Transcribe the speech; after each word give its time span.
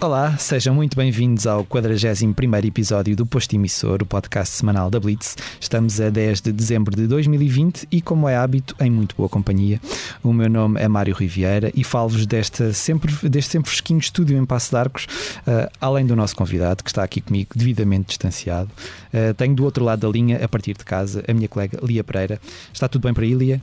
Olá, 0.00 0.36
sejam 0.36 0.76
muito 0.76 0.96
bem-vindos 0.96 1.44
ao 1.44 1.64
41 1.64 2.32
episódio 2.64 3.16
do 3.16 3.26
Posto 3.26 3.56
Emissor, 3.56 4.00
o 4.00 4.06
podcast 4.06 4.54
semanal 4.54 4.88
da 4.88 5.00
Blitz. 5.00 5.36
Estamos 5.60 6.00
a 6.00 6.08
10 6.08 6.40
de 6.40 6.52
dezembro 6.52 6.94
de 6.94 7.08
2020 7.08 7.88
e, 7.90 8.00
como 8.00 8.28
é 8.28 8.36
hábito, 8.36 8.76
em 8.78 8.92
muito 8.92 9.16
boa 9.16 9.28
companhia. 9.28 9.80
O 10.22 10.32
meu 10.32 10.48
nome 10.48 10.80
é 10.80 10.86
Mário 10.86 11.16
Riviera 11.16 11.72
e 11.74 11.82
falo-vos 11.82 12.26
deste 12.26 12.72
sempre 12.72 13.12
fresquinho 13.12 13.98
estúdio 13.98 14.38
em 14.38 14.46
Passo 14.46 14.70
de 14.70 14.76
Arcos, 14.76 15.06
uh, 15.40 15.68
além 15.80 16.06
do 16.06 16.14
nosso 16.14 16.36
convidado, 16.36 16.84
que 16.84 16.90
está 16.90 17.02
aqui 17.02 17.20
comigo, 17.20 17.50
devidamente 17.56 18.06
distanciado. 18.06 18.70
Uh, 19.12 19.34
tenho 19.34 19.56
do 19.56 19.64
outro 19.64 19.84
lado 19.84 20.06
da 20.06 20.08
linha, 20.08 20.38
a 20.44 20.48
partir 20.48 20.74
de 20.78 20.84
casa, 20.84 21.24
a 21.26 21.34
minha 21.34 21.48
colega 21.48 21.76
Lia 21.82 22.04
Pereira. 22.04 22.40
Está 22.72 22.86
tudo 22.86 23.02
bem 23.02 23.12
para 23.12 23.24
aí, 23.24 23.34
Lia? 23.34 23.60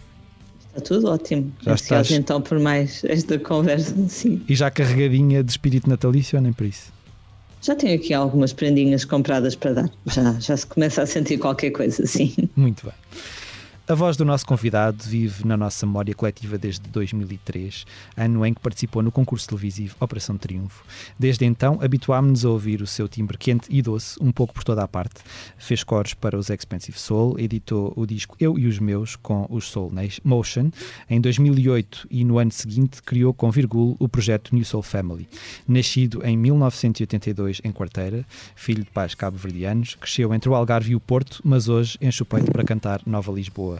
Está 0.75 0.81
tudo 0.81 1.09
ótimo. 1.09 1.53
Já 1.61 1.73
estás... 1.73 2.11
então 2.11 2.41
por 2.41 2.59
mais 2.59 3.02
esta 3.05 3.39
conversa, 3.39 3.95
sim. 4.09 4.41
E 4.47 4.55
já 4.55 4.70
carregadinha 4.70 5.41
de 5.41 5.49
espírito 5.49 5.89
natalício 5.89 6.38
ou 6.38 6.43
nem 6.43 6.51
por 6.51 6.65
isso? 6.65 6.93
Já 7.61 7.73
tenho 7.73 7.95
aqui 7.95 8.13
algumas 8.13 8.51
prendinhas 8.51 9.05
compradas 9.05 9.55
para 9.55 9.73
dar. 9.73 9.89
Já, 10.07 10.34
já 10.39 10.57
se 10.57 10.67
começa 10.67 11.01
a 11.01 11.05
sentir 11.05 11.38
qualquer 11.38 11.71
coisa, 11.71 12.05
sim. 12.05 12.34
Muito 12.55 12.85
bem. 12.85 12.93
A 13.88 13.94
voz 13.94 14.17
do 14.17 14.25
nosso 14.25 14.48
convidado 14.48 15.03
vive 15.03 15.45
na 15.45 15.55
nossa 15.55 15.85
memória 15.85 16.16
coletiva 16.16 16.57
desde 16.57 16.89
2003, 16.89 17.85
ano 18.17 18.43
em 18.43 18.52
que 18.52 18.59
participou 18.59 19.03
no 19.03 19.12
concurso 19.12 19.48
televisivo 19.48 19.95
Operação 19.99 20.39
Triunfo. 20.39 20.84
Desde 21.20 21.45
então, 21.45 21.77
habituámos-nos 21.80 22.43
a 22.45 22.49
ouvir 22.49 22.81
o 22.81 22.88
seu 22.88 23.07
timbre 23.07 23.38
quente 23.38 23.67
e 23.70 23.84
doce, 23.84 24.17
um 24.20 24.31
pouco 24.31 24.55
por 24.55 24.63
toda 24.63 24.81
a 24.81 24.88
parte. 24.88 25.21
Fez 25.59 25.84
cores 25.84 26.16
para 26.16 26.35
os 26.35 26.49
Expensive 26.49 26.98
Soul, 26.98 27.38
editou 27.38 27.93
o 27.95 28.07
disco 28.07 28.35
Eu 28.40 28.57
e 28.57 28.65
os 28.65 28.79
Meus 28.79 29.15
com 29.15 29.45
os 29.51 29.65
Soul 29.65 29.91
Motion. 30.23 30.71
Em 31.07 31.21
2008 31.21 32.07
e 32.10 32.26
no 32.26 32.40
ano 32.40 32.51
seguinte, 32.51 33.04
criou 33.04 33.35
com 33.35 33.51
Virgul 33.51 33.95
o 33.99 34.10
projeto 34.10 34.55
New 34.55 34.65
Soul 34.65 34.82
Family. 34.82 35.29
Nascido 35.67 36.26
em 36.26 36.35
1982 36.35 37.62
em 37.63 37.71
Quarteira, 37.71 38.26
filho 38.55 38.84
de 38.84 38.90
pais 38.90 39.13
cabo-verdianos, 39.13 39.93
cresceu 39.93 40.34
entre 40.34 40.49
o 40.49 40.55
Algarve 40.55 40.93
e 40.93 40.95
o 40.95 40.99
Porto, 40.99 41.40
mas 41.45 41.70
hoje 41.70 41.99
enche 42.01 42.23
o 42.23 42.26
peito 42.26 42.51
para 42.51 42.63
cantar 42.63 42.99
Nova 43.05 43.32
Lisboa. 43.32 43.74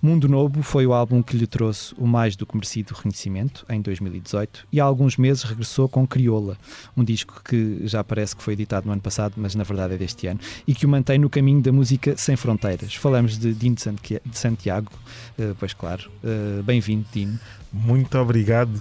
Mundo 0.00 0.28
Novo 0.28 0.62
foi 0.62 0.86
o 0.86 0.92
álbum 0.92 1.20
que 1.20 1.36
lhe 1.36 1.46
trouxe 1.46 1.92
o 1.98 2.06
mais 2.06 2.36
do 2.36 2.46
que 2.46 2.54
merecido 2.54 2.94
reconhecimento 2.94 3.66
em 3.68 3.80
2018 3.80 4.68
e 4.72 4.80
há 4.80 4.84
alguns 4.84 5.16
meses 5.16 5.42
regressou 5.42 5.88
com 5.88 6.06
Crioula, 6.06 6.56
um 6.96 7.02
disco 7.02 7.42
que 7.44 7.80
já 7.82 8.04
parece 8.04 8.36
que 8.36 8.42
foi 8.42 8.52
editado 8.52 8.86
no 8.86 8.92
ano 8.92 9.02
passado, 9.02 9.34
mas 9.36 9.56
na 9.56 9.64
verdade 9.64 9.94
é 9.94 9.96
deste 9.96 10.28
ano, 10.28 10.38
e 10.68 10.72
que 10.72 10.86
o 10.86 10.88
mantém 10.88 11.18
no 11.18 11.28
caminho 11.28 11.60
da 11.60 11.72
música 11.72 12.16
sem 12.16 12.36
fronteiras. 12.36 12.94
Falamos 12.94 13.36
de 13.36 13.52
Dino 13.52 13.74
de 13.74 14.38
Santiago, 14.38 14.92
eh, 15.36 15.52
pois 15.58 15.74
claro. 15.74 16.08
Eh, 16.22 16.62
bem-vindo, 16.62 17.04
Dino. 17.12 17.38
Muito 17.72 18.16
obrigado 18.18 18.80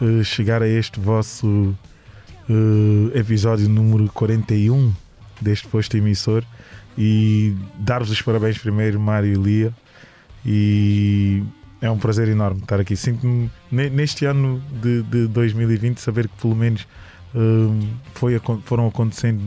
por 0.00 0.20
eh, 0.20 0.24
chegar 0.24 0.62
a 0.62 0.68
este 0.68 0.98
vosso 0.98 1.76
episódio 3.12 3.68
número 3.68 4.08
41 4.12 4.94
deste 5.40 5.66
posto 5.66 5.96
emissor 5.96 6.44
e 6.96 7.56
dar-vos 7.76 8.08
os 8.08 8.22
parabéns 8.22 8.56
primeiro, 8.56 9.00
Mário 9.00 9.32
e 9.32 9.36
Lia 9.36 9.74
e 10.46 11.42
é 11.80 11.90
um 11.90 11.98
prazer 11.98 12.28
enorme 12.28 12.60
estar 12.60 12.78
aqui. 12.78 12.96
Sinto-me 12.96 13.50
neste 13.70 14.24
ano 14.24 14.62
de, 14.80 15.02
de 15.02 15.26
2020 15.26 15.98
saber 15.98 16.28
que 16.28 16.40
pelo 16.40 16.54
menos 16.54 16.86
um, 17.34 17.80
foi, 18.14 18.40
foram 18.64 18.86
acontecendo 18.86 19.40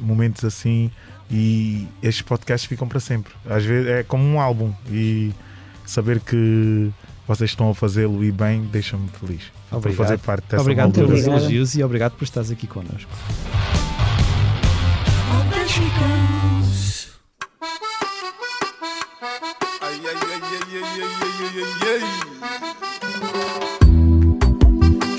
momentos 0.00 0.44
assim 0.44 0.90
e 1.30 1.88
estes 2.02 2.22
podcasts 2.22 2.68
ficam 2.68 2.86
para 2.86 3.00
sempre. 3.00 3.32
Às 3.48 3.64
vezes 3.64 3.88
é 3.88 4.02
como 4.02 4.22
um 4.22 4.38
álbum 4.38 4.72
e 4.90 5.32
saber 5.86 6.20
que 6.20 6.90
vocês 7.26 7.50
estão 7.50 7.70
a 7.70 7.74
fazê-lo 7.74 8.22
e 8.22 8.30
bem 8.30 8.62
deixa-me 8.70 9.08
feliz 9.08 9.42
obrigado. 9.70 9.82
por 9.82 9.92
fazer 9.92 10.18
parte 10.18 10.44
dessa 10.48 10.62
Obrigado 10.62 10.92
pelos 10.92 11.26
elogios 11.26 11.74
e 11.74 11.82
obrigado 11.82 12.12
por 12.12 12.24
estares 12.24 12.50
aqui 12.50 12.66
connosco. 12.66 13.10
Los 20.96 21.04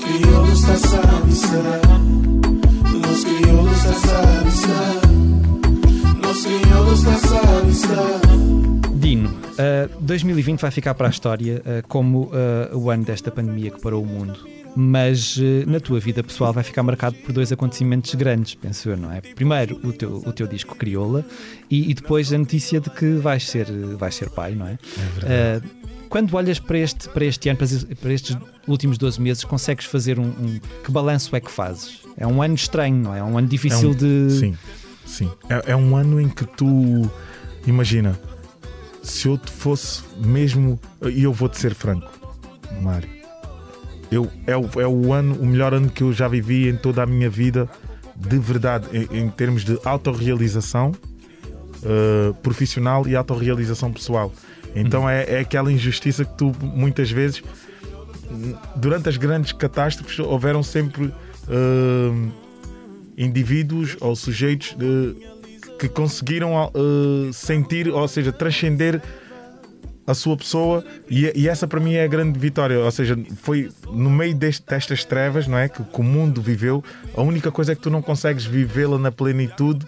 crioulos 0.02 0.62
Los 6.20 6.44
crioulos 6.44 7.02
Dino, 8.94 9.30
uh, 9.30 9.88
2020 10.00 10.60
vai 10.60 10.70
ficar 10.72 10.94
para 10.94 11.06
a 11.06 11.10
história 11.10 11.62
uh, 11.64 11.86
como 11.86 12.22
uh, 12.24 12.76
o 12.76 12.90
ano 12.90 13.04
desta 13.04 13.30
pandemia 13.30 13.70
que 13.70 13.80
parou 13.80 14.02
o 14.02 14.06
mundo. 14.06 14.40
Mas 14.80 15.36
uh, 15.38 15.64
na 15.66 15.80
tua 15.80 15.98
vida 15.98 16.22
pessoal 16.22 16.52
vai 16.52 16.62
ficar 16.62 16.84
marcado 16.84 17.16
por 17.16 17.32
dois 17.32 17.50
acontecimentos 17.50 18.14
grandes, 18.14 18.54
penso 18.54 18.88
eu, 18.88 18.96
não 18.96 19.10
é? 19.10 19.20
Primeiro, 19.20 19.80
o 19.82 19.92
teu, 19.92 20.22
o 20.24 20.32
teu 20.32 20.46
disco 20.46 20.76
Crioula 20.76 21.26
e, 21.68 21.90
e 21.90 21.94
depois 21.94 22.32
a 22.32 22.38
notícia 22.38 22.80
de 22.80 22.88
que 22.88 23.14
vais 23.14 23.44
ser, 23.48 23.66
vais 23.96 24.14
ser 24.14 24.30
pai, 24.30 24.54
não 24.54 24.68
é? 24.68 24.74
É 24.74 25.20
verdade. 25.20 25.70
Quando 26.08 26.32
olhas 26.36 26.60
para 26.60 26.78
este, 26.78 27.08
para 27.08 27.24
este 27.24 27.48
ano, 27.48 27.58
para 28.00 28.12
estes 28.12 28.36
últimos 28.68 28.96
12 28.98 29.20
meses, 29.20 29.42
consegues 29.42 29.84
fazer 29.84 30.20
um, 30.20 30.28
um, 30.28 30.60
Que 30.84 30.92
balanço 30.92 31.34
é 31.34 31.40
que 31.40 31.50
fazes? 31.50 31.98
É 32.16 32.24
um 32.24 32.40
ano 32.40 32.54
estranho, 32.54 32.96
não 32.96 33.12
é? 33.12 33.18
É 33.18 33.24
um 33.24 33.36
ano 33.36 33.48
difícil 33.48 33.90
é 33.90 33.92
um, 33.92 33.96
de. 33.96 34.30
Sim, 34.30 34.58
sim. 35.04 35.30
É, 35.48 35.72
é, 35.72 35.76
um 35.76 35.96
ano 35.96 36.20
em 36.20 36.28
que 36.28 36.46
tu. 36.46 37.10
Imagina, 37.66 38.16
se 39.02 39.26
eu 39.26 39.36
te 39.36 39.50
fosse 39.50 40.02
mesmo. 40.24 40.78
E 41.02 41.24
eu 41.24 41.32
vou-te 41.32 41.58
ser 41.58 41.74
franco, 41.74 42.08
Mário. 42.80 43.17
Eu, 44.10 44.30
é, 44.46 44.56
o, 44.56 44.80
é 44.80 44.86
o 44.86 45.12
ano, 45.12 45.34
o 45.34 45.46
melhor 45.46 45.74
ano 45.74 45.90
que 45.90 46.02
eu 46.02 46.12
já 46.12 46.28
vivi 46.28 46.68
em 46.68 46.76
toda 46.76 47.02
a 47.02 47.06
minha 47.06 47.28
vida, 47.28 47.68
de 48.16 48.38
verdade, 48.38 48.86
em, 48.92 49.24
em 49.24 49.30
termos 49.30 49.64
de 49.64 49.78
autorrealização 49.84 50.92
uh, 51.82 52.34
profissional 52.42 53.06
e 53.06 53.14
autorrealização 53.14 53.92
pessoal. 53.92 54.32
Então 54.74 55.08
é, 55.08 55.24
é 55.28 55.40
aquela 55.40 55.72
injustiça 55.72 56.24
que 56.24 56.36
tu 56.36 56.54
muitas 56.60 57.10
vezes, 57.10 57.42
durante 58.76 59.08
as 59.08 59.16
grandes 59.16 59.52
catástrofes, 59.52 60.18
houveram 60.18 60.62
sempre 60.62 61.06
uh, 61.06 62.32
indivíduos 63.16 63.96
ou 64.00 64.14
sujeitos 64.14 64.74
de, 64.74 65.16
que 65.78 65.88
conseguiram 65.88 66.54
uh, 66.54 67.32
sentir, 67.32 67.88
ou 67.88 68.06
seja, 68.08 68.32
transcender 68.32 69.02
a 70.08 70.14
sua 70.14 70.38
pessoa 70.38 70.82
e, 71.10 71.30
e, 71.38 71.46
essa 71.50 71.66
para 71.68 71.78
mim 71.78 71.92
é 71.92 72.02
a 72.02 72.06
grande 72.06 72.38
vitória. 72.38 72.80
Ou 72.80 72.90
seja, 72.90 73.14
foi 73.42 73.68
no 73.92 74.08
meio 74.08 74.34
deste, 74.34 74.64
destas 74.66 75.04
trevas, 75.04 75.46
não 75.46 75.58
é? 75.58 75.68
Que, 75.68 75.84
que, 75.84 76.00
o 76.00 76.02
mundo 76.02 76.40
viveu, 76.40 76.82
a 77.14 77.20
única 77.20 77.52
coisa 77.52 77.72
é 77.72 77.74
que 77.74 77.82
tu 77.82 77.90
não 77.90 78.00
consegues 78.00 78.46
vivê-la 78.46 78.98
na 78.98 79.12
plenitude 79.12 79.86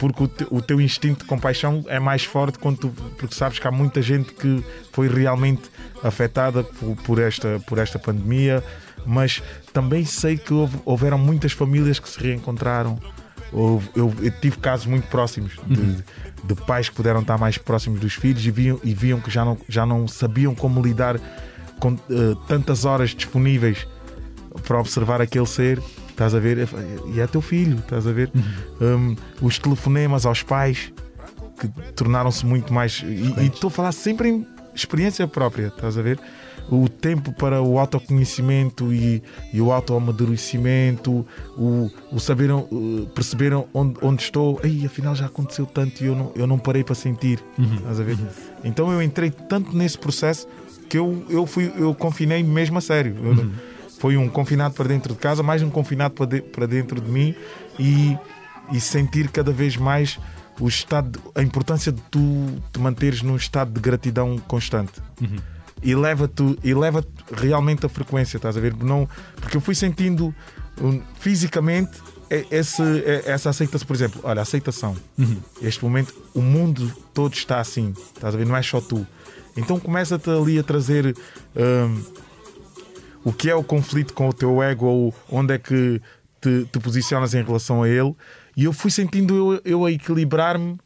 porque 0.00 0.22
o, 0.24 0.28
te, 0.28 0.46
o, 0.50 0.60
teu 0.60 0.80
instinto 0.80 1.20
de 1.20 1.26
compaixão 1.26 1.84
é 1.86 1.98
mais 1.98 2.24
forte 2.24 2.58
quando 2.58 2.78
tu, 2.78 2.88
porque 3.16 3.34
sabes 3.34 3.58
que 3.58 3.66
há 3.66 3.70
muita 3.70 4.02
gente 4.02 4.32
que 4.32 4.62
foi 4.90 5.08
realmente 5.08 5.62
afetada 6.02 6.62
por, 6.64 6.96
por 6.96 7.18
esta, 7.18 7.58
por 7.66 7.78
esta 7.78 7.98
pandemia, 7.98 8.62
mas 9.06 9.42
também 9.72 10.04
sei 10.04 10.36
que 10.36 10.52
houve, 10.52 10.76
houveram 10.84 11.16
muitas 11.16 11.52
famílias 11.52 11.98
que 11.98 12.08
se 12.08 12.20
reencontraram. 12.20 12.98
Houve, 13.52 13.90
eu, 13.94 14.14
eu, 14.22 14.30
tive 14.40 14.56
casos 14.56 14.86
muito 14.86 15.06
próximos 15.08 15.52
de, 15.66 15.80
uhum. 15.80 15.96
de, 16.44 16.54
pais 16.54 16.88
que 16.88 16.94
puderam 16.94 17.20
estar 17.20 17.36
mais 17.36 17.58
próximos 17.58 18.00
dos 18.00 18.14
filhos 18.14 18.44
e 18.46 18.50
viam, 18.50 18.80
e 18.82 18.94
viam 18.94 19.20
que 19.20 19.30
já 19.30 19.44
não, 19.44 19.58
já 19.68 19.84
não 19.84 20.08
sabiam 20.08 20.54
como 20.54 20.80
lidar 20.80 21.20
com 21.78 21.92
uh, 21.92 22.34
tantas 22.48 22.84
horas 22.84 23.10
disponíveis 23.10 23.86
para 24.66 24.80
observar 24.80 25.20
aquele 25.20 25.46
ser 25.46 25.82
Estás 26.12 26.34
a 26.34 26.38
ver? 26.38 26.68
E 27.14 27.20
é 27.20 27.26
teu 27.26 27.40
filho, 27.40 27.78
estás 27.78 28.06
a 28.06 28.12
ver? 28.12 28.30
Uhum. 28.80 29.16
Um, 29.40 29.46
os 29.46 29.58
telefonemas 29.58 30.26
aos 30.26 30.42
pais 30.42 30.92
que 31.58 31.68
tornaram-se 31.92 32.44
muito 32.44 32.72
mais. 32.72 33.02
E 33.02 33.46
estou 33.46 33.68
a 33.68 33.70
falar 33.70 33.92
sempre 33.92 34.28
em 34.28 34.46
experiência 34.74 35.26
própria, 35.26 35.68
estás 35.68 35.96
a 35.96 36.02
ver? 36.02 36.20
O 36.74 36.88
tempo 36.88 37.34
para 37.34 37.60
o 37.60 37.78
autoconhecimento 37.78 38.94
e, 38.94 39.22
e 39.52 39.60
o 39.60 39.70
autoamadurecimento, 39.70 41.26
o, 41.54 41.90
o 42.10 42.18
saberam, 42.18 42.66
uh, 42.72 43.06
perceberam 43.14 43.68
onde, 43.74 43.98
onde 44.00 44.22
estou. 44.22 44.58
Ei, 44.64 44.86
afinal 44.86 45.14
já 45.14 45.26
aconteceu 45.26 45.66
tanto 45.66 46.02
e 46.02 46.06
eu 46.06 46.16
não, 46.16 46.32
eu 46.34 46.46
não 46.46 46.58
parei 46.58 46.82
para 46.82 46.94
sentir, 46.94 47.44
uhum. 47.58 47.74
estás 47.74 48.00
a 48.00 48.02
ver? 48.02 48.16
Uhum. 48.16 48.26
Então 48.64 48.90
eu 48.90 49.02
entrei 49.02 49.30
tanto 49.30 49.76
nesse 49.76 49.98
processo 49.98 50.48
que 50.88 50.96
eu, 50.96 51.22
eu, 51.28 51.46
fui, 51.46 51.70
eu 51.76 51.94
confinei 51.94 52.42
mesmo 52.42 52.78
a 52.78 52.80
sério. 52.80 53.16
Eu, 53.22 53.50
foi 53.98 54.16
um 54.16 54.28
confinado 54.28 54.74
para 54.74 54.88
dentro 54.88 55.12
de 55.12 55.18
casa, 55.20 55.42
mais 55.42 55.62
um 55.62 55.68
confinado 55.68 56.14
para, 56.14 56.26
de, 56.26 56.40
para 56.40 56.66
dentro 56.66 57.00
de 57.00 57.10
mim 57.10 57.34
e, 57.78 58.18
e 58.72 58.80
sentir 58.80 59.28
cada 59.28 59.52
vez 59.52 59.76
mais 59.76 60.18
o 60.58 60.68
estado, 60.68 61.20
a 61.34 61.42
importância 61.42 61.92
de 61.92 62.00
tu 62.10 62.20
te 62.72 62.80
manteres 62.80 63.22
num 63.22 63.36
estado 63.36 63.72
de 63.72 63.80
gratidão 63.80 64.38
constante. 64.38 65.00
Uhum. 65.20 65.36
E 65.82 65.94
leva-te 65.94 66.58
e 66.62 66.72
leva 66.74 67.04
realmente 67.32 67.84
a 67.84 67.88
frequência, 67.88 68.36
estás 68.36 68.56
a 68.56 68.60
ver? 68.60 68.74
Não, 68.76 69.08
porque 69.36 69.56
eu 69.56 69.60
fui 69.60 69.74
sentindo 69.74 70.34
um, 70.80 71.02
fisicamente 71.18 72.00
esse, 72.50 72.82
essa 73.26 73.50
aceitação, 73.50 73.86
por 73.86 73.94
exemplo, 73.94 74.20
olha, 74.24 74.40
aceitação. 74.40 74.96
Uhum. 75.18 75.40
Este 75.60 75.84
momento, 75.84 76.14
o 76.34 76.40
mundo 76.40 76.90
todo 77.12 77.34
está 77.34 77.60
assim, 77.60 77.94
estás 78.14 78.34
a 78.34 78.38
ver? 78.38 78.46
Não 78.46 78.56
é 78.56 78.62
só 78.62 78.80
tu. 78.80 79.06
Então 79.56 79.78
começa-te 79.78 80.30
ali 80.30 80.58
a 80.58 80.62
trazer 80.62 81.14
um, 81.54 82.02
o 83.24 83.32
que 83.32 83.50
é 83.50 83.54
o 83.54 83.62
conflito 83.62 84.14
com 84.14 84.28
o 84.28 84.32
teu 84.32 84.62
ego 84.62 84.86
ou 84.86 85.14
onde 85.30 85.54
é 85.54 85.58
que 85.58 86.00
te, 86.40 86.66
te 86.72 86.78
posicionas 86.80 87.34
em 87.34 87.42
relação 87.42 87.82
a 87.82 87.88
ele. 87.88 88.14
E 88.56 88.64
eu 88.64 88.72
fui 88.72 88.90
sentindo 88.90 89.34
eu, 89.34 89.60
eu 89.64 89.84
a 89.84 89.92
equilibrar-me, 89.92 90.78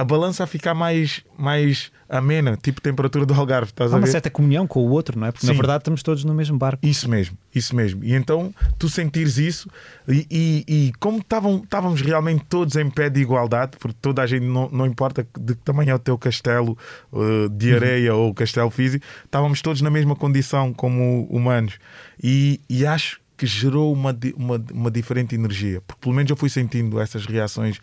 a 0.00 0.04
balança 0.04 0.44
a 0.44 0.46
ficar 0.46 0.74
mais, 0.74 1.22
mais 1.36 1.90
amena, 2.08 2.56
tipo 2.56 2.80
temperatura 2.80 3.26
do 3.26 3.34
Algarve. 3.34 3.70
Estás 3.70 3.92
Há 3.92 3.96
uma 3.96 4.06
certa 4.06 4.30
comunhão 4.30 4.66
com 4.66 4.80
o 4.80 4.90
outro, 4.90 5.18
não 5.18 5.26
é? 5.26 5.32
Porque 5.32 5.46
na 5.46 5.52
Sim. 5.52 5.56
verdade 5.58 5.80
estamos 5.80 6.02
todos 6.02 6.22
no 6.24 6.32
mesmo 6.32 6.56
barco. 6.56 6.86
Isso 6.86 7.08
mesmo, 7.10 7.36
isso 7.54 7.74
mesmo. 7.74 8.04
E 8.04 8.14
então 8.14 8.54
tu 8.78 8.88
sentires 8.88 9.38
isso, 9.38 9.68
e, 10.06 10.26
e- 10.30 10.64
e 10.68 10.92
como 11.00 11.18
estavam- 11.18 11.60
estávamos 11.64 12.00
realmente 12.00 12.44
todos 12.48 12.76
em 12.76 12.88
pé 12.88 13.10
de 13.10 13.20
igualdade, 13.20 13.72
porque 13.78 13.96
toda 14.00 14.22
a 14.22 14.26
gente, 14.26 14.44
não, 14.46 14.68
não 14.70 14.86
importa 14.86 15.26
de 15.38 15.54
que 15.54 15.62
tamanho 15.62 15.90
é 15.90 15.94
o 15.94 15.98
teu 15.98 16.16
castelo 16.16 16.78
uh, 17.12 17.48
de 17.48 17.74
areia 17.74 18.14
ou 18.14 18.32
castelo 18.32 18.70
físico, 18.70 19.04
estávamos 19.24 19.60
todos 19.60 19.82
na 19.82 19.90
mesma 19.90 20.14
condição 20.14 20.72
como 20.72 21.26
humanos. 21.28 21.74
E, 22.22 22.60
e 22.70 22.86
acho 22.86 23.20
que 23.36 23.46
gerou 23.46 23.92
uma, 23.92 24.16
uma, 24.36 24.64
uma 24.72 24.90
diferente 24.90 25.34
energia, 25.34 25.80
porque 25.86 26.00
pelo 26.00 26.14
menos 26.14 26.28
eu 26.30 26.36
fui 26.36 26.48
sentindo 26.48 26.98
essas 27.00 27.24
reações 27.26 27.80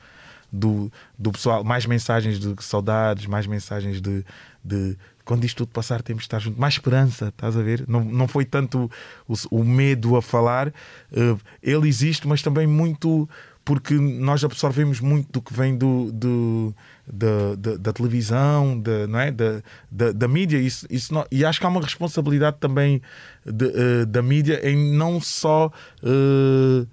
do, 0.51 0.91
do 1.17 1.31
pessoal, 1.31 1.63
mais 1.63 1.85
mensagens 1.85 2.39
de 2.39 2.55
saudades, 2.63 3.25
mais 3.25 3.45
mensagens 3.47 4.01
de, 4.01 4.23
de 4.63 4.97
quando 5.23 5.43
isto 5.43 5.57
tudo 5.65 5.69
passar 5.73 6.01
temos 6.01 6.21
de 6.23 6.27
estar 6.27 6.39
juntos, 6.39 6.59
mais 6.59 6.75
esperança, 6.75 7.27
estás 7.29 7.57
a 7.57 7.61
ver? 7.61 7.83
Não, 7.87 8.03
não 8.03 8.27
foi 8.27 8.45
tanto 8.45 8.89
o, 9.27 9.33
o 9.51 9.63
medo 9.63 10.15
a 10.15 10.21
falar, 10.21 10.67
eh, 11.11 11.35
ele 11.63 11.87
existe, 11.87 12.27
mas 12.27 12.41
também 12.41 12.67
muito 12.67 13.27
porque 13.63 13.95
nós 13.95 14.43
absorvemos 14.43 14.99
muito 14.99 15.31
do 15.31 15.41
que 15.41 15.51
vem 15.51 15.75
do, 15.75 16.11
do- 16.11 16.75
da, 17.11 17.55
da, 17.57 17.77
da 17.77 17.93
televisão, 17.93 18.79
da, 18.79 19.07
não 19.07 19.17
é? 19.19 19.31
da, 19.31 19.63
da, 19.89 20.11
da 20.11 20.27
mídia, 20.27 20.57
isso, 20.59 20.85
isso 20.87 21.11
não- 21.11 21.25
e 21.31 21.43
acho 21.43 21.59
que 21.59 21.65
há 21.65 21.69
uma 21.69 21.81
responsabilidade 21.81 22.57
também 22.59 23.01
de, 23.43 23.65
eh, 23.65 24.05
da 24.05 24.21
mídia 24.21 24.59
em 24.69 24.93
não 24.93 25.19
só. 25.19 25.71
eh, 26.03 26.85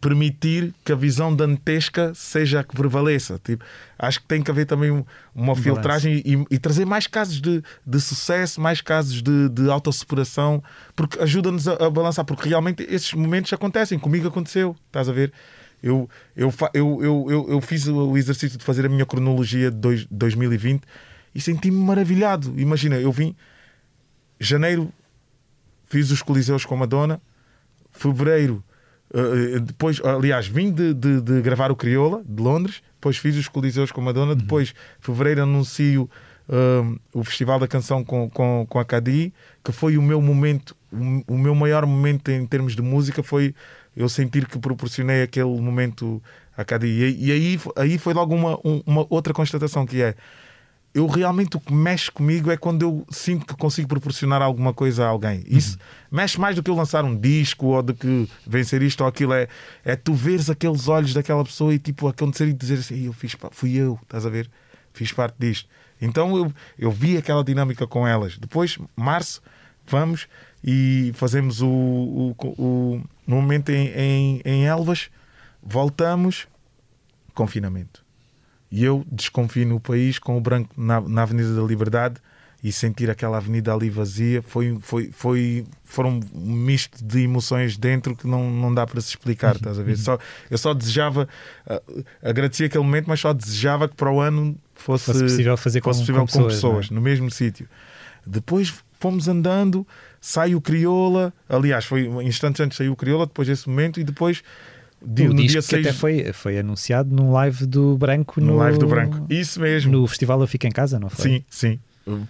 permitir 0.00 0.72
que 0.84 0.92
a 0.92 0.94
visão 0.94 1.34
dantesca 1.34 2.12
seja 2.14 2.60
a 2.60 2.64
que 2.64 2.74
prevaleça. 2.76 3.40
Tipo, 3.42 3.64
acho 3.98 4.20
que 4.20 4.26
tem 4.26 4.42
que 4.42 4.50
haver 4.50 4.64
também 4.64 4.90
um- 4.92 5.04
uma 5.34 5.54
filtragem 5.56 6.22
e, 6.24 6.44
e 6.54 6.58
trazer 6.58 6.84
mais 6.84 7.06
casos 7.08 7.40
de, 7.40 7.62
de 7.84 8.00
sucesso, 8.00 8.60
mais 8.60 8.80
casos 8.80 9.20
de, 9.22 9.48
de 9.48 9.68
autossuperação, 9.70 10.62
porque 10.94 11.18
ajuda-nos 11.20 11.66
a, 11.66 11.74
a 11.86 11.90
balançar, 11.90 12.24
porque 12.24 12.48
realmente 12.48 12.86
esses 12.88 13.12
momentos 13.12 13.52
acontecem. 13.52 13.98
Comigo 13.98 14.28
aconteceu, 14.28 14.76
estás 14.86 15.08
a 15.08 15.12
ver? 15.12 15.32
Eu, 15.82 16.08
eu, 16.36 16.52
eu, 16.74 16.98
eu, 17.02 17.26
eu, 17.30 17.46
eu 17.50 17.60
fiz 17.60 17.86
o 17.88 18.16
exercício 18.16 18.56
de 18.58 18.64
fazer 18.64 18.86
a 18.86 18.88
minha 18.88 19.06
cronologia 19.06 19.70
de 19.70 19.76
dois- 19.76 20.06
2020 20.10 20.82
e 21.34 21.40
senti-me 21.40 21.76
maravilhado. 21.76 22.52
Imagina, 22.56 22.96
eu 22.96 23.10
vim 23.12 23.34
janeiro, 24.40 24.92
fiz 25.88 26.10
os 26.10 26.22
Coliseus 26.22 26.64
com 26.64 26.74
a 26.74 26.78
Madonna, 26.78 27.20
fevereiro, 27.92 28.62
eh, 29.14 29.58
depois, 29.60 30.00
aliás, 30.04 30.46
vim 30.46 30.70
de, 30.72 30.92
de- 30.94 31.20
de 31.20 31.40
gravar 31.40 31.70
o 31.70 31.76
Crioula, 31.76 32.22
de 32.26 32.42
Londres, 32.42 32.82
depois 32.94 33.16
fiz 33.16 33.36
os 33.36 33.48
Coliseus 33.48 33.90
com 33.92 34.00
a 34.00 34.04
Madonna, 34.04 34.34
depois, 34.34 34.74
fevereiro, 35.00 35.42
anuncio 35.42 36.08
um, 36.48 36.96
o 37.12 37.22
Festival 37.24 37.58
da 37.58 37.68
Canção 37.68 38.02
com, 38.04 38.28
com, 38.30 38.66
com 38.68 38.78
a 38.78 38.84
Cadi, 38.84 39.32
que 39.62 39.70
foi 39.72 39.98
o 39.98 40.02
meu 40.02 40.20
momento, 40.20 40.74
o, 41.28 41.36
meu 41.36 41.54
maior 41.54 41.84
momento 41.86 42.30
em 42.30 42.46
termos 42.46 42.74
de 42.74 42.80
música 42.82 43.22
foi 43.22 43.54
eu 43.96 44.08
sentir 44.08 44.46
que 44.46 44.58
proporcionei 44.58 45.22
aquele 45.22 45.44
momento 45.60 46.22
a 46.56 46.64
Cadi. 46.64 46.86
E, 46.86 47.26
e 47.26 47.32
aí, 47.32 47.60
aí 47.76 47.98
foi 47.98 48.14
logo 48.14 48.34
uma, 48.34 48.56
um- 48.64 48.82
uma 48.86 49.06
outra 49.10 49.32
constatação 49.34 49.84
que 49.86 50.00
é 50.02 50.14
eu 50.98 51.06
realmente 51.06 51.56
o 51.56 51.60
que 51.60 51.72
mexe 51.72 52.10
comigo 52.10 52.50
é 52.50 52.56
quando 52.56 52.82
eu 52.82 53.06
sinto 53.10 53.46
que 53.46 53.54
consigo 53.54 53.88
proporcionar 53.88 54.42
alguma 54.42 54.74
coisa 54.74 55.04
a 55.04 55.08
alguém. 55.08 55.44
Isso 55.46 55.78
mexe 56.10 56.40
mais 56.40 56.56
do 56.56 56.62
que 56.62 56.70
eu 56.70 56.74
lançar 56.74 57.04
um 57.04 57.16
disco 57.16 57.66
ou 57.66 57.82
do 57.82 57.94
que 57.94 58.28
vencer 58.46 58.82
isto 58.82 59.02
ou 59.02 59.06
aquilo. 59.06 59.32
É, 59.32 59.48
é 59.84 59.94
tu 59.94 60.12
veres 60.12 60.50
aqueles 60.50 60.88
olhos 60.88 61.14
daquela 61.14 61.44
pessoa 61.44 61.72
e 61.72 61.78
tipo 61.78 62.08
acontecer 62.08 62.48
e 62.48 62.52
dizer 62.52 62.78
assim: 62.80 62.94
"Ei, 62.94 63.08
eu 63.08 63.12
fiz, 63.12 63.36
fui 63.52 63.76
eu, 63.76 63.98
estás 64.02 64.26
a 64.26 64.28
ver? 64.28 64.50
Fiz 64.92 65.12
parte 65.12 65.36
disto. 65.38 65.68
Então 66.00 66.36
eu, 66.36 66.52
eu 66.78 66.90
vi 66.90 67.16
aquela 67.16 67.44
dinâmica 67.44 67.86
com 67.86 68.06
elas. 68.06 68.36
Depois, 68.36 68.78
março, 68.96 69.40
vamos 69.86 70.26
e 70.64 71.12
fazemos 71.14 71.62
o, 71.62 71.68
o, 71.68 72.34
o, 72.58 73.02
no 73.26 73.36
momento 73.36 73.70
em, 73.70 73.88
em, 73.88 74.42
em 74.44 74.66
Elvas, 74.66 75.10
voltamos, 75.62 76.48
confinamento. 77.34 78.07
E 78.70 78.84
eu 78.84 79.04
desconfino 79.10 79.76
o 79.76 79.80
país 79.80 80.18
com 80.18 80.36
o 80.36 80.40
branco 80.40 80.70
na, 80.76 81.00
na 81.00 81.22
Avenida 81.22 81.54
da 81.54 81.62
Liberdade 81.62 82.20
e 82.62 82.72
sentir 82.72 83.08
aquela 83.08 83.36
avenida 83.36 83.72
ali 83.72 83.88
vazia 83.88 84.42
foi, 84.42 84.76
foi, 84.80 85.10
foi, 85.12 85.64
foram 85.84 86.20
um 86.34 86.52
misto 86.52 87.04
de 87.04 87.20
emoções 87.20 87.76
dentro 87.76 88.16
que 88.16 88.26
não, 88.26 88.50
não 88.50 88.74
dá 88.74 88.84
para 88.84 89.00
se 89.00 89.10
explicar, 89.10 89.54
estás 89.54 89.78
a 89.78 89.82
ver? 89.82 89.96
Só, 89.96 90.18
eu 90.50 90.58
só 90.58 90.74
desejava, 90.74 91.28
ah, 91.66 91.80
agradecia 92.22 92.66
aquele 92.66 92.82
momento, 92.82 93.06
mas 93.06 93.20
só 93.20 93.32
desejava 93.32 93.88
que 93.88 93.94
para 93.94 94.10
o 94.12 94.20
ano 94.20 94.56
fosse, 94.74 95.04
Fosse 95.06 95.22
possível 95.22 95.56
fazer 95.56 95.82
fosse 95.82 96.00
com, 96.00 96.00
possível 96.00 96.20
com 96.22 96.26
com 96.26 96.48
pessoas, 96.48 96.54
pessoas, 96.54 96.90
é? 96.90 96.94
no 96.94 97.00
mesmo 97.00 97.30
sítio. 97.30 97.68
Depois 98.26 98.74
fomos 98.98 99.28
andando, 99.28 99.86
sai 100.20 100.56
o 100.56 100.60
Crioula, 100.60 101.32
aliás, 101.48 101.84
foi 101.84 102.06
instantes 102.24 102.60
antes 102.60 102.76
saiu 102.76 102.92
o 102.92 102.96
Crioula, 102.96 103.26
depois 103.26 103.46
desse 103.46 103.68
momento, 103.68 104.00
e 104.00 104.04
depois 104.04 104.42
dia- 105.04 105.26
o 105.26 105.28
no 105.30 105.36
disco 105.36 105.52
dia 105.52 105.60
que 105.60 105.66
6 105.68 105.86
até 105.86 105.92
foi, 105.96 106.32
foi 106.32 106.58
anunciado 106.58 107.14
num 107.14 107.32
live 107.32 107.66
do 107.66 107.96
Branco 107.96 108.40
no 108.40 108.46
no, 108.48 108.56
live 108.56 108.78
do 108.78 108.86
Branco. 108.86 109.26
Isso 109.30 109.60
mesmo. 109.60 109.92
No 109.92 110.06
festival 110.06 110.40
Eu 110.40 110.46
Fico 110.46 110.66
em 110.66 110.70
Casa, 110.70 110.98
não 110.98 111.08
foi? 111.10 111.24
Sim, 111.30 111.44
sim. 111.48 111.78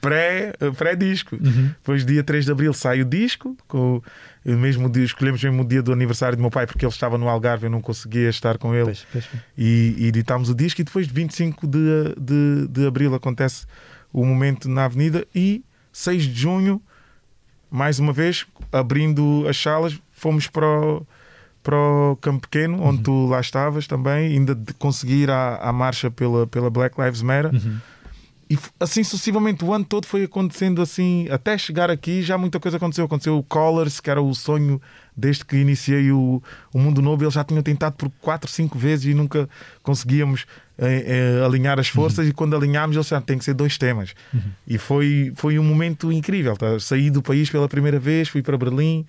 Pré- 0.00 0.52
Pré-disco. 0.76 1.36
Uhum. 1.36 1.66
Depois, 1.68 2.04
dia 2.04 2.24
3 2.24 2.44
de 2.44 2.50
abril, 2.50 2.72
sai 2.74 3.00
o 3.00 3.04
disco. 3.04 3.56
Com 3.68 4.02
o 4.44 4.50
mesmo 4.56 4.90
dia, 4.90 5.04
escolhemos 5.04 5.40
mesmo 5.42 5.62
o 5.62 5.64
dia 5.64 5.80
do 5.80 5.92
aniversário 5.92 6.36
do 6.36 6.40
meu 6.40 6.50
pai, 6.50 6.66
porque 6.66 6.84
ele 6.84 6.92
estava 6.92 7.16
no 7.16 7.28
Algarve, 7.28 7.66
eu 7.66 7.70
não 7.70 7.80
conseguia 7.80 8.28
estar 8.28 8.58
com 8.58 8.74
ele. 8.74 8.86
Pois, 8.86 9.06
pois. 9.12 9.24
E, 9.56 9.94
e 9.98 10.06
editámos 10.06 10.48
o 10.50 10.54
disco. 10.54 10.80
E 10.80 10.84
depois, 10.84 11.06
de 11.06 11.14
25 11.14 11.64
de, 11.68 11.78
de, 12.20 12.66
de 12.68 12.86
abril, 12.88 13.14
acontece 13.14 13.66
o 14.12 14.24
momento 14.26 14.68
na 14.68 14.86
Avenida. 14.86 15.24
E 15.32 15.62
6 15.92 16.24
de 16.24 16.34
junho, 16.40 16.82
mais 17.70 18.00
uma 18.00 18.12
vez, 18.12 18.46
abrindo 18.72 19.46
as 19.48 19.56
salas, 19.56 19.96
fomos 20.10 20.48
para 20.48 20.66
o, 20.66 21.06
para 21.68 21.76
o 21.76 22.16
Campo 22.16 22.48
Pequeno, 22.48 22.82
onde 22.82 23.02
tu 23.02 23.26
lá 23.26 23.38
estavas 23.40 23.86
também, 23.86 24.32
ainda 24.32 24.54
de 24.54 24.72
conseguir 24.72 25.30
a, 25.30 25.56
a 25.56 25.70
marcha 25.70 26.10
pela, 26.10 26.46
pela 26.46 26.70
Black 26.70 26.98
Lives 26.98 27.20
Matter. 27.20 27.52
Uhum. 27.52 27.76
E 28.48 28.58
assim 28.80 29.04
sucessivamente 29.04 29.62
o 29.62 29.74
ano 29.74 29.84
todo 29.84 30.06
foi 30.06 30.24
acontecendo 30.24 30.80
assim, 30.80 31.28
até 31.30 31.58
chegar 31.58 31.90
aqui 31.90 32.22
já 32.22 32.38
muita 32.38 32.58
coisa 32.58 32.78
aconteceu. 32.78 33.04
Aconteceu 33.04 33.36
o 33.36 33.42
Colors, 33.42 34.00
que 34.00 34.08
era 34.08 34.22
o 34.22 34.34
sonho 34.34 34.80
desde 35.14 35.44
que 35.44 35.58
iniciei 35.58 36.10
o, 36.10 36.42
o 36.72 36.78
Mundo 36.78 37.02
Novo. 37.02 37.22
Eles 37.22 37.34
já 37.34 37.44
tinham 37.44 37.62
tentado 37.62 37.96
por 37.96 38.10
4, 38.22 38.50
5 38.50 38.78
vezes 38.78 39.04
e 39.04 39.12
nunca 39.12 39.46
conseguíamos 39.82 40.46
eh, 40.78 41.38
eh, 41.38 41.44
alinhar 41.44 41.78
as 41.78 41.88
forças. 41.88 42.26
E 42.26 42.32
quando 42.32 42.56
alinhámos, 42.56 42.96
eles 42.96 43.04
disseram 43.04 43.20
tem 43.20 43.36
que 43.36 43.44
ser 43.44 43.52
dois 43.52 43.76
temas. 43.76 44.14
E 44.66 44.78
foi, 44.78 45.32
foi 45.36 45.58
um 45.58 45.64
momento 45.64 46.10
incrível. 46.10 46.56
Tá? 46.56 46.80
Saí 46.80 47.10
do 47.10 47.20
país 47.20 47.50
pela 47.50 47.68
primeira 47.68 47.98
vez, 47.98 48.30
fui 48.30 48.40
para 48.40 48.56
Berlim 48.56 49.04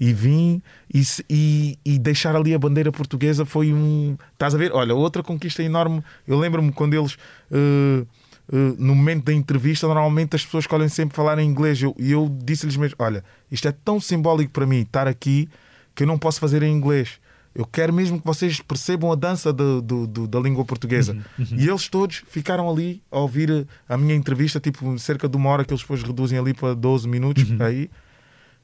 e 0.00 0.12
vim 0.12 0.62
e, 0.92 1.02
e, 1.28 1.78
e 1.84 1.98
deixar 1.98 2.36
ali 2.36 2.54
a 2.54 2.58
bandeira 2.58 2.92
portuguesa 2.92 3.44
foi 3.44 3.72
um. 3.72 4.16
Estás 4.32 4.54
a 4.54 4.58
ver? 4.58 4.72
Olha, 4.72 4.94
outra 4.94 5.22
conquista 5.22 5.62
enorme. 5.62 6.02
Eu 6.26 6.38
lembro-me 6.38 6.70
quando 6.72 6.94
eles. 6.94 7.16
eh, 7.50 8.04
eh, 8.52 8.74
no 8.78 8.94
momento 8.94 9.24
da 9.24 9.32
entrevista, 9.32 9.86
normalmente 9.86 10.36
as 10.36 10.44
pessoas 10.44 10.64
escolhem 10.64 10.88
sempre 10.88 11.14
falar 11.16 11.38
em 11.38 11.46
inglês. 11.48 11.82
Eu- 11.82 11.94
E 11.98 12.12
eu, 12.12 12.28
disse-lhes 12.44 12.76
mesmo: 12.76 12.96
Olha, 12.98 13.24
isto 13.50 13.66
é 13.68 13.72
tão 13.72 14.00
simbólico 14.00 14.52
para 14.52 14.66
mim 14.66 14.80
estar 14.80 15.06
aqui 15.08 15.48
que 15.94 16.04
eu 16.04 16.06
não 16.06 16.16
posso 16.18 16.38
fazer 16.40 16.62
em 16.62 16.72
inglês. 16.72 17.18
Eu 17.54 17.66
quero 17.66 17.92
mesmo 17.92 18.20
que 18.20 18.26
vocês 18.26 18.60
percebam 18.60 19.10
a 19.10 19.16
dança 19.16 19.52
do- 19.52 19.82
do- 19.82 20.06
do- 20.06 20.26
da 20.28 20.38
língua 20.38 20.64
portuguesa. 20.64 21.16
E 21.56 21.66
eles 21.68 21.88
todos 21.88 22.22
ficaram 22.28 22.70
ali 22.70 23.02
a 23.10 23.18
ouvir 23.18 23.66
a 23.88 23.96
minha 23.96 24.14
entrevista, 24.14 24.60
tipo 24.60 24.96
cerca 24.96 25.28
de 25.28 25.36
uma 25.36 25.50
hora, 25.50 25.64
que 25.64 25.72
eles 25.72 25.80
depois 25.82 26.02
reduzem 26.04 26.38
ali 26.38 26.54
para 26.54 26.72
12 26.74 27.08
minutos. 27.08 27.44
Aí, 27.60 27.90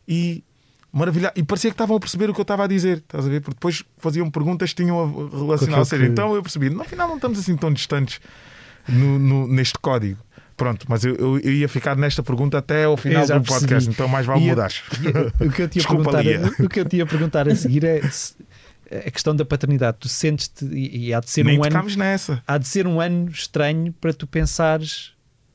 e 0.06 0.44
maravilhado. 0.94 1.34
E 1.38 1.42
parecia 1.42 1.70
que 1.70 1.74
estavam 1.74 1.96
a 1.96 2.00
perceber 2.00 2.30
o 2.30 2.34
que 2.34 2.40
eu 2.40 2.42
estava 2.44 2.64
a 2.64 2.66
dizer, 2.66 2.98
estás 2.98 3.26
a 3.26 3.28
ver? 3.28 3.40
Porque 3.40 3.54
depois 3.56 3.82
faziam 3.98 4.30
perguntas 4.30 4.72
que 4.72 4.82
tinham 4.82 4.98
a 5.00 5.36
relacionar. 5.38 5.78
Ou 5.78 5.84
seja, 5.84 6.04
que- 6.04 6.10
então 6.10 6.34
eu 6.34 6.42
percebi, 6.42 6.70
no 6.70 6.84
final 6.84 7.08
não 7.08 7.16
estamos 7.16 7.38
assim 7.38 7.56
tão 7.56 7.72
distantes 7.72 8.20
no- 8.88 9.18
no- 9.18 9.46
neste 9.48 9.78
código. 9.78 10.18
Pronto, 10.56 10.86
mas 10.88 11.04
eu, 11.04 11.16
eu- 11.16 11.38
ia 11.52 11.68
ficar 11.68 11.96
nesta 11.96 12.22
pergunta 12.22 12.58
até 12.58 12.84
ao 12.84 12.96
final 12.96 13.26
do 13.26 13.32
podcast, 13.42 13.66
percebi. 13.66 13.92
então 13.92 14.06
mais 14.06 14.24
vale 14.24 14.40
mudar. 14.48 14.70
O 15.40 15.50
que 15.50 15.62
eu 15.62 15.68
te 15.68 15.76
ia 15.78 15.82
Desculpa, 15.82 16.10
perguntar, 16.12 16.22
Lia. 16.22 16.52
o 16.64 16.68
que 16.68 16.80
eu 16.80 16.84
te 16.84 16.96
ia 16.98 17.06
perguntar 17.06 17.48
a 17.48 17.56
seguir 17.56 17.82
é 17.82 18.00
se- 18.08 18.34
a 18.88 19.10
questão 19.10 19.34
da 19.34 19.44
paternidade. 19.44 19.96
Tu 19.98 20.08
sentes-te 20.08 20.64
e, 20.66 21.08
e 21.08 21.14
há 21.14 21.18
de 21.18 21.28
ser 21.28 21.44
Nem 21.44 21.58
um 21.58 21.64
ano 21.64 21.96
nessa. 21.96 22.40
há 22.46 22.56
de 22.56 22.68
ser 22.68 22.86
um 22.86 23.00
ano 23.00 23.28
estranho 23.30 23.92
para 24.00 24.12
tu 24.14 24.28
pensares 24.28 25.12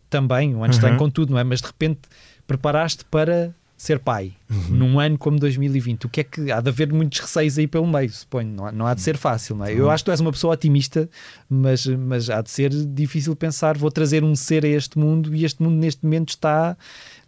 também, 0.10 0.54
um 0.54 0.64
ano 0.66 0.74
estranho 0.74 0.96
Uhum. 0.96 1.00
com 1.00 1.10
tudo, 1.10 1.32
não 1.32 1.40
é? 1.40 1.46
Mas 1.46 1.62
de 1.62 1.68
repente 1.68 2.02
preparaste 2.46 3.06
para 3.06 3.56
ser 3.82 3.98
pai 4.00 4.34
Uhum. 4.50 4.76
num 4.76 5.00
ano 5.00 5.18
como 5.18 5.40
2020. 5.40 6.06
O 6.06 6.10
que 6.10 6.22
é 6.22 6.24
que 6.24 6.52
há 6.52 6.60
de 6.60 6.70
haver 6.70 6.92
muitos 6.92 7.20
receios 7.20 7.58
aí 7.58 7.68
pelo 7.68 7.88
meio, 7.88 8.10
suponho, 8.10 8.50
não 8.52 8.66
há, 8.66 8.72
não 8.72 8.86
há 8.86 8.94
de 8.94 9.02
ser 9.02 9.16
fácil, 9.16 9.56
não 9.56 9.66
é? 9.66 9.72
Uhum. 9.72 9.78
Eu 9.78 9.90
acho 9.92 10.04
que 10.04 10.10
tu 10.10 10.12
és 10.12 10.20
uma 10.20 10.32
pessoa 10.32 10.54
otimista, 10.54 11.10
mas, 11.50 11.86
mas 11.86 12.30
há 12.30 12.42
de 12.42 12.50
ser 12.50 12.70
difícil 12.72 13.36
pensar, 13.36 13.78
vou 13.78 13.90
trazer 13.92 14.24
um 14.24 14.36
ser 14.36 14.66
a 14.66 14.68
este 14.68 14.98
mundo 15.00 15.34
e 15.36 15.46
este 15.46 15.62
mundo 15.64 15.76
neste 15.76 16.04
momento 16.04 16.30
está 16.30 16.76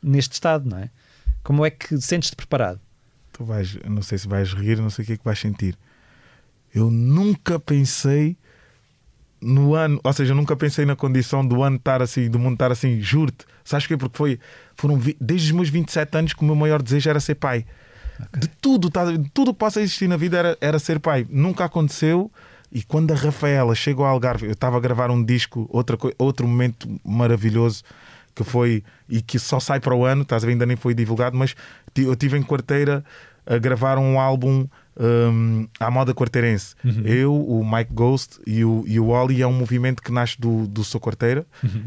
neste 0.03 0.34
estado, 0.34 0.67
não 0.70 0.77
é? 0.79 0.89
Como 1.43 1.65
é 1.65 1.70
que 1.70 2.00
sentes-te 2.01 2.36
preparado? 2.36 2.79
tu 3.34 3.46
vais, 3.46 3.77
não 3.88 4.01
sei 4.01 4.17
se 4.17 4.27
vais 4.27 4.51
rir, 4.53 4.77
não 4.77 4.89
sei 4.89 5.03
o 5.03 5.05
que 5.05 5.13
é 5.13 5.17
que 5.17 5.24
vais 5.24 5.39
sentir. 5.39 5.77
Eu 6.74 6.91
nunca 6.91 7.60
pensei 7.60 8.36
no 9.41 9.74
ano, 9.74 10.00
ou 10.03 10.13
seja, 10.13 10.31
eu 10.31 10.36
nunca 10.36 10.55
pensei 10.55 10.86
na 10.86 10.95
condição 10.95 11.45
do 11.45 11.63
ano 11.63 11.77
estar 11.77 12.01
assim, 12.01 12.29
do 12.29 12.38
mundo 12.38 12.53
estar 12.53 12.71
assim, 12.71 13.01
juro-te. 13.01 13.45
Sabes 13.63 13.88
porquê? 13.88 13.98
Porque 13.98 14.17
foi, 14.17 14.39
foram 14.75 15.00
desde 15.19 15.48
os 15.48 15.51
meus 15.51 15.69
27 15.69 16.17
anos 16.17 16.33
que 16.33 16.41
o 16.41 16.45
meu 16.45 16.55
maior 16.55 16.81
desejo 16.81 17.10
era 17.10 17.19
ser 17.19 17.36
pai. 17.36 17.65
De 18.38 18.48
tudo, 18.48 18.89
tá, 18.89 19.05
de 19.05 19.29
tudo 19.31 19.53
que 19.53 19.60
possa 19.60 19.81
existir 19.81 20.07
na 20.07 20.17
vida 20.17 20.38
era, 20.38 20.57
era 20.62 20.79
ser 20.79 21.00
pai. 21.00 21.25
Nunca 21.29 21.65
aconteceu. 21.65 22.31
E 22.71 22.83
quando 22.83 23.12
a 23.12 23.15
Rafaela 23.15 23.75
chegou 23.75 24.05
ao 24.05 24.13
Algarve, 24.13 24.45
eu 24.45 24.53
estava 24.53 24.77
a 24.77 24.79
gravar 24.79 25.12
um 25.12 25.24
disco, 25.24 25.67
outra, 25.69 25.98
outro 26.17 26.48
momento 26.48 26.88
maravilhoso 27.03 27.83
que 28.33 28.43
foi 28.43 28.83
e 29.10 29.21
que 29.21 29.38
só 29.38 29.60
sai 29.60 29.79
para 29.79 29.93
o 29.93 30.05
ano, 30.05 30.21
estás 30.21 30.43
a 30.43 30.45
ver, 30.45 30.53
ainda 30.53 30.65
nem 30.65 30.77
foi 30.77 30.93
divulgado, 30.93 31.36
mas 31.36 31.53
eu 31.95 32.15
tive 32.15 32.38
em 32.38 32.43
quarteira 32.43 33.03
a 33.45 33.57
gravar 33.57 33.98
um 33.98 34.19
álbum 34.19 34.65
hum, 35.00 35.67
à 35.79 35.89
moda 35.91 36.13
quarteirense. 36.13 36.75
Eu, 37.05 37.33
o 37.33 37.63
Mike 37.69 37.93
Ghost 37.93 38.39
e 38.45 38.63
o, 38.63 38.83
e 38.88 39.00
o 39.00 39.07
Oli 39.07 39.41
é 39.41 39.48
um 39.48 39.53
movimento 39.53 40.01
que 40.01 40.12
nasce 40.12 40.39
do, 40.39 40.67
do 40.67 40.83
Sou 40.83 41.00
Quarteira 41.01 41.45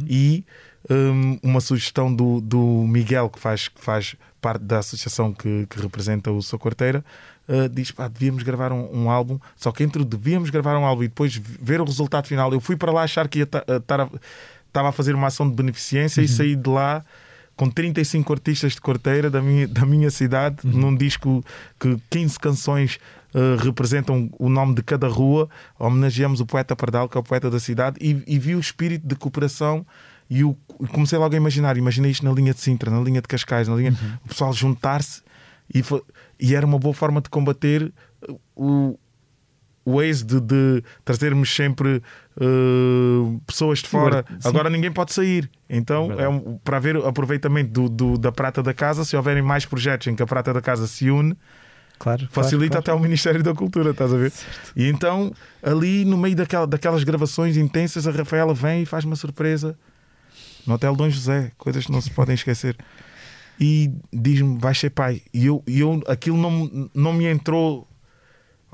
e 0.09 0.45
hum, 0.91 1.39
uma 1.43 1.61
sugestão 1.61 2.15
do, 2.15 2.41
do 2.41 2.59
Miguel, 2.87 3.29
que 3.31 3.39
faz, 3.39 3.69
que 3.69 3.81
faz 3.81 4.15
parte 4.41 4.63
da 4.63 4.79
associação 4.79 5.33
que, 5.33 5.67
que 5.71 5.81
representa 5.81 6.31
o 6.31 6.43
Sou 6.43 6.59
Quarteira, 6.59 7.05
uh, 7.49 7.69
diz: 7.69 7.91
pá, 7.91 8.09
devíamos 8.09 8.43
gravar 8.43 8.73
um, 8.73 8.89
um 9.05 9.11
álbum. 9.11 9.39
Só 9.57 9.73
que 9.73 9.83
entre 9.83 10.03
o 10.03 10.05
devíamos 10.05 10.51
gravar 10.51 10.77
um 10.77 10.85
álbum 10.85 11.03
e 11.03 11.09
depois 11.09 11.35
ver 11.37 11.81
o 11.81 11.85
resultado 11.85 12.27
final, 12.27 12.53
eu 12.53 12.61
fui 12.61 12.77
para 12.77 12.93
lá 12.93 13.03
achar 13.03 13.27
que 13.29 13.39
ia 13.39 13.45
estar 13.45 14.01
a- 14.01 14.11
estava 14.69 14.89
a 14.89 14.93
fazer 14.93 15.15
uma 15.15 15.29
ação 15.29 15.49
de 15.49 15.55
beneficência 15.55 16.21
e 16.21 16.29
saí 16.29 16.57
de 16.57 16.69
lá 16.69 17.05
com 17.57 17.71
35 17.71 18.33
artistas 18.33 18.73
de 18.73 18.81
quarteira 18.81 19.31
da 19.31 19.41
minha, 19.41 19.67
da 19.69 19.87
minha 19.87 20.11
cidade, 20.11 20.59
num 20.65 20.95
disco 20.95 21.45
que 21.79 21.97
15 22.11 22.39
canções 22.39 22.99
uh, 23.35 23.63
representam 23.63 24.29
o 24.39 24.49
nome 24.49 24.75
de 24.75 24.83
cada 24.83 25.09
rua. 25.09 25.49
Homenageamos 25.79 26.41
o 26.41 26.47
poeta 26.47 26.75
Pardal, 26.75 27.09
que 27.09 27.17
é 27.17 27.21
o 27.21 27.25
poeta 27.25 27.51
da 27.51 27.61
cidade, 27.61 27.97
e, 28.01 28.23
e 28.27 28.39
vi 28.39 28.55
o 28.55 28.61
espírito 28.61 29.07
de 29.07 29.15
cooperação. 29.15 29.87
E 30.29 30.43
comecei 30.93 31.19
logo 31.19 31.35
a 31.35 31.37
imaginar. 31.37 31.77
Imaginei 31.77 32.11
isto 32.11 32.25
na 32.25 32.33
linha 32.33 32.55
de 32.55 32.61
Sintra, 32.61 32.91
na 32.91 33.01
linha 33.01 33.21
de 33.21 33.29
Cascais, 33.29 33.69
na 33.69 33.77
linha. 33.77 33.95
O 34.25 34.29
pessoal 34.29 34.53
juntar-se 34.53 35.23
e, 35.73 35.83
e 36.41 36.55
era 36.55 36.67
uma 36.67 36.79
boa 36.79 36.95
forma 36.95 37.21
de 37.21 37.29
combater 37.29 37.93
o, 38.57 38.99
o 39.85 40.01
ex 40.03 40.23
de, 40.23 40.41
de 40.41 40.83
trazermos 41.05 41.55
sempre 41.55 42.03
uh, 42.41 43.41
pessoas 43.47 43.81
de 43.81 43.89
fora. 43.89 44.25
Sim. 44.41 44.49
Agora 44.49 44.71
ninguém 44.71 44.91
pode 44.93 45.13
sair. 45.13 45.51
Então, 45.69 46.09
Verdade. 46.09 46.27
é 46.27 46.29
um, 46.29 46.59
para 46.59 46.77
haver 46.77 46.97
aproveitamento 46.97 47.71
do, 47.71 47.89
do- 47.89 48.19
da 48.19 48.33
prata 48.33 48.63
da 48.63 48.73
casa, 48.75 49.05
se 49.05 49.17
houverem 49.17 49.43
mais 49.43 49.65
projetos 49.67 50.07
em 50.07 50.15
que 50.15 50.23
a 50.23 50.27
prata 50.27 50.53
da 50.53 50.61
casa 50.61 50.87
se 50.87 51.11
une, 51.11 51.37
Claro. 51.99 52.27
facilita 52.31 52.73
claro, 52.73 52.81
até 52.81 52.93
o 52.93 52.99
Ministério 52.99 53.43
da 53.43 53.55
Cultura, 53.55 53.91
estás 53.91 54.13
a 54.13 54.17
ver? 54.17 54.33
E 54.75 54.89
então, 54.89 55.33
ali 55.63 56.05
no 56.05 56.17
meio 56.19 56.35
daquela, 56.35 56.67
daquelas 56.67 57.05
gravações 57.05 57.57
intensas, 57.57 58.07
a 58.07 58.11
Rafaela 58.11 58.53
vem 58.53 58.83
e 58.83 58.87
faz 58.87 59.05
uma 59.05 59.17
surpresa 59.17 59.79
no 60.67 60.75
Hotel 60.75 60.97
Dom 60.97 61.09
José, 61.09 61.53
coisas 61.57 61.87
que 61.87 61.93
não 61.93 62.01
se 62.01 62.11
podem 62.11 62.35
esquecer. 62.35 62.77
E 63.61 63.93
diz-me, 64.13 64.59
vais 64.59 64.77
ser 64.79 64.91
pai. 64.91 65.23
E 65.33 65.47
eu, 65.47 65.63
eu 65.69 66.03
aquilo 66.09 66.37
não, 66.37 66.91
não 66.93 67.13
me 67.13 67.27
entrou. 67.27 67.87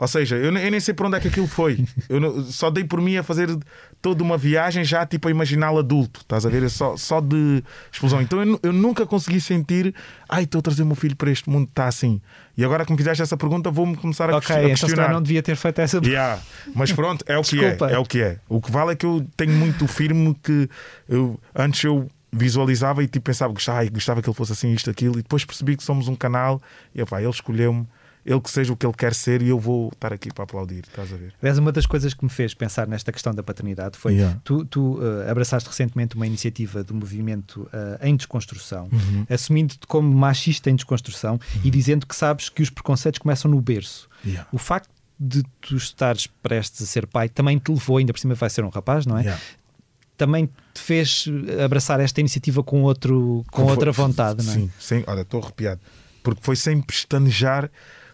Ou 0.02 0.08
seja, 0.08 0.34
eu, 0.36 0.50
nem- 0.50 0.64
eu 0.64 0.70
nem 0.70 0.80
sei 0.80 0.94
para 0.94 1.06
onde 1.06 1.16
é 1.18 1.20
que 1.20 1.28
aquilo 1.28 1.46
foi. 1.46 1.84
Eu 2.08 2.18
não- 2.18 2.42
só 2.44 2.70
dei 2.70 2.84
por 2.84 3.02
mim 3.02 3.18
a 3.18 3.22
fazer 3.22 3.54
toda 4.00 4.22
uma 4.24 4.38
viagem 4.38 4.82
já 4.82 5.04
tipo 5.04 5.28
a 5.28 5.30
imaginá-lo 5.30 5.78
adulto, 5.78 6.20
estás 6.22 6.46
a 6.46 6.48
ver? 6.48 6.70
Só, 6.70 6.96
só 6.96 7.20
de 7.20 7.62
explosão. 7.92 8.22
Então 8.22 8.42
eu, 8.42 8.58
eu 8.62 8.72
nunca 8.72 9.04
consegui 9.04 9.42
sentir, 9.42 9.94
ai, 10.26 10.44
estou 10.44 10.60
a 10.60 10.62
trazer 10.62 10.84
o 10.84 10.86
meu 10.86 10.96
filho 10.96 11.14
para 11.14 11.30
este 11.30 11.50
mundo, 11.50 11.68
está 11.68 11.86
assim. 11.86 12.18
E 12.56 12.64
agora 12.64 12.86
que 12.86 12.92
me 12.92 12.96
fizeste 12.96 13.22
essa 13.22 13.36
pergunta, 13.36 13.70
vou-me 13.70 13.94
começar 13.94 14.30
a, 14.30 14.36
Ok, 14.36 14.46
ques- 14.46 14.50
a 14.56 14.58
então 14.60 14.68
questionar. 14.70 14.96
calhar 14.96 15.12
não 15.12 15.22
devia 15.22 15.42
ter 15.42 15.54
feito 15.54 15.78
essa 15.82 16.00
Yeah. 16.02 16.40
Mas 16.74 16.90
pronto, 16.92 17.22
é 17.28 17.36
o 17.36 17.42
que 17.42 17.62
é. 17.62 17.76
É 17.90 17.98
o 17.98 18.04
que 18.06 18.22
é. 18.22 18.38
O 18.48 18.58
que 18.58 18.70
vale 18.70 18.92
é 18.92 18.96
que 18.96 19.04
eu 19.04 19.26
tenho 19.36 19.52
muito 19.52 19.86
firme 19.86 20.34
que 20.42 20.66
eu, 21.10 21.38
antes 21.54 21.84
eu 21.84 22.08
visualizava 22.32 23.02
e 23.02 23.06
tipo 23.06 23.26
pensava, 23.26 23.52
gostava, 23.52 23.84
gostava 23.90 24.22
que 24.22 24.28
ele 24.30 24.34
fosse 24.36 24.52
assim, 24.52 24.72
isto, 24.72 24.88
aquilo, 24.88 25.18
e 25.18 25.22
depois 25.22 25.44
percebi 25.44 25.76
que 25.76 25.82
somos 25.84 26.08
um 26.08 26.14
canal 26.16 26.60
e 26.94 27.02
opá, 27.02 27.20
ele 27.20 27.28
escolheu-me, 27.30 27.86
ele 28.24 28.40
que 28.40 28.50
seja 28.50 28.72
o 28.72 28.76
que 28.76 28.84
ele 28.86 28.92
quer 28.94 29.14
ser 29.14 29.40
e 29.42 29.48
eu 29.48 29.58
vou 29.58 29.88
estar 29.92 30.12
aqui 30.12 30.32
para 30.32 30.44
aplaudir, 30.44 30.84
estás 30.86 31.12
a 31.12 31.16
ver? 31.16 31.32
Aliás, 31.40 31.58
uma 31.58 31.72
das 31.72 31.86
coisas 31.86 32.12
que 32.14 32.22
me 32.24 32.30
fez 32.30 32.52
pensar 32.54 32.86
nesta 32.86 33.10
questão 33.12 33.34
da 33.34 33.42
paternidade 33.42 33.96
foi 33.96 34.14
Yeah. 34.14 34.40
tu, 34.44 34.64
tu 34.64 34.98
eh, 35.02 35.30
abraçaste 35.30 35.68
recentemente 35.68 36.16
uma 36.16 36.26
iniciativa 36.26 36.82
do 36.84 36.94
movimento 36.94 37.68
eh, 37.72 38.08
em 38.08 38.16
desconstrução, 38.16 38.88
Uhum. 38.92 39.24
assumindo-te 39.30 39.86
como 39.86 40.12
machista 40.14 40.68
em 40.70 40.74
desconstrução 40.74 41.40
e 41.64 41.70
dizendo 41.70 42.06
que 42.06 42.14
sabes 42.14 42.48
que 42.48 42.62
os 42.62 42.68
preconceitos 42.70 43.18
começam 43.18 43.50
no 43.50 43.60
berço. 43.60 44.08
Yeah. 44.24 44.46
O 44.52 44.58
facto 44.58 44.90
de 45.18 45.42
tu 45.60 45.76
estares 45.76 46.26
prestes 46.26 46.82
a 46.82 46.86
ser 46.86 47.06
pai 47.06 47.28
também 47.28 47.58
te 47.58 47.70
levou, 47.70 47.96
ainda 47.98 48.12
por 48.12 48.18
cima 48.18 48.34
vai 48.34 48.48
ser 48.50 48.64
um 48.64 48.68
rapaz, 48.68 49.06
não 49.06 49.16
é? 49.18 49.22
Yeah. 49.22 49.42
Também 50.16 50.46
te 50.74 50.80
fez 50.80 51.24
abraçar 51.64 51.98
esta 52.00 52.20
iniciativa 52.20 52.62
com, 52.62 52.82
outro, 52.82 53.42
com 53.50 53.62
outra 53.64 53.90
vontade, 53.92 54.44
não 54.44 54.52
é? 54.52 54.56
Sim, 54.56 54.70
sim, 54.78 55.04
olha, 55.06 55.22
estou 55.22 55.42
arrepiado. 55.42 55.80
Porque 56.22 56.40
foi 56.42 56.56
sem 56.56 56.80
pestanejar, 56.82 57.70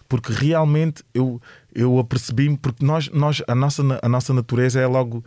porque 0.08 0.32
realmente 0.32 1.02
eu, 1.14 1.40
eu 1.74 1.98
apercebi-me, 1.98 2.56
porque 2.56 2.84
nós, 2.84 3.08
nós, 3.10 3.42
a, 3.46 3.54
nossa, 3.54 3.82
a 4.02 4.08
nossa 4.08 4.32
natureza 4.32 4.80
é 4.80 4.86
logo 4.86 5.24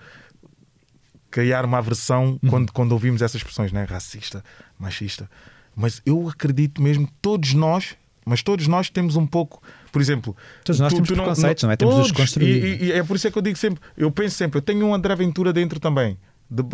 criar 1.31 1.65
uma 1.65 1.77
aversão 1.77 2.39
Uhum. 2.41 2.49
quando, 2.49 2.71
quando 2.73 2.91
ouvimos 2.93 3.21
essas 3.21 3.35
expressões, 3.35 3.71
né? 3.71 3.83
racista, 3.83 4.43
machista. 4.79 5.29
Mas 5.75 6.01
eu 6.05 6.27
acredito 6.27 6.81
mesmo 6.81 7.05
que 7.07 7.13
todos 7.21 7.53
nós, 7.53 7.95
mas 8.25 8.41
todos 8.41 8.67
nós 8.67 8.89
temos 8.89 9.15
um 9.15 9.25
pouco, 9.27 9.61
por 9.91 10.01
exemplo, 10.01 10.35
Todos 10.63 10.79
nós 10.79 10.91
temos 10.93 11.09
preconceitos, 11.09 11.63
não 11.63 11.71
é? 11.71 11.75
Temos 11.77 11.95
de 11.95 12.01
os 12.01 12.07
todos. 12.07 12.21
construir. 12.21 12.63
E, 12.63 12.67
e- 12.67 12.85
e 12.87 12.91
é 12.91 13.03
por 13.03 13.15
isso 13.15 13.27
é 13.27 13.31
que 13.31 13.37
eu 13.37 13.41
digo 13.41 13.57
sempre, 13.57 13.81
eu 13.95 14.11
penso 14.11 14.35
sempre, 14.35 14.57
eu 14.57 14.61
tenho 14.61 14.85
um 14.85 14.93
André 14.93 15.15
Ventura 15.15 15.53
dentro 15.53 15.79
também. 15.79 16.17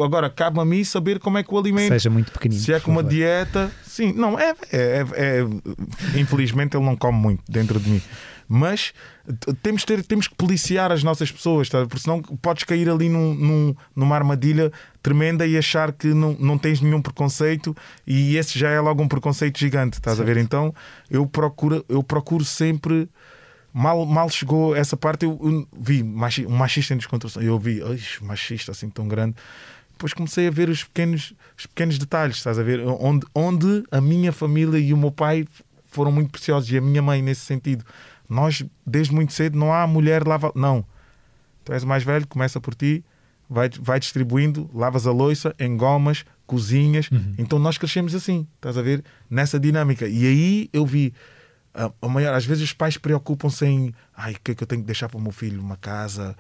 Agora 0.03 0.29
cabe 0.29 0.60
a 0.60 0.65
mim 0.65 0.84
saber 0.84 1.20
como 1.20 1.38
é 1.38 1.44
que 1.44 1.53
o 1.53 1.58
alimento. 1.58 1.89
Seja 1.89 2.10
muito 2.10 2.32
pequenino. 2.32 2.62
Se 2.62 2.72
é 2.74 2.79
com 2.79 2.91
uma 2.91 3.01
favor. 3.01 3.10
dieta, 3.13 3.72
sim, 3.84 4.13
não, 4.13 4.39
é, 4.39 4.53
é, 4.72 4.77
é- 4.77 5.05
é- 5.41 6.20
Infelizmente 6.20 6.77
ele 6.77 6.86
não 6.86 6.96
come 6.96 7.17
muito 7.17 7.44
dentro 7.50 7.79
de 7.79 7.89
mim. 7.89 8.01
Mas 8.48 8.94
temos, 9.63 9.84
ter, 9.84 10.03
temos 10.03 10.27
que 10.27 10.36
policiar 10.36 10.91
as 10.91 11.03
nossas 11.03 11.32
pessoas, 11.32 11.67
tá? 11.67 11.79
porque 11.88 12.00
senão 12.03 12.22
podes 12.22 12.63
cair 12.63 12.88
ali 12.88 13.10
num, 13.10 13.34
num- 13.34 13.75
numa 13.96 14.15
armadilha 14.15 14.72
tremenda 15.01 15.48
e 15.48 15.58
achar 15.58 15.91
que 15.91 16.08
não, 16.13 16.38
não 16.39 16.55
tens 16.58 16.79
nenhum 16.79 17.01
preconceito 17.01 17.75
e 18.05 18.38
esse 18.38 18.60
já 18.60 18.70
é 18.70 18.79
logo 18.79 19.01
um 19.01 19.08
preconceito 19.08 19.58
gigante, 19.60 19.98
estás 19.98 20.22
a 20.22 20.24
ver? 20.24 20.38
Então 20.38 20.74
eu 21.10 21.25
procuro, 21.25 21.84
eu 21.89 22.03
procuro 22.03 22.46
sempre. 22.46 23.10
Mal, 23.77 24.05
mal 24.05 24.29
chegou 24.29 24.74
essa 24.74 24.96
parte, 24.96 25.25
eu, 25.25 25.38
eu 25.44 25.67
vi 25.77 26.01
machi- 26.01 26.46
um 26.46 26.55
machista 26.55 26.94
em 26.94 26.98
descontração. 26.98 27.41
Eu 27.44 27.60
vi, 27.60 27.82
"Ai, 27.84 28.00
machista 28.22 28.72
assim 28.72 28.89
tão 28.89 29.05
grande. 29.05 29.36
Depois 29.91 30.13
comecei 30.13 30.48
a 30.48 30.51
ver 30.51 30.70
os 30.70 30.86
pequenos, 30.86 31.34
os 31.58 31.65
pequenos 31.65 31.98
detalhes, 32.00 32.38
estás 32.38 32.58
a 32.58 32.63
ver? 32.63 32.79
Onde, 32.79 33.25
onde 33.36 33.84
a 33.91 34.00
minha 34.00 34.32
família 34.32 34.77
e 34.79 34.94
o 34.94 34.98
meu 34.98 35.12
pai 35.12 35.46
foram 35.89 36.10
muito 36.10 36.32
preciosos 36.32 36.72
e 36.72 36.77
a 36.77 36.82
minha 36.82 37.01
mãe 37.01 37.22
nesse 37.22 37.41
sentido. 37.41 37.84
Nós, 38.29 38.63
desde 38.88 39.13
muito 39.13 39.34
cedo, 39.34 39.58
não 39.60 39.74
há 39.74 39.86
mulher 39.86 40.25
lava. 40.25 40.53
Não. 40.55 40.86
Tu 41.65 41.74
és 41.74 41.84
o 41.84 41.88
mais 41.88 42.03
velho, 42.03 42.25
começa 42.27 42.62
por 42.62 42.75
ti, 42.75 43.03
vai, 43.50 43.70
vai 43.82 44.00
distribuindo, 44.00 44.70
lavas 44.74 45.05
a 45.05 45.12
louça, 45.12 45.53
engomas, 45.60 46.24
cozinhas. 46.48 47.10
Então 47.38 47.60
nós 47.60 47.77
crescemos 47.77 48.15
assim, 48.15 48.48
estás 48.55 48.77
a 48.77 48.82
ver? 48.82 49.03
Nessa 49.29 49.60
dinâmica. 49.60 50.08
E 50.08 50.25
aí 50.25 50.70
eu 50.72 50.86
vi. 50.86 51.13
A, 52.01 52.08
maior, 52.08 52.34
às 52.34 52.46
vezes 52.46 52.63
os 52.63 52.74
pais 52.74 52.98
preocupam-se 52.98 53.65
em 53.65 53.94
ai, 54.15 54.34
o 54.34 54.38
que 54.44 54.51
é 54.51 54.55
que 54.55 54.63
eu 54.63 54.67
tenho 54.67 54.82
que 54.82 54.88
deixar 54.88 55.10
para 55.10 55.17
o 55.17 55.22
meu 55.22 55.32
filho? 55.32 55.62
Uma 55.62 55.75
casa. 55.75 56.36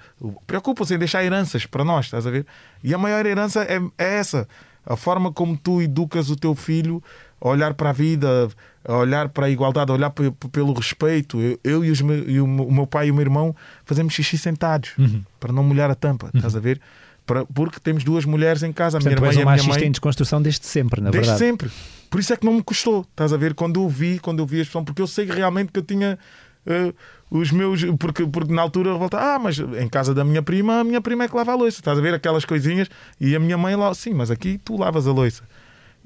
Preocupam-se 0.47 0.95
em 0.95 0.97
deixar 0.97 1.23
heranças 1.23 1.65
para 1.65 1.83
nós, 1.83 2.05
estás 2.05 2.25
a 2.25 2.31
ver? 2.31 2.45
E 2.83 2.93
a 2.93 2.97
maior 2.97 3.25
herança 3.25 3.63
é, 3.63 3.77
é 3.97 4.15
essa. 4.17 4.47
A 4.85 4.95
forma 4.95 5.31
como 5.33 5.57
tu 5.57 5.81
educas 5.81 6.29
o 6.29 6.35
teu 6.35 6.53
filho 6.55 7.03
a 7.41 7.49
olhar 7.49 7.73
para 7.73 7.89
a 7.89 7.93
vida, 7.93 8.47
a 8.87 8.93
olhar 8.97 9.29
para 9.29 9.47
a 9.47 9.49
igualdade, 9.49 9.91
a 9.91 9.95
olhar 9.95 10.09
pe- 10.11 10.31
pe- 10.31 10.47
pelo 10.49 10.73
respeito. 10.73 11.41
Eu, 11.41 11.59
eu 11.63 11.85
e, 11.85 11.89
os 11.91 11.99
e 11.99 12.39
o, 12.39 12.47
meu- 12.47 12.87
pai 12.87 13.07
e 13.07 13.11
o 13.11 13.13
meu 13.15 13.21
irmão 13.23 13.55
fazemos 13.83 14.13
xixi 14.13 14.37
sentados 14.37 14.91
para 15.39 15.51
não 15.51 15.63
molhar 15.63 15.89
a 15.89 15.95
tampa, 15.95 16.29
estás 16.33 16.55
a 16.55 16.59
ver? 16.59 16.79
Porque 17.25 17.79
temos 17.79 18.03
duas 18.03 18.23
mulheres 18.25 18.61
em 18.63 18.71
casa, 18.71 18.97
a 18.97 19.01
Portanto, 19.01 19.19
minha 19.19 19.29
és 19.31 19.37
irmã 19.37 19.51
e 19.51 19.55
um 19.55 19.59
a 19.59 19.63
minha 19.63 19.79
mãe. 19.79 19.87
em 19.87 19.91
desconstrução 19.91 20.41
desde 20.41 20.65
sempre, 20.65 21.01
na 21.01 21.09
Desde 21.09 21.29
verdade. 21.31 21.49
sempre. 21.49 21.71
Por 22.09 22.19
isso 22.19 22.31
é 22.33 22.37
que 22.37 22.45
não 22.45 22.53
me 22.53 22.63
custou, 22.63 23.01
estás 23.09 23.33
a 23.33 23.37
ver? 23.37 23.53
Quando 23.55 23.81
eu 23.81 23.89
vi, 23.89 24.19
quando 24.19 24.39
eu 24.39 24.45
vi 24.45 24.59
a 24.59 24.61
expressão, 24.61 24.85
porque 24.85 25.01
eu 25.01 25.07
sei 25.07 25.25
realmente 25.25 25.71
que 25.71 25.79
eu 25.79 25.83
tinha 25.83 26.19
eh, 26.65 26.93
os 27.31 27.51
meus. 27.51 27.83
Porque, 27.99 28.25
porque 28.27 28.53
na 28.53 28.61
altura 28.61 28.91
eu 28.91 28.99
volta, 28.99 29.17
ah, 29.17 29.39
mas 29.39 29.57
em 29.57 29.87
casa 29.89 30.13
da 30.13 30.23
minha 30.23 30.41
prima, 30.43 30.79
a 30.81 30.83
minha 30.83 31.01
prima 31.01 31.23
é 31.23 31.27
que 31.27 31.35
lava 31.35 31.51
a 31.51 31.55
louça, 31.55 31.79
estás 31.79 31.97
a 31.97 32.01
ver? 32.01 32.13
Aquelas 32.13 32.45
coisinhas, 32.45 32.87
e 33.19 33.35
a 33.35 33.39
minha 33.39 33.57
mãe 33.57 33.75
lá, 33.75 33.93
sim, 33.93 34.13
mas 34.13 34.29
aqui 34.29 34.59
tu 34.63 34.77
lavas 34.77 35.07
a 35.07 35.11
louça. 35.11 35.43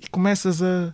E 0.02 0.08
começas 0.10 0.62
a. 0.64 0.94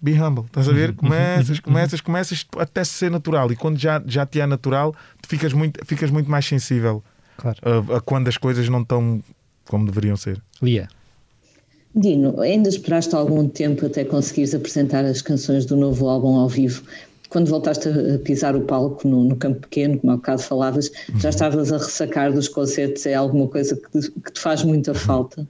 Be 0.00 0.12
humble, 0.20 0.44
estás 0.46 0.68
a 0.68 0.72
ver? 0.72 0.94
Começas, 0.96 1.60
começas, 1.60 2.00
começas 2.00 2.46
até 2.58 2.82
ser 2.84 3.10
natural. 3.10 3.52
E 3.52 3.56
quando 3.56 3.78
já, 3.78 4.02
já 4.06 4.24
te 4.26 4.40
é 4.40 4.46
natural, 4.46 4.94
tu 5.20 5.28
ficas 5.28 5.52
muito, 5.52 5.84
ficas 5.84 6.10
muito 6.10 6.28
mais 6.30 6.44
sensível 6.46 7.04
Claro. 7.36 7.58
a, 7.62 7.96
a 7.96 8.00
quando 8.00 8.28
as 8.28 8.36
coisas 8.36 8.68
não 8.68 8.82
estão 8.82 9.22
como 9.66 9.86
deveriam 9.86 10.16
ser. 10.16 10.40
Lia. 10.60 10.88
Dino, 11.94 12.40
ainda 12.40 12.68
esperaste 12.68 13.14
algum 13.14 13.48
tempo 13.48 13.86
até 13.86 14.04
conseguires 14.04 14.54
apresentar 14.54 15.04
as 15.04 15.20
canções 15.20 15.66
do 15.66 15.76
novo 15.76 16.08
álbum 16.08 16.36
ao 16.36 16.48
vivo? 16.48 16.82
quando 17.32 17.48
voltaste 17.48 17.88
a 17.88 18.18
pisar 18.18 18.54
o 18.54 18.60
palco 18.60 19.08
no, 19.08 19.24
no 19.24 19.34
campo 19.36 19.60
pequeno, 19.60 19.98
como 19.98 20.12
há 20.12 20.16
bocado 20.16 20.42
falavas, 20.42 20.90
já 21.16 21.28
uhum. 21.28 21.30
estavas 21.30 21.72
a 21.72 21.78
ressacar 21.78 22.30
dos 22.30 22.46
concertos? 22.46 23.06
É 23.06 23.14
alguma 23.14 23.48
coisa 23.48 23.74
que 23.74 24.00
te, 24.00 24.10
que 24.10 24.32
te 24.32 24.38
faz 24.38 24.62
muita 24.62 24.92
falta? 24.92 25.48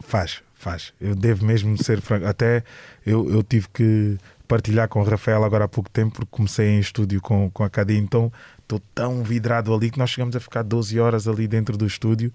Faz, 0.00 0.42
faz. 0.54 0.92
Eu 1.00 1.14
devo 1.14 1.46
mesmo 1.46 1.80
ser 1.80 2.00
franco. 2.00 2.26
Até 2.26 2.64
eu, 3.06 3.30
eu 3.30 3.44
tive 3.44 3.68
que 3.72 4.18
partilhar 4.48 4.88
com 4.88 5.00
o 5.00 5.04
Rafael 5.04 5.44
agora 5.44 5.66
há 5.66 5.68
pouco 5.68 5.88
tempo, 5.88 6.16
porque 6.16 6.30
comecei 6.32 6.66
em 6.66 6.80
estúdio 6.80 7.20
com, 7.20 7.48
com 7.48 7.62
a 7.62 7.70
Cadi, 7.70 7.96
então 7.96 8.32
estou 8.76 8.82
tão 8.94 9.22
vidrado 9.22 9.74
ali 9.74 9.90
que 9.90 9.98
nós 9.98 10.10
chegamos 10.10 10.34
a 10.36 10.40
ficar 10.40 10.62
12 10.62 10.98
horas 10.98 11.28
ali 11.28 11.46
dentro 11.46 11.76
do 11.76 11.86
estúdio. 11.86 12.32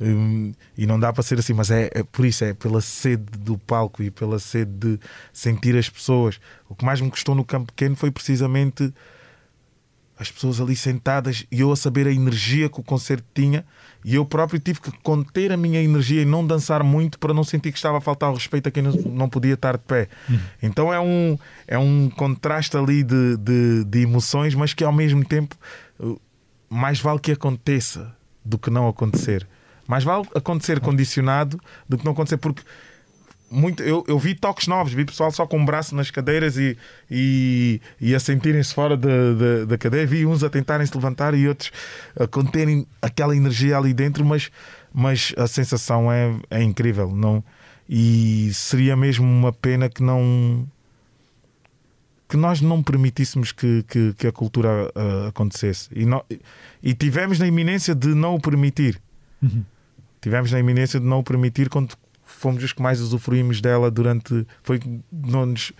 Um, 0.00 0.52
e 0.76 0.86
não 0.86 1.00
dá 1.00 1.12
para 1.12 1.22
ser 1.22 1.38
assim, 1.38 1.54
mas 1.54 1.70
é, 1.70 1.90
é, 1.92 2.02
por 2.02 2.26
isso, 2.26 2.44
é 2.44 2.52
pela 2.52 2.80
sede 2.80 3.38
do 3.38 3.56
palco 3.56 4.02
e 4.02 4.10
pela 4.10 4.38
sede 4.38 4.72
de 4.72 5.00
sentir 5.32 5.76
as 5.76 5.88
pessoas. 5.88 6.38
O 6.68 6.74
que 6.74 6.84
mais 6.84 7.00
me 7.00 7.10
custou 7.10 7.34
no 7.34 7.44
campo 7.44 7.72
pequeno 7.72 7.96
foi 7.96 8.10
precisamente 8.10 8.92
as 10.18 10.30
pessoas 10.30 10.60
ali 10.60 10.74
sentadas 10.74 11.46
e 11.50 11.60
eu 11.60 11.70
a 11.70 11.76
saber 11.76 12.06
a 12.06 12.12
energia 12.12 12.68
que 12.68 12.80
o 12.80 12.82
concerto 12.82 13.26
tinha 13.34 13.64
e 14.06 14.14
eu 14.14 14.24
próprio 14.24 14.60
tive 14.60 14.80
que 14.80 14.92
conter 15.02 15.50
a 15.50 15.56
minha 15.56 15.82
energia 15.82 16.22
e 16.22 16.24
não 16.24 16.46
dançar 16.46 16.84
muito 16.84 17.18
para 17.18 17.34
não 17.34 17.42
sentir 17.42 17.72
que 17.72 17.76
estava 17.76 17.98
a 17.98 18.00
faltar 18.00 18.30
o 18.30 18.34
respeito 18.34 18.68
a 18.68 18.70
quem 18.70 18.80
não, 18.80 18.92
não 18.92 19.28
podia 19.28 19.54
estar 19.54 19.76
de 19.76 19.82
pé. 19.82 20.08
Uhum. 20.30 20.38
Então 20.62 20.94
é 20.94 21.00
um, 21.00 21.36
é 21.66 21.76
um 21.76 22.08
contraste 22.08 22.76
ali 22.76 23.02
de, 23.02 23.36
de, 23.36 23.84
de, 23.84 24.02
emoções, 24.02 24.54
mas 24.54 24.72
que 24.72 24.84
ao 24.84 24.92
mesmo 24.92 25.24
tempo 25.24 25.56
uh, 25.98 26.20
mais 26.70 27.00
vale 27.00 27.18
que 27.18 27.32
aconteça 27.32 28.14
do 28.44 28.56
que 28.56 28.70
não 28.70 28.86
acontecer. 28.86 29.44
Mais 29.88 30.04
vale 30.04 30.24
acontecer 30.36 30.78
condicionado 30.78 31.60
do 31.88 31.98
que 31.98 32.04
não 32.04 32.12
acontecer, 32.12 32.36
porque 32.36 32.62
muito, 33.56 33.82
eu, 33.82 34.04
eu 34.06 34.18
vi 34.18 34.34
toques 34.34 34.66
novos, 34.66 34.92
vi 34.92 35.04
pessoal 35.06 35.30
só 35.30 35.46
com 35.46 35.56
o 35.56 35.60
um 35.60 35.64
braço 35.64 35.94
nas 35.94 36.10
cadeiras 36.10 36.58
e, 36.58 36.76
e, 37.10 37.80
e 37.98 38.14
a 38.14 38.20
sentirem-se 38.20 38.74
fora 38.74 38.96
da 38.96 39.78
cadeira, 39.78 40.06
vi 40.06 40.26
uns 40.26 40.44
a 40.44 40.50
tentarem 40.50 40.86
se 40.86 40.94
levantar 40.94 41.32
e 41.34 41.48
outros 41.48 41.72
a 42.20 42.26
conterem 42.26 42.86
aquela 43.00 43.34
energia 43.34 43.78
ali 43.78 43.94
dentro, 43.94 44.26
mas, 44.26 44.50
mas 44.92 45.32
a 45.38 45.46
sensação 45.46 46.12
é, 46.12 46.34
é 46.50 46.62
incrível. 46.62 47.10
Não, 47.10 47.42
e 47.88 48.50
seria 48.52 48.94
mesmo 48.94 49.24
uma 49.24 49.52
pena 49.52 49.88
que 49.88 50.02
não 50.02 50.68
que 52.28 52.36
nós 52.36 52.60
não 52.60 52.82
permitíssemos 52.82 53.52
que, 53.52 53.84
que, 53.84 54.12
que 54.14 54.26
a 54.26 54.32
cultura 54.32 54.90
uh, 54.96 55.28
acontecesse 55.28 55.88
e, 55.94 56.04
não, 56.04 56.22
e 56.82 56.92
tivemos 56.92 57.38
na 57.38 57.46
iminência 57.46 57.94
de 57.94 58.08
não 58.08 58.34
o 58.34 58.40
permitir. 58.40 59.00
Uhum. 59.40 59.64
Tivemos 60.20 60.50
na 60.50 60.58
iminência 60.58 60.98
de 60.98 61.06
não 61.06 61.20
o 61.20 61.22
permitir 61.22 61.68
quando 61.68 61.96
fomos 62.26 62.62
os 62.62 62.72
que 62.72 62.82
mais 62.82 63.00
usufruímos 63.00 63.60
dela 63.60 63.90
durante. 63.90 64.46
Foi, 64.62 64.78
não, 65.10 65.46
nos, 65.46 65.72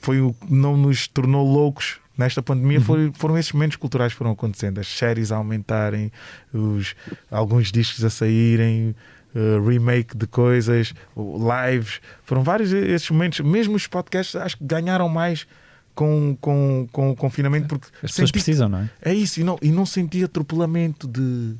foi 0.00 0.20
o 0.20 0.34
não 0.48 0.76
nos 0.76 1.08
tornou 1.08 1.44
loucos 1.44 2.00
nesta 2.16 2.42
pandemia 2.42 2.78
uhum. 2.78 2.84
foi, 2.84 3.12
foram 3.14 3.38
esses 3.38 3.52
momentos 3.52 3.76
culturais 3.76 4.12
que 4.12 4.18
foram 4.18 4.32
acontecendo, 4.32 4.78
as 4.78 4.86
séries 4.86 5.32
a 5.32 5.36
aumentarem, 5.36 6.12
os, 6.52 6.94
alguns 7.30 7.72
discos 7.72 8.04
a 8.04 8.10
saírem, 8.10 8.94
uh, 9.34 9.66
remake 9.66 10.16
de 10.16 10.26
coisas, 10.26 10.94
lives, 11.16 12.00
foram 12.24 12.42
vários 12.42 12.72
esses 12.72 13.08
momentos, 13.10 13.40
mesmo 13.40 13.74
os 13.74 13.86
podcasts 13.86 14.36
acho 14.36 14.58
que 14.58 14.64
ganharam 14.64 15.08
mais 15.08 15.46
com, 15.94 16.36
com, 16.40 16.88
com 16.92 17.10
o 17.10 17.16
confinamento 17.16 17.68
porque 17.68 17.86
as 18.02 18.12
pessoas 18.12 18.28
senti, 18.28 18.32
precisam, 18.32 18.68
não 18.68 18.78
é? 18.78 18.90
É 19.02 19.14
isso, 19.14 19.40
e 19.40 19.44
não, 19.44 19.58
e 19.60 19.70
não 19.70 19.86
senti 19.86 20.22
atropelamento 20.22 21.06
de 21.08 21.54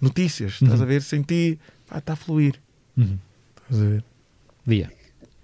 notícias, 0.00 0.60
uhum. 0.60 0.68
estás 0.68 0.82
a 0.82 0.84
ver? 0.84 1.02
Senti, 1.02 1.58
está 1.98 2.12
a 2.12 2.16
fluir. 2.16 2.54
Uhum. 2.96 3.18
Estás 3.62 3.82
a 3.82 3.88
ver? 3.90 4.04
Dia. 4.66 4.90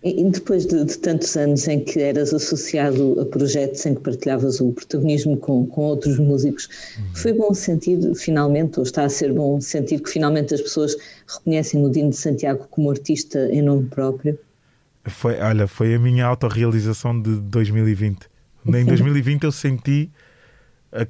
E 0.02 0.22
depois 0.22 0.66
de, 0.66 0.84
de, 0.84 0.98
tantos 0.98 1.36
anos 1.36 1.66
em 1.66 1.82
que 1.82 2.00
eras 2.00 2.32
associado 2.32 3.20
a 3.20 3.24
projetos 3.24 3.84
em 3.86 3.94
que 3.94 4.02
partilhavas 4.02 4.60
o 4.60 4.70
protagonismo 4.72 5.36
com, 5.36 5.66
com 5.66 5.80
outros 5.80 6.18
músicos, 6.18 6.68
uhum. 6.98 7.14
foi 7.16 7.32
bom 7.32 7.52
sentir 7.52 7.98
finalmente, 8.14 8.78
ou 8.78 8.84
está 8.84 9.04
a 9.04 9.08
ser 9.08 9.32
bom 9.32 9.60
sentir 9.60 10.00
que 10.00 10.08
finalmente 10.08 10.54
as 10.54 10.60
pessoas 10.60 10.96
reconhecem 11.26 11.84
o 11.84 11.90
Dino 11.90 12.10
de 12.10 12.16
Santiago 12.16 12.68
como 12.70 12.90
artista 12.90 13.48
em 13.50 13.62
nome 13.62 13.88
próprio? 13.88 14.38
Foi, 15.06 15.40
olha, 15.40 15.66
foi 15.66 15.94
a 15.94 15.98
minha 15.98 16.24
autorrealização 16.26 17.20
de 17.20 17.40
2020. 17.40 18.28
Em 18.66 18.84
2020 18.84 19.44
eu 19.44 19.52
senti 19.52 20.10
a, 20.92 21.06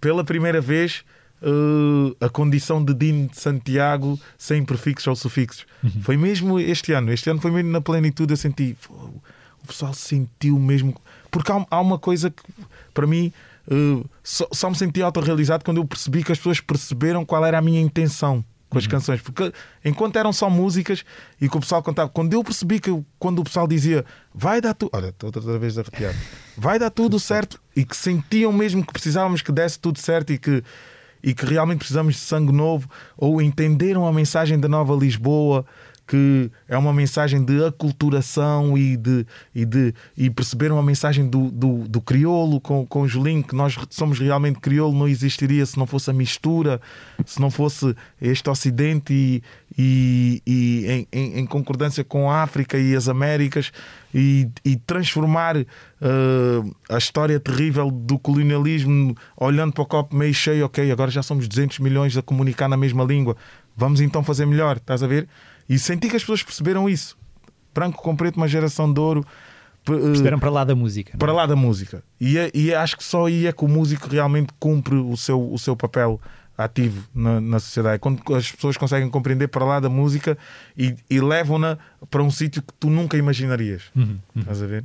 pela 0.00 0.24
primeira 0.24 0.60
vez 0.60 1.04
uh, 1.42 2.16
a 2.24 2.28
condição 2.28 2.82
de 2.84 2.94
Dino 2.94 3.28
de 3.28 3.38
Santiago 3.38 4.18
sem 4.38 4.64
prefixos 4.64 5.06
ou 5.08 5.16
sufixos. 5.16 5.66
Uhum. 5.82 6.02
Foi 6.02 6.16
mesmo 6.16 6.58
este 6.58 6.92
ano. 6.92 7.12
Este 7.12 7.28
ano 7.30 7.40
foi 7.40 7.50
mesmo 7.50 7.70
na 7.70 7.80
plenitude. 7.80 8.32
Eu 8.32 8.36
senti. 8.36 8.76
O 8.88 9.66
pessoal 9.66 9.92
sentiu 9.92 10.58
mesmo. 10.58 10.94
Porque 11.30 11.50
há, 11.50 11.66
há 11.70 11.80
uma 11.80 11.98
coisa 11.98 12.30
que, 12.30 12.42
para 12.94 13.06
mim, 13.06 13.32
uh, 13.68 14.08
só, 14.22 14.46
só, 14.52 14.70
me 14.70 14.76
senti 14.76 15.02
autorrealizado 15.02 15.64
quando 15.64 15.78
eu 15.78 15.84
percebi 15.84 16.22
que 16.22 16.32
as 16.32 16.38
pessoas 16.38 16.60
perceberam 16.60 17.24
qual 17.24 17.44
era 17.44 17.58
a 17.58 17.62
minha 17.62 17.80
intenção 17.80 18.44
com 18.68 18.78
as 18.78 18.84
uhum. 18.84 18.90
canções. 18.90 19.20
Porque 19.20 19.52
enquanto 19.84 20.16
eram 20.16 20.32
só 20.32 20.48
músicas 20.48 21.04
e 21.40 21.48
que 21.48 21.56
o 21.56 21.60
pessoal 21.60 21.82
cantava, 21.82 22.08
quando 22.08 22.32
eu 22.32 22.42
percebi 22.42 22.80
que 22.80 22.90
quando 23.18 23.40
o 23.40 23.44
pessoal 23.44 23.68
dizia 23.68 24.04
vai 24.34 24.60
dar 24.60 24.74
tudo, 24.74 24.90
olha, 24.94 25.08
estou 25.08 25.28
outra 25.28 25.58
vez 25.58 25.76
a 25.76 25.82
arrepiar, 25.82 26.14
vai 26.56 26.78
dar 26.78 26.90
tudo 26.90 27.20
certo 27.20 27.60
e 27.76 27.84
que 27.84 27.96
sentiam 27.96 28.52
mesmo 28.52 28.84
que 28.84 28.92
precisávamos 28.92 29.42
que 29.42 29.52
desse 29.52 29.78
tudo 29.78 29.98
certo 29.98 30.32
e 30.32 30.38
que 30.38 30.64
e 31.22 31.34
que 31.34 31.46
realmente 31.46 31.78
precisamos 31.78 32.14
de 32.14 32.20
sangue 32.20 32.52
novo, 32.52 32.88
ou 33.16 33.40
entenderam 33.40 34.06
a 34.06 34.12
mensagem 34.12 34.58
da 34.58 34.68
Nova 34.68 34.94
Lisboa, 34.94 35.64
que 36.12 36.50
é 36.68 36.76
uma 36.76 36.92
mensagem 36.92 37.42
de 37.42 37.64
aculturação 37.64 38.76
e, 38.76 38.98
de, 38.98 39.26
e, 39.54 39.64
de, 39.64 39.94
e 40.14 40.28
perceberam 40.28 40.78
a 40.78 40.82
mensagem 40.82 41.26
do, 41.26 41.50
do, 41.50 41.88
do 41.88 42.02
crioulo 42.02 42.60
com, 42.60 42.84
com 42.84 43.00
o 43.00 43.08
Julinho, 43.08 43.42
que 43.42 43.54
nós 43.54 43.78
somos 43.88 44.18
realmente 44.18 44.60
crioulo, 44.60 44.94
não 44.94 45.08
existiria 45.08 45.64
se 45.64 45.78
não 45.78 45.86
fosse 45.86 46.10
a 46.10 46.12
mistura, 46.12 46.82
se 47.24 47.40
não 47.40 47.50
fosse 47.50 47.96
este 48.20 48.50
Ocidente 48.50 49.14
e, 49.14 49.42
e, 49.78 50.42
e 50.46 51.06
em, 51.10 51.38
em, 51.38 51.46
concordância 51.46 52.04
com 52.04 52.30
a 52.30 52.42
África 52.42 52.76
e 52.76 52.94
as 52.94 53.08
Américas 53.08 53.72
e, 54.14 54.50
e 54.62 54.76
transformar 54.76 55.56
uh, 55.56 56.76
a 56.90 56.98
história 56.98 57.40
terrível 57.40 57.90
do 57.90 58.18
colonialismo 58.18 59.16
olhando 59.34 59.72
para 59.72 59.82
o 59.82 59.86
copo 59.86 60.14
meio 60.14 60.34
cheio, 60.34 60.66
ok, 60.66 60.92
agora 60.92 61.10
já 61.10 61.22
somos 61.22 61.48
200 61.48 61.78
milhões 61.78 62.18
a 62.18 62.22
comunicar 62.22 62.68
na 62.68 62.76
mesma 62.76 63.02
língua, 63.02 63.34
vamos 63.74 64.02
então 64.02 64.22
fazer 64.22 64.44
melhor, 64.44 64.76
estás 64.76 65.02
a 65.02 65.06
ver? 65.06 65.26
E 65.72 65.78
senti 65.78 66.10
que 66.10 66.16
as 66.16 66.22
pessoas 66.22 66.42
perceberam 66.42 66.86
isso. 66.86 67.16
Branco 67.72 68.02
com 68.02 68.14
preto, 68.14 68.36
uma 68.36 68.46
geração 68.46 68.92
de 68.92 69.00
ouro. 69.00 69.24
Eh, 69.88 69.90
perceberam 69.90 70.38
para 70.38 70.50
lá 70.50 70.64
da 70.64 70.74
música. 70.74 71.12
É? 71.14 71.16
Para 71.16 71.32
lá 71.32 71.46
da 71.46 71.56
música. 71.56 72.04
E, 72.20 72.36
é, 72.36 72.50
e 72.52 72.74
acho 72.74 72.94
que 72.94 73.02
só 73.02 73.24
aí 73.26 73.46
é 73.46 73.52
que 73.52 73.64
o 73.64 73.68
músico 73.68 74.06
realmente 74.06 74.52
cumpre 74.60 74.94
o 74.96 75.16
seu, 75.16 75.50
o 75.50 75.58
seu 75.58 75.74
papel 75.74 76.20
ativo 76.58 77.08
na, 77.14 77.40
na 77.40 77.58
sociedade. 77.58 77.98
Quando 77.98 78.20
as 78.34 78.52
pessoas 78.52 78.76
conseguem 78.76 79.08
compreender 79.08 79.48
para 79.48 79.64
lá 79.64 79.80
da 79.80 79.88
música 79.88 80.36
e, 80.76 80.94
e 81.08 81.22
levam-na 81.22 81.78
para 82.10 82.22
um 82.22 82.30
sítio 82.30 82.60
que 82.60 82.74
tu 82.78 82.90
nunca 82.90 83.16
imaginarias. 83.16 83.84
Uhum, 83.96 84.18
uhum. 84.36 84.42
Estás 84.42 84.62
a 84.62 84.66
ver? 84.66 84.84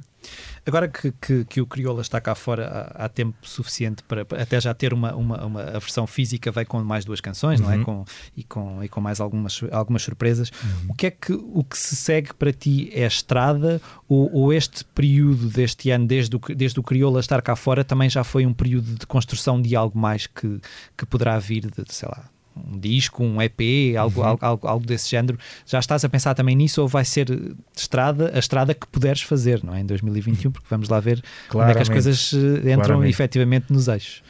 Agora 0.67 0.89
que, 0.89 1.13
que, 1.13 1.45
que, 1.45 1.61
o 1.61 1.65
Crioula 1.65 2.01
está 2.01 2.19
cá 2.19 2.35
fora 2.35 2.91
há, 2.93 3.05
há 3.05 3.09
tempo 3.09 3.37
suficiente 3.41 4.03
para, 4.03 4.25
para, 4.25 4.43
até 4.43 4.59
já 4.59 4.73
ter 4.73 4.93
uma, 4.93 5.15
uma, 5.15 5.45
uma, 5.45 5.61
a 5.61 5.79
versão 5.79 6.05
física, 6.05 6.51
vai 6.51 6.65
com 6.65 6.83
mais 6.83 7.05
duas 7.05 7.21
canções, 7.21 7.61
uhum. 7.61 7.65
não 7.65 7.73
é? 7.73 7.77
Uhum. 7.77 7.83
Com, 7.83 8.05
e, 8.35 8.43
com, 8.43 8.83
e 8.83 8.89
com 8.89 8.99
mais 8.99 9.21
algumas, 9.21 9.61
algumas 9.71 10.03
surpresas. 10.03 10.51
Uhum. 10.61 10.89
O 10.89 10.93
que 10.93 11.07
é 11.07 11.11
que 11.11 11.31
o 11.31 11.63
que 11.63 11.77
se 11.77 11.95
segue 11.95 12.33
para 12.33 12.51
ti 12.51 12.89
é 12.93 13.05
a 13.05 13.07
estrada 13.07 13.81
ou, 14.09 14.29
ou, 14.33 14.53
este 14.53 14.83
período 14.83 15.47
deste 15.47 15.89
ano, 15.89 16.05
desde 16.05 16.35
o, 16.35 16.39
desde 16.39 16.79
o 16.79 16.83
Crioula 16.83 17.21
estar 17.21 17.41
cá 17.41 17.55
fora, 17.55 17.85
também 17.85 18.09
já 18.09 18.25
foi 18.25 18.45
um 18.45 18.53
período 18.53 18.93
de 18.95 19.07
construção 19.07 19.61
de 19.61 19.73
algo 19.73 19.97
mais 19.97 20.27
que, 20.27 20.59
que 20.97 21.05
poderá 21.05 21.39
vir 21.39 21.71
de, 21.71 21.83
sei 21.93 22.09
lá, 22.09 22.29
um 22.71 22.79
disco, 22.79 23.23
um 23.23 23.41
EP, 23.41 23.95
algo, 23.97 24.21
uhum. 24.21 24.37
algo, 24.41 24.67
algo, 24.67 24.85
desse 24.85 25.09
género. 25.09 25.37
Já 25.65 25.79
estás 25.79 26.03
a 26.03 26.09
pensar 26.09 26.33
também 26.33 26.55
nisso 26.55 26.81
ou 26.81 26.87
vai 26.87 27.05
ser 27.05 27.27
estrada, 27.75 28.31
a 28.33 28.39
estrada 28.39 28.73
que 28.73 28.87
puderes 28.87 29.21
fazer, 29.21 29.63
não 29.63 29.73
é? 29.73 29.81
Em 29.81 29.85
2021, 29.85 30.51
porque 30.51 30.67
vamos 30.69 30.89
lá 30.89 30.99
ver 30.99 31.23
Claramente. 31.49 31.49
como 31.49 31.63
é 31.69 31.73
que 31.73 31.81
as 31.81 31.89
coisas 31.89 32.33
eh, 32.33 32.71
entram 32.71 32.85
Claramente. 32.85 33.09
efetivamente 33.09 33.73
nos 33.73 33.87
eixos. 33.87 34.23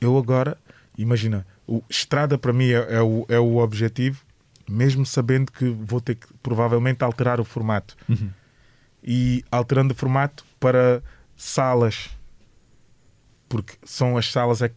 Eu 0.00 0.16
agora, 0.18 0.56
imagina, 0.96 1.46
o, 1.66 1.82
estrada 1.88 2.38
para 2.38 2.52
mim 2.52 2.70
é, 2.70 2.96
é, 2.96 3.02
o, 3.02 3.26
é 3.28 3.38
o 3.38 3.56
objetivo, 3.56 4.22
mesmo 4.68 5.04
sabendo 5.06 5.50
que 5.50 5.68
vou 5.68 6.00
ter 6.00 6.16
que 6.16 6.26
provavelmente 6.42 7.02
alterar 7.02 7.40
o 7.40 7.44
formato. 7.44 7.96
Uhum. 8.08 8.30
E 9.02 9.44
alterando 9.50 9.94
o 9.94 9.96
formato 9.96 10.44
para 10.58 11.02
salas, 11.36 12.10
porque 13.48 13.74
são 13.84 14.16
as 14.16 14.30
salas 14.30 14.62
é 14.62 14.68
que 14.68 14.74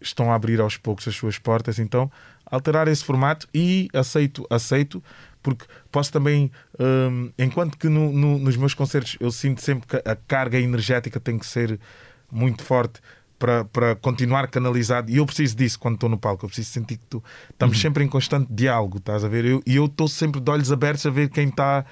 estão 0.00 0.30
a 0.30 0.34
abrir 0.34 0.60
aos 0.60 0.76
poucos 0.76 1.06
as 1.08 1.14
suas 1.14 1.38
portas, 1.38 1.78
então 1.78 2.10
alterar 2.44 2.86
esse 2.88 3.04
formato 3.04 3.48
e 3.52 3.88
aceito, 3.92 4.46
aceito, 4.48 5.02
porque 5.42 5.64
posso 5.90 6.12
também, 6.12 6.50
um, 6.78 7.30
enquanto 7.38 7.76
que 7.76 7.88
no, 7.88 8.12
no, 8.12 8.38
nos 8.38 8.56
meus 8.56 8.74
concertos 8.74 9.16
eu 9.20 9.30
sinto 9.30 9.60
sempre 9.60 9.86
que 9.86 10.08
a 10.08 10.16
carga 10.16 10.58
energética 10.58 11.18
tem 11.18 11.38
que 11.38 11.46
ser 11.46 11.78
muito 12.30 12.62
forte 12.62 13.00
para, 13.38 13.64
para 13.64 13.94
continuar 13.96 14.48
canalizado, 14.48 15.10
e 15.10 15.16
eu 15.18 15.26
preciso 15.26 15.56
disso 15.56 15.78
quando 15.78 15.94
estou 15.94 16.08
no 16.08 16.18
palco, 16.18 16.44
eu 16.44 16.48
preciso 16.48 16.70
sentir 16.70 16.96
que 16.96 17.06
tu, 17.06 17.22
estamos 17.50 17.76
uhum. 17.76 17.82
sempre 17.82 18.04
em 18.04 18.08
constante 18.08 18.48
diálogo, 18.50 18.98
estás 18.98 19.24
a 19.24 19.28
ver? 19.28 19.60
E 19.66 19.76
eu 19.76 19.86
estou 19.86 20.08
sempre 20.08 20.40
de 20.40 20.50
olhos 20.50 20.72
abertos 20.72 21.04
a 21.04 21.10
ver 21.10 21.28
quem 21.28 21.48
está 21.48 21.84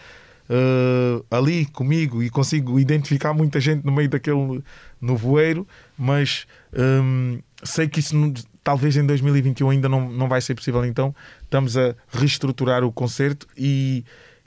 uh, 0.49 1.25
ali 1.31 1.67
comigo 1.67 2.23
e 2.23 2.31
consigo 2.31 2.79
identificar 2.79 3.35
muita 3.35 3.61
gente 3.61 3.85
no 3.85 3.93
meio 3.93 4.09
daquele 4.09 4.63
nevoeiro, 5.01 5.67
mas 5.99 6.47
um, 6.73 7.39
sei 7.65 7.89
que 7.89 8.01
isso 8.01 8.15
talvez 8.63 8.97
em 8.97 9.05
2021 9.05 9.71
ainda 9.71 9.89
não, 9.89 10.11
não 10.11 10.29
vai 10.29 10.41
ser 10.41 10.55
possível. 10.55 10.85
Então 10.85 11.15
estamos 11.43 11.77
a 11.77 11.95
reestruturar 12.09 12.85
o 12.85 12.93
concerto 12.93 13.47
e, 13.57 14.05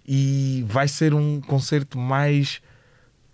e 0.07 0.65
vai 0.67 0.87
ser 0.87 1.13
um 1.13 1.41
concerto 1.41 1.97
mais 1.97 2.61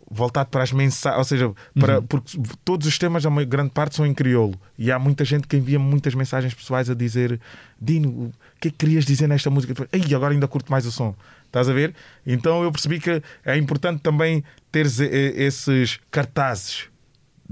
voltado 0.09 0.49
para 0.49 0.61
as 0.61 0.71
mensagens, 0.71 1.17
ou 1.17 1.23
seja, 1.23 1.51
para, 1.79 1.99
uhum. 1.99 2.05
porque 2.05 2.37
todos 2.63 2.85
os 2.85 2.97
temas, 2.99 3.25
a 3.25 3.29
grande 3.43 3.71
parte, 3.71 3.95
são 3.95 4.05
em 4.05 4.13
crioulo. 4.13 4.59
E 4.77 4.91
há 4.91 4.99
muita 4.99 5.25
gente 5.25 5.47
que 5.47 5.57
envia 5.57 5.79
muitas 5.79 6.13
mensagens 6.13 6.53
pessoais 6.53 6.89
a 6.89 6.93
dizer: 6.93 7.39
Dino, 7.81 8.09
o 8.09 8.33
que 8.59 8.67
é 8.67 8.71
que 8.71 8.77
querias 8.77 9.05
dizer 9.05 9.27
nesta 9.27 9.49
música? 9.49 9.87
E 9.91 10.13
agora 10.13 10.33
ainda 10.33 10.47
curto 10.47 10.71
mais 10.71 10.85
o 10.85 10.91
som. 10.91 11.15
Estás 11.45 11.69
a 11.69 11.73
ver? 11.73 11.93
Então 12.25 12.63
eu 12.63 12.71
percebi 12.71 12.99
que 12.99 13.21
é 13.45 13.57
importante 13.57 14.01
também 14.01 14.43
ter 14.71 14.85
esses 14.85 15.99
cartazes 16.09 16.92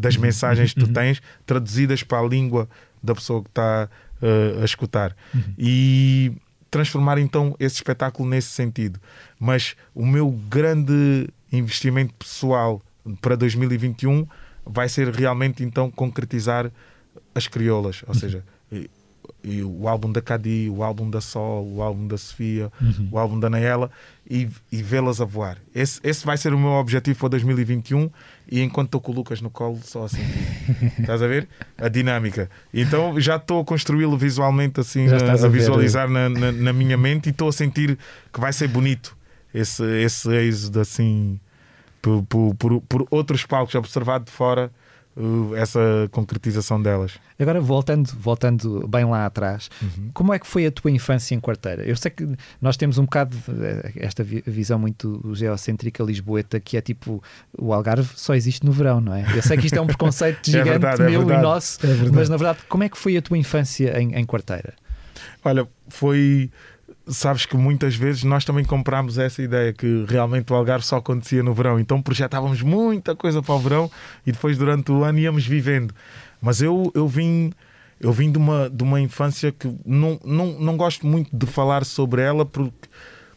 das 0.02 0.16
uhum. 0.16 0.22
mensagens 0.22 0.74
que 0.74 0.80
tu 0.80 0.88
uhum. 0.88 0.94
tens 0.94 1.22
traduzidas 1.46 2.04
para 2.04 2.20
a 2.20 2.28
língua 2.28 2.68
da 3.02 3.16
pessoa 3.16 3.42
que 3.42 3.50
está 3.50 3.88
uh, 4.22 4.62
a 4.62 4.66
escutar. 4.66 5.16
Uhum. 5.34 5.54
E 5.58 6.34
transformar 6.70 7.18
então 7.18 7.56
esse 7.60 7.76
espetáculo 7.76 8.28
nesse 8.28 8.50
sentido. 8.50 9.00
Mas 9.40 9.76
o 9.94 10.06
meu 10.06 10.32
grande 10.50 11.28
investimento 11.52 12.14
pessoal 12.14 12.82
para 13.20 13.36
2021 13.36 14.26
vai 14.66 14.88
ser 14.88 15.10
realmente 15.14 15.64
então 15.64 15.92
concretizar 15.92 16.72
as 17.36 17.48
crioulas, 17.48 18.04
ou 18.08 18.14
seja, 18.14 18.44
e 19.44 19.64
o 19.64 19.88
álbum 19.88 20.12
da 20.12 20.22
Cadi, 20.22 20.70
o 20.70 20.84
álbum 20.84 21.10
da 21.10 21.20
Sol, 21.20 21.68
o 21.68 21.82
álbum 21.82 22.08
da 22.08 22.18
Sofia, 22.18 22.72
uhum. 22.80 23.10
o 23.12 23.18
álbum 23.18 23.40
da 23.40 23.50
Naela 23.50 23.90
e, 24.30 24.48
e 24.72 24.84
vê-las 24.84 25.20
a 25.20 25.26
voar. 25.26 25.58
Esse, 25.74 26.00
esse 26.04 26.26
vai 26.26 26.38
ser 26.38 26.54
o 26.54 26.60
meu 26.60 26.72
objetivo 26.72 27.20
para 27.20 27.30
2021 27.30 28.10
e 28.50 28.62
enquanto 28.62 28.88
estou 28.88 29.02
com 29.02 29.12
o 29.12 29.16
Lucas 29.16 29.42
no 29.42 29.50
colo, 29.50 29.80
só 29.84 30.06
assim. 30.06 30.22
estás 31.00 31.22
a 31.22 31.28
ver? 31.28 31.48
A 31.78 31.88
dinâmica. 31.88 32.50
Então 32.74 33.20
já 33.20 33.38
estou 33.38 33.62
a 33.62 33.66
construí-lo 33.66 34.18
visualmente 34.18 34.80
assim, 34.80 35.08
a, 35.08 35.34
a, 35.34 35.48
visualizar 35.48 36.10
na, 36.10 36.30
na, 36.30 36.52
na, 36.52 36.74
minha 36.74 36.98
mente 36.98 37.28
e 37.28 37.30
estou 37.32 37.50
a 37.50 37.52
sentir 37.52 37.98
que 38.32 38.40
vai 38.40 38.54
ser 38.54 38.68
bonito 38.68 39.18
esse, 39.54 39.84
esse 40.02 40.30
êxodo 40.30 40.80
assim 40.80 41.40
por, 42.02 42.24
por, 42.24 42.56
por, 42.56 42.82
por 42.82 43.08
outros 43.10 43.46
palcos 43.46 43.74
observado 43.76 44.26
de 44.26 44.32
fora 44.32 44.72
essa 45.58 45.80
concretização 46.12 46.82
delas. 46.82 47.14
Agora, 47.38 47.60
voltando, 47.60 48.08
voltando 48.18 48.88
bem 48.88 49.04
lá 49.04 49.26
atrás, 49.26 49.70
uhum. 49.82 50.10
como 50.14 50.34
é 50.34 50.40
que 50.40 50.48
foi 50.48 50.66
a 50.66 50.72
tua 50.72 50.90
infância 50.90 51.36
em 51.36 51.40
quarteira? 51.40 51.84
Eu 51.84 51.96
sei 51.96 52.12
que 52.12 52.28
nós 52.62 52.78
temos 52.78 52.98
um 52.98 53.04
bocado 53.04 53.36
eh, 53.62 53.92
esta 53.98 54.24
visão 54.24 54.80
muito 54.80 55.22
geocêntrica 55.34 56.04
lisboeta, 56.04 56.60
que 56.60 56.78
é 56.78 56.82
tipo 56.82 57.22
o 57.58 57.74
Algarve 57.74 58.10
só 58.16 58.34
existe 58.36 58.66
no 58.66 58.72
verão, 58.72 59.02
não 59.02 59.14
é? 59.14 59.26
Eu 59.36 59.42
sei 59.42 59.58
que 59.58 59.66
isto 59.66 59.78
é 59.78 59.82
um 59.82 59.88
preconceito 59.88 60.48
é 60.50 60.52
gigante 60.52 60.70
é 60.70 60.72
verdade, 60.72 61.04
meu 61.04 61.30
é 61.30 61.40
e 61.40 61.42
nosso, 61.42 61.86
é 61.86 61.90
mas 62.12 62.30
na 62.30 62.38
verdade, 62.38 62.60
como 62.70 62.84
é 62.84 62.90
que 62.90 62.98
foi 62.98 63.18
a 63.18 63.22
tua 63.22 63.38
infância 63.38 64.00
em, 64.00 64.16
em 64.16 64.26
quarteira? 64.26 64.74
Olha, 65.44 65.68
foi 65.90 66.50
sabes 67.12 67.46
que 67.46 67.56
muitas 67.56 67.96
vezes 67.96 68.24
nós 68.24 68.46
também 68.46 68.64
comprámos 68.64 69.18
essa 69.18 69.42
ideia 69.42 69.74
que 69.74 70.06
realmente 70.08 70.52
o 70.52 70.56
Algarve 70.56 70.86
só 70.86 70.98
acontecia 70.98 71.44
no 71.44 71.54
verão, 71.54 71.80
então 71.80 72.02
projetávamos 72.02 72.62
muita 72.62 73.16
coisa 73.16 73.42
para 73.42 73.56
o 73.56 73.60
verão 73.60 73.92
e 74.26 74.32
depois 74.32 74.58
durante 74.58 74.92
o 74.92 75.04
ano 75.04 75.20
íamos 75.20 75.46
vivendo. 75.46 75.94
Mas 76.42 76.62
eu, 76.62 76.92
eu 76.96 77.08
vim 77.08 77.52
eu 78.00 78.12
vim 78.12 78.32
de 78.32 78.38
uma, 78.40 78.68
de 78.68 78.84
uma 78.84 79.00
infância 79.00 79.52
que 79.52 79.72
não, 79.86 80.20
não, 80.26 80.60
não 80.60 80.76
gosto 80.76 81.06
muito 81.06 81.30
de 81.32 81.46
falar 81.46 81.86
sobre 81.86 82.24
ela 82.24 82.44
porque 82.44 82.90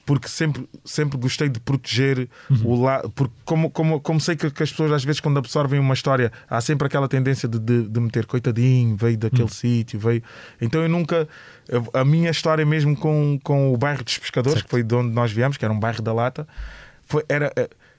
porque 0.05 0.29
sempre, 0.29 0.69
sempre 0.85 1.19
gostei 1.19 1.49
de 1.49 1.59
proteger 1.61 2.29
uhum. 2.51 2.67
o 2.67 2.83
lado. 2.83 3.11
Porque, 3.11 3.35
como, 3.45 3.71
como, 3.71 4.01
como 4.01 4.21
sei 4.21 4.37
que, 4.37 4.51
que, 4.51 4.63
as 4.63 4.71
pessoas, 4.71 4.93
às 4.93 5.05
vezes, 5.05 5.21
quando 5.21 5.39
absorvem 5.39 5.81
uma 5.81 5.95
história, 5.95 6.31
há 6.49 6.61
sempre 6.61 6.87
aquela 6.87 7.09
tendência 7.09 7.49
de, 7.49 7.59
de, 7.59 7.89
de 7.89 8.01
meter 8.01 8.27
coitadinho, 8.27 8.97
veio 8.97 9.17
daquele 9.17 9.43
uhum. 9.43 9.49
sítio, 9.49 9.99
veio. 9.99 10.23
Então 10.61 10.83
eu 10.83 10.89
nunca. 10.89 11.29
A 11.93 12.05
minha 12.05 12.31
história, 12.31 12.65
mesmo 12.67 12.95
com, 12.97 13.39
com 13.43 13.73
o 13.73 13.77
bairro 13.77 14.05
dos 14.05 14.19
Pescadores, 14.19 14.59
certo. 14.59 14.67
que 14.67 14.71
foi 14.71 14.83
de 14.83 14.95
onde 14.95 15.15
nós 15.15 15.33
viemos, 15.33 15.57
que 15.57 15.65
era 15.65 15.73
um 15.73 15.81
bairro 15.81 16.03
da 16.03 16.13
Lata, 16.13 16.47
foi, 17.07 17.25
era 17.29 17.53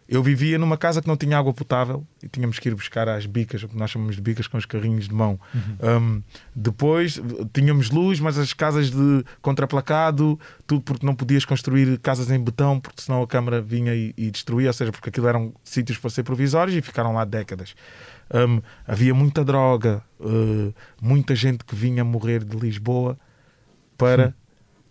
eu 0.08 0.22
vivia 0.22 0.60
numa 0.60 0.78
casa 0.78 1.02
que 1.02 1.08
não 1.08 1.18
tinha 1.18 1.38
água 1.38 1.52
potável 1.52 2.06
e 2.22 2.30
tínhamos 2.30 2.60
que 2.60 2.70
ir 2.70 2.76
buscar 2.76 3.10
às 3.10 3.26
bicas, 3.26 3.64
o 3.64 3.68
que 3.68 3.76
nós 3.76 3.90
chamamos 3.90 4.16
de 4.16 4.22
bicas 4.22 4.46
com 4.48 4.58
os 4.58 4.66
carrinhos 4.66 5.08
de 5.08 5.14
mão. 5.14 5.40
Uhum. 5.54 5.98
Um, 5.98 6.24
depois 6.56 7.20
tínhamos 7.52 7.90
luz, 7.90 8.20
mas 8.20 8.38
as 8.38 8.54
casas 8.54 8.92
de 8.92 9.26
contraplacado, 9.42 10.40
tudo 10.68 10.82
porque 10.82 11.06
não 11.06 11.16
podias 11.16 11.44
construir 11.44 11.98
casas 12.00 12.30
em 12.30 12.40
betão, 12.40 12.80
porque 12.80 13.02
senão 13.02 13.24
a 13.24 13.28
Câmara 13.28 13.62
vinha 13.62 13.96
e, 13.96 14.14
e 14.16 14.30
destruía, 14.30 14.70
ou 14.70 14.74
seja, 14.74 14.92
porque 14.92 15.10
aquilo 15.10 15.28
eram 15.28 15.54
sítios 15.64 15.98
para 15.98 16.10
ser 16.12 16.24
provisórios 16.24 16.78
e 16.78 16.82
ficaram 16.82 17.14
lá 17.14 17.26
décadas. 17.26 17.76
Um, 18.32 18.62
havia 18.88 19.14
muita 19.14 19.44
droga, 19.44 20.04
uh, 20.20 20.74
muita 21.02 21.36
gente 21.36 21.66
que 21.66 21.76
vinha 21.76 22.04
morrer 22.04 22.44
de 22.44 22.56
Lisboa 22.56 23.18
para. 23.98 24.28
Uhum 24.28 24.45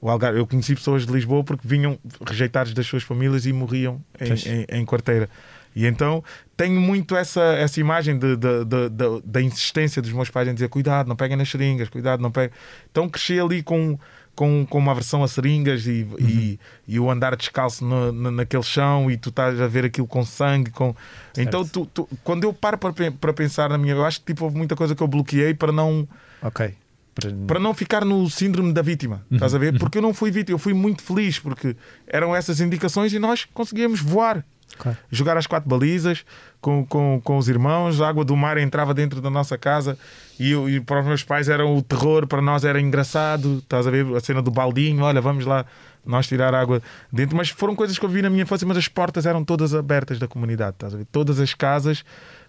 o 0.04 0.10
Algarve. 0.10 0.38
Eu 0.38 0.46
conheci 0.46 0.74
pessoas 0.74 1.06
de 1.06 1.12
Lisboa 1.12 1.42
porque 1.42 1.66
vinham 1.66 1.98
rejeitados 2.28 2.74
das 2.74 2.86
suas 2.86 3.02
famílias 3.02 3.46
e 3.46 3.54
morriam 3.54 4.02
em, 4.20 4.66
em, 4.68 4.80
em 4.80 4.84
quarteira. 4.84 5.30
E 5.74 5.86
então 5.86 6.22
tenho 6.54 6.78
muito 6.78 7.16
essa, 7.16 7.40
essa 7.40 7.80
imagem 7.80 8.18
de, 8.18 8.36
de, 8.36 8.64
de, 8.66 8.88
de, 8.90 9.22
da 9.24 9.40
insistência 9.40 10.02
dos 10.02 10.12
meus 10.12 10.28
pais 10.28 10.46
em 10.46 10.52
dizer 10.52 10.68
cuidado, 10.68 11.08
não 11.08 11.16
peguem 11.16 11.38
nas 11.38 11.48
seringas, 11.48 11.88
cuidado, 11.88 12.20
não 12.20 12.30
peguem. 12.30 12.54
Então 12.90 13.08
cresci 13.08 13.40
ali 13.40 13.62
com, 13.62 13.98
com, 14.36 14.66
com 14.66 14.78
uma 14.78 14.92
aversão 14.92 15.24
a 15.24 15.26
seringas 15.26 15.86
e, 15.86 16.02
uhum. 16.02 16.16
e, 16.20 16.60
e, 16.86 17.00
o 17.00 17.10
andar 17.10 17.34
descalço 17.34 17.82
no, 17.82 18.12
no, 18.12 18.30
naquele 18.30 18.62
chão 18.62 19.10
e 19.10 19.16
tu 19.16 19.30
estás 19.30 19.58
a 19.58 19.66
ver 19.66 19.86
aquilo 19.86 20.06
com 20.06 20.22
sangue. 20.22 20.70
Com... 20.70 20.94
Então 21.34 21.66
tu, 21.66 21.86
tu, 21.86 22.06
quando 22.22 22.44
eu 22.44 22.52
paro 22.52 22.76
para, 22.76 22.92
para 23.10 23.32
pensar 23.32 23.70
na 23.70 23.78
minha. 23.78 23.94
Eu 23.94 24.04
acho 24.04 24.20
que 24.20 24.26
tipo, 24.26 24.44
houve 24.44 24.58
muita 24.58 24.76
coisa 24.76 24.94
que 24.94 25.02
eu 25.02 25.08
bloqueei 25.08 25.54
para 25.54 25.72
não. 25.72 26.06
Ok 26.42 26.74
para... 27.14 27.30
para 27.46 27.60
não 27.60 27.72
ficar 27.72 28.04
no 28.04 28.28
síndrome 28.28 28.72
da 28.72 28.82
vítima, 28.82 29.24
uhum. 29.30 29.36
estás 29.36 29.54
a 29.54 29.58
ver? 29.58 29.74
Uhum. 29.74 29.78
Porque 29.78 29.98
eu 29.98 30.02
não 30.02 30.12
fui 30.12 30.30
vítima, 30.30 30.54
eu 30.54 30.58
fui 30.58 30.74
muito 30.74 31.02
feliz 31.02 31.38
porque 31.38 31.76
eram 32.06 32.34
essas 32.34 32.60
indicações 32.60 33.12
e 33.12 33.18
nós 33.18 33.46
conseguíamos 33.52 34.00
voar. 34.00 34.44
Claro. 34.76 34.98
Jogar 35.10 35.36
as 35.36 35.46
quatro 35.46 35.68
balizas 35.68 36.24
com, 36.60 36.84
com, 36.84 37.20
com 37.22 37.38
os 37.38 37.48
irmãos, 37.48 38.00
a 38.00 38.08
água 38.08 38.24
do 38.24 38.36
mar 38.36 38.58
entrava 38.58 38.92
dentro 38.92 39.20
da 39.20 39.30
nossa 39.30 39.56
casa 39.56 39.96
e, 40.38 40.50
eu, 40.50 40.68
e 40.68 40.80
para 40.80 41.00
os 41.00 41.06
meus 41.06 41.22
pais 41.22 41.48
era 41.48 41.64
o 41.64 41.80
terror, 41.80 42.26
para 42.26 42.42
nós 42.42 42.64
era 42.64 42.80
engraçado. 42.80 43.58
Estás 43.58 43.86
a 43.86 43.90
ver 43.90 44.06
a 44.16 44.20
cena 44.20 44.42
do 44.42 44.50
baldinho? 44.50 45.04
Olha, 45.04 45.20
vamos 45.20 45.46
lá 45.46 45.64
nós 46.04 46.26
tirar 46.26 46.54
água 46.54 46.82
dentro. 47.12 47.36
Mas 47.36 47.50
foram 47.50 47.74
coisas 47.74 47.98
que 47.98 48.04
eu 48.04 48.08
vi 48.08 48.20
na 48.20 48.28
minha 48.28 48.42
infância, 48.42 48.66
mas 48.66 48.76
as 48.76 48.88
portas 48.88 49.26
eram 49.26 49.44
todas 49.44 49.74
abertas 49.74 50.18
da 50.18 50.26
comunidade. 50.26 50.74
Estás 50.74 50.94
a 50.94 50.98
ver? 50.98 51.06
Todas 51.12 51.38
as 51.38 51.54
casas 51.54 52.04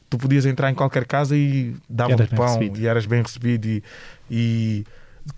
tu 0.10 0.18
podias 0.18 0.46
entrar 0.46 0.72
em 0.72 0.76
qualquer 0.76 1.06
casa 1.06 1.36
e 1.36 1.76
davam 1.90 2.18
pão 2.36 2.60
e 2.62 2.88
eras 2.88 3.06
bem 3.06 3.22
recebido 3.22 3.66
e, 3.66 3.84
e 4.30 4.86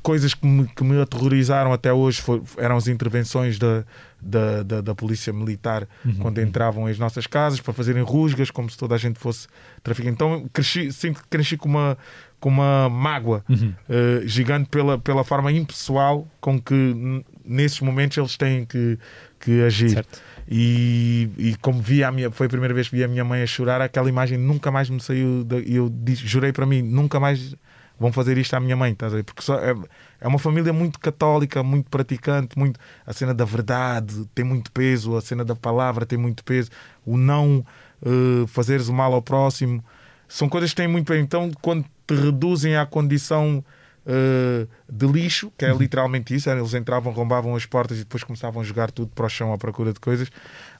coisas 0.02 0.34
que 0.34 0.46
me, 0.46 0.68
que 0.68 0.84
me 0.84 1.02
aterrorizaram 1.02 1.72
até 1.72 1.94
hoje 1.94 2.22
foi, 2.22 2.42
eram 2.58 2.76
as 2.76 2.88
intervenções 2.88 3.58
da, 3.58 3.86
da, 4.22 4.64
da, 4.64 4.82
da 4.82 4.96
polícia 4.96 5.32
militar 5.32 5.88
uhum. 6.06 6.16
quando 6.16 6.42
entravam 6.42 6.88
às 6.88 7.00
nossas 7.00 7.26
casas 7.26 7.62
para 7.62 7.74
fazerem 7.74 8.04
rusgas 8.04 8.52
como 8.52 8.70
se 8.70 8.78
toda 8.78 8.96
a 8.96 8.98
gente 8.98 9.18
fosse 9.18 9.48
traficante. 9.82 10.14
Então 10.14 10.48
cresci, 10.52 10.90
que 10.90 11.28
cresci 11.30 11.58
com 11.58 11.70
uma, 11.70 11.98
com 12.40 12.50
uma 12.50 12.90
mágoa 12.90 13.44
uhum. 13.48 13.74
uh, 13.90 14.28
gigante 14.28 14.70
pela, 14.70 14.98
pela 14.98 15.24
forma 15.24 15.52
impessoal 15.52 16.28
com 16.42 16.60
que 16.60 17.24
nesses 17.46 17.80
momentos 17.80 18.18
eles 18.18 18.36
têm 18.36 18.66
que, 18.66 19.00
que 19.40 19.62
agir. 19.62 19.92
Certo. 19.92 20.22
E, 20.50 21.30
e 21.38 21.56
como 21.58 21.82
vi 21.82 22.04
a 22.04 22.12
minha, 22.12 22.32
foi 22.32 22.48
a 22.48 22.50
primeira 22.50 22.74
vez 22.74 22.88
que 22.88 22.96
vi 22.96 23.04
a 23.04 23.08
minha 23.08 23.26
mãe 23.26 23.42
a 23.42 23.48
chorar, 23.48 23.82
aquela 23.82 24.08
imagem 24.08 24.38
nunca 24.38 24.72
mais 24.72 24.90
me 24.90 25.00
saiu. 25.00 25.46
E 25.66 25.76
eu 25.76 25.90
disse, 25.90 26.26
jurei 26.26 26.54
para 26.54 26.66
mim, 26.66 26.82
nunca 26.82 27.20
mais 27.20 27.56
vão 28.00 28.14
fazer 28.14 28.38
isto 28.38 28.54
à 28.54 28.60
minha 28.60 28.76
mãe, 28.76 28.92
estás 28.92 29.12
a 29.12 29.18
ver? 29.18 29.24
Porque 29.24 29.42
só, 29.42 29.60
é, 29.60 29.76
é 30.22 30.28
uma 30.28 30.40
família 30.40 30.72
muito 30.72 31.00
católica, 31.00 31.64
muito 31.64 31.90
praticante, 31.90 32.58
muito 32.58 32.80
a 33.06 33.12
cena 33.12 33.34
da 33.34 33.44
verdade 33.44 34.26
tem 34.36 34.46
muito 34.46 34.72
peso, 34.72 35.18
a 35.18 35.22
cena 35.22 35.44
da 35.44 35.56
palavra 35.56 36.06
tem 36.06 36.18
muito 36.18 36.44
peso, 36.44 36.70
o 37.06 37.18
não 37.18 37.66
uh, 38.02 38.48
fazeres 38.48 38.88
o 38.88 38.94
mal 38.94 39.14
ao 39.14 39.22
próximo 39.22 39.84
são 40.28 40.50
coisas 40.50 40.72
que 40.72 40.76
têm 40.76 40.88
muito 40.88 41.12
bem. 41.12 41.22
Então, 41.22 41.52
quando 41.62 41.86
te 42.06 42.14
reduzem 42.14 42.76
à 42.76 42.86
condição 42.86 43.64
uh, 44.08 44.68
de 44.92 45.08
lixo, 45.08 45.52
que 45.58 45.66
é 45.66 45.74
literalmente 45.74 46.34
isso, 46.34 46.50
eles 46.50 46.74
entravam, 46.74 47.12
rombavam 47.12 47.56
as 47.56 47.66
portas 47.66 47.98
e 47.98 48.02
depois 48.02 48.24
começavam 48.24 48.62
a 48.62 48.66
jogar 48.66 48.90
tudo 48.92 49.12
para 49.14 49.26
o 49.26 49.30
chão 49.30 49.54
à 49.54 49.58
procura 49.58 49.94
de 49.94 50.00
coisas, 50.00 50.32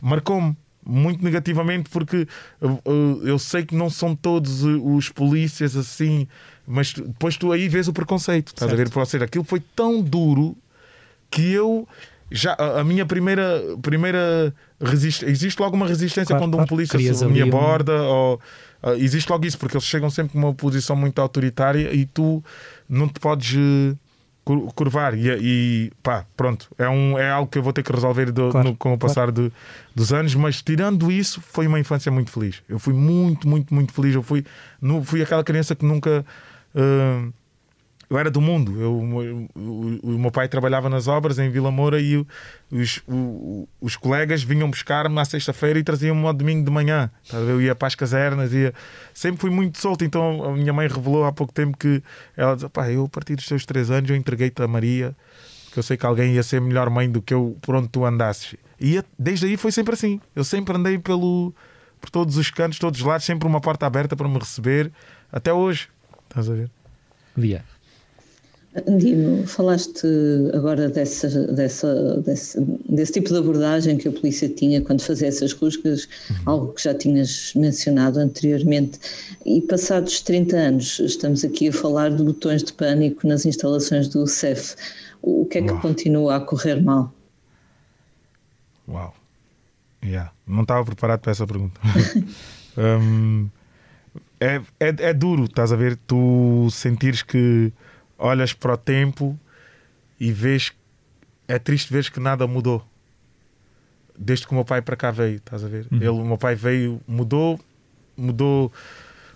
marcou-me 0.02 0.56
muito 0.86 1.24
negativamente 1.24 1.90
porque 1.90 2.28
uh, 2.62 3.22
eu 3.24 3.38
sei 3.38 3.66
que 3.66 3.76
não 3.76 3.90
são 3.90 4.16
todos 4.16 4.64
os 4.64 5.10
polícias 5.10 5.76
assim, 5.76 6.28
mas 6.66 6.94
depois 6.94 7.36
tu 7.36 7.52
aí 7.52 7.68
vês 7.68 7.88
o 7.88 7.94
preconceito, 7.94 8.48
estás 8.48 8.70
certo. 8.70 8.82
a 8.82 8.90
ver? 8.90 9.00
Ou 9.00 9.06
seja, 9.06 9.26
aquilo 9.26 9.44
foi 9.44 9.62
tão 9.76 10.02
duro 10.02 10.56
que 11.30 11.52
eu 11.52 11.88
já 12.30 12.56
a 12.56 12.84
minha 12.84 13.06
primeira 13.06 13.62
primeira 13.82 14.54
resistência 14.82 15.32
existe 15.32 15.60
logo 15.62 15.76
uma 15.76 15.88
resistência 15.88 16.36
claro, 16.36 16.44
quando 16.44 16.62
um 16.62 16.66
polícia 16.66 17.00
me 17.28 17.42
aborda 17.42 18.02
ou 18.04 18.36
uh, 18.84 18.92
existe 18.98 19.30
logo 19.30 19.46
isso 19.46 19.58
porque 19.58 19.78
eles 19.78 19.86
chegam 19.86 20.10
sempre 20.10 20.34
com 20.34 20.40
uma 20.40 20.54
posição 20.54 20.96
muito 20.96 21.20
autoritária 21.22 21.94
e 21.94 22.06
tu 22.06 22.44
não 22.90 23.08
te 23.08 23.20
podes 23.20 23.56
uh, 23.56 23.98
curvar 24.74 25.14
e, 25.14 25.28
e, 25.42 25.92
pá, 26.02 26.26
pronto, 26.36 26.70
é, 26.78 26.88
um, 26.88 27.18
é 27.18 27.30
algo 27.30 27.50
que 27.52 27.58
eu 27.58 27.64
vou 27.64 27.74
ter 27.74 27.84
que 27.84 27.92
resolver 27.92 28.32
do, 28.32 28.50
claro, 28.50 28.70
no, 28.70 28.76
com 28.76 28.94
o 28.94 28.98
passar 28.98 29.32
claro. 29.32 29.50
de, 29.50 29.52
dos 29.94 30.14
anos, 30.14 30.34
mas 30.36 30.62
tirando 30.62 31.12
isso, 31.12 31.42
foi 31.42 31.68
uma 31.68 31.80
infância 31.80 32.12
muito 32.12 32.32
feliz. 32.32 32.62
Eu 32.70 32.80
fui 32.80 32.94
muito, 32.94 33.48
muito, 33.48 33.74
muito 33.74 33.92
feliz. 33.92 34.16
Eu 34.16 34.24
fui, 34.24 34.46
no, 34.82 35.04
fui 35.04 35.22
aquela 35.22 35.44
criança 35.44 35.76
que 35.76 35.86
nunca. 35.86 36.26
Uh, 36.74 37.34
eu 38.10 38.18
era 38.18 38.32
do 38.32 38.40
mundo. 38.40 38.82
Eu, 38.82 38.94
o, 38.94 39.60
o, 39.60 40.00
o, 40.04 40.20
meu 40.20 40.32
pai 40.32 40.48
trabalhava 40.48 40.90
nas 40.90 41.08
obras 41.08 41.38
em 41.40 41.50
Vila 41.50 41.70
Moura 41.70 42.00
e 42.00 42.26
os, 42.72 43.04
os 43.82 43.96
colegas 43.98 44.44
vinham 44.44 44.70
buscar-me 44.70 45.20
à 45.20 45.26
sexta-feira 45.26 45.78
e 45.78 45.84
traziam-me 45.84 46.26
ao 46.26 46.34
domingo 46.34 46.64
de 46.64 46.72
manhã. 46.72 47.12
Eu 47.32 47.62
ia 47.62 47.76
para 47.76 47.88
as 47.88 47.96
casernas, 47.96 48.54
ia... 48.54 48.74
sempre 49.14 49.42
fui 49.42 49.50
muito 49.50 49.78
solto. 49.78 50.06
Então 50.06 50.44
a 50.44 50.54
minha 50.54 50.72
mãe 50.72 50.88
revelou 50.88 51.26
há 51.26 51.34
pouco 51.34 51.52
tempo 51.54 51.78
que 51.78 52.02
ela 52.36 52.56
disse: 52.56 52.70
Pá, 52.70 52.90
eu 52.90 53.06
a 53.06 53.10
partir 53.10 53.36
dos 53.36 53.46
teus 53.46 53.66
três 53.66 53.92
anos 53.92 54.10
eu 54.10 54.16
entreguei-te 54.16 54.62
a 54.62 54.68
Maria, 54.68 55.14
que 55.74 55.78
eu 55.78 55.84
sei 55.84 55.98
que 55.98 56.06
alguém 56.06 56.36
ia 56.36 56.44
ser 56.44 56.62
melhor 56.62 56.90
mãe 56.90 57.10
do 57.12 57.22
que 57.22 57.34
eu 57.34 57.58
por 57.62 57.76
onde 57.76 57.90
tu 57.90 58.06
andasses. 58.06 58.56
E 58.80 59.04
desde 59.20 59.48
aí 59.48 59.58
foi 59.58 59.72
sempre 59.72 59.94
assim. 59.94 60.22
Eu 60.34 60.46
sempre 60.46 60.78
andei 60.78 60.98
pelo, 60.98 61.54
por 62.00 62.10
todos 62.10 62.38
os 62.38 62.50
cantos, 62.52 62.80
todos 62.80 63.02
os 63.02 63.06
lados, 63.06 63.26
sempre 63.26 63.48
uma 63.48 63.60
porta 63.60 63.86
aberta 63.86 64.16
para 64.16 64.30
me 64.30 64.40
receber, 64.40 64.92
até 65.30 65.52
hoje. 65.52 65.90
Estás 66.30 66.50
a 66.50 66.54
ver? 66.54 66.70
Via. 67.36 67.66
Dino, 68.98 69.46
falaste 69.48 70.08
agora 70.54 70.90
dessa, 70.90 71.28
dessa, 71.48 72.22
desse, 72.22 72.60
desse 72.90 73.14
tipo 73.14 73.30
de 73.30 73.38
abordagem 73.38 73.98
que 73.98 74.08
a 74.08 74.12
polícia 74.12 74.48
tinha 74.50 74.82
quando 74.82 75.02
fazia 75.02 75.28
essas 75.28 75.54
rusgas, 75.54 76.08
uhum. 76.30 76.36
algo 76.46 76.74
que 76.74 76.84
já 76.84 76.94
tinhas 76.94 77.54
mencionado 77.56 78.20
anteriormente. 78.20 79.00
E 79.46 79.62
passados 79.62 80.22
30 80.22 80.56
anos, 80.56 81.00
estamos 81.00 81.44
aqui 81.44 81.70
a 81.70 81.74
falar 81.74 82.12
de 82.12 82.24
botões 82.24 82.64
de 82.64 82.74
pânico 82.74 83.28
nas 83.28 83.46
instalações 83.46 84.08
do 84.08 84.28
CEF. 84.28 84.76
O 85.22 85.46
que 85.46 85.58
é 85.58 85.62
que 85.62 85.72
Uau. 85.72 85.82
continua 85.82 86.36
a 86.36 86.40
correr 86.40 86.82
mal? 86.82 87.14
Uau! 88.88 89.14
Yeah. 90.04 90.32
Não 90.46 90.62
estava 90.62 90.86
preparado 90.86 91.20
para 91.22 91.32
essa 91.32 91.46
pergunta. 91.46 91.80
um, 92.78 93.50
é, 94.40 94.62
é, 94.80 94.96
é 95.00 95.14
duro, 95.14 95.46
estás 95.46 95.74
a 95.74 95.76
ver? 95.76 95.98
Tu 96.08 96.70
sentires 96.72 97.24
que 97.24 97.74
olhas 98.18 98.54
para 98.54 98.74
o 98.74 98.78
tempo 98.78 99.38
e 100.20 100.32
vês. 100.32 100.74
É 101.48 101.58
triste 101.60 101.92
ver 101.92 102.10
que 102.12 102.20
nada 102.20 102.46
mudou. 102.48 102.86
Desde 104.18 104.46
que 104.46 104.52
o 104.52 104.56
meu 104.56 104.66
pai 104.66 104.82
para 104.82 104.96
cá 104.96 105.12
veio, 105.12 105.38
estás 105.38 105.64
a 105.64 105.68
ver? 105.68 105.88
Uhum. 105.92 105.98
Ele, 105.98 106.10
o 106.10 106.26
meu 106.26 106.38
pai 106.38 106.56
veio, 106.56 107.00
mudou, 107.08 107.60
mudou 108.18 108.72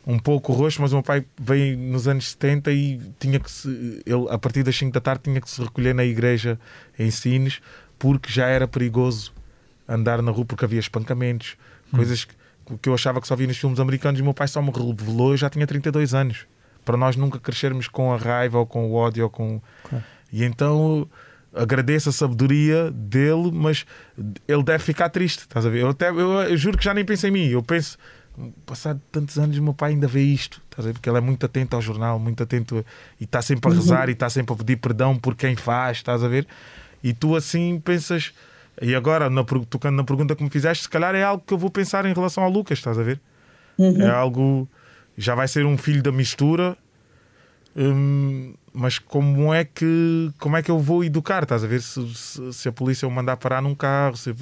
um 0.05 0.17
pouco 0.17 0.51
o 0.51 0.55
rosto, 0.55 0.81
mas 0.81 0.91
o 0.91 0.95
meu 0.95 1.03
pai 1.03 1.23
veio 1.39 1.77
nos 1.77 2.07
anos 2.07 2.31
70 2.31 2.71
e 2.71 2.99
tinha 3.19 3.39
que 3.39 3.49
se, 3.49 3.69
ele, 4.05 4.27
a 4.29 4.37
partir 4.37 4.63
das 4.63 4.75
5 4.75 4.91
da 4.91 4.99
tarde 4.99 5.23
tinha 5.25 5.39
que 5.39 5.49
se 5.49 5.61
recolher 5.61 5.93
na 5.93 6.03
igreja 6.03 6.59
em 6.97 7.11
Sines 7.11 7.61
porque 7.99 8.31
já 8.31 8.47
era 8.47 8.67
perigoso 8.67 9.31
andar 9.87 10.21
na 10.23 10.31
rua 10.31 10.45
porque 10.45 10.65
havia 10.65 10.79
espancamentos, 10.79 11.55
uhum. 11.91 11.97
coisas 11.97 12.25
que, 12.25 12.33
que 12.81 12.89
eu 12.89 12.93
achava 12.95 13.21
que 13.21 13.27
só 13.27 13.35
via 13.35 13.45
nos 13.45 13.57
filmes 13.57 13.79
americanos 13.79 14.19
e 14.19 14.21
o 14.21 14.25
meu 14.25 14.33
pai 14.33 14.47
só 14.47 14.59
me 14.61 14.71
revelou, 14.71 15.31
eu 15.31 15.37
já 15.37 15.49
tinha 15.49 15.67
32 15.67 16.15
anos 16.15 16.47
para 16.83 16.97
nós 16.97 17.15
nunca 17.15 17.39
crescermos 17.39 17.87
com 17.87 18.13
a 18.13 18.17
raiva 18.17 18.59
ou 18.59 18.65
com 18.65 18.89
o 18.89 18.93
ódio 18.93 19.23
ou 19.23 19.29
com 19.29 19.61
claro. 19.83 20.03
e 20.31 20.43
então 20.43 21.07
agradeço 21.53 22.09
a 22.09 22.11
sabedoria 22.11 22.89
dele 22.91 23.51
mas 23.51 23.85
ele 24.47 24.63
deve 24.63 24.83
ficar 24.83 25.09
triste 25.09 25.39
estás 25.39 25.65
a 25.65 25.69
ver 25.69 25.81
eu, 25.81 25.89
até, 25.89 26.09
eu, 26.09 26.31
eu 26.43 26.57
juro 26.57 26.77
que 26.77 26.83
já 26.83 26.93
nem 26.93 27.03
penso 27.03 27.27
em 27.27 27.31
mim 27.31 27.47
eu 27.47 27.61
penso 27.61 27.97
passado 28.65 29.01
tantos 29.11 29.37
anos 29.37 29.59
meu 29.59 29.73
pai 29.73 29.91
ainda 29.91 30.07
vê 30.07 30.21
isto 30.21 30.61
estás 30.69 30.85
a 30.85 30.89
ver? 30.89 30.93
porque 30.93 31.09
ele 31.09 31.17
é 31.17 31.21
muito 31.21 31.45
atento 31.45 31.75
ao 31.75 31.81
jornal 31.81 32.17
muito 32.17 32.41
atento 32.41 32.85
e 33.19 33.25
está 33.25 33.41
sempre 33.41 33.69
a 33.69 33.73
uhum. 33.73 33.79
rezar 33.79 34.03
uhum. 34.03 34.09
e 34.09 34.13
está 34.13 34.29
sempre 34.29 34.53
a 34.53 34.57
pedir 34.57 34.77
perdão 34.77 35.17
por 35.17 35.35
quem 35.35 35.55
faz 35.55 35.97
estás 35.97 36.23
a 36.23 36.27
ver 36.27 36.47
e 37.03 37.13
tu 37.13 37.35
assim 37.35 37.79
pensas 37.79 38.31
e 38.81 38.95
agora 38.95 39.29
na, 39.29 39.43
tocando 39.43 39.97
na 39.97 40.03
pergunta 40.03 40.35
que 40.35 40.43
me 40.43 40.49
fizeste 40.49 40.83
se 40.83 40.89
calhar 40.89 41.13
é 41.13 41.23
algo 41.23 41.43
que 41.45 41.53
eu 41.53 41.57
vou 41.57 41.69
pensar 41.69 42.05
em 42.05 42.13
relação 42.13 42.43
ao 42.43 42.49
Lucas 42.49 42.79
estás 42.79 42.97
a 42.97 43.03
ver 43.03 43.19
uhum. 43.77 44.01
é 44.01 44.09
algo 44.09 44.67
já 45.21 45.35
vai 45.35 45.47
ser 45.47 45.65
um 45.65 45.77
filho 45.77 46.01
da 46.01 46.11
mistura. 46.11 46.77
Hum, 47.75 48.53
mas 48.73 48.99
como 48.99 49.53
é 49.53 49.63
que 49.63 50.29
como 50.37 50.57
é 50.57 50.61
que 50.61 50.69
eu 50.69 50.77
vou 50.77 51.03
educar? 51.03 51.43
Estás 51.43 51.63
a 51.63 51.67
ver 51.67 51.81
se, 51.81 52.05
se, 52.13 52.53
se 52.53 52.67
a 52.67 52.71
polícia 52.71 53.07
o 53.07 53.11
mandar 53.11 53.37
parar 53.37 53.61
num 53.61 53.75
carro? 53.75 54.17
Se, 54.17 54.35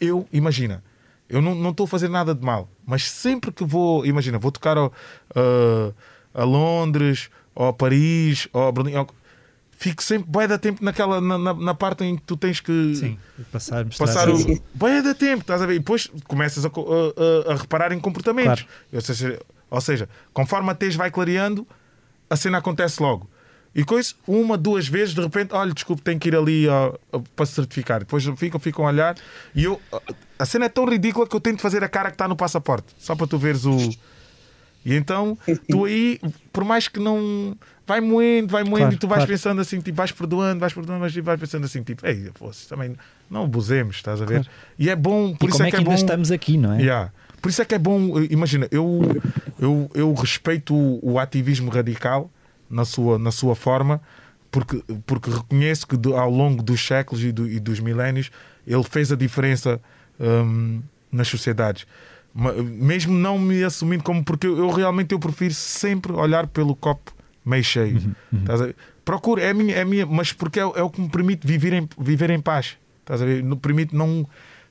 eu, 0.00 0.26
imagina, 0.32 0.82
eu 1.28 1.42
não 1.42 1.70
estou 1.70 1.84
a 1.84 1.88
fazer 1.88 2.08
nada 2.08 2.34
de 2.34 2.44
mal, 2.44 2.68
mas 2.86 3.04
sempre 3.04 3.52
que 3.52 3.64
vou, 3.64 4.06
imagina, 4.06 4.38
vou 4.38 4.50
tocar 4.50 4.78
ao, 4.78 4.86
uh, 4.86 5.94
a 6.32 6.44
Londres, 6.44 7.28
ou 7.54 7.68
a 7.68 7.72
Paris, 7.72 8.48
ou 8.52 8.68
a 8.68 8.72
Berlim, 8.72 8.96
ou, 8.96 9.06
fico 9.80 10.02
sempre 10.02 10.28
vai 10.30 10.46
dar 10.46 10.58
tempo 10.58 10.84
naquela 10.84 11.20
na, 11.20 11.38
na, 11.38 11.54
na, 11.54 11.74
parte 11.74 12.04
em 12.04 12.16
que 12.16 12.22
tu 12.22 12.36
tens 12.36 12.60
que 12.60 12.94
Sim, 12.94 13.18
passar, 13.50 13.86
passar 13.98 14.28
o 14.28 14.36
vai 14.74 15.02
dar 15.02 15.14
tempo, 15.14 15.40
estás 15.40 15.62
a 15.62 15.66
ver? 15.66 15.76
E 15.76 15.78
depois 15.78 16.10
começas 16.26 16.64
a, 16.66 16.68
a, 16.68 17.50
a, 17.50 17.52
a 17.52 17.56
reparar 17.56 17.92
em 17.92 17.98
comportamentos. 17.98 18.62
Claro. 18.62 18.74
Eu 18.92 19.00
sei, 19.00 19.38
ou 19.70 19.80
seja, 19.80 20.08
conforme 20.32 20.70
a 20.70 20.74
tez 20.74 20.96
vai 20.96 21.10
clareando, 21.10 21.66
a 22.28 22.36
cena 22.36 22.58
acontece 22.58 23.02
logo. 23.02 23.28
E 23.74 23.84
coisa, 23.84 24.14
uma, 24.26 24.58
duas 24.58 24.88
vezes, 24.88 25.14
de 25.14 25.20
repente, 25.20 25.54
olha, 25.54 25.72
desculpe, 25.72 26.02
tenho 26.02 26.18
que 26.18 26.28
ir 26.28 26.34
ali 26.34 26.66
ó, 26.66 26.92
para 27.36 27.46
certificar. 27.46 28.00
Depois 28.00 28.24
ficam, 28.36 28.58
ficam 28.58 28.84
a 28.84 28.88
olhar 28.88 29.16
e 29.54 29.64
eu. 29.64 29.80
A 30.38 30.44
cena 30.44 30.64
é 30.64 30.68
tão 30.68 30.84
ridícula 30.84 31.26
que 31.26 31.36
eu 31.36 31.40
tento 31.40 31.60
fazer 31.60 31.84
a 31.84 31.88
cara 31.88 32.08
que 32.10 32.14
está 32.14 32.26
no 32.26 32.34
passaporte, 32.34 32.88
só 32.98 33.14
para 33.14 33.28
tu 33.28 33.38
veres 33.38 33.64
o. 33.64 33.76
E 34.84 34.94
então, 34.94 35.38
tu 35.68 35.84
aí, 35.86 36.18
por 36.52 36.64
mais 36.64 36.88
que 36.88 36.98
não. 36.98 37.56
Vai 37.86 38.00
moendo, 38.00 38.52
vai 38.52 38.62
moendo 38.62 38.78
claro, 38.78 38.94
e 38.94 38.98
tu 38.98 39.08
vais 39.08 39.18
claro. 39.18 39.32
pensando 39.32 39.60
assim, 39.60 39.80
tipo, 39.80 39.96
vais 39.96 40.12
perdoando, 40.12 40.60
vais 40.60 40.72
perdoando, 40.72 41.00
mas 41.00 41.12
vais 41.12 41.40
pensando 41.40 41.64
assim, 41.64 41.82
tipo, 41.82 42.06
ei, 42.06 42.30
fosse, 42.36 42.68
também 42.68 42.94
não 43.28 43.44
abusemos, 43.44 43.96
estás 43.96 44.22
a 44.22 44.24
ver? 44.24 44.44
Claro. 44.44 44.48
E 44.78 44.88
é 44.88 44.94
bom, 44.94 45.34
por 45.34 45.46
e 45.46 45.48
isso 45.48 45.58
como 45.58 45.64
é, 45.64 45.68
é 45.68 45.70
que, 45.72 45.76
é 45.76 45.84
bom. 45.84 45.94
estamos 45.94 46.30
aqui, 46.30 46.56
não 46.56 46.74
é? 46.74 46.82
Yeah. 46.82 47.12
Por 47.40 47.48
isso 47.48 47.62
é 47.62 47.64
que 47.64 47.74
é 47.74 47.78
bom, 47.78 48.20
imagina, 48.30 48.68
eu, 48.70 49.00
eu, 49.58 49.90
eu 49.94 50.12
respeito 50.14 50.74
o, 50.74 51.12
o 51.12 51.18
ativismo 51.18 51.70
radical 51.70 52.30
na 52.68 52.84
sua, 52.84 53.18
na 53.18 53.30
sua 53.30 53.54
forma, 53.54 54.00
porque, 54.50 54.82
porque 55.06 55.30
reconheço 55.30 55.86
que 55.86 55.96
do, 55.96 56.16
ao 56.16 56.30
longo 56.30 56.62
dos 56.62 56.84
séculos 56.84 57.22
e, 57.24 57.32
do, 57.32 57.48
e, 57.48 57.58
dos 57.58 57.80
milénios 57.80 58.30
ele 58.66 58.82
fez 58.82 59.10
a 59.12 59.16
diferença 59.16 59.80
um, 60.18 60.82
nas 61.10 61.28
sociedades. 61.28 61.86
Mesmo 62.34 63.12
não 63.12 63.38
me 63.38 63.64
assumindo 63.64 64.04
como, 64.04 64.22
porque 64.24 64.46
eu, 64.46 64.56
eu, 64.58 64.70
realmente 64.70 65.12
eu 65.12 65.18
prefiro 65.18 65.54
sempre 65.54 66.12
olhar 66.12 66.46
pelo 66.46 66.76
copo 66.76 67.12
meio 67.44 67.64
cheio. 67.64 67.96
Uhum, 67.96 68.14
uhum. 68.32 68.74
Procuro, 69.04 69.40
é 69.40 69.52
minha, 69.52 69.74
é 69.74 69.84
minha, 69.84 70.06
mas 70.06 70.32
porque 70.32 70.60
é, 70.60 70.62
é, 70.62 70.82
o 70.82 70.90
que 70.90 71.00
me 71.00 71.08
permite 71.08 71.46
viver 71.46 71.72
em, 71.72 71.88
viver 71.98 72.30
em 72.30 72.40
paz. 72.40 72.76
Estás 73.00 73.22
a 73.22 73.24
ver? 73.24 73.44
Permite 73.56 73.96
não 73.96 74.26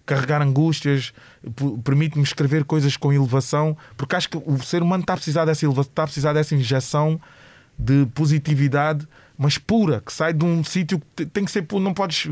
carregar 0.10 0.42
angústias, 0.42 1.14
permite-me 1.84 2.24
escrever 2.24 2.64
coisas 2.64 2.98
com 2.98 3.14
elevação, 3.14 3.78
porque 3.96 4.16
acho 4.16 4.28
que 4.28 4.38
o 4.38 4.58
ser 4.64 4.82
humano 4.82 5.02
está 5.02 5.14
a 5.14 5.16
precisar 5.16 5.46
dessa 5.46 5.64
elevação, 5.64 5.92
está 5.92 6.02
a 6.02 6.08
precisar 6.08 6.34
dessa 6.34 6.56
injeção 6.56 7.22
de 7.78 8.08
positividade, 8.08 9.08
mas 9.38 9.60
pura, 9.60 10.02
que 10.04 10.12
sai 10.12 10.34
de 10.34 10.44
um 10.44 10.64
sítio 10.64 11.00
que 11.16 11.28
tem 11.28 11.46
que 11.46 11.52
ser 11.52 11.62
puro, 11.62 11.84
não 11.84 11.94
podes, 11.94 12.28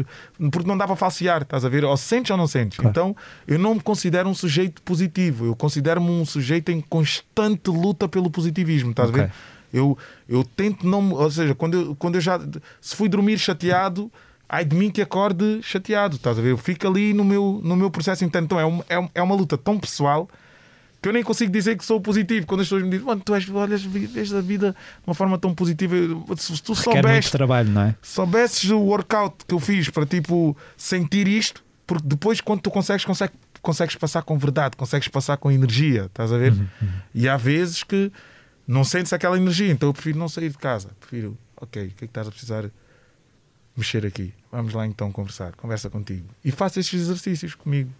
porque 0.51 0.67
não 0.67 0.75
dá 0.75 0.87
para 0.87 0.95
falsear, 0.95 1.43
estás 1.43 1.63
a 1.63 1.69
ver? 1.69 1.85
Ou 1.85 1.95
sentes 1.95 2.31
ou 2.31 2.37
não 2.37 2.47
sentes. 2.47 2.79
Claro. 2.79 2.89
Então 2.89 3.15
eu 3.47 3.59
não 3.59 3.75
me 3.75 3.81
considero 3.81 4.27
um 4.27 4.33
sujeito 4.33 4.81
positivo, 4.81 5.45
eu 5.45 5.55
considero-me 5.55 6.09
um 6.09 6.25
sujeito 6.25 6.71
em 6.71 6.81
constante 6.81 7.69
luta 7.69 8.09
pelo 8.09 8.31
positivismo, 8.31 8.89
estás 8.89 9.09
okay. 9.09 9.21
a 9.21 9.25
ver? 9.27 9.33
Eu, 9.71 9.95
eu 10.27 10.43
tento 10.43 10.87
não, 10.87 11.11
ou 11.11 11.29
seja, 11.29 11.53
quando 11.53 11.77
eu, 11.77 11.95
quando 11.95 12.15
eu 12.15 12.21
já 12.21 12.39
se 12.81 12.95
fui 12.95 13.07
dormir 13.07 13.37
chateado 13.37 14.11
ai 14.49 14.63
de 14.63 14.75
mim 14.75 14.89
que 14.89 15.01
acorde 15.01 15.59
chateado, 15.61 16.15
estás 16.15 16.37
a 16.39 16.41
ver? 16.41 16.51
Eu 16.51 16.57
fico 16.57 16.87
ali 16.87 17.13
no 17.13 17.23
meu, 17.23 17.59
no 17.63 17.75
meu 17.75 17.91
processo 17.91 18.23
interno. 18.23 18.45
Então 18.45 18.59
é 18.59 18.65
uma, 18.65 18.85
é, 18.89 19.09
é 19.15 19.21
uma 19.21 19.35
luta 19.35 19.57
tão 19.57 19.77
pessoal 19.77 20.29
que 21.01 21.07
eu 21.07 21.13
nem 21.13 21.23
consigo 21.23 21.51
dizer 21.51 21.77
que 21.77 21.85
sou 21.85 22.01
positivo. 22.01 22.45
Quando 22.47 22.61
as 22.61 22.67
pessoas 22.67 22.83
me 22.83 22.89
dizem, 22.89 23.05
mano, 23.05 23.21
tu 23.23 23.35
és, 23.35 23.47
olhas, 23.49 23.83
vês 23.83 24.33
a 24.33 24.41
vida 24.41 24.71
de 24.71 25.07
uma 25.07 25.13
forma 25.13 25.37
tão 25.37 25.53
positiva. 25.53 25.95
Se 26.37 26.61
tu 26.61 26.75
soubesses, 26.75 27.31
trabalho, 27.31 27.69
não 27.69 27.81
é? 27.81 27.95
soubesses 28.01 28.69
o 28.69 28.79
workout 28.79 29.45
que 29.45 29.53
eu 29.53 29.59
fiz 29.59 29.89
para 29.89 30.05
tipo 30.05 30.55
sentir 30.75 31.27
isto, 31.27 31.63
porque 31.85 32.07
depois 32.07 32.41
quando 32.41 32.61
tu 32.61 32.71
consegues, 32.71 33.05
consegues, 33.05 33.35
consegues 33.61 33.95
passar 33.95 34.23
com 34.23 34.37
verdade, 34.37 34.75
consegues 34.75 35.07
passar 35.07 35.37
com 35.37 35.51
energia, 35.51 36.05
estás 36.05 36.31
a 36.31 36.37
ver? 36.37 36.53
Uhum, 36.53 36.67
uhum. 36.81 36.89
E 37.13 37.29
há 37.29 37.37
vezes 37.37 37.83
que 37.83 38.11
não 38.67 38.83
sentes 38.83 39.13
aquela 39.13 39.37
energia, 39.37 39.71
então 39.71 39.89
eu 39.89 39.93
prefiro 39.93 40.17
não 40.17 40.27
sair 40.27 40.49
de 40.49 40.57
casa. 40.57 40.89
Prefiro, 40.99 41.37
ok, 41.55 41.83
o 41.83 41.89
que 41.89 41.93
é 41.93 41.97
que 41.99 42.05
estás 42.05 42.27
a 42.27 42.31
precisar? 42.31 42.69
Mexer 43.77 44.05
aqui. 44.05 44.33
Vamos 44.51 44.73
lá 44.73 44.85
então 44.85 45.11
conversar, 45.11 45.55
conversa 45.55 45.89
contigo. 45.89 46.27
E 46.43 46.51
faça 46.51 46.79
estes 46.79 47.01
exercícios 47.01 47.55
comigo. 47.55 47.91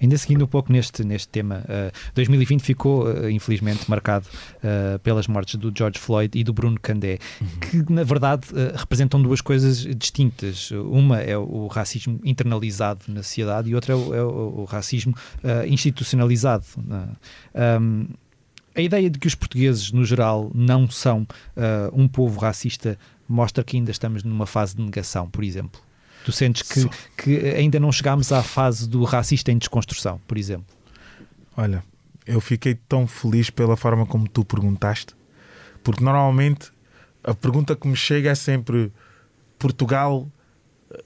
Ainda 0.00 0.16
seguindo 0.18 0.44
um 0.44 0.48
pouco 0.48 0.72
neste, 0.72 1.04
neste 1.04 1.28
tema, 1.28 1.64
uh, 1.68 1.72
eh, 1.88 1.92
2020 2.14 2.60
ficou, 2.60 3.06
uh, 3.06 3.30
infelizmente, 3.30 3.88
marcado 3.88 4.26
uh, 4.26 4.98
pelas 5.00 5.26
mortes 5.26 5.56
do 5.56 5.72
George 5.76 5.98
Floyd 5.98 6.38
e 6.38 6.44
do 6.44 6.52
Bruno 6.52 6.78
Candé, 6.80 7.18
uhum. 7.40 7.48
que 7.60 7.92
na 7.92 8.04
verdade 8.04 8.46
representam 8.74 9.22
duas 9.22 9.40
coisas 9.40 9.78
distintas. 9.96 10.70
Uma 10.70 11.20
é 11.20 11.36
o 11.36 11.66
racismo 11.66 12.20
internalizado 12.24 13.04
na 13.08 13.22
sociedade 13.22 13.70
e 13.70 13.74
outra 13.74 13.92
é 13.92 13.96
o, 13.96 14.14
é 14.14 14.22
o 14.22 14.64
racismo 14.64 15.14
institucionalizado. 15.66 16.64
Um, 17.80 18.06
a 18.74 18.80
ideia 18.80 19.10
de 19.10 19.18
que 19.18 19.26
os 19.26 19.34
portugueses, 19.34 19.92
no 19.92 20.04
geral, 20.04 20.50
não 20.54 20.88
são 20.88 21.26
um 21.92 22.08
povo 22.08 22.40
racista 22.40 22.98
mostra 23.32 23.64
que 23.64 23.76
ainda 23.76 23.90
estamos 23.90 24.22
numa 24.22 24.46
fase 24.46 24.76
de 24.76 24.82
negação, 24.82 25.28
por 25.28 25.42
exemplo? 25.44 25.80
Tu 26.24 26.32
sentes 26.32 26.62
que, 26.62 26.88
que 27.16 27.46
ainda 27.48 27.80
não 27.80 27.90
chegámos 27.90 28.30
à 28.30 28.42
fase 28.42 28.88
do 28.88 29.02
racista 29.02 29.50
em 29.50 29.58
desconstrução, 29.58 30.20
por 30.26 30.38
exemplo? 30.38 30.66
Olha, 31.56 31.82
eu 32.26 32.40
fiquei 32.40 32.74
tão 32.74 33.06
feliz 33.06 33.50
pela 33.50 33.76
forma 33.76 34.06
como 34.06 34.28
tu 34.28 34.44
perguntaste, 34.44 35.14
porque 35.82 36.04
normalmente 36.04 36.70
a 37.24 37.34
pergunta 37.34 37.74
que 37.74 37.88
me 37.88 37.96
chega 37.96 38.30
é 38.30 38.34
sempre 38.34 38.92
Portugal 39.58 40.28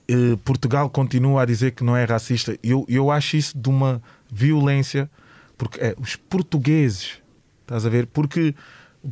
eh, 0.09 0.37
Portugal 0.45 0.91
continua 0.91 1.43
a 1.43 1.45
dizer 1.45 1.73
que 1.73 1.85
não 1.85 1.97
é 1.97 2.05
racista. 2.05 2.59
Eu, 2.63 2.85
eu 2.89 3.11
acho 3.11 3.37
isso 3.37 3.57
de 3.57 3.69
uma 3.69 4.03
violência, 4.31 5.11
porque 5.57 5.81
é 5.81 5.95
os 5.99 6.17
portugueses, 6.17 7.21
estás 7.63 7.87
a 7.87 7.89
ver? 7.89 8.07
Porque, 8.07 8.55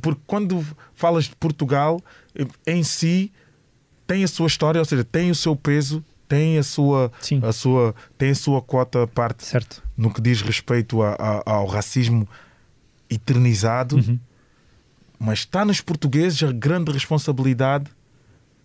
porque 0.01 0.21
quando 0.27 0.65
falas 0.95 1.25
de 1.25 1.37
Portugal, 1.37 2.01
em 2.67 2.83
si 2.83 3.33
tem 4.07 4.23
a 4.25 4.29
sua 4.29 4.47
história, 4.47 4.79
ou 4.79 4.85
seja, 4.85 5.03
tem 5.05 5.31
o 5.31 5.35
seu 5.35 5.55
peso, 5.57 6.05
tem 6.29 6.59
a 6.59 6.63
sua, 6.63 7.11
Sim. 7.21 7.41
a 7.43 7.53
sua, 7.53 7.95
tem 8.19 8.31
a 8.31 8.35
sua 8.35 8.61
quota 8.61 9.07
parte 9.07 9.45
certo. 9.45 9.83
no 9.97 10.13
que 10.13 10.21
diz 10.21 10.43
respeito 10.43 11.03
a, 11.03 11.15
a, 11.15 11.51
ao 11.53 11.67
racismo 11.67 12.29
eternizado, 13.09 13.97
Uhum. 13.97 14.19
mas 15.19 15.41
está 15.41 15.65
nos 15.65 15.81
portugueses 15.81 16.43
a 16.43 16.53
grande 16.53 16.91
responsabilidade 16.93 17.91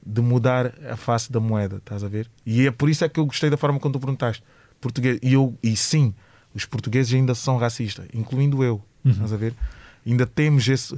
de 0.05 0.21
mudar 0.21 0.73
a 0.89 0.95
face 0.95 1.31
da 1.31 1.39
moeda, 1.39 1.77
estás 1.77 2.03
a 2.03 2.07
ver? 2.07 2.29
E 2.45 2.65
é 2.65 2.71
por 2.71 2.89
isso 2.89 3.03
é 3.05 3.09
que 3.09 3.19
eu 3.19 3.25
gostei 3.25 3.49
da 3.49 3.57
forma 3.57 3.79
como 3.79 3.93
tu 3.93 3.99
perguntaste. 3.99 4.43
Português, 4.81 5.19
e, 5.21 5.33
eu, 5.33 5.55
e 5.61 5.75
sim, 5.75 6.13
os 6.53 6.65
portugueses 6.65 7.13
ainda 7.13 7.35
são 7.35 7.57
racistas, 7.57 8.07
incluindo 8.13 8.63
eu, 8.63 8.81
estás 9.05 9.33
a 9.33 9.37
ver? 9.37 9.53
Ainda 10.05 10.25
temos 10.25 10.67
esse. 10.67 10.97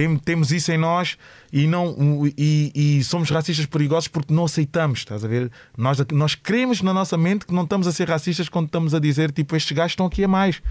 Tem, 0.00 0.16
temos 0.16 0.50
isso 0.50 0.72
em 0.72 0.78
nós 0.78 1.18
e, 1.52 1.66
não, 1.66 2.24
e, 2.38 2.72
e 2.74 3.04
somos 3.04 3.28
racistas 3.28 3.66
perigosos 3.66 4.08
porque 4.08 4.32
não 4.32 4.46
aceitamos, 4.46 5.00
estás 5.00 5.22
a 5.22 5.28
ver? 5.28 5.52
Nós, 5.76 5.98
nós 6.10 6.34
queremos 6.34 6.80
na 6.80 6.94
nossa 6.94 7.18
mente 7.18 7.44
que 7.44 7.52
não 7.52 7.64
estamos 7.64 7.86
a 7.86 7.92
ser 7.92 8.08
racistas 8.08 8.48
quando 8.48 8.64
estamos 8.64 8.94
a 8.94 8.98
dizer 8.98 9.30
tipo, 9.30 9.54
estes 9.54 9.76
gajos 9.76 9.92
estão 9.92 10.06
aqui 10.06 10.24
a 10.24 10.28
mais. 10.28 10.62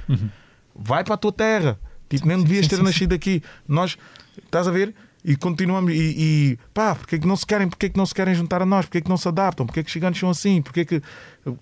Vai 0.76 1.04
para 1.04 1.13
a 1.13 1.18
tua 1.18 1.32
terra. 1.32 1.80
Tipo, 2.10 2.28
nem 2.28 2.42
devias 2.42 2.68
ter 2.68 2.78
sim, 2.78 2.82
nascido 2.82 3.13
aqui. 3.13 3.44
Nós, 3.68 4.00
estás 4.44 4.68
a 4.68 4.72
ver? 4.72 4.96
E 5.24 5.36
continuamos, 5.36 5.94
e, 5.94 6.15
e 6.18 6.60
pá, 6.74 6.96
porque 6.96 7.18
é 7.18 7.20
que 7.20 7.28
não 7.28 7.36
se 7.36 7.46
querem, 7.46 7.70
porque 7.70 7.86
é 7.86 7.89
que 7.89 7.98
não 7.98 8.08
se 8.08 8.15
querem 8.15 8.34
juntar 8.34 8.63
a 8.63 8.65
nós, 8.65 8.86
porque 8.88 8.98
é 8.98 9.02
que 9.02 9.10
não 9.10 9.18
se 9.18 9.28
adaptam, 9.28 9.63
porque 9.63 9.82
é 9.82 9.84
que 9.84 9.89
os 9.89 9.94
gigantes 9.94 10.20
são 10.20 10.30
assim, 10.32 10.60
porque 10.60 10.80
é 10.80 10.86
que 10.86 11.04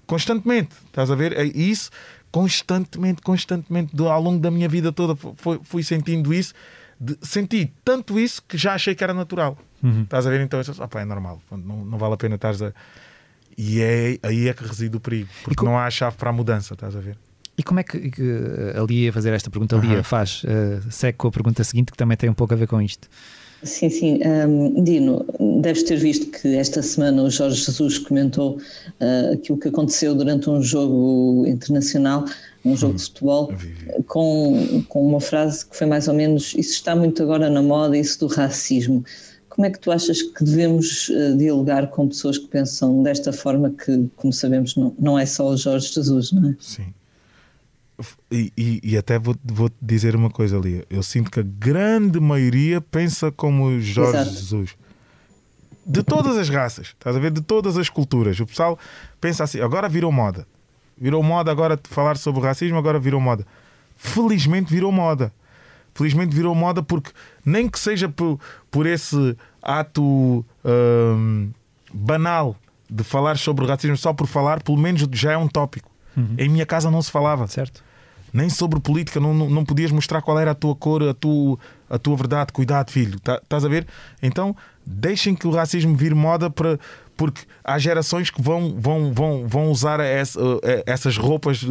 constantemente, 0.05 0.69
estás 0.85 1.11
a 1.11 1.15
ver? 1.15 1.33
É 1.33 1.43
isso, 1.43 1.89
constantemente, 2.31 3.21
constantemente, 3.21 3.91
ao 3.99 4.21
longo 4.21 4.39
da 4.39 4.51
minha 4.51 4.69
vida 4.69 4.93
toda, 4.93 5.17
fui, 5.35 5.59
fui 5.63 5.83
sentindo 5.83 6.33
isso, 6.33 6.53
de- 6.99 7.17
senti 7.21 7.71
tanto 7.83 8.19
isso 8.19 8.41
que 8.47 8.57
já 8.57 8.73
achei 8.73 8.93
que 8.95 9.03
era 9.03 9.13
natural. 9.13 9.57
Estás 10.03 10.25
a 10.25 10.29
ver? 10.29 10.41
Então, 10.41 10.59
"Ah, 10.79 10.87
pá, 10.87 11.01
é 11.01 11.05
normal, 11.05 11.39
não, 11.51 11.85
não 11.85 11.97
vale 11.97 12.13
a 12.15 12.17
pena 12.17 12.35
estares 12.35 12.61
a. 12.61 12.73
E 13.57 13.81
é 13.81 14.17
aí 14.23 14.47
é 14.47 14.53
que 14.53 14.63
reside 14.63 14.95
o 14.95 14.99
perigo, 14.99 15.29
porque 15.43 15.63
não 15.65 15.77
há 15.77 15.89
chave 15.89 16.15
para 16.17 16.29
a 16.29 16.33
mudança, 16.33 16.73
estás 16.73 16.95
a 16.95 16.99
ver? 16.99 17.17
E 17.57 17.63
como 17.63 17.79
é 17.79 17.83
que, 17.83 18.11
que 18.11 18.21
a 18.75 18.81
Lia 18.83 19.11
fazer 19.11 19.33
esta 19.33 19.49
pergunta? 19.49 19.75
A 19.75 19.79
Lia 19.79 19.93
Aham. 19.95 20.03
faz, 20.03 20.43
eh, 20.45 20.79
segue 20.91 21.17
com 21.17 21.27
a 21.27 21.31
pergunta 21.31 21.63
seguinte 21.63 21.91
que 21.91 21.97
também 21.97 22.15
tem 22.15 22.29
um 22.29 22.33
pouco 22.35 22.53
a 22.53 22.57
ver 22.57 22.67
com 22.67 22.79
isto. 22.79 23.07
Sim, 23.63 23.89
sim. 23.89 24.19
Hum, 24.23 24.83
Dino, 24.83 25.25
deves 25.63 25.81
ter 25.81 25.97
visto 25.97 26.27
que 26.39 26.55
esta 26.55 26.83
semana 26.83 27.23
o 27.23 27.29
Jorge 27.31 27.63
Jesus 27.65 27.97
comentou 27.97 28.59
ah, 29.01 29.31
aquilo 29.33 29.57
que 29.57 29.69
aconteceu 29.69 30.13
durante 30.13 30.47
um 30.51 30.61
jogo 30.61 31.43
internacional, 31.47 32.25
um 32.71 32.77
jogo 32.77 32.95
de 32.95 33.03
futebol, 33.03 33.53
com, 34.07 34.83
com 34.87 35.07
uma 35.07 35.19
frase 35.19 35.65
que 35.65 35.75
foi 35.75 35.87
mais 35.87 36.07
ou 36.07 36.13
menos: 36.13 36.53
Isso 36.55 36.73
está 36.73 36.95
muito 36.95 37.21
agora 37.23 37.49
na 37.49 37.61
moda, 37.61 37.97
isso 37.97 38.19
do 38.19 38.27
racismo. 38.27 39.03
Como 39.49 39.65
é 39.65 39.71
que 39.71 39.79
tu 39.79 39.91
achas 39.91 40.21
que 40.21 40.43
devemos 40.43 41.11
ah, 41.11 41.35
dialogar 41.35 41.87
com 41.87 42.07
pessoas 42.07 42.37
que 42.37 42.47
pensam 42.47 43.01
desta 43.01 43.33
forma, 43.33 43.71
que, 43.71 44.07
como 44.15 44.31
sabemos, 44.31 44.75
não, 44.75 44.95
não 44.99 45.17
é 45.17 45.25
só 45.25 45.47
o 45.47 45.57
Jorge 45.57 45.91
Jesus, 45.93 46.31
não 46.31 46.49
é? 46.49 46.55
Sim. 46.59 46.93
E, 48.31 48.53
e, 48.55 48.79
e 48.83 48.97
até 48.97 49.17
vou, 49.17 49.35
vou 49.43 49.71
dizer 49.81 50.15
uma 50.15 50.29
coisa 50.29 50.57
ali. 50.57 50.85
Eu 50.89 51.01
sinto 51.01 51.31
que 51.31 51.39
a 51.39 51.43
grande 51.43 52.19
maioria 52.19 52.79
pensa 52.79 53.31
como 53.31 53.79
Jorge 53.79 54.17
Exato. 54.17 54.31
Jesus. 54.31 54.69
De 55.83 56.03
todas 56.03 56.37
as 56.37 56.49
raças, 56.49 56.87
estás 56.87 57.15
a 57.15 57.19
ver? 57.19 57.31
De 57.31 57.41
todas 57.41 57.77
as 57.77 57.89
culturas. 57.89 58.39
O 58.39 58.45
pessoal 58.45 58.77
pensa 59.19 59.45
assim, 59.45 59.59
agora 59.61 59.87
virou 59.89 60.11
moda. 60.11 60.45
Virou 60.99 61.21
moda 61.21 61.51
agora 61.51 61.75
de 61.77 61.87
falar 61.89 62.17
sobre 62.17 62.39
o 62.41 62.43
racismo, 62.43 62.77
agora 62.77 62.99
virou 62.99 63.19
moda. 63.21 63.45
Felizmente 63.95 64.71
virou 64.71 64.91
moda. 64.91 65.31
Felizmente 65.93 66.35
virou 66.35 66.53
moda 66.53 66.81
porque 66.83 67.11
nem 67.45 67.67
que 67.67 67.79
seja 67.79 68.07
por, 68.09 68.39
por 68.69 68.85
esse 68.85 69.35
ato 69.61 70.45
hum, 70.63 71.49
banal 71.93 72.55
de 72.89 73.03
falar 73.03 73.37
sobre 73.37 73.65
o 73.65 73.67
racismo 73.67 73.97
só 73.97 74.13
por 74.13 74.27
falar, 74.27 74.61
pelo 74.63 74.77
menos 74.77 75.07
já 75.11 75.31
é 75.33 75.37
um 75.37 75.47
tópico. 75.47 75.89
Em 76.37 76.49
minha 76.49 76.65
casa 76.65 76.89
não 76.89 76.99
se 77.01 77.11
falava 77.11 77.45
Certo? 77.47 77.83
nem 78.33 78.49
sobre 78.49 78.79
política, 78.79 79.19
não, 79.19 79.33
não, 79.35 79.49
não 79.49 79.63
podias 79.65 79.91
mostrar 79.91 80.21
qual 80.21 80.37
era 80.39 80.51
a 80.51 80.55
tua 80.55 80.75
cor, 80.75 81.01
a 81.03 81.13
tua, 81.13 81.57
a 81.89 81.97
tua 81.97 82.15
verdade. 82.15 82.51
Cuidado, 82.51 82.91
filho, 82.91 83.19
Tá- 83.19 83.39
estás 83.41 83.63
a 83.63 83.67
ver? 83.69 83.85
Então, 84.21 84.55
deixem 84.85 85.33
que 85.35 85.47
o 85.47 85.51
racismo 85.51 85.95
vire 85.95 86.13
moda 86.15 86.49
para. 86.49 86.79
Porque 87.17 87.41
há 87.63 87.77
gerações 87.79 88.29
que 88.29 88.39
vão, 88.41 88.75
vão, 88.79 89.11
vão, 89.11 89.47
vão 89.47 89.71
usar 89.71 89.99
essa- 89.99 90.39
eh, 90.63 90.83
essas 90.85 91.17
roupas 91.17 91.65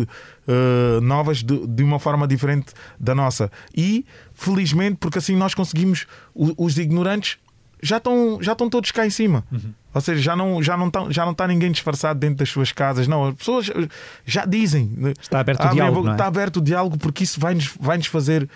eh, 0.48 1.00
novas 1.00 1.38
de, 1.42 1.66
de 1.68 1.82
uma 1.84 1.98
forma 2.00 2.26
diferente 2.26 2.74
da 2.98 3.14
nossa. 3.14 3.50
E, 3.74 4.04
felizmente, 4.34 4.96
porque 4.98 5.18
assim 5.18 5.36
nós 5.36 5.54
conseguimos, 5.54 6.04
os 6.34 6.76
ignorantes 6.78 7.38
já 7.82 7.98
estão, 7.98 8.38
já 8.42 8.52
estão 8.52 8.68
todos 8.68 8.90
cá 8.90 9.06
em 9.06 9.10
cima. 9.10 9.44
Ou 9.94 10.00
seja, 10.00 10.20
já 10.20 10.34
não 10.36 10.62
já 10.62 10.76
não 10.76 10.88
está 10.88 11.06
já 11.10 11.24
não 11.24 11.32
tá 11.32 11.46
ninguém 11.46 11.70
disfarçado 11.70 12.18
dentro 12.18 12.36
das 12.38 12.48
suas 12.50 12.72
casas. 12.72 13.06
Não, 13.06 13.28
as 13.28 13.34
pessoas 13.36 13.70
já 14.26 14.44
dizem. 14.44 14.92
Está 15.20 15.40
aberto 15.40 15.60
o 15.60 15.74
diálogo, 15.74 15.96
boca, 16.00 16.10
é? 16.10 16.12
Está 16.14 16.26
aberto 16.26 16.56
o 16.56 16.60
diálogo 16.60 16.98
porque 16.98 17.22
isso 17.24 17.38
vai-nos 17.40 17.72
vai 17.80 17.96
-nos 17.96 18.06
fazer 18.08 18.48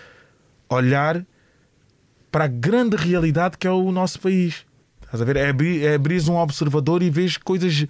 olhar 0.69 1.23
para 2.31 2.45
a 2.45 2.47
grande 2.47 2.95
realidade 2.95 3.57
que 3.57 3.65
é 3.65 3.71
o 3.71 3.91
nosso 3.91 4.19
país. 4.19 4.65
Estás 5.11 5.21
a 5.21 5.25
ver? 5.25 5.35
É 5.35 5.49
abrir, 5.49 5.83
é 5.83 5.95
abrir 5.95 6.21
um 6.29 6.37
observador 6.37 7.03
e 7.03 7.09
vês 7.09 7.35
coisas 7.35 7.85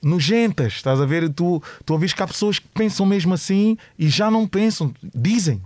nojentas. 0.00 0.74
Estás 0.74 1.00
a 1.00 1.06
ver? 1.06 1.28
Tu, 1.30 1.62
tu 1.84 1.92
ouvis 1.92 2.12
que 2.12 2.22
há 2.22 2.26
pessoas 2.26 2.58
que 2.58 2.68
pensam 2.68 3.04
mesmo 3.04 3.34
assim 3.34 3.76
e 3.98 4.08
já 4.08 4.30
não 4.30 4.46
pensam, 4.46 4.92
dizem. 5.14 5.60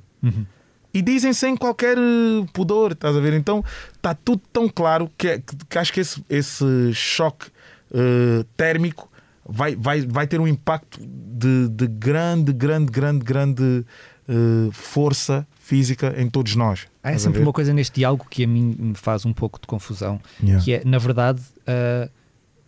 E 0.93 1.03
dizem 1.03 1.33
sem 1.35 1.55
qualquer 1.57 1.99
eh, 1.99 2.47
pudor, 2.55 2.93
estás 2.93 3.15
a 3.15 3.21
ver? 3.21 3.35
Então 3.35 3.63
está 3.95 4.15
tudo 4.15 4.41
tão 4.51 4.67
claro 4.69 5.11
que, 5.19 5.29
é- 5.29 5.39
que- 5.39 5.57
que 5.69 5.79
acho 5.79 5.93
que 5.93 6.01
esse, 6.01 6.25
esse 6.31 6.65
choque 6.95 7.47
eh, 7.93 8.45
térmico 8.57 9.11
vai, 9.47 9.77
vai, 9.77 10.01
vai 10.01 10.27
ter 10.27 10.41
um 10.41 10.49
impacto 10.49 10.99
de, 11.01 11.69
de 11.69 11.87
grande, 11.87 12.51
grande, 12.53 12.91
grande, 12.91 13.23
grande 13.25 13.85
eh, 14.27 14.69
força 14.73 15.47
física 15.70 16.14
em 16.16 16.31
todos 16.31 16.55
nós. 16.55 16.87
Há 17.02 17.11
a 17.11 17.18
sempre 17.18 17.40
uma 17.42 17.52
coisa 17.52 17.72
neste 17.74 17.96
diálogo 17.96 18.26
que 18.31 18.44
a 18.44 18.46
mim 18.46 18.76
me 18.79 18.94
faz 18.94 19.26
um 19.26 19.33
pouco 19.33 19.61
de 19.61 19.66
confusão, 19.66 20.20
Yeah. 20.42 20.62
que 20.64 20.72
é, 20.74 20.83
na 20.85 20.96
verdade, 20.98 21.42
ah, 21.66 22.09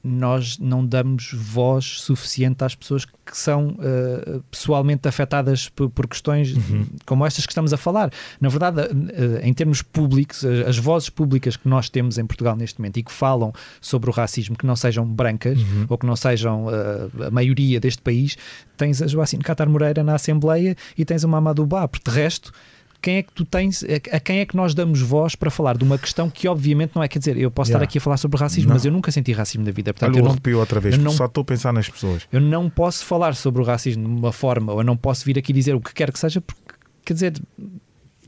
nós 0.02 0.58
não 0.58 0.87
damos 0.87 1.32
voz 1.34 2.00
suficiente 2.00 2.62
às 2.64 2.74
pessoas 2.74 3.04
que 3.04 3.37
são 3.37 3.76
ah, 3.80 4.40
pessoalmente 4.50 5.06
afetadas 5.06 5.68
por, 5.68 5.90
por 5.90 6.08
questões 6.08 6.52
Uhum. 6.56 6.87
como 7.06 7.24
estas 7.26 7.46
que 7.46 7.52
estamos 7.52 7.72
a 7.72 7.76
falar. 7.76 8.11
Na 8.40 8.48
verdade, 8.48 8.80
ah, 8.80 9.46
em 9.46 9.52
termos 9.54 9.80
públicos, 9.82 10.44
as, 10.44 10.76
vozes 10.78 11.08
públicas 11.08 11.56
que 11.56 11.68
nós 11.68 11.88
temos 11.88 12.18
em 12.18 12.26
Portugal 12.26 12.56
neste 12.56 12.80
momento 12.80 12.96
e 12.98 13.02
que 13.04 13.12
falam 13.12 13.52
sobre 13.80 14.11
o 14.11 14.12
racismo, 14.12 14.56
que 14.56 14.66
não 14.66 14.74
sejam 14.76 15.06
brancas 15.06 15.58
Uhum. 15.61 15.87
ou 15.88 15.96
que 15.98 16.06
não 16.06 16.16
sejam 16.16 16.66
ah, 16.68 17.26
a 17.26 17.30
maioria 17.30 17.78
deste 17.78 18.02
país, 18.02 18.37
tens 18.76 19.00
a 19.02 19.06
Joacine 19.06 19.42
Catar 19.44 19.68
Moreira 19.68 20.02
na 20.02 20.14
Assembleia 20.14 20.76
e 20.96 21.04
tens 21.04 21.24
a 21.24 21.28
Mamadou 21.28 21.64
Ba, 21.66 21.87
porque 21.87 22.11
de 22.11 22.16
resto 22.16 22.52
quem 23.01 23.16
é 23.18 23.22
que 23.22 23.32
tu 23.32 23.44
tens, 23.44 23.84
a 24.12 24.18
quem 24.20 24.40
é 24.40 24.46
que 24.46 24.57
nós 24.57 24.74
damos 24.74 25.01
voz 25.01 25.34
para 25.36 25.51
falar 25.51 25.76
de 25.78 25.84
uma 25.84 25.96
questão 25.96 26.28
que 26.28 26.49
obviamente 26.49 26.92
não 26.96 27.03
é, 27.03 27.09
quer 27.09 27.18
dizer, 27.20 27.36
eu 27.36 27.51
posso 27.51 27.70
Yeah. 27.70 27.84
estar 27.84 27.90
aqui 27.90 27.99
a 27.99 28.01
falar 28.01 28.16
sobre 28.16 28.38
racismo, 28.38 28.68
Não. 28.70 28.74
mas 28.74 28.84
eu 28.84 28.90
nunca 28.92 29.12
senti 29.12 29.32
racismo 29.32 29.64
na 29.64 29.70
vida, 29.70 29.92
portanto 29.94 30.11
Olha 30.11 30.18
eu 30.18 30.22
o 30.22 30.24
não, 30.24 30.32
arrepio 30.32 30.59
outra 30.59 30.80
vez, 30.80 30.99
não- 30.99 31.11
só 31.12 31.26
estou 31.26 31.42
a 31.42 31.44
pensar 31.44 31.72
nas 31.72 31.88
pessoas. 31.88 32.22
eu 32.32 32.40
não 32.40 32.68
posso 32.68 33.05
falar 33.05 33.34
sobre 33.36 33.62
o 33.62 33.64
racismo 33.64 34.07
de 34.09 34.14
uma 34.14 34.32
forma, 34.32 34.72
ou 34.72 34.80
eu 34.80 34.84
não 34.84 34.96
posso 34.96 35.24
vir 35.24 35.38
aqui 35.38 35.53
dizer 35.53 35.74
o 35.74 35.80
que 35.80 35.94
quer 35.94 36.11
que 36.12 36.18
seja, 36.18 36.40
porque 36.40 36.61
quer 37.05 37.14
dizer, 37.14 37.34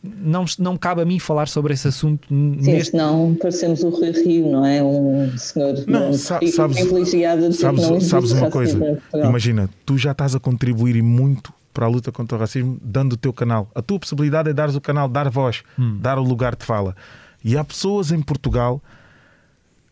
não, 0.03 0.45
não 0.59 0.77
cabe 0.79 1.03
a 1.03 1.05
mim 1.05 1.19
falar 1.19 1.47
sobre 1.49 1.75
esse 1.75 1.87
assunto 1.89 2.27
Sim, 2.29 2.57
neste. 2.61 2.93
senão 2.93 3.37
parecemos 3.39 3.83
o 3.83 3.91
Rui 3.91 4.11
Rio, 4.13 4.51
não 4.51 4.65
é? 4.65 4.83
Um 4.83 5.37
senhor 5.37 5.85
Não, 5.87 6.11
um 6.11 6.13
sa- 6.15 6.41
sabes- 6.55 6.79
privilegiado 6.81 7.53
Sabes, 7.53 7.83
não 7.89 8.01
sabes 8.01 8.31
uma 8.33 8.49
racismo 8.49 8.81
coisa? 8.81 9.03
Imagina, 9.29 9.69
tu 9.85 9.99
já 9.99 10.13
estás 10.13 10.35
a 10.35 10.41
contribuir 10.41 10.97
e 10.97 11.03
muito 11.03 11.53
para 11.73 11.87
a 11.87 11.89
luta 11.89 12.11
contra 12.11 12.37
o 12.37 12.41
racismo 12.41 12.79
dando 12.83 13.15
o 13.15 13.17
teu 13.17 13.33
canal. 13.33 13.71
A 13.75 13.83
tua 13.83 13.99
possibilidade 13.99 14.51
é 14.51 14.53
dares 14.53 14.75
o 14.75 14.81
canal, 14.81 15.09
dar 15.09 15.29
voz, 15.31 15.63
dar 16.01 16.19
o 16.19 16.23
lugar 16.23 16.57
de 16.57 16.65
fala. 16.65 16.97
E 17.45 17.57
há 17.57 17.65
pessoas 17.65 18.13
em 18.13 18.21
Portugal 18.21 18.83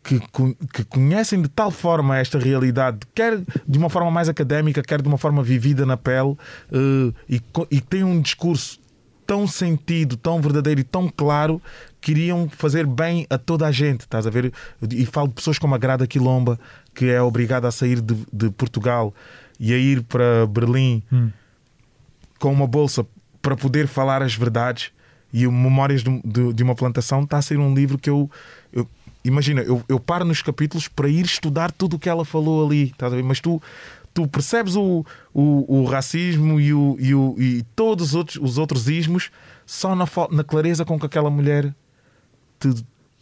que, 0.03 0.21
que 0.73 0.85
conhecem 0.85 1.43
de 1.43 1.49
tal 1.49 1.71
forma 1.71 2.17
esta 2.17 2.39
realidade, 2.39 3.01
quer 3.15 3.41
de 3.67 3.79
uma 3.79 3.91
forma 3.91 4.11
mais 4.11 4.29
académica, 4.29 4.83
quer 4.83 5.03
de 5.03 5.09
uma 5.09 5.19
forma 5.19 5.43
vivida 5.43 5.85
na 5.85 5.97
pele, 5.97 6.37
eh, 6.73 7.13
e, 7.29 7.43
e 7.71 7.81
têm 7.81 8.05
um 8.05 8.21
discurso 8.21 8.81
tão 9.27 9.47
sentido, 9.47 10.17
tão 10.17 10.41
verdadeiro 10.41 10.81
e 10.81 10.85
tão 10.85 11.13
claro 11.15 11.61
que 12.01 12.13
iriam 12.13 12.49
fazer 12.49 12.87
bem 12.87 13.27
a 13.29 13.37
toda 13.37 13.67
a 13.67 13.71
gente. 13.71 14.01
Estás 14.01 14.27
a 14.27 14.31
ver? 14.31 14.51
E 14.91 15.05
falo 15.05 15.29
de 15.29 15.35
pessoas 15.35 15.59
como 15.59 15.75
a 15.75 15.79
Grada 15.79 16.07
Quilomba, 16.07 16.59
que 16.95 17.11
é 17.11 17.21
obrigada 17.21 17.69
a 17.69 17.71
sair 17.71 18.01
de, 18.01 18.17
de 18.33 18.49
Portugal 18.51 19.13
e 19.61 19.75
a 19.75 19.77
ir 19.77 20.03
para 20.03 20.47
Berlim 20.47 21.03
Hum. 21.13 21.31
Com 22.39 22.53
uma 22.53 22.67
bolsa 22.67 23.07
para 23.43 23.57
poder 23.57 23.87
falar 23.87 24.23
as 24.23 24.35
verdades 24.35 24.91
e 25.33 25.47
o 25.47 25.53
Memórias 25.53 26.03
de, 26.03 26.23
de- 26.25 26.53
de 26.53 26.63
uma 26.63 26.75
Plantação 26.75 27.23
está 27.23 27.39
a 27.39 27.43
ser 27.43 27.59
um 27.59 27.75
livro 27.75 27.99
que 27.99 28.09
eu, 28.11 28.31
eu- 28.73 28.89
imagina, 29.25 29.61
eu, 29.63 29.83
eu 29.89 30.01
paro 30.01 30.25
nos 30.25 30.41
capítulos 30.43 30.89
para 30.89 31.09
ir 31.09 31.25
estudar 31.25 31.71
tudo 31.73 31.97
o 31.97 31.99
que 31.99 32.09
ela 32.09 32.25
falou 32.25 32.67
ali? 32.67 32.95
Mas 33.25 33.41
tu, 33.41 33.61
tu 34.15 34.27
percebes 34.27 34.75
o, 34.77 35.05
o, 35.35 35.81
o 35.81 35.85
racismo 35.85 36.59
e, 36.61 36.73
o, 36.73 36.97
e, 36.99 37.15
o, 37.15 37.35
e 37.39 37.63
todos 37.77 38.09
os 38.09 38.15
outros, 38.15 38.37
os 38.43 38.59
outros 38.59 38.89
ismos 38.89 39.31
só 39.67 39.95
na, 39.95 40.07
na 40.31 40.43
clareza 40.45 40.85
com 40.85 40.99
que 40.99 41.07
aquela 41.07 41.31
mulher 41.31 41.75
te, 42.59 42.69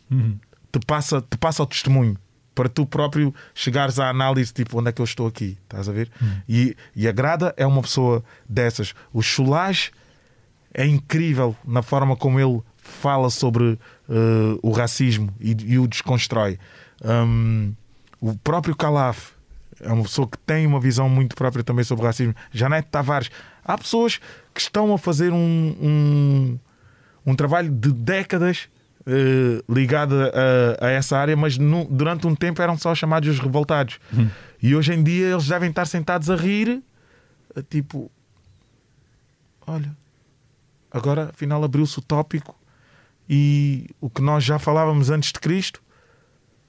Uhum. 0.08 0.38
te, 0.70 0.78
passa, 0.86 1.20
te 1.20 1.36
passa 1.36 1.62
o 1.62 1.66
testemunho 1.66 2.16
para 2.56 2.70
tu 2.70 2.86
próprio 2.86 3.32
chegares 3.54 4.00
à 4.00 4.08
análise 4.08 4.52
tipo 4.52 4.80
onde 4.80 4.88
é 4.88 4.92
que 4.92 5.00
eu 5.00 5.04
estou 5.04 5.26
aqui, 5.26 5.58
estás 5.62 5.88
a 5.88 5.92
ver? 5.92 6.10
E, 6.48 6.74
e 6.96 7.06
a 7.06 7.12
Grada 7.12 7.54
é 7.56 7.66
uma 7.66 7.82
pessoa 7.82 8.24
dessas. 8.48 8.94
O 9.12 9.22
Chulage 9.22 9.92
é 10.72 10.86
incrível 10.86 11.54
na 11.64 11.82
forma 11.82 12.16
como 12.16 12.40
ele 12.40 12.62
fala 12.78 13.28
sobre 13.28 13.78
eh, 14.08 14.58
o 14.62 14.70
racismo 14.70 15.32
e, 15.38 15.54
e 15.64 15.78
o 15.78 15.86
desconstrói. 15.86 16.58
Hum, 17.04 17.74
o 18.20 18.34
próprio 18.38 18.74
Calaf 18.74 19.32
é 19.80 19.92
uma 19.92 20.04
pessoa 20.04 20.26
que 20.26 20.38
tem 20.38 20.66
uma 20.66 20.80
visão 20.80 21.10
muito 21.10 21.36
própria 21.36 21.62
também 21.62 21.84
sobre 21.84 22.04
o 22.04 22.06
racismo. 22.06 22.34
Janete 22.50 22.88
Tavares. 22.90 23.30
Há 23.62 23.76
pessoas 23.76 24.18
que 24.54 24.60
estão 24.60 24.94
a 24.94 24.98
fazer 24.98 25.30
um, 25.30 25.36
um, 25.36 26.58
um 27.26 27.34
trabalho 27.34 27.70
de 27.70 27.92
décadas 27.92 28.68
eh, 29.06 29.62
ligado 29.68 30.14
a, 30.14 30.86
a 30.86 30.90
essa 30.90 31.16
área, 31.16 31.36
mas 31.36 31.56
nu- 31.58 31.86
durante 31.90 32.26
um 32.26 32.34
tempo 32.34 32.60
eram 32.60 32.76
só 32.76 32.94
chamados 32.94 33.28
os 33.28 33.38
revoltados. 33.38 33.98
E 34.62 34.74
hoje 34.74 34.92
em 34.94 35.02
dia 35.02 35.26
eles 35.28 35.46
devem 35.46 35.70
estar 35.70 35.86
sentados 35.86 36.28
a 36.30 36.36
rir, 36.36 36.82
tipo, 37.70 38.10
olha, 39.66 39.90
agora 40.90 41.30
afinal 41.30 41.62
abriu-se 41.62 41.98
o 41.98 42.02
tópico 42.02 42.54
e 43.28 43.88
o 44.00 44.08
que 44.08 44.22
nós 44.22 44.44
já 44.44 44.58
falávamos 44.58 45.10
antes 45.10 45.32
de 45.32 45.40
Cristo, 45.40 45.82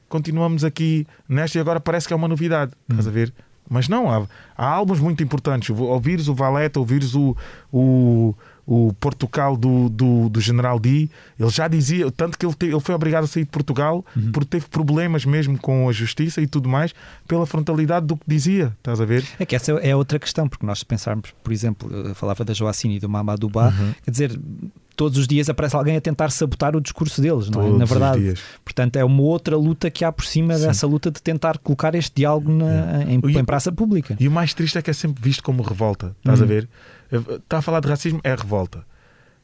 continuamos 0.10 0.64
aqui 0.64 1.06
nesta 1.28 1.58
e 1.58 1.62
agora 1.62 1.80
parece 1.80 2.08
que 2.08 2.14
é 2.14 2.16
uma 2.16 2.28
novidade. 2.28 2.72
Estás 2.90 3.08
a 3.08 3.12
ver? 3.12 3.34
Mas 3.70 3.90
não, 3.90 4.10
há, 4.10 4.26
há 4.58 4.66
álbuns 4.66 5.00
muito 5.00 5.22
importantes. 5.22 5.70
Ouvires 5.70 6.28
o 6.30 6.34
Valeta, 6.34 6.80
ouvires 6.80 7.14
o, 7.14 7.36
o, 7.72 8.34
o 8.68 8.92
Portugal 9.00 9.56
do, 9.56 9.88
do, 9.88 10.28
do 10.28 10.42
General 10.42 10.78
D, 10.78 11.10
ele 11.40 11.50
já 11.50 11.70
dizia, 11.70 12.12
tanto 12.12 12.38
que 12.38 12.46
ele, 12.46 12.54
te- 12.54 12.66
ele 12.66 12.80
foi 12.82 12.94
obrigado 12.94 13.24
a 13.24 13.28
sair 13.28 13.46
de 13.46 13.50
Portugal 13.50 14.06
porque 14.34 14.50
teve 14.50 14.68
problemas 14.68 15.24
mesmo 15.24 15.58
com 15.58 15.88
a 15.88 15.92
justiça 15.94 16.42
e 16.42 16.48
tudo 16.48 16.68
mais, 16.68 16.94
pela 17.28 17.46
frontalidade 17.46 18.06
do 18.06 18.18
que 18.18 18.24
dizia. 18.28 18.76
Estás 18.78 19.00
a 19.00 19.06
ver? 19.06 19.26
É 19.40 19.46
que 19.46 19.56
essa 19.56 19.72
é 19.72 19.96
outra 19.96 20.20
questão, 20.20 20.50
porque 20.50 20.66
nós 20.66 20.80
se 20.80 20.86
pensarmos, 20.86 21.34
por 21.42 21.54
exemplo, 21.54 21.90
eu 21.92 22.14
falava 22.14 22.44
da 22.44 22.54
Joacine 22.54 22.98
e 22.98 23.00
do 23.00 23.08
Mamadou 23.08 23.50
Ba, 23.50 23.68
Uhum. 23.70 23.94
quer 24.04 24.12
dizer, 24.12 24.40
todos 24.98 25.18
os 25.18 25.28
dias 25.28 25.48
aparece 25.48 25.76
alguém 25.78 25.96
a 25.96 26.02
tentar 26.02 26.30
sabotar 26.32 26.76
o 26.76 26.82
discurso 26.82 27.22
deles, 27.22 27.50
não 27.50 27.62
é? 27.62 27.64
Todos 27.66 27.78
Na 27.78 27.84
os 27.86 27.90
verdade. 27.90 28.20
dias. 28.20 28.40
Portanto, 28.66 28.96
é 28.98 29.06
uma 29.06 29.22
outra 29.22 29.56
luta 29.56 29.90
que 29.90 30.04
há 30.04 30.12
por 30.12 30.26
cima 30.26 30.56
Sim. 30.58 30.68
dessa 30.68 30.86
luta 30.86 31.10
de 31.10 31.22
tentar 31.22 31.58
colocar 31.60 31.96
este 31.96 32.12
diálogo 32.16 32.52
na, 32.52 33.04
em, 33.04 33.22
E- 33.26 33.38
em 33.38 33.46
praça 33.46 33.72
pública. 33.72 34.18
E 34.20 34.28
o 34.28 34.32
mais 34.32 34.54
triste 34.54 34.78
é 34.78 34.82
que 34.82 34.90
é 34.90 34.94
sempre 34.94 35.24
visto 35.24 35.42
como 35.44 35.64
revolta. 35.64 36.14
Estás 36.20 36.40
a 36.42 36.44
Uhum. 36.44 36.48
ver? 36.50 36.68
Está 37.38 37.60
a 37.60 37.62
falar 37.62 37.80
de 37.80 37.88
racismo, 37.88 38.20
é 38.24 38.36
revolta. 38.36 38.84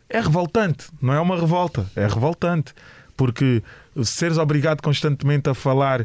É 0.09 0.19
revoltante, 0.19 0.87
não 1.01 1.13
é 1.13 1.19
uma 1.21 1.39
revolta, 1.39 1.85
é 1.95 2.05
revoltante. 2.07 2.73
Porque 3.15 3.63
seres 4.03 4.37
obrigado 4.39 4.81
constantemente 4.81 5.49
a 5.49 5.53
falar 5.53 6.01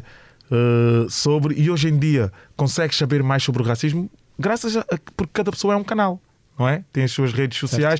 eh, 0.51 1.05
sobre, 1.09 1.55
e 1.59 1.69
hoje 1.69 1.89
em 1.89 1.97
dia 1.99 2.31
consegues 2.55 2.97
saber 2.97 3.21
mais 3.23 3.43
sobre 3.43 3.61
o 3.61 3.65
racismo, 3.65 4.09
graças 4.37 4.77
a. 4.77 4.81
a- 4.81 4.97
porque 5.17 5.31
cada 5.33 5.51
pessoa 5.51 5.73
é 5.73 5.77
um 5.77 5.83
canal. 5.83 6.19
Não 6.59 6.67
é? 6.67 6.83
Tem 6.91 7.05
as 7.05 7.11
suas 7.11 7.31
redes 7.31 7.57
sociais 7.57 7.99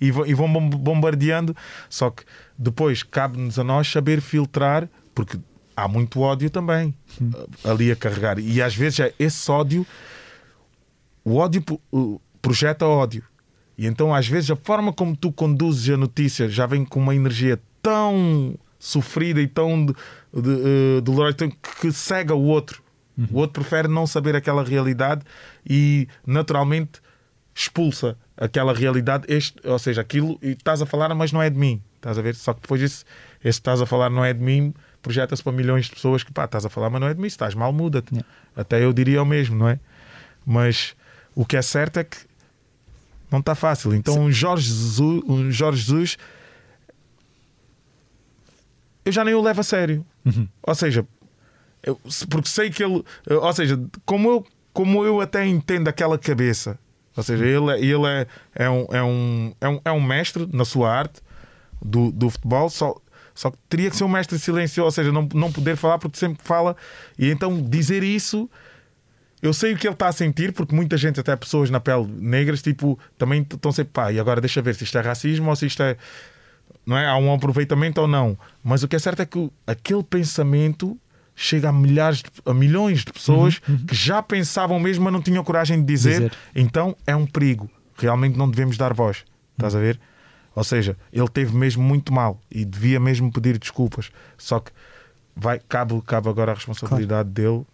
e, 0.00 0.10
vão, 0.10 0.26
e 0.26 0.32
vão 0.32 0.50
bom- 0.50 0.70
bombardeando. 0.70 1.54
Só 1.90 2.08
que 2.10 2.24
depois 2.58 3.02
cabe-nos 3.02 3.58
a 3.58 3.62
nós 3.64 3.86
saber 3.86 4.22
filtrar, 4.22 4.88
porque 5.14 5.38
há 5.76 5.86
muito 5.86 6.20
ódio 6.20 6.48
também 6.48 6.94
eh, 7.20 7.70
ali 7.70 7.92
a 7.92 7.96
carregar. 7.96 8.38
E 8.38 8.62
às 8.62 8.74
vezes 8.74 9.00
é 9.00 9.12
esse 9.18 9.50
ódio 9.50 9.86
o 11.24 11.36
ódio 11.36 11.62
projeta 12.40 12.86
ódio. 12.86 13.22
E 13.76 13.86
então, 13.86 14.14
às 14.14 14.26
vezes, 14.26 14.50
a 14.50 14.56
forma 14.56 14.92
como 14.92 15.14
tu 15.14 15.30
conduzes 15.30 15.92
a 15.92 15.96
notícia 15.96 16.48
já 16.48 16.64
vem 16.66 16.84
com 16.84 16.98
uma 17.00 17.14
energia 17.14 17.60
tão 17.82 18.54
sofrida 18.78 19.40
e 19.40 19.46
tão 19.46 19.84
de, 19.86 19.92
de, 20.32 20.50
eh, 20.96 21.00
dolorosa 21.02 21.36
que, 21.36 21.50
que 21.80 21.92
cega 21.92 22.34
o 22.34 22.42
outro. 22.44 22.82
O 23.32 23.38
outro 23.38 23.60
prefere 23.62 23.88
não 23.88 24.06
saber 24.06 24.36
aquela 24.36 24.62
realidade 24.62 25.22
e, 25.68 26.06
naturalmente, 26.24 27.00
expulsa 27.60 28.16
aquela 28.36 28.72
realidade. 28.72 29.24
Este, 29.28 29.56
ou 29.66 29.78
seja, 29.78 30.00
aquilo 30.00 30.38
e 30.42 30.50
estás 30.50 30.80
a 30.80 30.86
falar, 30.86 31.12
mas 31.14 31.32
não 31.32 31.42
é 31.42 31.50
de 31.50 31.58
mim. 31.58 31.82
Estás 31.96 32.16
a 32.16 32.22
ver? 32.22 32.34
Só 32.36 32.54
que 32.54 32.60
depois, 32.60 32.80
esse, 32.80 33.04
esse 33.40 33.58
estás 33.58 33.80
a 33.80 33.86
falar 33.86 34.08
não 34.10 34.24
é 34.24 34.32
de 34.32 34.40
mim, 34.40 34.72
projeta-se 35.02 35.42
para 35.42 35.52
milhões 35.52 35.86
de 35.86 35.92
pessoas 35.92 36.22
que, 36.22 36.32
pá, 36.32 36.44
estás 36.44 36.64
a 36.64 36.68
falar, 36.68 36.88
mas 36.90 37.00
não 37.00 37.08
é 37.08 37.14
de 37.14 37.20
mim. 37.20 37.28
Se 37.28 37.34
estás 37.34 37.54
mal, 37.54 37.72
muda-te. 37.72 38.12
Yeah. 38.14 38.28
Até 38.56 38.84
eu 38.84 38.92
diria 38.92 39.20
o 39.22 39.26
mesmo, 39.26 39.56
não 39.56 39.68
é? 39.68 39.80
Mas 40.46 40.94
o 41.34 41.44
que 41.44 41.56
é 41.56 41.62
certo 41.62 41.98
é 41.98 42.04
que 42.04 42.16
não 43.30 43.40
está 43.40 43.54
fácil. 43.56 43.92
Então, 43.94 44.18
um 44.20 44.30
Jorge 44.30 44.68
Jesus, 44.68 45.22
um 45.26 45.50
Jorge 45.50 45.82
Jesus, 45.82 46.16
eu 49.04 49.12
já 49.12 49.24
nem 49.24 49.34
o 49.34 49.42
levo 49.42 49.60
a 49.60 49.64
sério. 49.64 50.06
Uhum. 50.24 50.46
Ou 50.62 50.74
seja, 50.74 51.06
eu- 51.82 52.00
porque 52.30 52.48
sei 52.48 52.70
que 52.70 52.84
ele, 52.84 53.04
ou 53.28 53.52
seja, 53.52 53.80
como 54.04 54.28
eu, 54.30 54.46
como 54.72 55.04
eu 55.04 55.20
até 55.20 55.44
entendo 55.46 55.88
aquela 55.88 56.16
cabeça, 56.18 56.78
ou 57.18 57.22
seja, 57.24 57.44
ele, 57.44 57.70
é- 57.72 57.80
ele 57.80 58.06
é, 58.06 58.26
é, 58.54 58.70
um, 58.70 58.86
é, 58.90 59.02
um, 59.02 59.52
é, 59.60 59.68
um, 59.68 59.80
é 59.86 59.92
um 59.92 60.00
mestre 60.00 60.48
na 60.52 60.64
sua 60.64 60.90
arte 60.90 61.20
do, 61.84 62.10
do 62.12 62.30
futebol, 62.30 62.70
só, 62.70 62.94
só 63.34 63.50
que 63.50 63.58
teria 63.68 63.90
que 63.90 63.96
ser 63.96 64.04
um 64.04 64.08
mestre 64.08 64.38
silencioso, 64.38 64.84
ou 64.86 64.90
seja, 64.92 65.12
não, 65.12 65.28
não 65.34 65.52
poder 65.52 65.76
falar 65.76 65.98
porque 65.98 66.16
sempre 66.16 66.42
fala, 66.44 66.76
e 67.18 67.28
então 67.28 67.60
dizer 67.60 68.02
isso. 68.02 68.48
Eu 69.40 69.52
sei 69.52 69.72
o 69.72 69.76
que 69.76 69.86
ele 69.86 69.94
está 69.94 70.08
a 70.08 70.12
sentir, 70.12 70.52
porque 70.52 70.74
muita 70.74 70.96
gente, 70.96 71.20
até 71.20 71.36
pessoas 71.36 71.70
na 71.70 71.78
pele 71.78 72.06
negras, 72.18 72.60
tipo, 72.60 72.98
também 73.16 73.42
estão 73.42 73.70
sempre, 73.70 73.92
pá, 73.92 74.10
e 74.12 74.18
agora 74.18 74.40
deixa 74.40 74.60
ver 74.60 74.74
se 74.74 74.82
isto 74.82 74.98
é 74.98 75.00
racismo 75.00 75.48
ou 75.48 75.54
se 75.54 75.66
isto 75.66 75.80
é. 75.82 75.96
Não 76.84 76.98
é? 76.98 77.06
Há 77.06 77.16
um 77.16 77.32
aproveitamento 77.32 78.00
ou 78.00 78.08
não. 78.08 78.36
Mas 78.64 78.82
o 78.82 78.88
que 78.88 78.96
é 78.96 78.98
certo 78.98 79.20
é 79.20 79.26
que 79.26 79.48
aquele 79.64 80.02
pensamento 80.02 80.98
chega 81.40 81.68
a 81.68 81.72
milhares, 81.72 82.18
de- 82.18 82.30
a 82.44 82.52
milhões 82.52 83.04
de 83.04 83.12
pessoas 83.12 83.60
que 83.86 83.94
já 83.94 84.20
pensavam 84.20 84.78
mesmo, 84.80 85.04
mas 85.04 85.12
não 85.12 85.22
tinham 85.22 85.44
coragem 85.44 85.80
de 85.80 85.86
dizer. 85.86 86.12
Dizer. 86.14 86.32
Então 86.54 86.96
é 87.06 87.14
um 87.14 87.24
perigo. 87.24 87.70
Realmente 87.96 88.36
não 88.36 88.50
devemos 88.50 88.76
dar 88.76 88.92
voz. 88.92 89.24
Estás 89.56 89.74
a 89.74 89.78
ver? 89.78 90.00
Ou 90.54 90.64
seja, 90.64 90.96
ele 91.12 91.28
teve 91.28 91.54
mesmo 91.56 91.82
muito 91.82 92.12
mal 92.12 92.40
e 92.50 92.64
devia 92.64 92.98
mesmo 92.98 93.30
pedir 93.32 93.56
desculpas. 93.58 94.10
Só 94.36 94.58
que 94.58 94.72
vai, 95.36 95.60
cabe, 95.68 96.00
cabe 96.04 96.28
agora 96.28 96.50
a 96.50 96.54
responsabilidade 96.56 97.28
dele. 97.30 97.64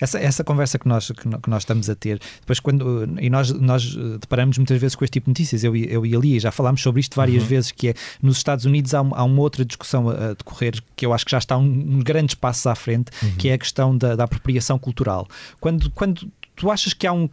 Essa, 0.00 0.18
essa 0.18 0.44
conversa 0.44 0.78
que 0.78 0.86
nós, 0.88 1.10
que, 1.10 1.48
nós 1.50 1.62
estamos 1.62 1.88
a 1.90 1.94
ter, 1.94 2.18
depois 2.40 2.60
quando. 2.60 3.08
E 3.20 3.28
nós, 3.30 3.50
nós 3.52 3.96
eh, 3.98 4.18
deparamos 4.20 4.58
muitas 4.58 4.80
vezes 4.80 4.94
com 4.94 5.04
este 5.04 5.14
tipo 5.14 5.24
de 5.26 5.30
notícias, 5.30 5.64
eu, 5.64 5.74
e- 5.76 5.90
eu 5.92 6.04
e 6.06 6.14
ali, 6.14 6.38
já 6.40 6.50
falámos 6.50 6.82
sobre 6.82 7.00
isto 7.00 7.14
várias 7.16 7.42
vezes, 7.48 7.70
que 7.72 7.88
é 7.88 7.94
nos 8.22 8.36
Estados 8.36 8.64
Unidos 8.64 8.94
há, 8.94 9.02
um- 9.02 9.14
há 9.14 9.24
uma 9.24 9.40
outra 9.40 9.64
discussão 9.64 10.08
a, 10.10 10.12
a 10.12 10.28
decorrer 10.34 10.74
que 10.94 11.04
eu 11.06 11.12
acho 11.12 11.24
que 11.24 11.30
já 11.30 11.38
está 11.38 11.56
um, 11.56 11.96
uns 11.96 12.02
grandes 12.02 12.34
passos 12.34 12.66
à 12.66 12.74
frente, 12.74 13.10
que 13.38 13.48
é 13.48 13.54
a 13.54 13.58
questão 13.58 13.96
da, 13.96 14.14
da 14.16 14.24
apropriação 14.24 14.78
cultural. 14.78 15.26
Quando, 15.60 15.90
quando 15.90 16.30
tu 16.54 16.70
achas 16.70 16.92
que 16.92 17.06
há 17.06 17.12
um. 17.12 17.28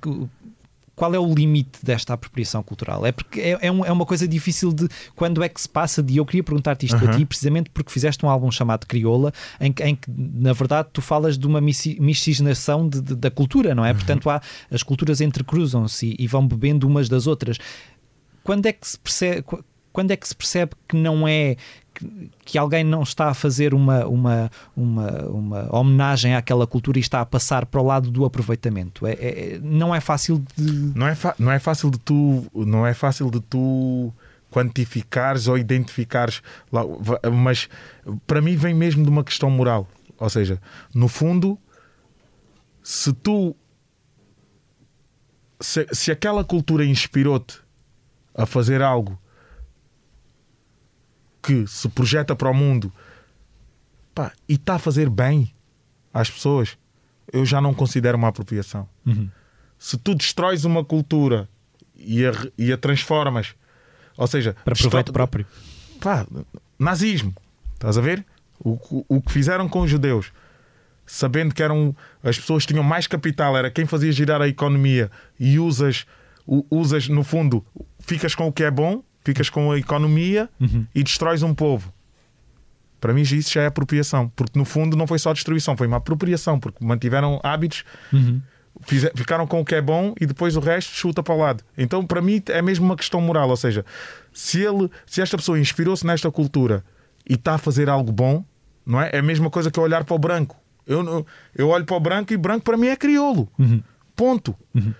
Qual 0.95 1.11
é 1.15 1.17
o 1.19 1.33
limite 1.33 1.79
desta 1.83 2.13
apropriação 2.13 2.61
cultural? 2.61 3.03
É 3.03 3.11
porque 3.11 3.39
é, 3.41 3.57
é, 3.61 3.71
um- 3.71 3.83
é 3.83 3.91
uma 3.91 4.05
coisa 4.05 4.27
difícil 4.27 4.71
de 4.71 4.87
quando 5.15 5.41
é 5.41 5.49
que 5.49 5.59
se 5.59 5.67
passa 5.67 6.03
de. 6.03 6.17
Eu 6.17 6.25
queria 6.25 6.43
perguntar-te 6.43 6.85
isto 6.85 6.95
a 6.97 7.07
Aham. 7.07 7.17
ti, 7.17 7.25
precisamente 7.25 7.71
porque 7.71 7.91
fizeste 7.91 8.23
um 8.23 8.29
álbum 8.29 8.51
chamado 8.51 8.85
Crioula, 8.85 9.33
em 9.59 9.71
que, 9.73 9.83
em 9.83 9.95
que, 9.95 10.07
na 10.15 10.53
verdade 10.53 10.89
tu 10.93 11.01
falas 11.01 11.35
de 11.35 11.47
uma 11.47 11.59
misci- 11.59 11.97
miscigenação 11.99 12.87
de- 12.87 13.01
de- 13.01 13.15
da 13.15 13.31
cultura, 13.31 13.73
não 13.73 13.83
é? 13.83 13.91
Portanto, 13.93 14.29
há, 14.29 14.39
as 14.69 14.83
culturas 14.83 15.19
entrecruzam-se 15.19 16.15
e, 16.19 16.23
e 16.23 16.27
vão 16.27 16.47
bebendo 16.47 16.87
umas 16.87 17.09
das 17.09 17.25
outras. 17.25 17.57
Quando 18.43 18.65
é 18.67 18.73
que 18.73 18.87
se 18.87 18.99
percebe, 18.99 19.43
quando 19.93 20.11
é 20.11 20.17
que 20.17 20.27
se 20.27 20.35
percebe 20.35 20.71
que 20.87 20.97
não 20.97 21.27
é 21.27 21.55
que, 22.43 22.57
alguém 22.57 22.83
não 22.83 23.03
está 23.03 23.29
a 23.29 23.33
fazer 23.33 23.73
uma, 23.73 24.05
uma, 24.07 24.51
uma, 24.75 25.11
uma 25.27 25.75
homenagem 25.75 26.35
àquela 26.35 26.65
cultura 26.65 26.97
e 26.97 27.01
está 27.01 27.21
a 27.21 27.25
passar 27.25 27.67
para 27.67 27.79
o 27.79 27.85
lado 27.85 28.09
do 28.09 28.25
aproveitamento? 28.25 29.05
É, 29.05 29.11
é- 29.13 29.59
não 29.61 29.93
é 29.93 30.01
fácil 30.01 30.43
de. 30.57 30.97
Não 30.97 31.07
é, 31.07 31.15
não 31.37 31.51
é 31.51 31.59
fácil 31.59 31.91
de 31.91 31.99
tu 31.99 32.45
não 32.55 32.85
é 32.85 32.93
fácil 32.93 33.29
de 33.29 33.39
tu 33.39 34.11
quantificares 34.51 35.47
ou 35.47 35.57
identificares 35.57 36.41
mas 37.31 37.67
para 38.27 38.39
mim 38.39 38.55
vem 38.55 38.73
mesmo 38.73 39.03
de 39.03 39.09
uma 39.09 39.23
questão 39.23 39.49
moral 39.49 39.87
ou 40.19 40.29
seja 40.29 40.61
no 40.93 41.07
fundo 41.07 41.57
se 42.83 43.11
tu 43.13 43.55
se, 45.59 45.87
se 45.91 46.11
aquela 46.11 46.43
cultura 46.43 46.85
inspirou-te 46.85 47.57
a 48.35 48.45
fazer 48.45 48.83
algo 48.83 49.17
que 51.43 51.67
se 51.67 51.89
projeta 51.89 52.35
para 52.35 52.49
o 52.49 52.53
mundo 52.53 52.91
pá, 54.15 54.31
e 54.47 54.53
está 54.53 54.75
a 54.75 54.79
fazer 54.79 55.09
bem 55.09 55.53
às 56.13 56.29
pessoas, 56.29 56.77
eu 57.31 57.45
já 57.45 57.59
não 57.59 57.73
considero 57.73 58.17
uma 58.17 58.29
apropriação. 58.29 58.87
Uhum. 59.05 59.29
Se 59.77 59.97
tu 59.97 60.15
destróis 60.15 60.63
uma 60.63 60.83
cultura 60.85 61.49
e 61.95 62.25
a, 62.25 62.31
e 62.57 62.71
a 62.71 62.77
transformas, 62.77 63.55
ou 64.15 64.27
seja, 64.27 64.55
Para 64.63 64.75
proveito 64.75 65.11
próprio. 65.11 65.45
pá, 65.99 66.25
nazismo, 66.79 67.33
estás 67.73 67.97
a 67.97 68.01
ver? 68.01 68.25
O, 68.59 68.71
o, 68.89 69.17
o 69.17 69.21
que 69.21 69.31
fizeram 69.31 69.67
com 69.67 69.81
os 69.81 69.89
judeus, 69.89 70.31
sabendo 71.05 71.53
que 71.53 71.61
eram 71.61 71.95
as 72.23 72.37
pessoas 72.37 72.65
tinham 72.65 72.83
mais 72.83 73.07
capital, 73.07 73.57
era 73.57 73.69
quem 73.69 73.85
fazia 73.85 74.11
girar 74.11 74.41
a 74.41 74.47
economia 74.47 75.11
e 75.39 75.59
usas, 75.59 76.05
usas 76.69 77.09
no 77.09 77.23
fundo, 77.23 77.65
ficas 77.99 78.35
com 78.35 78.47
o 78.47 78.53
que 78.53 78.63
é 78.63 78.71
bom, 78.71 79.03
ficas 79.23 79.49
com 79.49 79.71
a 79.71 79.77
economia 79.79 80.49
Uhum. 80.59 80.85
e 80.93 81.03
destróis 81.03 81.41
um 81.43 81.53
povo. 81.53 81.91
Para 82.99 83.13
mim, 83.13 83.21
isso 83.21 83.51
já 83.53 83.63
é 83.63 83.65
apropriação, 83.65 84.29
porque 84.35 84.57
no 84.57 84.63
fundo 84.63 84.95
não 84.95 85.05
foi 85.05 85.19
só 85.19 85.33
destruição, 85.33 85.75
foi 85.75 85.87
uma 85.87 85.97
apropriação, 85.97 86.57
porque 86.59 86.83
mantiveram 86.85 87.39
hábitos 87.43 87.83
Uhum. 88.13 88.41
fize- 88.85 89.11
ficaram 89.15 89.45
com 89.45 89.59
o 89.59 89.65
que 89.65 89.75
é 89.75 89.81
bom 89.81 90.13
e 90.21 90.25
depois 90.25 90.55
o 90.55 90.59
resto 90.61 90.93
chuta 90.95 91.21
para 91.21 91.33
o 91.33 91.37
lado. 91.37 91.63
Então, 91.77 92.05
para 92.05 92.21
mim, 92.21 92.41
é 92.47 92.61
mesmo 92.61 92.85
uma 92.85 92.95
questão 92.95 93.19
moral. 93.19 93.49
Ou 93.49 93.57
seja, 93.57 93.85
se, 94.31 94.61
ele, 94.61 94.89
se 95.05 95.21
esta 95.21 95.35
pessoa 95.37 95.59
inspirou-se 95.59 96.05
nesta 96.05 96.31
cultura 96.31 96.83
e 97.29 97.33
está 97.33 97.55
a 97.55 97.57
fazer 97.57 97.89
algo 97.89 98.11
bom, 98.11 98.43
não 98.85 99.01
é? 99.01 99.09
É 99.13 99.19
a 99.19 99.23
mesma 99.23 99.49
coisa 99.49 99.69
que 99.69 99.77
eu 99.79 99.83
olhar 99.83 100.03
para 100.05 100.15
o 100.15 100.19
branco. 100.19 100.55
Eu, 100.87 101.25
eu 101.55 101.69
olho 101.69 101.85
para 101.85 101.95
o 101.95 101.99
branco 101.99 102.33
e 102.33 102.37
branco 102.37 102.63
para 102.65 102.75
mim 102.77 102.87
é 102.87 102.95
crioulo. 102.95 103.49
Ponto. 104.15 104.55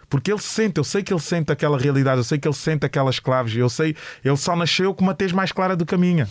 Porque 0.10 0.32
ele 0.32 0.42
sente, 0.42 0.78
eu 0.78 0.84
sei 0.84 1.04
que 1.04 1.14
ele 1.14 1.22
sente 1.22 1.52
aquela 1.52 1.78
realidade, 1.78 2.18
eu 2.18 2.24
sei 2.24 2.38
que 2.38 2.48
ele 2.48 2.56
sente 2.56 2.86
aquelas 2.86 3.20
claves, 3.20 3.56
eu 3.56 3.70
sei, 3.70 3.96
ele 4.24 4.38
só 4.38 4.56
nasceu 4.56 4.94
com 4.94 5.04
uma 5.04 5.14
tez 5.14 5.32
mais 5.32 5.52
clara 5.52 5.76
do 5.76 5.86
que 5.86 5.94
a 5.94 5.98
minha, 5.98 6.28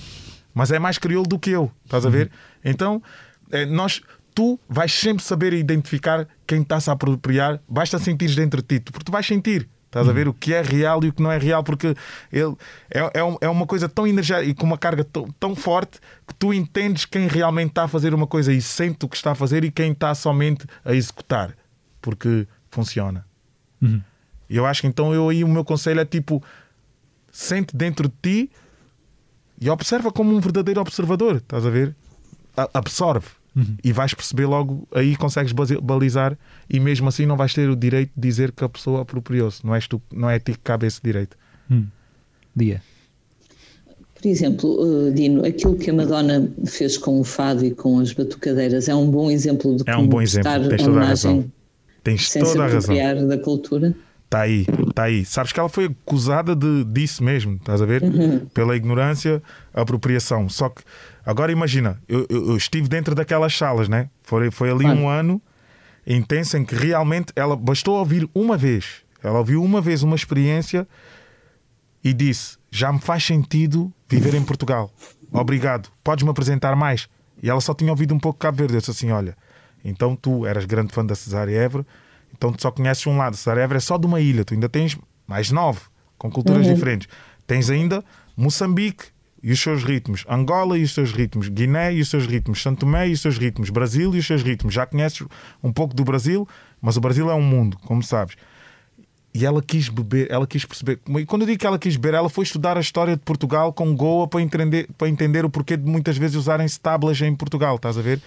mas 0.52 0.70
é 0.72 0.78
mais 0.78 0.98
crioulo 0.98 1.28
do 1.28 1.38
que 1.38 1.50
eu, 1.50 1.70
estás 1.84 2.04
a 2.04 2.10
ver? 2.10 2.30
Então, 2.64 3.02
eh, 3.50 3.66
nós, 3.66 4.02
tu 4.34 4.58
vais 4.68 4.92
sempre 4.92 5.22
saber 5.22 5.52
identificar 5.52 6.26
quem 6.46 6.62
está-se 6.62 6.90
a 6.90 6.92
apropriar, 6.94 7.60
basta 7.68 7.98
sentir 7.98 8.34
dentro 8.34 8.60
de 8.62 8.78
ti, 8.78 8.90
porque 8.90 9.04
tu 9.04 9.12
vais 9.12 9.26
sentir. 9.26 9.68
Estás 9.86 10.08
a 10.08 10.12
ver 10.12 10.26
o 10.26 10.32
que 10.32 10.54
é 10.54 10.62
real 10.62 11.04
e 11.04 11.08
o 11.08 11.12
que 11.12 11.22
não 11.22 11.30
é 11.30 11.36
real, 11.36 11.62
porque 11.62 11.94
ele 12.32 12.56
é, 12.90 13.00
é, 13.00 13.36
é 13.42 13.48
uma 13.50 13.66
coisa 13.66 13.90
tão 13.90 14.06
energética 14.06 14.50
e 14.50 14.54
com 14.54 14.64
uma 14.64 14.78
carga 14.78 15.04
tão, 15.04 15.28
tão 15.38 15.54
forte 15.54 16.00
que 16.26 16.34
tu 16.34 16.54
entendes 16.54 17.04
quem 17.04 17.26
realmente 17.26 17.72
está 17.72 17.84
a 17.84 17.88
fazer 17.88 18.14
uma 18.14 18.26
coisa 18.26 18.50
e 18.54 18.62
sente 18.62 19.04
o 19.04 19.08
que 19.08 19.16
está 19.16 19.32
a 19.32 19.34
fazer 19.34 19.64
e 19.64 19.70
quem 19.70 19.92
está 19.92 20.14
somente 20.14 20.64
a 20.82 20.94
executar, 20.94 21.54
porque 22.00 22.48
funciona. 22.72 23.24
Uhum. 23.80 24.00
E 24.50 24.56
eu 24.56 24.66
acho 24.66 24.80
que 24.80 24.86
então 24.86 25.14
eu 25.14 25.28
aí 25.28 25.44
o 25.44 25.48
meu 25.48 25.64
conselho 25.64 26.00
é 26.00 26.04
tipo 26.04 26.42
sente 27.30 27.76
dentro 27.76 28.08
de 28.08 28.14
ti 28.22 28.50
e 29.60 29.70
observa 29.70 30.10
como 30.10 30.34
um 30.34 30.40
verdadeiro 30.40 30.80
observador, 30.80 31.36
estás 31.36 31.64
a 31.64 31.70
ver? 31.70 31.94
A- 32.56 32.68
absorve 32.74 33.26
e 33.84 33.92
vais 33.92 34.14
perceber 34.14 34.46
logo, 34.46 34.88
aí 34.94 35.14
consegues 35.14 35.52
balizar 35.52 36.38
e 36.70 36.80
mesmo 36.80 37.06
assim 37.08 37.26
não 37.26 37.36
vais 37.36 37.52
ter 37.52 37.68
o 37.68 37.76
direito 37.76 38.10
de 38.16 38.20
dizer 38.28 38.50
que 38.50 38.64
a 38.64 38.68
pessoa 38.68 39.02
apropriou-se, 39.02 39.64
não, 39.64 39.74
és 39.74 39.86
tu, 39.86 40.00
não 40.10 40.28
é 40.28 40.36
a 40.36 40.40
ti 40.40 40.52
que 40.52 40.58
cabe 40.58 40.86
esse 40.86 41.00
direito. 41.02 41.36
Hum. 41.70 41.86
Dia. 42.56 42.82
Por 44.14 44.26
exemplo, 44.28 45.08
eh, 45.08 45.10
Dino, 45.10 45.44
aquilo 45.44 45.76
que 45.76 45.90
a 45.90 45.92
Madonna 45.92 46.50
fez 46.64 46.96
com 46.96 47.20
o 47.20 47.24
fado 47.24 47.64
e 47.64 47.72
com 47.72 47.98
as 47.98 48.12
batucadeiras 48.12 48.88
é 48.88 48.94
um 48.94 49.10
bom 49.10 49.30
exemplo 49.30 49.76
de 49.76 49.82
É 49.86 49.94
como 49.94 50.06
um 50.06 50.08
bom 50.08 50.22
exemplo, 50.22 50.50
prestar 50.50 50.68
tens 50.68 50.82
toda 50.82 51.00
a 51.00 51.04
razão. 51.04 51.44
Tens 52.02 52.28
sem 52.28 52.42
toda 52.42 52.64
a 52.64 52.68
razão. 52.68 53.28
da 53.28 53.38
cultura. 53.38 53.94
Está 54.24 54.40
aí, 54.40 54.66
está 54.88 55.02
aí. 55.04 55.24
Sabes 55.26 55.52
que 55.52 55.60
ela 55.60 55.68
foi 55.68 55.84
acusada 55.86 56.56
de, 56.56 56.84
disso 56.84 57.22
mesmo, 57.22 57.56
estás 57.56 57.82
a 57.82 57.86
ver? 57.86 58.02
Pela 58.54 58.74
ignorância, 58.74 59.42
apropriação. 59.74 60.48
Só 60.48 60.70
que, 60.70 60.82
agora 61.24 61.52
imagina, 61.52 62.00
eu, 62.08 62.26
eu- 62.30 62.48
eu 62.48 62.56
estive 62.56 62.88
dentro 62.88 63.14
daquelas 63.14 63.54
salas, 63.56 63.88
né? 63.90 64.08
Foi, 64.22 64.50
foi 64.50 64.70
ali 64.70 64.84
Claro. 64.84 64.98
um 65.00 65.08
ano 65.08 65.40
intenso 66.06 66.56
em 66.56 66.64
que 66.64 66.74
realmente 66.74 67.30
ela 67.36 67.54
bastou 67.54 67.98
ouvir 67.98 68.26
uma 68.34 68.56
vez. 68.56 69.02
Ela 69.22 69.38
ouviu 69.38 69.62
uma 69.62 69.82
vez 69.82 70.02
uma 70.02 70.16
experiência 70.16 70.88
e 72.02 72.12
disse: 72.14 72.56
Já 72.70 72.90
me 72.92 73.00
faz 73.00 73.22
sentido 73.24 73.92
viver 74.08 74.34
em 74.34 74.42
Portugal. 74.42 74.90
Obrigado. 75.30 75.90
Podes-me 76.02 76.30
apresentar 76.30 76.74
mais? 76.74 77.06
E 77.42 77.50
ela 77.50 77.60
só 77.60 77.74
tinha 77.74 77.90
ouvido 77.90 78.14
um 78.14 78.18
pouco 78.18 78.38
Cabo 78.38 78.56
Verde. 78.56 78.74
Eu 78.74 78.78
disse 78.80 78.90
assim: 78.90 79.10
Olha, 79.10 79.36
então 79.84 80.16
tu 80.16 80.46
eras 80.46 80.64
grande 80.64 80.92
fã 80.92 81.04
da 81.04 81.14
Cesária 81.14 81.56
Évora, 81.56 81.86
então 82.36 82.52
tu 82.52 82.62
só 82.62 82.70
conheces 82.70 83.06
um 83.06 83.16
lado. 83.16 83.36
Cesária 83.36 83.62
Évora 83.62 83.78
é 83.78 83.80
só 83.80 83.98
de 83.98 84.06
uma 84.06 84.20
ilha. 84.20 84.44
Tu 84.44 84.54
ainda 84.54 84.68
tens 84.68 84.96
mais 85.26 85.50
nove, 85.50 85.80
com 86.18 86.30
culturas 86.30 86.66
diferentes. 86.66 87.08
Tens 87.46 87.70
ainda 87.70 88.04
Moçambique 88.36 89.06
e 89.42 89.50
os 89.50 89.60
seus 89.60 89.82
ritmos, 89.82 90.24
Angola 90.28 90.78
e 90.78 90.84
os 90.84 90.94
seus 90.94 91.10
ritmos, 91.10 91.48
Guiné 91.48 91.92
e 91.92 92.00
os 92.00 92.08
seus 92.08 92.26
ritmos, 92.26 92.62
Santo 92.62 92.80
Tomé 92.80 93.08
e 93.08 93.12
os 93.12 93.20
seus 93.20 93.36
ritmos, 93.38 93.70
Brasil 93.70 94.14
e 94.14 94.18
os 94.18 94.26
seus 94.26 94.42
ritmos. 94.42 94.72
Já 94.72 94.86
conheces 94.86 95.26
um 95.62 95.72
pouco 95.72 95.94
do 95.94 96.04
Brasil, 96.04 96.48
mas 96.80 96.96
o 96.96 97.00
Brasil 97.00 97.28
é 97.28 97.34
um 97.34 97.42
mundo, 97.42 97.76
como 97.84 98.02
sabes. 98.02 98.36
E 99.34 99.46
ela 99.46 99.62
quis 99.62 99.88
beber, 99.88 100.30
ela 100.30 100.46
quis 100.46 100.64
perceber. 100.64 101.00
E 101.18 101.24
quando 101.24 101.42
eu 101.42 101.46
digo 101.46 101.58
que 101.58 101.66
ela 101.66 101.78
quis 101.78 101.96
beber, 101.96 102.14
ela 102.16 102.28
foi 102.28 102.44
estudar 102.44 102.76
a 102.76 102.80
história 102.80 103.16
de 103.16 103.22
Portugal 103.22 103.72
com 103.72 103.96
Goa 103.96 104.28
para 104.28 104.42
entender, 104.42 104.88
para 104.98 105.08
entender 105.08 105.44
o 105.44 105.50
porquê 105.50 105.76
de 105.76 105.88
muitas 105.88 106.18
vezes 106.18 106.36
usarem 106.36 106.66
tábuas 106.82 107.20
em 107.22 107.34
Portugal, 107.34 107.76
estás 107.76 107.96
a 107.96 108.02
ver? 108.02 108.20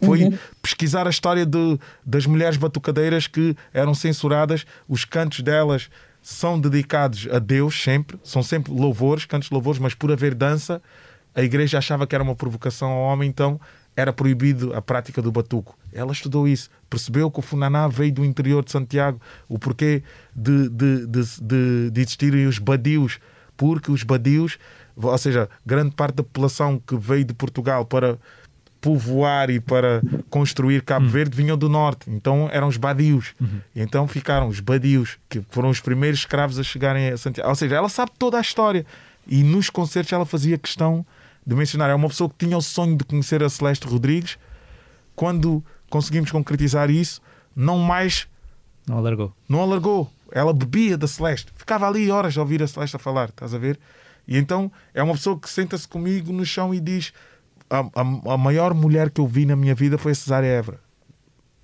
Foi 0.00 0.36
pesquisar 0.60 1.06
a 1.06 1.10
história 1.10 1.44
de, 1.44 1.78
das 2.04 2.26
mulheres 2.26 2.56
batucadeiras 2.56 3.26
que 3.26 3.56
eram 3.72 3.94
censuradas, 3.94 4.64
os 4.88 5.04
cantos 5.04 5.40
delas 5.40 5.88
são 6.22 6.58
dedicados 6.60 7.28
a 7.30 7.40
Deus 7.40 7.82
sempre, 7.82 8.18
são 8.22 8.42
sempre 8.42 8.72
louvores, 8.72 9.24
cantos 9.24 9.48
de 9.48 9.54
louvores, 9.54 9.80
mas 9.80 9.94
por 9.94 10.12
haver 10.12 10.34
dança, 10.34 10.80
a 11.34 11.42
igreja 11.42 11.78
achava 11.78 12.06
que 12.06 12.14
era 12.14 12.22
uma 12.22 12.36
provocação 12.36 12.90
ao 12.90 13.00
homem, 13.02 13.28
então 13.28 13.60
era 13.96 14.12
proibido 14.12 14.74
a 14.74 14.80
prática 14.80 15.20
do 15.20 15.30
batuco. 15.30 15.76
Ela 15.92 16.12
estudou 16.12 16.48
isso, 16.48 16.70
percebeu 16.88 17.30
que 17.30 17.38
o 17.38 17.42
Funaná 17.42 17.86
veio 17.88 18.12
do 18.12 18.24
interior 18.24 18.64
de 18.64 18.70
Santiago, 18.70 19.20
o 19.48 19.58
porquê 19.58 20.02
de, 20.34 20.68
de, 20.70 21.06
de, 21.06 21.90
de, 21.90 22.00
existirem 22.00 22.46
os 22.46 22.58
badios, 22.58 23.18
porque 23.56 23.90
os 23.90 24.02
badios, 24.02 24.58
ou 24.96 25.16
seja, 25.18 25.48
grande 25.64 25.94
parte 25.94 26.16
da 26.16 26.22
população 26.22 26.78
que 26.78 26.96
veio 26.96 27.24
de 27.24 27.34
Portugal 27.34 27.84
para 27.84 28.18
povoar 28.80 29.48
e 29.48 29.60
para 29.60 30.02
construir 30.28 30.82
Cabo 30.82 31.06
Verde 31.06 31.36
vinham 31.36 31.56
do 31.56 31.68
norte, 31.68 32.10
então 32.10 32.48
eram 32.50 32.66
os 32.66 32.76
badios. 32.76 33.32
E 33.74 33.80
então 33.80 34.08
ficaram 34.08 34.48
os 34.48 34.58
badios, 34.58 35.18
que 35.28 35.40
foram 35.50 35.70
os 35.70 35.80
primeiros 35.80 36.18
escravos 36.20 36.58
a 36.58 36.64
chegarem 36.64 37.10
a 37.10 37.16
Santiago. 37.16 37.48
Ou 37.48 37.54
seja, 37.54 37.76
ela 37.76 37.88
sabe 37.88 38.10
toda 38.18 38.38
a 38.38 38.40
história. 38.40 38.84
E 39.24 39.44
nos 39.44 39.70
concertos 39.70 40.12
ela 40.12 40.26
fazia 40.26 40.58
questão 40.58 41.06
de 41.46 41.54
mencionar. 41.54 41.90
É 41.90 41.94
uma 41.94 42.08
pessoa 42.08 42.28
que 42.30 42.44
tinha 42.44 42.56
o 42.56 42.62
sonho 42.62 42.96
de 42.96 43.04
conhecer 43.04 43.42
a 43.42 43.48
Celeste 43.48 43.86
Rodrigues. 43.86 44.38
Quando 45.14 45.64
conseguimos 45.90 46.30
concretizar 46.30 46.90
isso, 46.90 47.20
não 47.54 47.78
mais 47.78 48.26
Não 48.88 48.98
alargou. 48.98 49.32
não 49.48 49.60
alargou. 49.60 50.10
Ela 50.30 50.52
bebia 50.52 50.96
da 50.96 51.06
Celeste. 51.06 51.52
Ficava 51.54 51.86
ali 51.86 52.10
horas 52.10 52.36
a 52.38 52.40
ouvir 52.40 52.62
a 52.62 52.66
Celeste 52.66 52.96
a 52.96 52.98
falar, 52.98 53.28
estás 53.28 53.52
a 53.54 53.58
ver? 53.58 53.78
E 54.26 54.38
então 54.38 54.72
é 54.94 55.02
uma 55.02 55.12
pessoa 55.14 55.38
que 55.38 55.50
senta-se 55.50 55.86
comigo 55.86 56.32
no 56.32 56.44
chão 56.46 56.72
e 56.72 56.80
diz: 56.80 57.12
a, 57.68 57.80
a, 57.80 58.32
a 58.34 58.38
maior 58.38 58.72
mulher 58.72 59.10
que 59.10 59.20
eu 59.20 59.26
vi 59.26 59.44
na 59.44 59.54
minha 59.56 59.74
vida 59.74 59.98
foi 59.98 60.12
a 60.12 60.14
Cesária 60.14 60.46
Évora. 60.46 60.80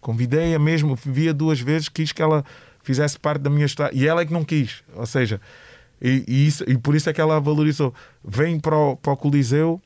Convidei-a 0.01 0.59
mesmo, 0.59 0.95
via 0.97 1.33
duas 1.33 1.61
vezes, 1.61 1.89
quis 1.89 2.12
que 2.12 2.20
ela 2.22 2.45
fizesse 2.83 3.18
parte 3.18 3.41
da 3.43 3.51
minha 3.51 3.66
história. 3.66 3.97
E 3.97 4.07
ela 4.07 4.20
é 4.22 4.26
que 4.26 4.33
não 4.33 4.45
quis. 4.45 4.83
Ou 4.95 5.07
seja, 5.07 5.41
e, 6.01 6.24
e 6.26 6.46
isso, 6.46 6.64
e 6.66 6.76
por 6.78 6.94
isso 6.94 7.09
é 7.11 7.12
que 7.12 7.20
ela 7.20 7.40
valorizou. 7.40 7.92
Vem 8.24 8.59
para 8.59 8.76
o, 8.76 8.96
para 8.96 9.12
o 9.12 9.16
Coliseu, 9.16 9.80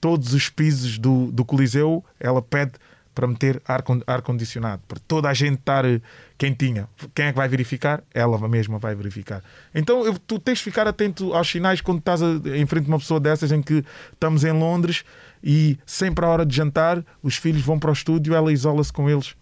todos 0.00 0.32
os 0.34 0.48
pisos 0.48 0.98
do, 0.98 1.30
do 1.32 1.44
Coliseu, 1.44 2.04
ela 2.18 2.42
pede 2.42 2.72
para 3.14 3.26
meter 3.26 3.60
ar, 3.68 3.82
con- 3.82 4.00
ar 4.06 4.22
para 4.22 4.98
toda 5.06 5.28
a 5.28 5.34
gente 5.34 5.58
estar 5.58 5.84
eh, 5.84 6.00
quentinha. 6.38 6.88
Quem 7.14 7.26
é 7.26 7.30
que 7.32 7.36
vai 7.36 7.46
verificar? 7.46 8.02
Ela 8.14 8.48
mesma 8.48 8.78
vai 8.78 8.94
verificar. 8.94 9.42
Então 9.74 10.06
eu- 10.06 10.18
tu 10.18 10.38
tens 10.38 10.58
de 10.58 10.64
ficar 10.64 10.88
atento 10.88 11.34
aos 11.34 11.46
sinais 11.50 11.82
quando 11.82 11.98
estás 11.98 12.22
a- 12.22 12.40
em 12.56 12.64
frente 12.64 12.86
a 12.86 12.88
uma 12.88 12.98
pessoa 12.98 13.20
dessas 13.20 13.52
em 13.52 13.60
que 13.60 13.84
estamos 14.12 14.44
em 14.44 14.52
Londres 14.52 15.04
e 15.44 15.78
sempre 15.84 16.24
à 16.24 16.28
hora 16.28 16.46
de 16.46 16.56
jantar 16.56 17.04
os 17.22 17.36
filhos 17.36 17.60
vão 17.60 17.78
para 17.78 17.90
o 17.90 17.92
estúdio, 17.92 18.34
ela 18.34 18.50
isola-se 18.50 18.92
com 18.92 19.10
eles 19.10 19.34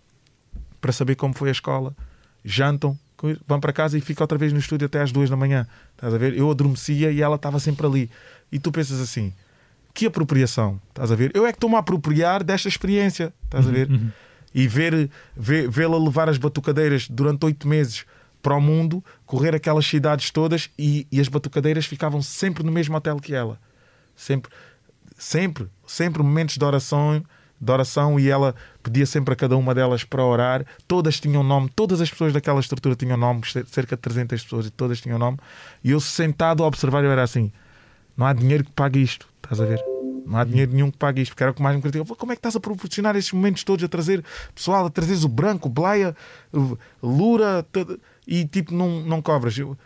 para 0.80 0.90
saber 0.90 1.14
como 1.14 1.32
foi 1.32 1.50
a 1.50 1.52
escola, 1.52 1.94
jantam, 2.44 2.98
vão 3.46 3.60
para 3.60 3.72
casa 3.72 3.96
e 3.96 4.00
fica 4.00 4.22
outra 4.22 4.38
vez 4.38 4.52
no 4.52 4.58
estúdio 4.58 4.86
até 4.86 5.00
às 5.00 5.12
duas 5.12 5.30
da 5.30 5.36
manhã. 5.36 5.66
Estás 5.92 6.14
a 6.14 6.18
ver? 6.18 6.36
Eu 6.36 6.50
adormecia 6.50 7.10
e 7.10 7.20
ela 7.20 7.36
estava 7.36 7.58
sempre 7.58 7.86
ali. 7.86 8.10
E 8.50 8.58
tu 8.58 8.72
pensas 8.72 9.00
assim: 9.00 9.32
que 9.92 10.06
apropriação, 10.06 10.80
estás 10.88 11.10
a 11.10 11.14
ver? 11.14 11.30
Eu 11.34 11.46
é 11.46 11.52
que 11.52 11.56
estou-me 11.56 11.76
a 11.76 11.80
apropriar 11.80 12.42
desta 12.42 12.68
experiência, 12.68 13.32
estás 13.44 13.66
a 13.66 13.70
ver? 13.70 13.88
E 14.54 14.66
ver, 14.66 15.10
ver, 15.36 15.68
vê-la 15.68 15.98
levar 15.98 16.28
as 16.28 16.38
batucadeiras 16.38 17.08
durante 17.08 17.44
oito 17.44 17.68
meses 17.68 18.04
para 18.42 18.54
o 18.56 18.60
mundo, 18.60 19.04
correr 19.26 19.54
aquelas 19.54 19.86
cidades 19.86 20.30
todas 20.30 20.70
e, 20.78 21.06
e 21.12 21.20
as 21.20 21.28
batucadeiras 21.28 21.86
ficavam 21.86 22.22
sempre 22.22 22.64
no 22.64 22.72
mesmo 22.72 22.96
hotel 22.96 23.16
que 23.18 23.34
ela. 23.34 23.60
Sempre, 24.16 24.50
sempre, 25.16 25.68
sempre 25.86 26.22
momentos 26.22 26.56
de 26.56 26.64
oração, 26.64 27.22
de 27.60 27.70
oração 27.70 28.18
e 28.18 28.28
ela 28.28 28.54
pedia 28.82 29.04
sempre 29.04 29.34
a 29.34 29.36
cada 29.36 29.56
uma 29.56 29.74
delas 29.74 30.02
para 30.02 30.24
orar. 30.24 30.64
Todas 30.88 31.20
tinham 31.20 31.42
nome, 31.42 31.68
todas 31.76 32.00
as 32.00 32.10
pessoas 32.10 32.32
daquela 32.32 32.58
estrutura 32.60 32.94
tinham 32.96 33.16
nome, 33.16 33.42
cer- 33.46 33.66
cerca 33.66 33.96
de 33.96 34.02
300 34.02 34.42
pessoas 34.42 34.66
e 34.66 34.70
todas 34.70 35.00
tinham 35.00 35.18
nome. 35.18 35.38
E 35.84 35.90
eu 35.90 36.00
sentado 36.00 36.64
a 36.64 36.66
observar, 36.66 37.04
eu 37.04 37.10
era 37.10 37.22
assim: 37.22 37.52
não 38.16 38.26
há 38.26 38.32
dinheiro 38.32 38.64
que 38.64 38.70
pague 38.72 39.00
isto, 39.02 39.28
estás 39.42 39.60
a 39.60 39.66
ver? 39.66 39.82
Não 40.26 40.38
há 40.38 40.44
dinheiro 40.44 40.72
nenhum 40.72 40.90
que 40.90 40.96
pague 40.96 41.20
isto, 41.22 41.32
porque 41.32 41.42
era 41.42 41.50
o 41.50 41.54
que 41.54 41.60
mais 41.62 41.74
me 41.74 41.82
criticava. 41.82 42.14
Como 42.14 42.30
é 42.30 42.36
que 42.36 42.38
estás 42.38 42.54
a 42.54 42.60
proporcionar 42.60 43.16
estes 43.16 43.32
momentos 43.32 43.64
todos, 43.64 43.84
a 43.84 43.88
trazer 43.88 44.24
pessoal, 44.54 44.86
a 44.86 44.90
trazeres 44.90 45.24
o 45.24 45.28
branco, 45.28 45.68
o 45.68 45.70
Blaia, 45.72 46.14
Lura, 47.02 47.66
e 48.26 48.44
tipo, 48.44 48.72
não, 48.72 49.00
não 49.00 49.20
cobras. 49.20 49.58
Eu, 49.58 49.76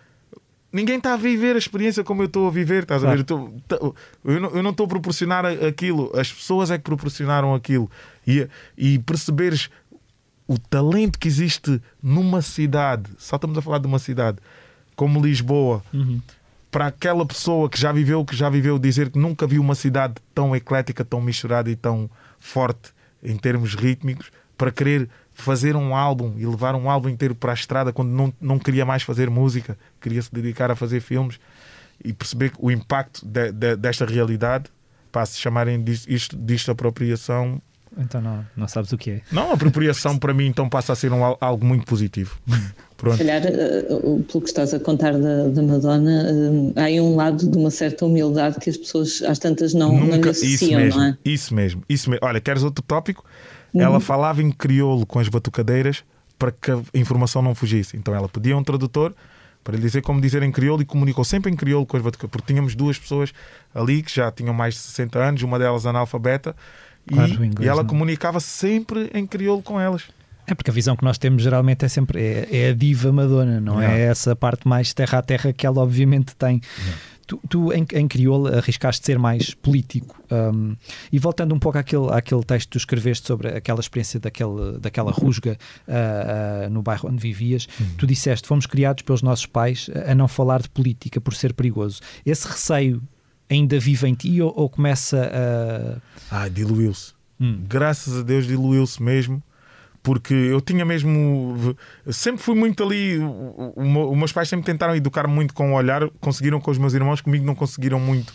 ninguém 0.74 0.96
está 0.96 1.14
a 1.14 1.16
viver 1.16 1.54
a 1.54 1.58
experiência 1.58 2.02
como 2.02 2.22
eu 2.22 2.26
estou 2.26 2.48
a 2.48 2.50
viver, 2.50 2.82
estás 2.82 3.02
claro. 3.02 3.12
a 3.12 3.16
ver? 3.16 3.20
Eu, 3.30 3.78
tô, 3.78 3.94
eu, 4.24 4.62
não, 4.62 4.70
estou 4.70 4.86
a 4.86 4.88
proporcionar 4.88 5.46
aquilo, 5.46 6.10
as 6.18 6.32
pessoas 6.32 6.70
é 6.70 6.76
que 6.76 6.84
proporcionaram 6.84 7.54
aquilo. 7.54 7.88
E, 8.26 8.48
e 8.76 8.98
perceberes 8.98 9.70
o 10.48 10.58
talento 10.58 11.18
que 11.18 11.28
existe 11.28 11.80
numa 12.02 12.42
cidade, 12.42 13.10
só 13.16 13.36
estamos 13.36 13.56
a 13.56 13.62
falar 13.62 13.78
de 13.78 13.86
uma 13.86 14.00
cidade 14.00 14.38
como 14.96 15.24
Lisboa. 15.24 15.82
Uhum 15.92 16.20
para 16.74 16.88
aquela 16.88 17.24
pessoa 17.24 17.70
que 17.70 17.78
já 17.78 17.92
viveu, 17.92 18.24
que 18.24 18.34
já 18.34 18.50
viveu, 18.50 18.80
dizer 18.80 19.08
que 19.08 19.16
nunca 19.16 19.46
viu 19.46 19.62
uma 19.62 19.76
cidade 19.76 20.14
tão 20.34 20.56
eclética, 20.56 21.04
tão 21.04 21.20
misturada 21.20 21.70
e 21.70 21.76
tão 21.76 22.10
forte 22.36 22.90
em 23.22 23.36
termos 23.36 23.76
rítmicos, 23.76 24.32
para 24.58 24.72
querer 24.72 25.08
fazer 25.34 25.74
um 25.76 25.94
álbum 25.94 26.34
e 26.38 26.46
levar 26.46 26.74
um 26.74 26.88
álbum 26.88 27.08
inteiro 27.08 27.34
para 27.34 27.50
a 27.50 27.54
estrada 27.54 27.92
quando 27.92 28.10
não, 28.10 28.32
não 28.40 28.58
queria 28.58 28.86
mais 28.86 29.02
fazer 29.02 29.28
música, 29.28 29.76
queria 30.00 30.22
se 30.22 30.32
dedicar 30.32 30.70
a 30.70 30.76
fazer 30.76 31.00
filmes 31.00 31.38
e 32.02 32.12
perceber 32.12 32.52
o 32.58 32.70
impacto 32.70 33.26
de, 33.26 33.52
de, 33.52 33.76
desta 33.76 34.06
realidade, 34.06 34.70
para 35.10 35.26
se 35.26 35.38
chamarem 35.38 35.82
disto, 35.82 36.10
isto, 36.10 36.36
disto 36.36 36.70
apropriação. 36.70 37.60
Então 37.96 38.20
não, 38.20 38.44
não 38.56 38.66
sabes 38.66 38.90
o 38.92 38.98
que 38.98 39.10
é. 39.10 39.20
Não, 39.30 39.52
apropriação 39.52 40.18
para 40.18 40.34
mim 40.34 40.46
então 40.46 40.68
passa 40.68 40.92
a 40.92 40.96
ser 40.96 41.12
um, 41.12 41.36
algo 41.40 41.64
muito 41.64 41.84
positivo. 41.84 42.38
Pronto. 42.96 43.16
Se 43.16 43.24
calhar, 43.24 43.44
eh, 43.44 43.82
pelo 43.82 44.40
que 44.40 44.48
estás 44.48 44.72
a 44.72 44.80
contar 44.80 45.12
da, 45.12 45.48
da 45.48 45.62
Madonna, 45.62 46.72
eh, 46.76 46.80
há 46.80 46.84
aí 46.84 47.00
um 47.00 47.16
lado 47.16 47.48
de 47.48 47.58
uma 47.58 47.70
certa 47.70 48.06
humildade 48.06 48.58
que 48.58 48.70
as 48.70 48.76
pessoas 48.76 49.22
às 49.22 49.38
tantas 49.38 49.74
não, 49.74 49.92
Nunca, 49.92 50.16
não 50.16 50.30
associam, 50.30 50.54
isso 50.54 50.76
mesmo, 50.76 51.00
não 51.00 51.06
é? 51.06 51.18
Isso 51.24 51.54
mesmo, 51.54 51.82
isso 51.88 52.10
mesmo. 52.10 52.26
Olha, 52.26 52.40
queres 52.40 52.62
outro 52.62 52.82
tópico? 52.82 53.24
Uhum. 53.74 53.82
Ela 53.82 54.00
falava 54.00 54.40
em 54.40 54.50
crioulo 54.52 55.04
com 55.04 55.18
as 55.18 55.28
batucadeiras 55.28 56.04
para 56.38 56.52
que 56.52 56.70
a 56.70 56.80
informação 56.94 57.42
não 57.42 57.54
fugisse. 57.54 57.96
Então 57.96 58.14
ela 58.14 58.28
pedia 58.28 58.56
um 58.56 58.62
tradutor 58.62 59.12
para 59.64 59.76
lhe 59.76 59.82
dizer 59.82 60.02
como 60.02 60.20
dizer 60.20 60.42
em 60.42 60.52
crioulo 60.52 60.82
e 60.82 60.84
comunicou 60.84 61.24
sempre 61.24 61.50
em 61.50 61.56
crioulo 61.56 61.86
com 61.86 61.96
as 61.96 62.02
batucadeiras, 62.02 62.30
porque 62.30 62.52
tínhamos 62.52 62.74
duas 62.74 62.98
pessoas 62.98 63.32
ali 63.74 64.02
que 64.02 64.14
já 64.14 64.30
tinham 64.30 64.54
mais 64.54 64.74
de 64.74 64.80
60 64.80 65.18
anos, 65.18 65.42
uma 65.42 65.58
delas 65.58 65.86
analfabeta, 65.86 66.54
claro, 67.08 67.30
e, 67.30 67.34
inglês, 67.34 67.60
e, 67.60 67.68
ela 67.68 67.82
não. 67.82 67.88
comunicava 67.88 68.38
sempre 68.40 69.10
em 69.14 69.26
crioulo 69.26 69.62
com 69.62 69.80
elas. 69.80 70.04
É 70.46 70.54
porque 70.54 70.70
a 70.70 70.74
visão 70.74 70.94
que 70.94 71.02
nós 71.02 71.16
temos 71.16 71.42
geralmente 71.42 71.86
é 71.86 71.88
sempre 71.88 72.20
é, 72.20 72.48
é 72.50 72.68
a 72.68 72.74
diva 72.74 73.10
Madonna, 73.10 73.58
não 73.60 73.80
é 73.80 74.02
essa 74.02 74.36
parte 74.36 74.68
mais 74.68 74.92
terra 74.92 75.18
a 75.18 75.22
terra 75.22 75.52
que 75.54 75.66
ela 75.66 75.80
obviamente 75.80 76.36
tem. 76.36 76.60
Tu, 77.26 77.40
tu, 77.48 77.72
em, 77.72 77.86
em 77.92 78.06
crioulo 78.06 78.48
arriscaste 78.48 79.04
ser 79.04 79.18
mais 79.18 79.54
político 79.54 80.22
um, 80.30 80.76
e 81.10 81.18
voltando 81.18 81.54
um 81.54 81.58
pouco 81.58 81.78
àquele, 81.78 82.10
àquele 82.10 82.42
texto 82.42 82.66
que 82.66 82.72
tu 82.72 82.78
escreveste 82.78 83.26
sobre 83.26 83.48
aquela 83.48 83.80
experiência 83.80 84.20
daquele, 84.20 84.78
daquela 84.78 85.10
rusga 85.10 85.56
uh, 85.88 86.66
uh, 86.66 86.70
no 86.70 86.82
bairro 86.82 87.08
onde 87.08 87.20
vivias, 87.20 87.66
uhum. 87.80 87.86
tu 87.96 88.06
disseste 88.06 88.46
fomos 88.46 88.66
criados 88.66 89.02
pelos 89.02 89.22
nossos 89.22 89.46
pais 89.46 89.88
a 90.06 90.14
não 90.14 90.28
falar 90.28 90.62
de 90.62 90.68
política 90.68 91.20
por 91.20 91.34
ser 91.34 91.54
perigoso. 91.54 92.00
Esse 92.26 92.46
receio 92.46 93.02
ainda 93.48 93.78
vive 93.78 94.06
em 94.06 94.14
ti 94.14 94.42
ou, 94.42 94.52
ou 94.56 94.68
começa 94.68 96.00
a... 96.30 96.42
Ah, 96.44 96.48
diluiu-se. 96.48 97.14
Hum. 97.40 97.62
Graças 97.66 98.18
a 98.18 98.22
Deus 98.22 98.46
diluiu-se 98.46 99.02
mesmo 99.02 99.42
porque 100.04 100.34
eu 100.34 100.60
tinha 100.60 100.84
mesmo. 100.84 101.74
Sempre 102.10 102.42
fui 102.42 102.54
muito 102.54 102.84
ali. 102.84 103.18
Os 103.74 104.16
meus 104.16 104.32
pais 104.32 104.50
sempre 104.50 104.66
tentaram 104.66 104.94
educar-me 104.94 105.34
muito 105.34 105.54
com 105.54 105.72
o 105.72 105.74
olhar, 105.74 106.08
conseguiram 106.20 106.60
com 106.60 106.70
os 106.70 106.76
meus 106.76 106.92
irmãos, 106.92 107.22
comigo 107.22 107.44
não 107.44 107.54
conseguiram 107.54 107.98
muito. 107.98 108.32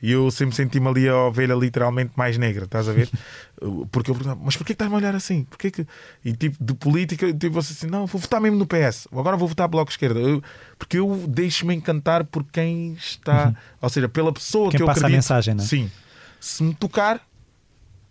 E 0.00 0.12
eu 0.12 0.30
sempre 0.30 0.54
senti-me 0.54 0.86
ali 0.86 1.08
a 1.08 1.16
ovelha 1.24 1.54
literalmente 1.54 2.12
mais 2.14 2.38
negra, 2.38 2.66
estás 2.66 2.88
a 2.88 2.92
ver? 2.92 3.10
Porque 3.90 4.12
eu 4.12 4.14
perguntava, 4.14 4.40
mas 4.44 4.56
porquê 4.56 4.72
que 4.72 4.74
estás 4.74 4.92
a 4.92 4.94
olhar 4.94 5.12
assim? 5.12 5.42
Porquê 5.42 5.72
que... 5.72 5.84
E 6.24 6.32
tipo, 6.32 6.56
de 6.62 6.72
política, 6.74 7.32
tipo, 7.32 7.52
você 7.52 7.72
assim, 7.72 7.88
não, 7.88 8.06
vou 8.06 8.20
votar 8.20 8.40
mesmo 8.40 8.56
no 8.56 8.64
PS, 8.64 9.08
agora 9.10 9.36
vou 9.36 9.48
votar 9.48 9.66
Bloco 9.66 9.90
Esquerda. 9.90 10.20
Eu, 10.20 10.40
porque 10.78 11.00
eu 11.00 11.24
deixo-me 11.26 11.74
encantar 11.74 12.22
por 12.22 12.44
quem 12.44 12.92
está, 12.92 13.48
uhum. 13.48 13.54
ou 13.82 13.88
seja, 13.88 14.08
pela 14.08 14.32
pessoa 14.32 14.70
quem 14.70 14.76
que 14.76 14.82
eu 14.84 14.86
passa 14.86 15.00
acredito. 15.00 15.14
a 15.14 15.18
mensagem, 15.18 15.54
não 15.56 15.64
é? 15.64 15.66
Sim. 15.66 15.90
Se 16.38 16.62
me 16.62 16.72
tocar, 16.74 17.20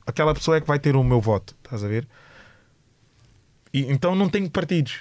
aquela 0.05 0.33
pessoa 0.33 0.57
é 0.57 0.61
que 0.61 0.67
vai 0.67 0.79
ter 0.79 0.97
o 0.97 1.03
meu 1.05 1.21
voto, 1.21 1.55
estás 1.63 1.85
a 1.85 1.87
ver? 1.87 2.05
E, 3.73 3.91
então 3.91 4.15
não 4.15 4.29
tenho 4.29 4.49
partidos. 4.49 4.99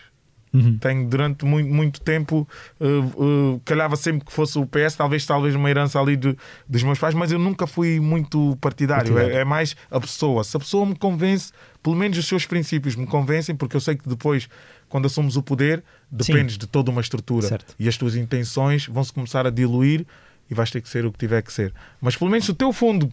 Uhum. 0.57 0.79
Tenho 0.79 1.07
durante 1.07 1.45
muito, 1.45 1.69
muito 1.69 2.01
tempo, 2.01 2.49
uh, 2.81 3.55
uh, 3.55 3.61
calhava 3.65 3.95
sempre 3.95 4.25
que 4.25 4.33
fosse 4.33 4.59
o 4.59 4.67
PS, 4.67 4.97
talvez, 4.97 5.27
talvez 5.27 5.55
uma 5.55 5.69
herança 5.69 6.01
ali 6.01 6.17
de, 6.17 6.35
dos 6.67 6.83
meus 6.83 6.99
pais, 6.99 7.15
mas 7.15 7.31
eu 7.31 7.39
nunca 7.39 7.67
fui 7.67 8.01
muito 8.01 8.57
partidário. 8.59 9.13
partidário. 9.13 9.37
É, 9.37 9.43
é, 9.43 9.45
mais 9.45 9.77
a 9.91 10.01
pessoa. 10.01 10.43
Se 10.45 10.57
a 10.57 10.61
pessoa 10.61 10.87
me 10.87 10.97
convence, 10.97 11.53
pelo 11.83 11.95
menos 11.95 12.17
os 12.17 12.27
seus 12.27 12.47
princípios 12.47 12.97
me 12.97 13.07
convencem, 13.07 13.55
porque 13.55 13.77
eu 13.77 13.81
sei 13.81 13.97
que 13.97 14.09
depois, 14.09 14.49
quando 14.89 15.07
assumos 15.07 15.37
o 15.37 15.43
poder, 15.43 15.85
dependes 16.11 16.55
Sim. 16.55 16.61
de 16.61 16.67
toda 16.67 16.91
uma 16.91 17.01
estrutura 17.01 17.47
certo. 17.47 17.75
e 17.79 17.87
as 17.87 17.97
tuas 17.99 18.17
intenções 18.17 18.87
vão 18.87 19.05
se 19.05 19.13
começar 19.13 19.47
a 19.47 19.51
diluir 19.51 20.07
e 20.51 20.55
vais 20.55 20.71
ter 20.71 20.81
que 20.81 20.89
ser 20.89 21.05
o 21.05 21.13
que 21.13 21.19
tiver 21.19 21.43
que 21.43 21.53
ser. 21.53 21.75
Mas 22.01 22.17
pelo 22.17 22.31
menos 22.31 22.49
o 22.49 22.55
teu 22.55 22.73
fundo, 22.73 23.13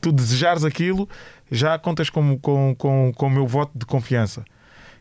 tu 0.00 0.12
desejares 0.12 0.64
aquilo, 0.64 1.08
já 1.50 1.78
contas 1.78 2.08
com, 2.08 2.38
com, 2.38 2.74
com, 2.78 3.12
com 3.14 3.26
o 3.26 3.30
meu 3.30 3.46
voto 3.46 3.76
de 3.76 3.84
confiança. 3.84 4.44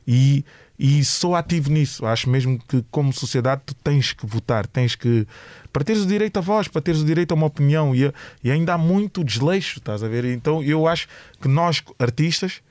E, 0.07 0.43
e 0.77 1.03
sou 1.03 1.35
ativo 1.35 1.71
nisso. 1.71 2.05
Acho 2.05 2.29
mesmo 2.29 2.59
que, 2.67 2.83
como 2.91 3.13
sociedade, 3.13 3.61
tu 3.65 3.75
tens 3.75 4.13
que 4.13 4.25
votar, 4.25 4.67
tens 4.67 4.95
que. 4.95 5.27
para 5.71 5.83
teres 5.83 6.03
o 6.03 6.07
direito 6.07 6.37
a 6.37 6.41
voz, 6.41 6.67
para 6.67 6.81
teres 6.81 7.01
o 7.01 7.05
direito 7.05 7.31
a 7.31 7.35
uma 7.35 7.47
opinião. 7.47 7.95
E, 7.95 8.11
e 8.43 8.51
ainda 8.51 8.73
há 8.73 8.77
muito 8.77 9.23
desleixo, 9.23 9.79
estás 9.79 10.03
a 10.03 10.07
ver? 10.07 10.25
Então 10.25 10.63
eu 10.63 10.87
acho 10.87 11.07
que 11.41 11.47
nós, 11.47 11.83
artistas, 11.99 12.61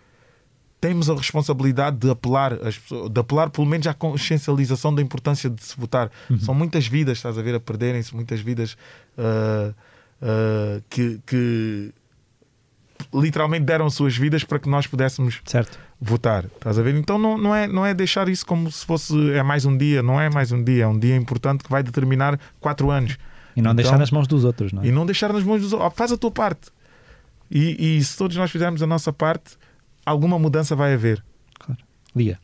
temos 0.82 1.08
a 1.08 1.14
responsabilidade 1.14 1.96
de 1.96 2.10
apelar, 2.10 2.54
as 2.54 2.76
pessoas, 2.76 3.08
de 3.08 3.20
apelar 3.20 3.50
pelo 3.50 3.66
menos 3.68 3.86
à 3.86 3.94
consciencialização 3.94 4.92
da 4.92 5.00
importância 5.00 5.48
de 5.48 5.62
se 5.62 5.78
votar. 5.78 6.10
Uhum. 6.28 6.40
São 6.40 6.52
muitas 6.52 6.88
vidas, 6.88 7.18
estás 7.18 7.38
a 7.38 7.42
ver, 7.42 7.54
a 7.54 7.60
perderem-se, 7.60 8.12
muitas 8.12 8.40
vidas 8.40 8.76
uh, 9.16 9.72
uh, 10.20 10.82
que, 10.90 11.20
que 11.24 11.94
literalmente 13.14 13.64
deram 13.64 13.88
suas 13.90 14.16
vidas 14.16 14.44
para 14.44 14.58
que 14.58 14.68
nós 14.68 14.86
pudéssemos 14.86 15.40
certo. 15.44 15.78
votar. 16.00 16.44
Estás 16.44 16.78
a 16.78 16.82
ver? 16.82 16.94
Então 16.94 17.18
não, 17.18 17.36
não, 17.36 17.54
é, 17.54 17.66
não 17.66 17.84
é 17.84 17.92
deixar 17.92 18.28
isso 18.28 18.44
como 18.46 18.70
se 18.70 18.84
fosse 18.84 19.14
é 19.32 19.42
mais 19.42 19.64
um 19.64 19.76
dia, 19.76 20.02
não 20.02 20.20
é 20.20 20.30
mais 20.30 20.52
um 20.52 20.62
dia, 20.62 20.84
é 20.84 20.86
um 20.86 20.98
dia 20.98 21.16
importante 21.16 21.64
que 21.64 21.70
vai 21.70 21.82
determinar 21.82 22.38
quatro 22.60 22.90
anos. 22.90 23.16
E 23.54 23.60
não 23.60 23.72
então, 23.72 23.76
deixar 23.76 23.98
nas 23.98 24.10
mãos 24.10 24.26
dos 24.26 24.44
outros, 24.44 24.72
não 24.72 24.82
é? 24.82 24.86
E 24.86 24.92
não 24.92 25.04
deixar 25.04 25.32
nas 25.32 25.44
mãos 25.44 25.60
dos 25.60 25.72
outros. 25.72 25.92
Faz 25.94 26.10
a 26.12 26.16
tua 26.16 26.30
parte. 26.30 26.70
E, 27.50 27.98
e 27.98 28.04
se 28.04 28.16
todos 28.16 28.36
nós 28.36 28.50
fizermos 28.50 28.82
a 28.82 28.86
nossa 28.86 29.12
parte, 29.12 29.56
alguma 30.06 30.38
mudança 30.38 30.74
vai 30.74 30.94
haver. 30.94 31.22
Claro. 31.58 31.80
Lia 32.16 32.38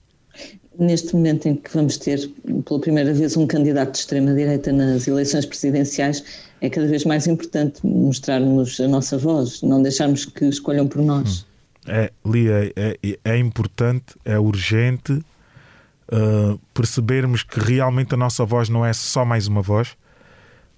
neste 0.78 1.14
momento 1.14 1.46
em 1.48 1.56
que 1.56 1.74
vamos 1.74 1.98
ter 1.98 2.30
pela 2.64 2.80
primeira 2.80 3.12
vez 3.12 3.36
um 3.36 3.46
candidato 3.46 3.92
de 3.92 3.98
extrema-direita 3.98 4.72
nas 4.72 5.08
eleições 5.08 5.44
presidenciais, 5.44 6.22
é 6.60 6.68
cada 6.68 6.86
vez 6.86 7.04
mais 7.04 7.26
importante 7.26 7.84
mostrarmos 7.86 8.80
a 8.80 8.88
nossa 8.88 9.16
voz, 9.16 9.62
não 9.62 9.82
deixarmos 9.82 10.24
que 10.24 10.44
escolham 10.46 10.86
por 10.86 11.02
nós. 11.02 11.42
Hum. 11.42 11.48
É, 11.90 12.12
Lia, 12.26 12.72
é, 12.76 12.98
é, 13.02 13.18
é 13.24 13.38
importante, 13.38 14.14
é 14.24 14.38
urgente 14.38 15.12
uh, 15.12 16.58
percebermos 16.74 17.42
que 17.42 17.58
realmente 17.58 18.14
a 18.14 18.16
nossa 18.16 18.44
voz 18.44 18.68
não 18.68 18.84
é 18.84 18.92
só 18.92 19.24
mais 19.24 19.46
uma 19.46 19.62
voz, 19.62 19.96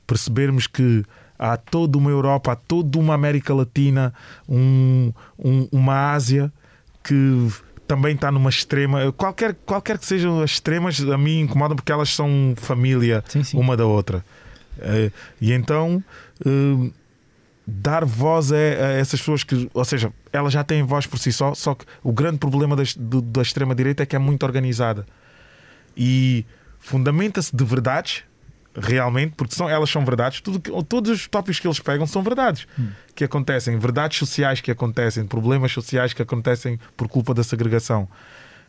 percebermos 0.07 0.67
que 0.67 1.05
há 1.39 1.57
toda 1.57 1.99
uma 1.99 2.11
Europa, 2.11 2.53
há 2.53 2.57
toda 2.57 2.99
uma 2.99 3.15
América 3.15 3.55
Latina, 3.55 4.13
um, 4.49 5.13
um, 5.39 5.69
uma 5.73 6.13
Ásia 6.13 6.53
que 7.03 7.49
também 7.89 8.15
está 8.15 8.31
numa 8.31 8.51
extrema. 8.51 9.11
Qualquer, 9.13 9.55
qualquer 9.67 9.99
que 9.99 10.07
sejam 10.07 10.41
as 10.41 10.53
extremas, 10.53 11.01
a 11.01 11.19
mim 11.19 11.41
incomodam 11.41 11.75
porque 11.75 11.91
elas 11.91 12.11
são 12.11 12.55
família 12.57 13.25
sim, 13.27 13.43
sim. 13.43 13.59
uma 13.59 13.77
da 13.77 13.87
outra. 13.87 14.25
Uh, 14.81 15.13
e 15.41 15.53
então 15.53 16.03
uh, 16.45 16.93
dar 17.67 18.05
voz 18.05 18.51
a, 18.51 18.57
a, 18.57 18.59
essas 18.93 19.21
pessoas 19.21 19.45
que, 19.45 19.71
ou 19.73 19.85
seja, 19.85 20.13
elas 20.33 20.53
já 20.53 20.65
têm 20.65 20.83
voz 20.83 21.07
por 21.07 21.19
si 21.19 21.33
só, 21.33 21.55
só 21.55 21.75
que 21.75 21.85
o 22.03 22.13
grande 22.13 22.39
problema 22.39 22.75
da, 22.75 22.83
da 23.23 23.43
extrema-direita 23.43 24.03
é 24.03 24.07
que 24.07 24.17
é 24.17 24.19
muito 24.19 24.45
organizada 24.45 25.07
e 25.97 26.45
fundamenta-se 26.79 27.55
de 27.55 27.65
verdades 27.65 28.25
realmente, 28.75 29.35
porque 29.37 29.55
são, 29.55 29.69
elas 29.69 29.91
são 29.91 30.05
verdades, 30.05 30.41
tudo, 30.41 30.61
todos 30.85 31.11
os 31.11 31.29
tópicos 31.29 31.59
que 31.59 31.67
eles 31.67 31.81
pegam 31.81 32.07
são 32.07 32.23
verdades 32.23 32.67
hum. 32.79 32.89
que 33.15 33.25
acontecem, 33.25 33.79
verdades 33.79 34.19
sociais 34.19 34.61
que 34.61 34.71
acontecem, 34.71 35.27
problemas 35.27 35.73
sociais 35.73 36.13
que 36.13 36.23
acontecem 36.23 36.79
por 36.97 37.09
culpa 37.09 37.35
da 37.35 37.43
segregação. 37.43 38.09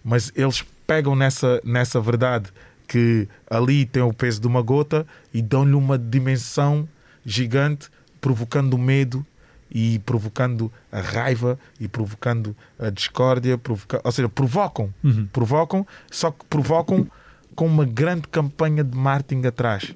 Mas 0.03 0.31
eles 0.35 0.65
pegam 0.87 1.15
nessa, 1.15 1.61
nessa 1.63 2.01
verdade 2.01 2.51
que 2.91 3.25
ali 3.49 3.85
tem 3.85 4.03
o 4.03 4.11
peso 4.11 4.41
de 4.41 4.47
uma 4.47 4.61
gota 4.61 5.07
e 5.33 5.41
dão-lhe 5.41 5.75
uma 5.75 5.97
dimensão 5.97 6.85
gigante, 7.25 7.87
provocando 8.19 8.77
medo 8.77 9.25
e 9.73 9.99
provocando 9.99 10.69
a 10.91 10.99
raiva 10.99 11.57
e 11.79 11.87
provocando 11.87 12.53
a 12.77 12.89
discórdia, 12.89 13.57
provoca... 13.57 14.01
ou 14.03 14.11
seja, 14.11 14.27
provocam, 14.27 14.93
uhum. 15.01 15.25
provocam, 15.31 15.87
só 16.11 16.31
que 16.31 16.43
provocam 16.47 17.09
com 17.55 17.65
uma 17.65 17.85
grande 17.85 18.27
campanha 18.27 18.83
de 18.83 18.97
marketing 18.97 19.47
atrás. 19.47 19.95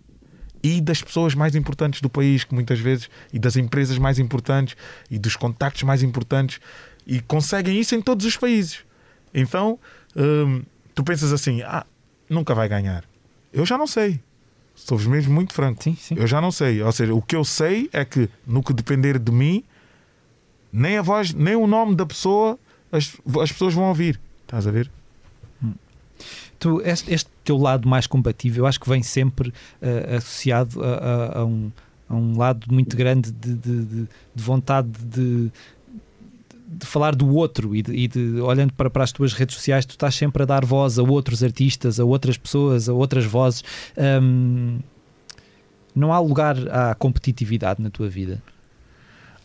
e 0.63 0.79
das 0.79 1.03
pessoas 1.03 1.35
mais 1.35 1.53
importantes 1.53 1.99
do 1.99 2.09
país, 2.09 2.45
que 2.45 2.55
muitas 2.55 2.79
vezes, 2.79 3.09
e 3.33 3.37
das 3.37 3.57
empresas 3.57 3.97
mais 3.97 4.19
importantes 4.19 4.77
e 5.11 5.19
dos 5.19 5.35
contactos 5.35 5.83
mais 5.83 6.01
importantes, 6.01 6.61
e 7.05 7.19
conseguem 7.19 7.77
isso 7.77 7.93
em 7.93 8.01
todos 8.01 8.25
os 8.25 8.37
países. 8.37 8.85
Então, 9.33 9.77
hum, 10.15 10.63
tu 10.95 11.03
pensas 11.03 11.33
assim: 11.33 11.61
ah, 11.61 11.85
nunca 12.29 12.53
vai 12.53 12.67
ganhar. 12.67 13.03
Eu 13.53 13.65
já 13.65 13.77
não 13.77 13.87
sei. 13.87 14.19
Sou-vos 14.75 15.07
mesmo 15.07 15.33
muito 15.33 15.53
franco. 15.53 15.83
Sim, 15.83 15.95
sim. 15.95 16.15
Eu 16.17 16.27
já 16.27 16.41
não 16.41 16.51
sei. 16.51 16.81
Ou 16.81 16.91
seja, 16.91 17.13
o 17.13 17.21
que 17.21 17.35
eu 17.35 17.45
sei 17.45 17.89
é 17.93 18.03
que, 18.03 18.29
no 18.45 18.61
que 18.61 18.73
depender 18.73 19.17
de 19.17 19.31
mim, 19.31 19.63
nem 20.71 20.97
a 20.97 21.01
voz, 21.01 21.33
nem 21.33 21.55
o 21.55 21.65
nome 21.65 21.95
da 21.95 22.05
pessoa 22.05 22.59
as, 22.95 23.17
as 23.41 23.51
pessoas 23.51 23.73
vão 23.73 23.85
ouvir. 23.85 24.19
Estás 24.43 24.67
a 24.67 24.71
ver? 24.71 24.89
Tu, 26.57 26.81
este, 26.81 27.13
este 27.13 27.29
teu 27.43 27.57
lado 27.57 27.87
mais 27.87 28.07
combativo, 28.07 28.59
eu 28.59 28.65
acho 28.65 28.79
que 28.79 28.87
vem 28.87 29.03
sempre 29.03 29.49
uh, 29.49 30.15
associado 30.15 30.81
a, 30.81 30.87
a, 30.87 31.39
a, 31.39 31.45
um, 31.45 31.71
a, 32.07 32.15
um, 32.15 32.37
lado 32.37 32.73
muito 32.73 32.95
grande 32.95 33.31
de, 33.31 33.53
de, 33.55 33.85
de, 33.85 34.07
de 34.33 34.43
vontade 34.43 34.89
de, 34.89 35.51
de 36.67 36.85
falar 36.85 37.15
do 37.15 37.33
outro 37.33 37.75
e, 37.75 37.81
de, 37.81 37.93
e 37.93 38.07
de, 38.07 38.41
olhando 38.41 38.73
para, 38.73 38.89
para 38.89 39.03
as 39.03 39.11
tuas 39.11 39.33
redes 39.33 39.55
sociais, 39.55 39.85
tu 39.85 39.91
estás 39.91 40.15
sempre 40.15 40.43
a 40.43 40.45
dar 40.45 40.65
voz 40.65 40.97
a 40.97 41.03
outros 41.03 41.43
artistas, 41.43 41.99
a 41.99 42.03
outras 42.03 42.37
pessoas, 42.37 42.89
a 42.89 42.93
outras 42.93 43.25
vozes. 43.25 43.63
Um, 43.97 44.79
não 45.95 46.11
há 46.11 46.19
lugar 46.19 46.57
à 46.69 46.95
competitividade 46.95 47.81
na 47.81 47.89
tua 47.89 48.09
vida? 48.09 48.41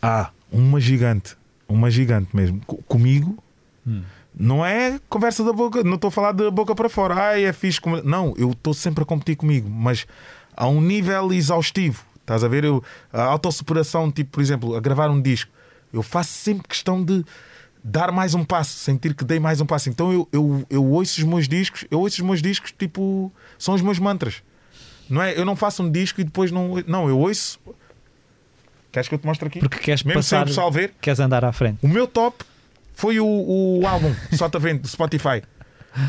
Há 0.01 0.31
uma 0.51 0.79
gigante, 0.79 1.37
uma 1.67 1.89
gigante 1.89 2.35
mesmo. 2.35 2.59
Comigo. 2.87 3.41
Hum 3.85 4.01
não 4.37 4.65
é 4.65 4.99
conversa 5.09 5.43
da 5.43 5.51
boca, 5.51 5.83
não 5.83 5.95
estou 5.95 6.07
a 6.07 6.11
falar 6.11 6.31
da 6.31 6.49
boca 6.49 6.73
para 6.73 6.89
fora. 6.89 7.15
Ai, 7.15 7.45
é 7.45 7.53
fixe. 7.53 7.79
Não, 8.03 8.33
eu 8.37 8.51
estou 8.51 8.73
sempre 8.73 9.03
a 9.03 9.05
competir 9.05 9.35
comigo, 9.35 9.69
mas 9.69 10.07
a 10.55 10.67
um 10.67 10.81
nível 10.81 11.31
exaustivo. 11.33 12.03
Estás 12.21 12.43
a 12.43 12.47
ver? 12.47 12.63
Eu, 12.63 12.83
a 13.11 13.23
autossuperação, 13.23 14.11
tipo, 14.11 14.31
por 14.31 14.41
exemplo, 14.41 14.75
a 14.75 14.79
gravar 14.79 15.09
um 15.09 15.21
disco, 15.21 15.51
eu 15.93 16.03
faço 16.03 16.31
sempre 16.31 16.67
questão 16.67 17.03
de 17.03 17.23
dar 17.83 18.11
mais 18.11 18.33
um 18.33 18.43
passo, 18.43 18.77
sentir 18.77 19.13
que 19.15 19.23
dei 19.23 19.39
mais 19.39 19.59
um 19.59 19.65
passo. 19.65 19.89
Então 19.89 20.11
eu, 20.11 20.27
eu, 20.31 20.65
eu 20.69 20.85
ouço 20.85 21.19
os 21.19 21.25
meus 21.25 21.47
discos, 21.47 21.85
eu 21.89 21.99
ouço 21.99 22.21
os 22.21 22.27
meus 22.27 22.41
discos, 22.41 22.71
tipo, 22.71 23.31
são 23.57 23.73
os 23.73 23.81
meus 23.81 23.99
mantras. 23.99 24.43
Não 25.09 25.21
é? 25.21 25.37
Eu 25.37 25.43
não 25.43 25.55
faço 25.55 25.83
um 25.83 25.91
disco 25.91 26.21
e 26.21 26.23
depois 26.23 26.51
não. 26.51 26.81
Não, 26.87 27.09
eu 27.09 27.19
ouço. 27.19 27.59
Queres 28.91 29.09
que 29.09 29.15
eu 29.15 29.19
te 29.19 29.25
mostre 29.25 29.47
aqui? 29.47 29.59
Porque 29.59 29.79
queres 29.79 30.03
Mesmo 30.03 30.19
passar, 30.19 30.37
sem 30.37 30.43
o 30.43 30.45
pessoal 30.45 30.71
ver. 30.71 30.93
Queres 31.01 31.19
andar 31.19 31.43
à 31.43 31.51
frente. 31.51 31.79
O 31.81 31.87
meu 31.87 32.07
top 32.07 32.45
foi 32.93 33.19
o, 33.19 33.25
o 33.25 33.87
álbum 33.87 34.13
Sotavento 34.37 34.83
do 34.83 34.87
Spotify. 34.87 35.41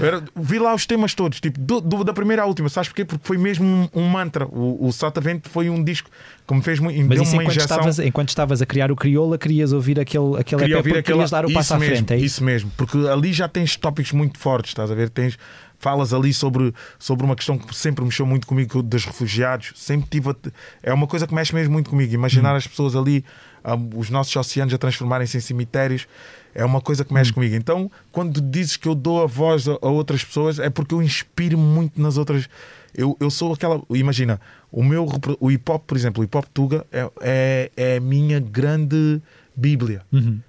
Era, 0.01 0.23
vi 0.37 0.59
lá 0.59 0.75
os 0.75 0.87
temas 0.87 1.15
todos, 1.15 1.41
tipo, 1.41 1.59
do, 1.59 1.81
do, 1.81 2.05
da 2.05 2.13
primeira 2.13 2.43
à 2.43 2.47
última, 2.47 2.69
sabes 2.69 2.89
porquê? 2.89 3.05
Porque 3.05 3.27
foi 3.27 3.37
mesmo 3.37 3.67
um, 3.67 3.89
um 4.01 4.09
mantra. 4.09 4.47
O, 4.47 4.87
o 4.87 4.93
Sotavento 4.93 5.51
foi 5.51 5.69
um 5.69 5.83
disco 5.83 6.09
que 6.47 6.55
me 6.55 6.63
fez 6.63 6.79
muito. 6.79 7.05
Mas 7.09 7.21
isso 7.21 7.35
enquanto 7.35 7.59
estavas, 7.59 7.99
enquanto 7.99 8.29
estavas 8.29 8.63
a 8.63 8.67
criar 8.67 8.93
o 8.93 8.97
Crioula, 8.97 9.37
querias 9.37 9.73
ouvir 9.73 9.99
aquele, 9.99 10.39
aquele 10.39 10.63
Queria 10.63 10.77
EP 10.77 10.83
porque 10.83 10.99
aquela... 10.99 11.03
querias 11.03 11.31
dar 11.31 11.45
o 11.45 11.53
passo 11.53 11.77
mesmo, 11.79 11.93
à 11.93 11.97
frente, 11.97 12.13
é 12.13 12.17
isso? 12.17 12.27
Isso 12.27 12.45
mesmo, 12.45 12.71
porque 12.77 12.97
ali 13.09 13.33
já 13.33 13.49
tens 13.49 13.77
tópicos 13.77 14.13
muito 14.13 14.39
fortes, 14.39 14.71
estás 14.71 14.91
a 14.91 14.95
ver? 14.95 15.11
Tens, 15.11 15.37
falas 15.83 16.15
ali 16.15 16.33
sobre, 16.33 16.73
sobre 16.97 17.27
uma 17.27 17.35
questão 17.35 17.59
que 17.59 17.75
sempre 17.75 18.05
mexeu 18.05 18.25
muito 18.25 18.47
comigo, 18.47 18.83
dos 18.83 19.05
refugiados. 19.05 19.73
Sempre 19.75 20.09
tive. 20.09 20.31
A, 20.31 20.37
é 20.83 20.95
uma 20.95 21.09
coisa 21.09 21.27
que 21.27 21.35
mexe 21.35 21.53
mesmo 21.53 21.73
muito 21.73 21.91
comigo. 21.91 22.15
Imaginar 22.15 22.55
hum. 22.55 22.57
as 22.57 22.67
pessoas 22.67 22.95
ali, 22.95 23.25
um, 23.65 23.99
os 23.99 24.09
nossos 24.09 24.35
oceanos 24.37 24.73
a 24.73 24.79
transformarem-se 24.79 25.37
em 25.37 25.41
cemitérios 25.41 26.07
é 26.55 26.65
uma 26.65 26.81
coisa 26.81 27.05
que 27.05 27.13
mexe 27.13 27.31
hum. 27.31 27.35
comigo. 27.35 27.55
Então, 27.55 27.91
quando 28.11 28.41
dizes 28.41 28.77
que 28.77 28.89
eu 28.89 28.95
dou 28.95 29.23
a 29.23 29.27
voz 29.27 29.69
a, 29.69 29.73
a 29.81 29.89
outras 29.89 30.25
pessoas, 30.25 30.59
é 30.59 30.71
porque 30.71 30.95
eu 30.95 31.03
inspiro 31.03 31.59
muito 31.59 32.01
nas 32.01 32.17
outras. 32.17 32.49
Eu, 32.95 33.17
eu 33.21 33.31
sou 33.31 33.53
aquela. 33.53 33.83
Imagina, 33.91 34.41
o 34.71 34.83
meu 34.83 35.07
o 35.41 35.51
hip 35.51 35.71
hop, 35.71 35.85
por 35.87 35.97
exemplo, 35.97 36.23
o 36.23 36.25
hip 36.25 36.37
hop 36.37 36.45
Tuga 36.53 36.87
é, 36.93 37.11
é, 37.21 37.71
é 37.77 37.97
a 37.97 38.01
minha 38.01 38.39
grande 38.39 39.21
Bíblia. 39.57 40.03
Uhum 40.13 40.41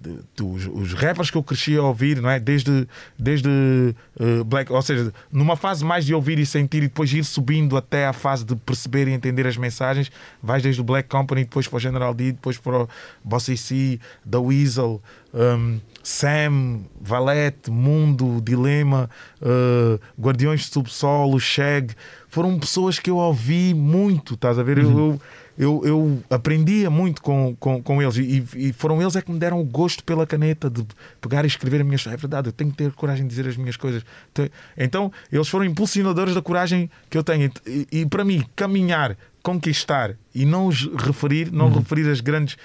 de, 0.00 0.18
de, 0.36 0.42
os, 0.42 0.66
os, 0.66 0.92
rappers 0.92 1.30
que 1.30 1.36
eu 1.36 1.42
cresci 1.42 1.76
a 1.76 1.82
ouvir, 1.82 2.20
não 2.22 2.30
é? 2.30 2.38
Desde, 2.38 2.86
desde 3.18 3.48
uh, 3.48 4.44
Black, 4.44 4.72
ou 4.72 4.80
seja, 4.80 5.12
numa 5.30 5.56
fase 5.56 5.84
mais 5.84 6.04
de 6.04 6.14
ouvir 6.14 6.38
e 6.38 6.46
sentir 6.46 6.78
e 6.78 6.88
depois 6.88 7.12
ir 7.12 7.24
subindo 7.24 7.76
até 7.76 8.06
a 8.06 8.12
fase 8.12 8.44
de 8.44 8.54
perceber 8.54 9.08
e 9.08 9.12
entender 9.12 9.46
as 9.46 9.56
mensagens, 9.56 10.10
vais 10.42 10.62
desde 10.62 10.80
o 10.80 10.84
Black 10.84 11.08
Company, 11.08 11.44
depois 11.44 11.66
para 11.66 11.76
o 11.76 11.80
General 11.80 12.14
D, 12.14 12.32
depois 12.32 12.56
para 12.56 12.84
o 12.84 12.88
Bossy 13.24 13.56
C, 13.56 14.00
The 14.28 14.38
Weasel, 14.38 15.02
um, 15.34 15.80
Sam, 16.02 16.80
Valete, 17.00 17.70
Mundo, 17.70 18.40
Dilema, 18.40 19.10
uh, 19.42 20.00
Guardiões 20.20 20.60
de 20.60 20.66
Subsolo, 20.66 21.38
Shag, 21.40 21.92
foram 22.28 22.58
pessoas 22.58 22.98
que 22.98 23.10
eu 23.10 23.16
ouvi 23.16 23.74
muito, 23.74 24.34
estás 24.34 24.58
a 24.58 24.62
ver? 24.62 24.78
Uhum. 24.78 24.90
Eu, 24.90 24.98
eu 24.98 25.20
eu, 25.58 25.82
eu 25.84 26.22
aprendia 26.30 26.88
muito 26.88 27.20
com, 27.20 27.56
com, 27.58 27.82
com 27.82 28.00
eles 28.00 28.16
e, 28.16 28.46
e, 28.54 28.72
foram 28.72 29.02
eles 29.02 29.16
é 29.16 29.22
que 29.22 29.32
me 29.32 29.40
deram 29.40 29.60
o 29.60 29.64
gosto 29.64 30.04
pela 30.04 30.24
caneta 30.24 30.70
de 30.70 30.86
pegar 31.20 31.44
e 31.44 31.48
escrever 31.48 31.80
as 31.80 31.86
minhas 31.86 32.06
É 32.06 32.16
verdade, 32.16 32.48
eu 32.48 32.52
tenho 32.52 32.70
que 32.70 32.76
ter 32.76 32.92
coragem 32.92 33.24
de 33.24 33.30
dizer 33.30 33.48
as 33.48 33.56
minhas 33.56 33.76
coisas. 33.76 34.04
Então, 34.76 35.10
eles 35.32 35.48
foram 35.48 35.64
impulsionadores 35.64 36.32
da 36.32 36.40
coragem 36.40 36.88
que 37.10 37.18
eu 37.18 37.24
tenho. 37.24 37.50
E, 37.66 37.88
e 37.90 38.06
para 38.06 38.24
mim, 38.24 38.44
caminhar, 38.54 39.16
conquistar 39.42 40.14
e 40.32 40.46
não 40.46 40.68
os 40.68 40.88
referir, 40.94 41.50
não 41.50 41.66
uhum. 41.66 41.78
referir 41.78 42.08
as 42.08 42.20
grandes 42.20 42.56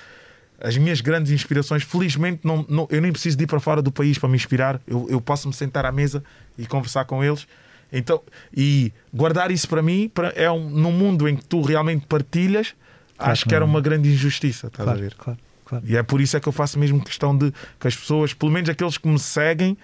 as 0.62 0.78
minhas 0.78 1.02
grandes 1.02 1.32
inspirações, 1.32 1.84
felizmente, 1.84 2.40
não, 2.44 2.66
não, 2.70 2.88
eu 2.90 3.02
nem 3.02 3.12
preciso 3.12 3.36
de 3.36 3.44
ir 3.44 3.48
para 3.48 3.60
fora 3.60 3.82
do 3.82 3.92
país 3.92 4.18
para 4.18 4.30
me 4.30 4.38
inspirar. 4.38 4.80
Eu, 4.88 5.08
eu 5.10 5.20
posso 5.20 5.46
me 5.46 5.54
sentar 5.54 5.86
à 5.86 5.92
mesa 5.92 6.24
e 6.58 6.66
conversar 6.66 7.04
com 7.04 7.22
eles. 7.22 7.46
Então, 7.92 8.22
e 8.56 8.92
guardar 9.14 9.52
isso 9.52 9.70
para 9.70 9.82
mim 9.82 10.10
para, 10.10 10.30
é 10.30 10.50
um, 10.50 10.68
num 10.68 10.92
mundo 10.92 11.28
em 11.28 11.36
que 11.36 11.46
tu 11.46 11.62
realmente 11.62 12.08
partilhas, 12.08 12.74
acho 13.18 13.46
que 13.46 13.56
era 13.56 13.64
uma 13.64 13.82
grande 13.82 14.10
injustiça, 14.10 14.68
estás 14.68 14.86
claro, 14.86 15.00
a 15.00 15.02
ver? 15.02 15.16
Claro, 15.16 15.40
claro. 15.66 15.86
E 15.88 15.96
é 15.96 16.04
por 16.04 16.22
isso 16.22 16.38
é 16.38 16.40
que 16.40 16.48
eu 16.48 16.54
faço 16.54 16.80
mesmo 16.80 17.04
questão 17.04 17.38
de 17.38 17.52
que 17.80 17.88
as 17.88 17.96
pessoas, 17.96 18.34
pelo 18.34 18.52
menos 18.52 18.70
aqueles 18.70 18.98
que 18.98 19.08
me 19.08 19.20
seguem, 19.20 19.78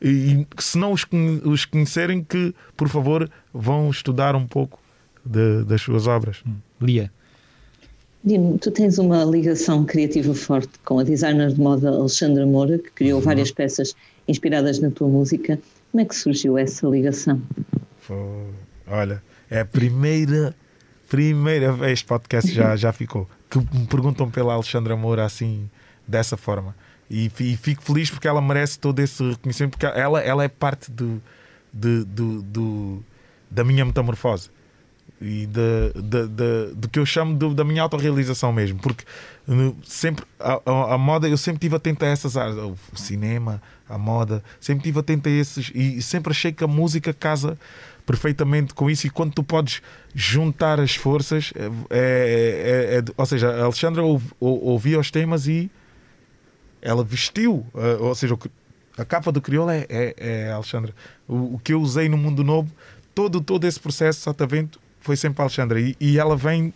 e, 0.00 0.46
se 0.58 0.76
não 0.76 0.92
os, 0.92 1.06
os 1.44 1.64
conhecerem, 1.64 2.22
que 2.22 2.54
por 2.76 2.88
favor 2.88 3.30
vão 3.52 3.90
estudar 3.90 4.36
um 4.36 4.46
pouco 4.46 4.78
de, 5.24 5.64
das 5.64 5.80
suas 5.80 6.06
obras. 6.06 6.42
Hum. 6.46 6.54
Lia. 6.80 7.10
Dino, 8.22 8.58
tu 8.58 8.70
tens 8.70 8.98
uma 8.98 9.22
ligação 9.24 9.84
criativa 9.84 10.34
forte 10.34 10.72
com 10.84 10.98
a 10.98 11.04
designer 11.04 11.52
de 11.52 11.60
moda 11.60 11.90
Alexandra 11.90 12.46
Moura, 12.46 12.78
que 12.78 12.90
criou 12.90 13.18
uhum. 13.18 13.24
várias 13.24 13.50
peças 13.50 13.94
inspiradas 14.26 14.78
na 14.78 14.90
tua 14.90 15.08
música. 15.08 15.58
Como 15.92 16.02
é 16.02 16.04
que 16.04 16.14
surgiu 16.14 16.56
essa 16.56 16.86
ligação? 16.86 17.40
Olha, 18.86 19.22
é 19.50 19.60
a 19.60 19.64
primeira 19.64 20.54
primeira 21.14 21.70
vez 21.72 22.02
podcast 22.02 22.52
já, 22.52 22.74
já 22.74 22.92
ficou. 22.92 23.28
Que 23.48 23.58
me 23.58 23.86
perguntam 23.86 24.28
pela 24.28 24.52
Alexandra 24.52 24.96
Moura 24.96 25.24
assim, 25.24 25.70
dessa 26.08 26.36
forma. 26.36 26.74
E, 27.08 27.30
e, 27.38 27.56
fico 27.56 27.82
feliz 27.82 28.10
porque 28.10 28.26
ela 28.26 28.42
merece 28.42 28.78
todo 28.80 28.98
esse 28.98 29.22
reconhecimento, 29.22 29.72
porque 29.72 29.86
ela, 29.86 30.20
ela 30.20 30.42
é 30.42 30.48
parte 30.48 30.90
do, 30.90 31.22
do, 31.72 32.04
do, 32.04 32.42
do 32.42 33.04
da 33.48 33.62
minha 33.62 33.84
metamorfose 33.84 34.50
e 35.20 35.46
de, 35.46 36.02
de, 36.02 36.28
de, 36.28 36.74
do 36.74 36.88
que 36.88 36.98
eu 36.98 37.06
chamo 37.06 37.38
de, 37.38 37.54
da 37.54 37.62
minha 37.62 37.82
autorrealização 37.82 38.52
mesmo. 38.52 38.80
Porque 38.80 39.04
sempre 39.84 40.24
a, 40.40 40.60
a, 40.66 40.94
a, 40.94 40.98
moda, 40.98 41.28
eu 41.28 41.36
sempre 41.36 41.60
tive 41.60 41.76
atento 41.76 42.04
a 42.04 42.08
essas 42.08 42.36
áreas, 42.36 42.56
o 42.56 42.76
cinema, 42.96 43.62
a 43.88 43.96
moda, 43.96 44.42
sempre 44.60 44.82
tive 44.82 44.98
atento 44.98 45.28
a 45.28 45.32
esses 45.32 45.70
e 45.72 46.02
sempre 46.02 46.32
achei 46.32 46.50
que 46.50 46.64
a 46.64 46.66
música 46.66 47.14
casa 47.14 47.56
perfeitamente 48.06 48.74
com 48.74 48.90
isso 48.90 49.06
e 49.06 49.10
quando 49.10 49.32
tu 49.32 49.42
podes 49.42 49.80
juntar 50.14 50.78
as 50.78 50.94
forças, 50.94 51.52
é, 51.56 51.64
é, 51.64 52.96
é, 52.96 52.98
é 52.98 53.04
ou 53.16 53.26
seja, 53.26 53.50
a 53.50 53.64
Alexandra 53.64 54.02
ouvia 54.40 54.98
os 54.98 55.10
temas 55.10 55.46
e 55.46 55.70
ela 56.82 57.02
vestiu, 57.02 57.66
eh, 57.74 57.96
ou 57.98 58.14
seja, 58.14 58.36
a 58.98 59.04
capa 59.06 59.32
do 59.32 59.40
Crioulo 59.40 59.70
é, 59.70 59.86
é, 59.88 60.14
é 60.18 60.52
Alexandra. 60.52 60.94
O, 61.26 61.54
o, 61.54 61.58
que 61.58 61.72
eu 61.72 61.80
usei 61.80 62.10
no 62.10 62.18
Mundo 62.18 62.44
Novo, 62.44 62.70
todo, 63.14 63.40
todo 63.40 63.66
esse 63.66 63.80
processo, 63.80 64.20
Sotavento, 64.20 64.78
foi 65.00 65.16
sempre 65.16 65.40
a 65.40 65.44
Alexandra. 65.44 65.80
E, 65.80 65.96
e 65.98 66.18
ela 66.18 66.36
vem 66.36 66.74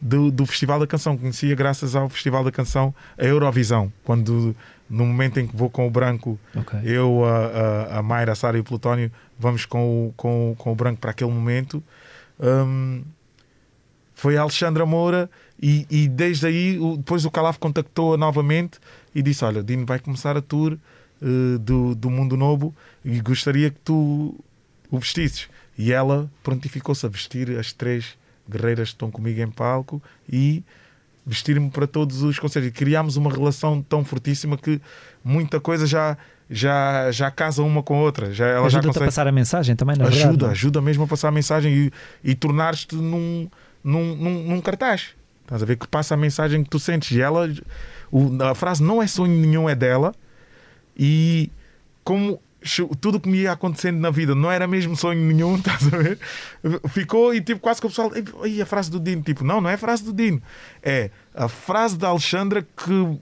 do, 0.00 0.30
do 0.30 0.46
Festival 0.46 0.80
da 0.80 0.86
Canção, 0.86 1.18
conhecia 1.18 1.54
graças 1.54 1.94
ao 1.94 2.08
Festival 2.08 2.42
da 2.42 2.50
Canção 2.50 2.94
a 3.18 3.24
Eurovisão, 3.24 3.92
quando 4.04 4.56
no 4.88 5.04
momento 5.04 5.38
em 5.40 5.46
que 5.46 5.56
vou 5.56 5.68
com 5.68 5.86
o 5.86 5.90
branco, 5.90 6.38
okay. 6.54 6.80
eu, 6.84 7.24
a, 7.24 7.46
a, 7.46 7.98
a 7.98 8.02
Mayra, 8.02 8.32
a 8.32 8.34
Sara 8.34 8.56
e 8.56 8.60
o 8.60 8.64
Plutónio, 8.64 9.10
vamos 9.38 9.66
com 9.66 10.08
o, 10.08 10.14
com, 10.16 10.54
com 10.56 10.72
o 10.72 10.74
branco 10.74 11.00
para 11.00 11.10
aquele 11.10 11.30
momento. 11.30 11.82
Um, 12.38 13.02
foi 14.14 14.36
a 14.36 14.42
Alexandra 14.42 14.86
Moura 14.86 15.28
e, 15.60 15.86
e 15.90 16.08
desde 16.08 16.46
aí 16.46 16.78
o, 16.78 16.96
depois 16.96 17.24
o 17.24 17.30
Calaf 17.30 17.58
contactou-a 17.58 18.16
novamente 18.16 18.78
e 19.14 19.22
disse: 19.22 19.44
Olha, 19.44 19.62
Dino 19.62 19.84
vai 19.84 19.98
começar 19.98 20.36
a 20.36 20.40
tour 20.40 20.78
uh, 21.20 21.58
do, 21.58 21.94
do 21.94 22.10
Mundo 22.10 22.36
Novo 22.36 22.74
e 23.04 23.20
gostaria 23.20 23.70
que 23.70 23.78
tu 23.80 24.34
o 24.90 24.98
vestisses. 24.98 25.48
E 25.76 25.92
ela 25.92 26.30
prontificou-se 26.42 27.04
a 27.04 27.08
vestir 27.08 27.58
as 27.58 27.72
três 27.72 28.16
guerreiras 28.48 28.88
que 28.88 28.94
estão 28.94 29.10
comigo 29.10 29.40
em 29.40 29.50
palco 29.50 30.02
e 30.30 30.62
vestir-me 31.26 31.68
para 31.70 31.86
todos 31.86 32.22
os 32.22 32.38
conselhos. 32.38 32.68
E 32.68 32.72
criámos 32.72 33.16
uma 33.16 33.30
relação 33.30 33.82
tão 33.82 34.04
fortíssima 34.04 34.56
que 34.56 34.80
muita 35.24 35.58
coisa 35.60 35.86
já 35.86 36.16
já, 36.48 37.10
já 37.10 37.28
casa 37.28 37.60
uma 37.64 37.82
com 37.82 37.96
a 37.96 38.02
outra. 38.02 38.32
Já, 38.32 38.46
ela 38.46 38.60
já 38.70 38.78
Ajuda-te 38.78 38.86
consegue... 38.86 39.04
a 39.04 39.06
passar 39.08 39.26
a 39.26 39.32
mensagem 39.32 39.74
também, 39.74 39.96
na 39.96 40.04
verdade. 40.04 40.24
ajuda, 40.28 40.46
é? 40.46 40.50
ajuda 40.50 40.80
mesmo 40.80 41.02
a 41.02 41.06
passar 41.08 41.26
a 41.28 41.32
mensagem 41.32 41.72
e, 41.72 41.92
e 42.22 42.34
tornar-te 42.36 42.94
num, 42.94 43.48
num, 43.82 44.14
num, 44.14 44.42
num 44.50 44.60
cartaz. 44.60 45.08
Estás 45.42 45.60
a 45.62 45.66
ver 45.66 45.76
que 45.76 45.88
passa 45.88 46.14
a 46.14 46.16
mensagem 46.16 46.62
que 46.62 46.70
tu 46.70 46.78
sentes. 46.78 47.10
E 47.10 47.20
ela, 47.20 47.52
o- 48.12 48.40
a 48.44 48.54
frase 48.54 48.80
não 48.80 49.02
é 49.02 49.08
sonho 49.08 49.32
nenhum, 49.36 49.68
é 49.68 49.74
dela. 49.74 50.14
E 50.96 51.50
como 52.04 52.40
tudo 53.00 53.20
que 53.20 53.28
me 53.28 53.38
ia 53.38 53.52
acontecendo 53.52 53.98
na 53.98 54.10
vida 54.10 54.34
não 54.34 54.50
era 54.50 54.66
mesmo 54.66 54.96
sonho 54.96 55.20
nenhum, 55.20 55.56
estás 55.58 55.92
a 55.92 55.96
ver? 55.96 56.18
Ficou 56.88 57.34
e 57.34 57.40
tipo 57.40 57.60
quase 57.60 57.80
que 57.80 57.86
o 57.86 57.90
pessoal. 57.90 58.10
"Ei, 58.44 58.60
a 58.60 58.66
frase 58.66 58.90
do 58.90 58.98
Dino. 59.00 59.22
Tipo, 59.22 59.44
não, 59.44 59.60
não 59.60 59.70
é 59.70 59.74
a 59.74 59.78
frase 59.78 60.04
do 60.04 60.12
Dino. 60.12 60.42
É 60.82 61.10
a 61.34 61.48
frase 61.48 61.96
da 61.96 62.08
Alexandra 62.08 62.62
que 62.62 63.18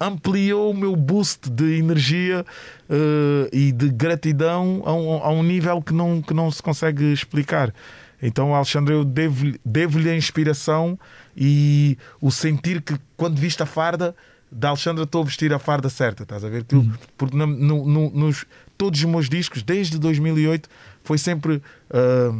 ampliou 0.00 0.70
o 0.72 0.76
meu 0.76 0.96
boost 0.96 1.48
de 1.48 1.78
energia 1.78 2.44
eh, 2.90 3.48
e 3.52 3.72
de 3.72 3.88
gratidão 3.88 4.82
a 4.84 4.92
um, 4.92 5.12
a 5.22 5.30
um 5.30 5.42
nível 5.42 5.80
que 5.80 5.92
não, 5.94 6.20
que 6.20 6.34
não 6.34 6.50
se 6.50 6.60
consegue 6.62 7.12
explicar. 7.12 7.72
Então, 8.20 8.54
Alexandre, 8.54 8.94
eu 8.94 9.04
devo-lhe 9.04 9.60
devo-lhe 9.64 10.08
a 10.10 10.16
inspiração 10.16 10.98
e 11.36 11.96
o 12.20 12.30
sentir 12.30 12.80
que 12.82 12.96
quando 13.16 13.36
viste 13.38 13.62
a 13.62 13.66
farda 13.66 14.14
da 14.50 14.68
Alexandra 14.68 15.04
estou 15.04 15.22
a 15.22 15.24
vestir 15.24 15.52
a 15.52 15.58
farda 15.58 15.88
certa, 15.88 16.24
estás 16.24 16.44
a 16.44 16.48
ver? 16.48 16.64
Eu- 16.70 16.86
Porque 17.16 17.36
na- 17.36 17.46
no- 17.46 17.86
no- 17.86 18.10
nos, 18.10 18.44
todos 18.82 18.98
os 18.98 19.04
meus 19.04 19.28
discos, 19.28 19.62
desde 19.62 19.96
2008, 19.96 20.68
foi 21.04 21.16
sempre 21.16 21.62
ah, 21.88 22.34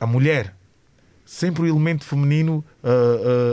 a 0.00 0.06
mulher, 0.06 0.54
sempre 1.26 1.64
o 1.64 1.66
elemento 1.66 2.04
feminino 2.04 2.64
ah, 2.82 2.88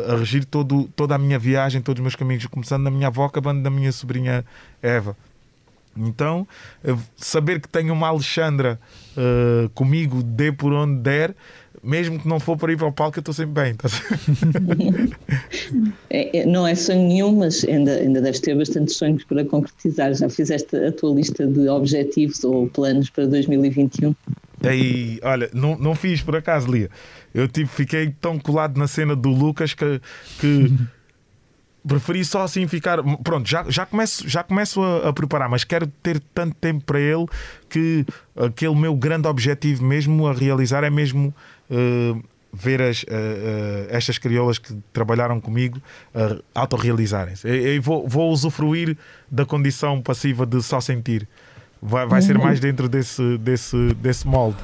ah, 0.08 0.14
a 0.14 0.18
regir 0.18 0.46
todo, 0.46 0.90
toda 0.96 1.14
a 1.14 1.18
minha 1.18 1.38
viagem, 1.38 1.82
todos 1.82 2.00
os 2.00 2.04
meus 2.04 2.16
caminhos, 2.16 2.46
começando 2.46 2.84
na 2.84 2.90
minha 2.90 3.08
avó, 3.08 3.26
acabando 3.26 3.60
na 3.60 3.70
minha 3.70 3.92
sobrinha 3.92 4.46
Eva. 4.82 5.18
Então, 5.98 6.48
saber 7.18 7.60
que 7.60 7.68
tenho 7.68 7.92
uma 7.92 8.08
Alexandra 8.08 8.80
comigo, 9.76 10.24
dê 10.24 10.50
por 10.50 10.72
onde 10.72 11.02
der, 11.02 11.36
mesmo 11.84 12.20
que 12.20 12.28
não 12.28 12.40
for 12.40 12.58
para 12.58 12.72
ir 12.72 12.78
para 12.78 12.88
o 12.88 12.92
palco, 12.92 13.18
eu 13.18 13.22
estou 13.22 13.34
sempre 13.34 13.64
bem. 13.64 13.74
ver? 13.74 15.18
É- 16.10 16.40
é- 16.40 16.46
não 16.46 16.68
é 16.68 16.76
sonho 16.76 17.08
nenhum, 17.08 17.38
mas 17.38 17.64
ainda, 17.64 17.94
ainda 17.94 18.22
deves 18.22 18.40
ter 18.40 18.56
bastantes 18.56 18.98
sonhos 18.98 19.24
para 19.24 19.46
concretizar. 19.46 20.14
Já 20.14 20.30
fizeste 20.30 20.76
a 20.76 20.92
tua 20.92 21.16
lista 21.16 21.48
de 21.48 21.70
objetivos 21.70 22.44
ou 22.44 22.68
planos 22.68 23.10
para 23.10 23.26
2021? 23.26 24.14
E, 24.64 25.20
olha, 25.24 25.50
não, 25.54 25.78
não 25.78 25.96
fiz 25.96 26.22
por 26.22 26.36
acaso, 26.36 26.72
Lia. 26.72 26.90
Eu 27.34 27.48
tipo, 27.48 27.70
fiquei 27.70 28.14
tão 28.20 28.38
colado 28.38 28.78
na 28.78 28.88
cena 28.88 29.16
do 29.16 29.30
Lucas 29.30 29.74
que, 29.74 30.00
que 30.40 30.72
preferi 31.88 32.24
só 32.24 32.44
assim 32.44 32.68
ficar. 32.68 33.02
Pronto, 33.24 33.50
já, 33.50 33.66
já 33.70 33.86
começo, 33.86 34.28
já 34.28 34.44
começo 34.44 34.82
a, 34.84 35.10
a 35.10 35.14
preparar, 35.14 35.50
mas 35.50 35.64
quero 35.64 35.88
ter 36.04 36.20
tanto 36.34 36.56
tempo 36.56 36.84
para 36.86 37.00
ele 37.00 37.26
que 37.70 38.06
aquele 38.36 38.76
meu 38.76 38.96
grande 38.96 39.28
objetivo 39.28 39.84
mesmo 39.84 40.28
a 40.28 40.34
realizar 40.34 40.84
é 40.84 40.90
mesmo. 40.90 41.34
Eh, 41.72 42.22
ver 42.54 42.82
as, 42.82 43.06
eh, 43.08 43.88
estas 43.90 44.18
crioulas 44.18 44.58
que 44.58 44.76
trabalharam 44.92 45.40
comigo 45.40 45.82
uh, 46.14 46.44
autorrealizarem-se. 46.54 47.48
Eu, 47.48 47.56
eu 47.56 47.82
vou, 47.82 48.08
vou 48.08 48.30
usufruir 48.30 48.98
da 49.30 49.46
condição 49.46 50.02
passiva 50.02 50.46
de 50.46 50.62
só 50.62 50.82
sentir. 50.82 51.26
Vai, 51.82 52.06
vai 52.06 52.22
ser 52.22 52.38
mais 52.38 52.60
dentro 52.60 52.90
desse, 52.90 53.38
desse, 53.38 53.94
desse 53.96 54.28
molde. 54.28 54.58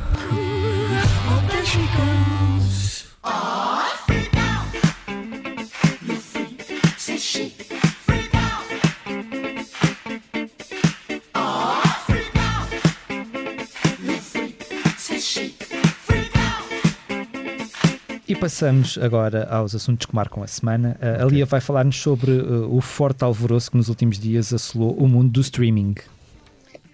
Passamos 18.37 18.99
agora 19.01 19.45
aos 19.49 19.73
assuntos 19.73 20.05
que 20.05 20.15
marcam 20.15 20.43
a 20.43 20.47
semana. 20.47 20.95
Uh, 21.01 21.23
a 21.23 21.25
Lia 21.25 21.45
vai 21.45 21.59
falar-nos 21.59 21.97
sobre 21.97 22.31
uh, 22.31 22.73
o 22.73 22.79
forte 22.81 23.23
alvoroço 23.23 23.71
que 23.71 23.77
nos 23.77 23.89
últimos 23.89 24.19
dias 24.19 24.53
assolou 24.53 24.93
o 24.93 25.07
mundo 25.07 25.31
do 25.31 25.41
streaming. 25.41 25.95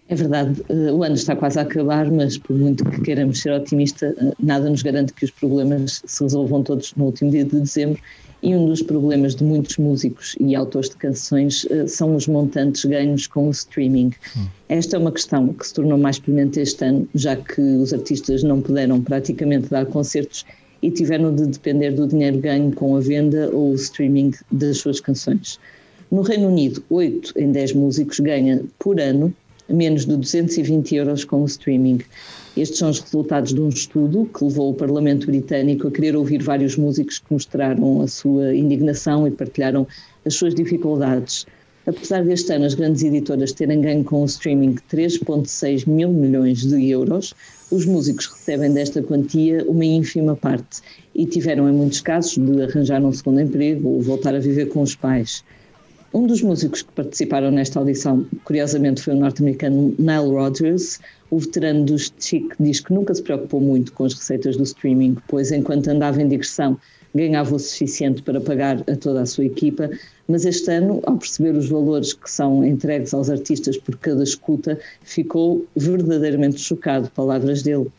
É 0.09 0.15
verdade, 0.15 0.61
eh, 0.69 0.91
o 0.91 1.01
ano 1.01 1.15
está 1.15 1.35
quase 1.35 1.57
a 1.57 1.63
acabar, 1.63 2.11
mas 2.11 2.37
por 2.37 2.55
muito 2.55 2.83
que 2.85 3.01
queiramos 3.01 3.39
ser 3.39 3.51
otimista, 3.51 4.13
eh, 4.17 4.33
nada 4.39 4.69
nos 4.69 4.81
garante 4.81 5.13
que 5.13 5.25
os 5.25 5.31
problemas 5.31 6.01
se 6.05 6.23
resolvam 6.23 6.61
todos 6.61 6.93
no 6.95 7.05
último 7.05 7.31
dia 7.31 7.45
de 7.45 7.59
dezembro. 7.59 7.99
E 8.41 8.53
um 8.55 8.65
dos 8.67 8.81
problemas 8.81 9.33
de 9.33 9.43
muitos 9.43 9.77
músicos 9.77 10.35
e 10.39 10.53
autores 10.53 10.89
de 10.89 10.97
canções 10.97 11.65
são 11.87 12.13
os 12.13 12.27
montantes 12.27 12.83
ganhos 12.83 13.25
com 13.25 13.47
o 13.47 13.51
streaming. 13.51 14.11
Esta 14.67 14.97
é 14.97 14.99
uma 14.99 15.13
questão 15.13 15.53
que 15.53 15.65
se 15.65 15.73
tornou 15.73 15.97
mais 15.97 16.19
premente 16.19 16.59
este 16.59 16.83
ano, 16.83 17.07
já 17.15 17.37
que 17.37 17.61
os 17.61 17.93
artistas 17.93 18.43
não 18.43 18.61
puderam 18.61 19.01
praticamente 19.01 19.69
dar 19.69 19.85
concertos 19.85 20.43
e 20.83 20.91
tiveram 20.91 21.33
de 21.33 21.47
depender 21.47 21.91
do 21.91 22.05
dinheiro 22.05 22.37
ganho 22.37 22.71
com 22.73 22.95
a 22.95 22.99
venda 22.99 23.49
ou 23.53 23.71
o 23.71 23.75
streaming 23.75 24.33
das 24.51 24.77
suas 24.77 24.99
canções. 24.99 25.57
No 26.11 26.21
Reino 26.21 26.49
Unido, 26.49 26.83
8 26.89 27.33
em 27.39 27.51
10 27.51 27.73
músicos 27.73 28.19
ganham 28.19 28.65
por 28.77 28.99
ano 28.99 29.33
menos 29.69 30.05
de 30.05 30.15
220 30.17 30.93
euros 30.95 31.23
com 31.23 31.41
o 31.41 31.45
streaming. 31.45 31.99
Estes 32.55 32.79
são 32.79 32.89
os 32.89 32.99
resultados 32.99 33.53
de 33.53 33.61
um 33.61 33.69
estudo 33.69 34.29
que 34.37 34.43
levou 34.43 34.71
o 34.71 34.73
Parlamento 34.73 35.25
Britânico 35.25 35.87
a 35.87 35.91
querer 35.91 36.17
ouvir 36.17 36.43
vários 36.43 36.75
músicos 36.75 37.17
que 37.17 37.31
mostraram 37.31 38.01
a 38.01 38.07
sua 38.07 38.53
indignação 38.53 39.25
e 39.25 39.31
partilharam 39.31 39.87
as 40.25 40.35
suas 40.35 40.53
dificuldades. 40.53 41.45
Apesar 41.85 42.23
deste 42.23 42.53
ano 42.53 42.63
as 42.63 42.75
grandes 42.75 43.03
editoras 43.03 43.51
terem 43.51 43.81
ganho 43.81 44.05
com 44.05 44.21
o 44.21 44.25
streaming 44.25 44.75
3,6 44.89 45.85
mil 45.85 46.09
milhões 46.09 46.61
de 46.61 46.89
euros, 46.89 47.33
os 47.69 47.85
músicos 47.85 48.27
recebem 48.27 48.71
desta 48.71 49.03
quantia 49.03 49.65
uma 49.69 49.83
ínfima 49.83 50.33
parte 50.33 50.79
e 51.13 51.25
tiveram, 51.25 51.67
em 51.67 51.73
muitos 51.73 51.99
casos, 51.99 52.37
de 52.37 52.61
arranjar 52.61 53.03
um 53.03 53.11
segundo 53.11 53.41
emprego 53.41 53.89
ou 53.89 54.01
voltar 54.01 54.33
a 54.33 54.39
viver 54.39 54.67
com 54.67 54.81
os 54.81 54.95
pais. 54.95 55.43
Um 56.13 56.25
dos 56.25 56.41
músicos 56.41 56.83
que 56.83 56.91
participaram 56.93 57.51
nesta 57.51 57.79
audição, 57.79 58.25
curiosamente, 58.45 59.01
foi 59.01 59.13
o 59.13 59.17
norte-americano 59.17 59.93
Nile 59.99 60.29
Rodgers. 60.29 61.01
O 61.31 61.39
veterano 61.39 61.83
dos 61.83 62.13
Chic 62.17 62.53
diz 62.61 62.79
que 62.79 62.93
nunca 62.93 63.13
se 63.13 63.21
preocupou 63.21 63.59
muito 63.59 63.91
com 63.91 64.05
as 64.05 64.13
receitas 64.13 64.55
do 64.55 64.63
streaming, 64.63 65.17
pois 65.27 65.51
enquanto 65.51 65.89
andava 65.89 66.21
em 66.21 66.29
digressão 66.29 66.79
ganhava 67.15 67.55
o 67.55 67.59
suficiente 67.59 68.21
para 68.21 68.41
pagar 68.41 68.81
a 68.89 68.95
toda 68.95 69.21
a 69.21 69.25
sua 69.25 69.45
equipa, 69.45 69.89
mas 70.27 70.45
este 70.45 70.71
ano, 70.71 71.01
ao 71.05 71.17
perceber 71.17 71.55
os 71.55 71.69
valores 71.69 72.13
que 72.13 72.29
são 72.29 72.65
entregues 72.65 73.13
aos 73.13 73.29
artistas 73.29 73.77
por 73.77 73.97
cada 73.97 74.23
escuta, 74.23 74.79
ficou 75.01 75.65
verdadeiramente 75.75 76.59
chocado, 76.59 77.09
palavras 77.11 77.61
dele. 77.61 77.91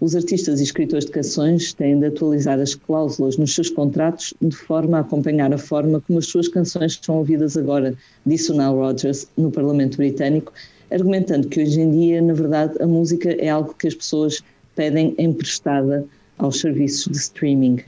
Os 0.00 0.16
artistas 0.16 0.60
e 0.60 0.62
escritores 0.64 1.04
de 1.04 1.12
canções 1.12 1.74
têm 1.74 1.98
de 1.98 2.06
atualizar 2.06 2.58
as 2.58 2.74
cláusulas 2.74 3.36
nos 3.36 3.54
seus 3.54 3.68
contratos 3.68 4.32
de 4.40 4.56
forma 4.56 4.96
a 4.96 5.00
acompanhar 5.02 5.52
a 5.52 5.58
forma 5.58 6.00
como 6.00 6.18
as 6.18 6.26
suas 6.26 6.48
canções 6.48 6.98
são 7.02 7.18
ouvidas 7.18 7.54
agora, 7.56 7.94
disse 8.24 8.50
o 8.50 8.54
Nile 8.54 8.76
Rodgers 8.76 9.26
no 9.36 9.50
Parlamento 9.50 9.98
Britânico, 9.98 10.54
argumentando 10.90 11.48
que 11.48 11.62
hoje 11.62 11.82
em 11.82 11.90
dia, 11.90 12.22
na 12.22 12.32
verdade, 12.32 12.82
a 12.82 12.86
música 12.86 13.30
é 13.32 13.50
algo 13.50 13.74
que 13.74 13.88
as 13.88 13.94
pessoas 13.94 14.42
pedem 14.74 15.14
emprestada 15.18 16.04
aos 16.38 16.60
serviços 16.60 17.12
de 17.12 17.18
streaming. 17.18 17.80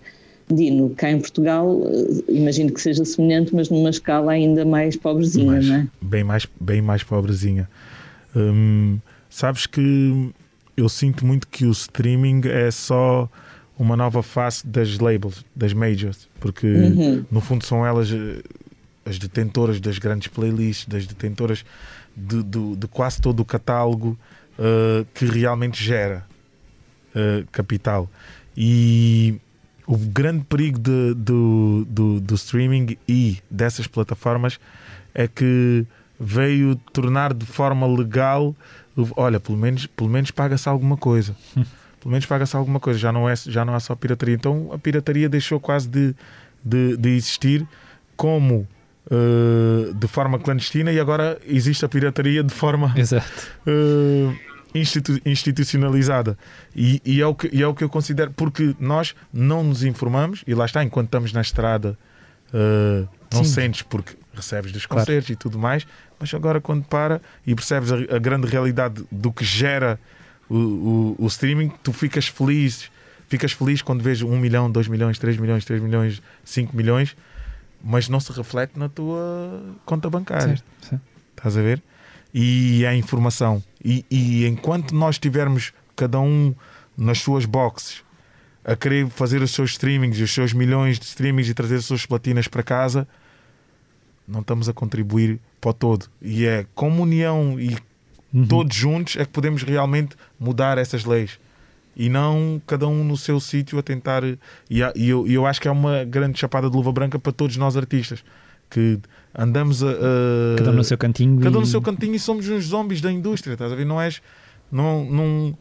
Dino, 0.54 0.90
cá 0.90 1.10
em 1.10 1.20
Portugal, 1.20 1.80
eh, 1.86 2.32
imagino 2.32 2.72
que 2.72 2.80
seja 2.80 3.04
semelhante, 3.04 3.54
mas 3.54 3.68
numa 3.70 3.90
escala 3.90 4.32
ainda 4.32 4.64
mais 4.64 4.96
pobrezinha, 4.96 5.46
Mais- 5.52 5.66
não 5.68 5.74
é? 5.76 5.88
bem, 6.00 6.24
mais, 6.24 6.46
bem 6.60 6.80
mais 6.82 7.02
pobrezinha. 7.02 7.68
Hum, 8.34 8.98
sabes 9.28 9.66
que 9.66 10.30
eu 10.76 10.88
sinto 10.88 11.24
muito 11.26 11.46
que 11.48 11.64
o 11.66 11.70
streaming 11.70 12.42
é 12.46 12.70
só 12.70 13.28
uma 13.78 13.96
nova 13.96 14.22
face 14.22 14.66
das 14.66 14.98
labels, 14.98 15.44
das 15.54 15.72
majors, 15.72 16.28
porque 16.40 16.66
Uhum. 16.66 17.24
no 17.30 17.40
fundo 17.40 17.64
são 17.64 17.84
elas 17.84 18.10
eh, 18.12 18.42
as 19.04 19.18
detentoras 19.18 19.80
das 19.80 19.98
grandes 19.98 20.28
playlists, 20.28 20.86
das 20.86 21.06
detentoras 21.06 21.64
de, 22.16 22.42
do- 22.42 22.76
de 22.76 22.86
quase 22.86 23.20
todo 23.20 23.40
o 23.40 23.44
catálogo 23.44 24.16
eh, 24.58 25.04
que 25.14 25.24
realmente 25.24 25.82
gera 25.82 26.24
eh, 27.14 27.44
capital. 27.50 28.08
E 28.56 29.34
o 29.86 29.96
grande 29.96 30.44
perigo 30.44 30.78
de- 30.78 31.14
do, 31.14 31.86
do, 31.88 32.20
do 32.20 32.34
streaming 32.34 32.96
e 33.08 33.38
dessas 33.50 33.86
plataformas 33.86 34.58
é 35.14 35.26
que 35.28 35.84
veio 36.18 36.76
tornar 36.92 37.32
de 37.34 37.44
forma 37.46 37.86
legal 37.86 38.54
olha, 39.16 39.40
pelo 39.40 39.56
menos, 39.56 39.86
pelo 39.86 40.10
menos 40.10 40.30
paga-se 40.30 40.68
alguma 40.68 40.96
coisa. 40.96 41.34
Pelo 42.02 42.10
menos 42.10 42.26
paga-se 42.26 42.56
alguma 42.56 42.80
coisa, 42.80 42.98
já 42.98 43.12
não, 43.12 43.28
é, 43.28 43.36
já 43.36 43.64
não 43.64 43.76
há 43.76 43.78
só 43.80 43.94
pirataria. 43.94 44.34
Então 44.34 44.70
a 44.72 44.76
pirataria 44.78 45.28
deixou 45.28 45.60
quase 45.60 45.88
de, 45.88 46.12
de, 46.64 46.96
de 46.96 47.10
existir 47.10 47.64
como 48.16 48.66
eh, 49.08 49.92
de 49.94 50.08
forma 50.08 50.36
clandestina 50.40 50.90
e 50.92 50.98
agora 50.98 51.38
existe 51.46 51.84
a 51.84 51.88
pirataria 51.88 52.42
de 52.42 52.52
forma 52.52 52.92
Exato. 52.96 53.24
eh, 53.68 54.34
institu- 54.74 55.20
institucionalizada. 55.26 56.36
E, 56.74 57.00
e 57.04 57.20
é 57.20 57.26
o 57.26 57.34
que, 57.34 57.48
e 57.52 57.62
é 57.62 57.66
o 57.66 57.74
que 57.74 57.84
eu 57.84 57.88
considero, 57.88 58.30
porque 58.32 58.74
nós 58.78 59.14
não 59.32 59.62
nos 59.64 59.82
informamos, 59.84 60.42
e 60.46 60.54
lá 60.54 60.64
está, 60.64 60.82
enquanto 60.82 61.06
estamos 61.06 61.32
na 61.32 61.40
estrada, 61.40 61.98
eh, 62.52 63.04
não 63.32 63.44
Sim. 63.44 63.50
sentes, 63.52 63.82
porque 63.82 64.14
recebes 64.34 64.72
dos 64.72 64.86
Claro. 64.86 65.02
concertos 65.06 65.30
e 65.30 65.36
tudo 65.36 65.58
mais, 65.58 65.86
mas 66.18 66.32
agora 66.34 66.60
quando 66.60 66.84
para 66.84 67.20
e 67.46 67.54
percebes 67.54 67.90
a, 67.92 67.96
a 68.14 68.18
grande 68.18 68.46
realidade 68.46 69.04
do 69.10 69.32
que 69.32 69.44
gera 69.44 69.98
o, 70.48 70.56
o, 70.56 71.16
o 71.18 71.26
streaming, 71.26 71.70
tu 71.82 71.92
ficas 71.92 72.28
feliz, 72.28 72.90
ficas 73.28 73.52
feliz 73.52 73.82
quando 73.82 74.02
vês 74.02 74.22
1 74.22 74.38
milhão, 74.38 74.70
2 74.70 74.88
milhões, 74.88 75.18
3 75.18 75.36
milhões, 75.38 75.64
3 75.64 75.82
milhões, 75.82 76.22
5 76.44 76.76
milhões, 76.76 77.16
mas 77.84 78.08
não 78.08 78.20
se 78.20 78.30
reflete 78.32 78.78
na 78.78 78.88
tua 78.88 79.62
conta 79.84 80.08
bancária. 80.08 80.48
Certo, 80.56 80.64
certo. 80.88 81.02
Estás 81.36 81.56
a 81.56 81.62
ver? 81.62 81.82
E 82.34 82.86
a 82.86 82.94
informação. 82.94 83.62
E, 83.84 84.04
e 84.10 84.46
enquanto 84.46 84.94
nós 84.94 85.18
tivermos 85.18 85.72
cada 85.94 86.18
um 86.20 86.54
nas 86.96 87.18
suas 87.18 87.44
boxes 87.44 88.02
a 88.64 88.76
querer 88.76 89.08
fazer 89.08 89.42
os 89.42 89.50
seus 89.50 89.72
streamings 89.72 90.20
os 90.20 90.32
seus 90.32 90.52
milhões 90.52 90.98
de 90.98 91.04
streamings 91.04 91.48
e 91.48 91.54
trazer 91.54 91.76
as 91.76 91.84
suas 91.84 92.06
platinas 92.06 92.46
para 92.48 92.62
casa, 92.62 93.08
não 94.26 94.40
estamos 94.40 94.68
a 94.68 94.72
contribuir 94.72 95.40
para 95.60 95.70
o 95.70 95.74
todo. 95.74 96.06
E 96.20 96.46
é 96.46 96.64
comunhão 96.74 97.58
e 97.58 97.76
Uhum. 98.32 98.46
todos 98.46 98.74
juntos 98.74 99.16
é 99.16 99.24
que 99.24 99.30
podemos 99.30 99.62
realmente 99.62 100.16
mudar 100.40 100.78
essas 100.78 101.04
leis. 101.04 101.38
E 101.94 102.08
não 102.08 102.60
cada 102.66 102.88
um 102.88 103.04
no 103.04 103.16
seu 103.16 103.38
sítio 103.38 103.78
a 103.78 103.82
tentar. 103.82 104.22
E, 104.24 104.80
eu, 104.96 105.26
eu 105.26 105.44
acho 105.46 105.60
que 105.60 105.68
é 105.68 105.70
uma 105.70 106.04
grande 106.04 106.38
chapada 106.38 106.70
de 106.70 106.74
luva 106.74 106.90
branca 106.90 107.18
para 107.18 107.32
todos 107.32 107.58
nós 107.58 107.76
artistas. 107.76 108.24
Que 108.70 108.98
andamos 109.34 109.82
a. 109.82 109.90
a- 109.90 110.56
Cada 110.58 110.70
um 110.70 110.74
no 110.74 110.84
seu 110.84 110.98
cantinho. 110.98 111.40
Cada 111.40 111.56
um 111.56 111.60
e- 111.60 111.64
no 111.64 111.66
seu 111.66 111.80
cantinho 111.82 112.14
e 112.14 112.18
somos 112.18 112.48
uns 112.48 112.64
zombies 112.66 113.00
da 113.00 113.10
indústria, 113.12 113.54
estás 113.54 113.72
a 113.72 113.74
ver? 113.74 113.84
Não 113.86 114.00
és. 114.00 114.20
Não, 114.70 115.04
não, 115.04 115.58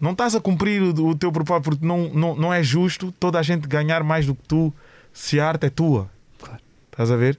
não 0.00 0.12
estás 0.12 0.34
a 0.34 0.40
cumprir 0.40 0.82
o, 0.82 1.06
o 1.08 1.14
teu 1.14 1.30
propósito 1.32 1.64
porque 1.70 1.86
não, 1.86 2.08
não, 2.12 2.36
não 2.36 2.52
é 2.54 2.62
justo 2.62 3.12
toda 3.18 3.38
a 3.38 3.42
gente 3.42 3.66
ganhar 3.68 4.02
mais 4.04 4.26
do 4.26 4.34
que 4.34 4.42
tu 4.46 4.72
se 5.12 5.40
a 5.40 5.48
arte 5.48 5.66
é 5.66 5.70
tua. 5.70 6.10
Claro. 6.38 6.60
Estás 6.90 7.10
a 7.10 7.16
ver? 7.16 7.38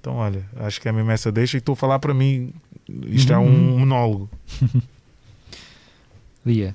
Então, 0.00 0.14
olha, 0.16 0.44
acho 0.56 0.80
que 0.80 0.88
é 0.88 0.92
mesmo 0.92 1.10
essa 1.10 1.30
deixa 1.32 1.56
e 1.56 1.58
estou 1.58 1.72
a 1.72 1.76
falar 1.76 1.98
para 1.98 2.12
mim. 2.14 2.52
Isto 3.08 3.32
é 3.32 3.38
Uhum. 3.38 3.74
um 3.74 3.78
monólogo. 3.80 4.30
Lia. 6.44 6.74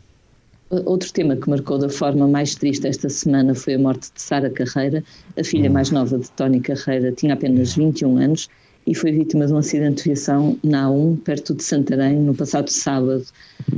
Outro 0.86 1.11
tema 1.11 1.36
que 1.36 1.49
marcou 1.49 1.78
da 1.78 1.89
forma 1.89 2.26
mais 2.30 2.55
triste 2.55 2.88
esta 2.88 3.09
semana 3.09 3.53
foi 3.53 3.74
a 3.74 3.80
morte 3.80 4.09
de 4.13 4.22
Sara 4.22 4.49
Carreira, 4.49 5.03
a 5.38 5.43
filha 5.43 5.69
Hum. 5.69 5.74
mais 5.74 5.91
nova 5.91 6.17
de 6.17 6.32
Tony 6.32 6.61
Carreira, 6.61 7.11
tinha 7.11 7.34
apenas 7.34 7.76
21 7.76 8.15
anos 8.15 8.47
e 8.88 8.95
foi 8.95 9.11
vítima 9.11 9.45
de 9.45 9.51
um 9.51 9.57
acidente 9.57 9.97
de 9.97 10.03
viação 10.09 10.57
na 10.63 10.88
A1, 10.88 11.17
perto 11.24 11.53
de 11.53 11.61
Santarém, 11.61 12.15
no 12.17 12.34
passado 12.34 12.69
sábado. 12.69 13.26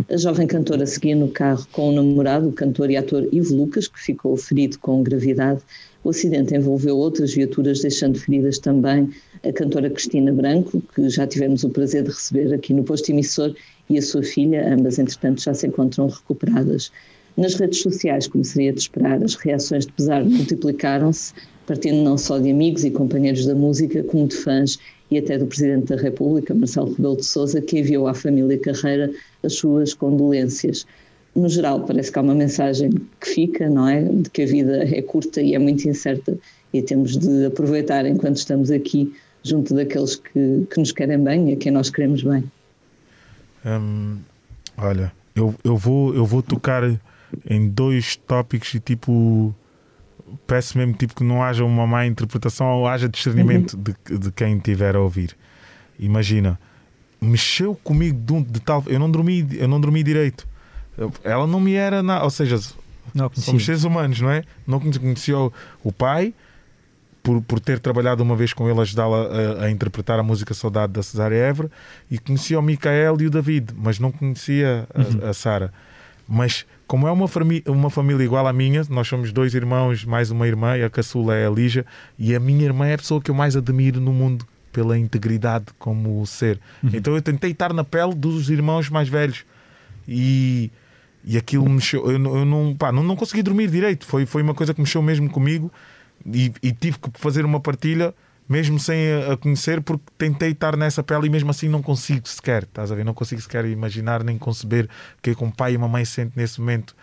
A 0.07 0.17
jovem 0.17 0.45
cantora 0.45 0.85
seguia 0.85 1.15
no 1.15 1.29
carro 1.29 1.67
com 1.71 1.89
o 1.89 1.91
namorado, 1.91 2.49
o 2.49 2.53
cantor 2.53 2.91
e 2.91 2.95
ator 2.95 3.27
Ivo 3.31 3.55
Lucas, 3.55 3.87
que 3.87 3.99
ficou 3.99 4.37
ferido 4.37 4.77
com 4.77 5.01
gravidade. 5.01 5.61
O 6.03 6.09
acidente 6.11 6.55
envolveu 6.55 6.95
outras 6.95 7.33
viaturas, 7.33 7.81
deixando 7.81 8.19
feridas 8.19 8.59
também 8.59 9.09
a 9.43 9.51
cantora 9.51 9.89
Cristina 9.89 10.31
Branco, 10.31 10.81
que 10.93 11.09
já 11.09 11.25
tivemos 11.25 11.63
o 11.63 11.69
prazer 11.69 12.03
de 12.03 12.09
receber 12.09 12.53
aqui 12.53 12.73
no 12.73 12.83
posto 12.83 13.09
emissor, 13.09 13.53
e 13.89 13.97
a 13.97 14.01
sua 14.01 14.23
filha, 14.23 14.73
ambas 14.73 14.99
entretanto 14.99 15.41
já 15.41 15.53
se 15.53 15.67
encontram 15.67 16.07
recuperadas. 16.07 16.91
Nas 17.35 17.55
redes 17.55 17.81
sociais, 17.81 18.27
como 18.27 18.43
seria 18.43 18.71
de 18.71 18.79
esperar, 18.79 19.23
as 19.23 19.33
reações 19.35 19.85
de 19.85 19.91
pesar 19.93 20.23
multiplicaram-se, 20.23 21.33
partindo 21.65 22.03
não 22.03 22.17
só 22.17 22.37
de 22.37 22.51
amigos 22.51 22.83
e 22.83 22.91
companheiros 22.91 23.45
da 23.45 23.55
música, 23.55 24.03
como 24.03 24.27
de 24.27 24.35
fãs 24.35 24.77
e 25.09 25.17
até 25.17 25.37
do 25.37 25.47
Presidente 25.47 25.87
da 25.87 25.95
República, 25.95 26.53
Marcelo 26.53 26.93
Rebelo 26.93 27.17
de 27.17 27.25
Sousa, 27.25 27.59
que 27.61 27.79
enviou 27.79 28.07
à 28.07 28.13
família 28.13 28.57
Carreira 28.59 29.11
as 29.43 29.53
suas 29.53 29.93
condolências. 29.93 30.85
No 31.35 31.49
geral, 31.49 31.81
parece 31.81 32.11
que 32.11 32.19
há 32.19 32.21
uma 32.21 32.35
mensagem 32.35 32.91
que 33.19 33.29
fica, 33.29 33.67
não 33.67 33.87
é? 33.89 34.03
De 34.03 34.29
que 34.29 34.43
a 34.43 34.45
vida 34.45 34.83
é 34.83 35.01
curta 35.01 35.41
e 35.41 35.55
é 35.55 35.59
muito 35.59 35.87
incerta 35.89 36.37
e 36.71 36.81
temos 36.81 37.17
de 37.17 37.45
aproveitar 37.45 38.05
enquanto 38.05 38.37
estamos 38.37 38.69
aqui 38.69 39.11
junto 39.43 39.73
daqueles 39.73 40.15
que, 40.15 40.67
que 40.69 40.79
nos 40.79 40.91
querem 40.91 41.19
bem 41.19 41.49
e 41.49 41.53
a 41.53 41.55
quem 41.55 41.71
nós 41.71 41.89
queremos 41.89 42.21
bem. 42.23 42.43
Hum, 43.65 44.19
olha, 44.77 45.11
eu, 45.35 45.55
eu, 45.63 45.77
vou, 45.77 46.13
eu 46.15 46.25
vou 46.25 46.41
tocar 46.43 46.83
em 47.49 47.67
dois 47.69 48.15
tópicos 48.15 48.73
e 48.75 48.79
tipo 48.79 49.53
peço 50.47 50.77
mesmo 50.77 50.93
tipo, 50.93 51.13
que 51.15 51.23
não 51.23 51.43
haja 51.43 51.63
uma 51.63 51.85
má 51.85 52.05
interpretação 52.05 52.67
ou 52.67 52.87
haja 52.87 53.07
discernimento 53.07 53.77
de, 53.77 54.17
de 54.17 54.31
quem 54.31 54.57
tiver 54.59 54.95
a 54.95 54.99
ouvir. 54.99 55.35
Imagina, 55.99 56.59
mexeu 57.21 57.75
comigo 57.75 58.19
de, 58.19 58.33
um- 58.33 58.41
de 58.43 58.59
tal. 58.59 58.83
Eu 58.87 58.99
não 58.99 59.09
dormi, 59.09 59.47
eu 59.53 59.67
não 59.67 59.79
dormi 59.79 60.01
direito. 60.03 60.47
Ela 61.23 61.45
não 61.47 61.59
me 61.59 61.73
era 61.73 62.01
nada, 62.03 62.23
ou 62.23 62.29
seja, 62.29 62.55
Não, 63.13 63.29
somos 63.35 63.63
seres 63.65 63.83
humanos, 63.83 64.19
não 64.21 64.29
é? 64.29 64.43
Não 64.65 64.79
conhe- 64.79 64.97
conhecia 64.99 65.37
o, 65.37 65.51
o 65.83 65.91
pai 65.91 66.33
por, 67.23 67.41
por 67.41 67.59
ter 67.59 67.79
trabalhado 67.79 68.21
uma 68.21 68.35
vez 68.35 68.51
com 68.53 68.69
ele, 68.69 68.79
ajudá-la 68.81 69.27
a, 69.61 69.63
a 69.65 69.71
interpretar 69.71 70.19
a 70.19 70.23
música 70.23 70.53
Saudade 70.53 70.91
da 70.93 71.01
Cesária 71.01 71.35
Évora, 71.37 71.71
e 72.11 72.19
conhecia 72.19 72.59
o 72.59 72.61
Micael 72.61 73.15
e 73.21 73.27
o 73.27 73.29
David, 73.29 73.71
mas 73.75 73.97
não 73.97 74.11
conhecia 74.11 74.85
a, 75.23 75.29
a 75.29 75.33
Sara. 75.33 75.73
Mas 76.27 76.65
como 76.85 77.07
é 77.07 77.11
uma, 77.11 77.25
uma 77.67 77.89
família 77.89 78.23
igual 78.23 78.45
à 78.45 78.51
minha, 78.53 78.83
nós 78.89 79.07
somos 79.07 79.31
dois 79.31 79.53
irmãos, 79.55 80.03
mais 80.05 80.31
uma 80.31 80.45
irmã, 80.47 80.77
e 80.77 80.83
a 80.83 80.89
caçula 80.89 81.33
é 81.35 81.47
a 81.47 81.49
Lígia, 81.49 81.85
e 82.19 82.35
a 82.35 82.39
minha 82.39 82.65
irmã 82.65 82.87
é 82.87 82.93
a 82.93 82.97
pessoa 82.97 83.21
que 83.21 83.31
eu 83.31 83.35
mais 83.35 83.55
admiro 83.55 83.99
no 84.01 84.11
mundo 84.13 84.45
pela 84.71 84.97
integridade 84.97 85.65
como 85.79 86.25
ser. 86.27 86.59
Então 86.93 87.15
eu 87.15 87.21
tentei 87.21 87.51
estar 87.51 87.71
na 87.73 87.83
pele 87.83 88.13
dos 88.15 88.49
irmãos 88.49 88.89
mais 88.89 89.07
velhos 89.07 89.45
e, 90.07 90.71
e 91.23 91.37
aquilo 91.37 91.69
mexeu. 91.69 92.09
Eu, 92.11 92.17
não- 92.19 92.35
eu 92.37 92.45
não, 92.45 92.75
pá, 92.75 92.91
não, 92.91 93.03
não 93.03 93.15
consegui 93.15 93.43
dormir 93.43 93.69
direito. 93.69 94.05
Foi, 94.05 94.25
foi 94.25 94.41
uma 94.41 94.53
coisa 94.53 94.73
que 94.73 94.81
mexeu 94.81 95.01
mesmo 95.01 95.29
comigo 95.29 95.71
e, 96.25 96.51
e 96.61 96.71
tive 96.71 96.97
que 96.99 97.09
fazer 97.15 97.45
uma 97.45 97.59
partilha, 97.59 98.13
mesmo 98.47 98.79
sem 98.79 98.97
a, 99.31 99.37
conhecer, 99.37 99.81
porque 99.81 100.03
tentei 100.17 100.51
estar 100.51 100.75
nessa 100.75 101.01
pele 101.01 101.27
e 101.27 101.29
mesmo 101.29 101.49
assim 101.51 101.67
não 101.69 101.81
consigo 101.81 102.27
sequer. 102.27 102.63
Estás 102.63 102.91
a 102.91 102.95
ver? 102.95 103.03
Não 103.05 103.13
consigo 103.13 103.41
sequer 103.41 103.65
imaginar 103.65 104.23
nem 104.23 104.37
conceber 104.37 104.85
o 105.17 105.21
que 105.21 105.31
é 105.31 105.35
que 105.35 105.43
um 105.43 105.49
pai 105.51 105.73
e 105.73 105.77
uma 105.77 105.87
mãe 105.87 106.03
sentem 106.05 106.33
nesse 106.35 106.59
momento. 106.59 106.95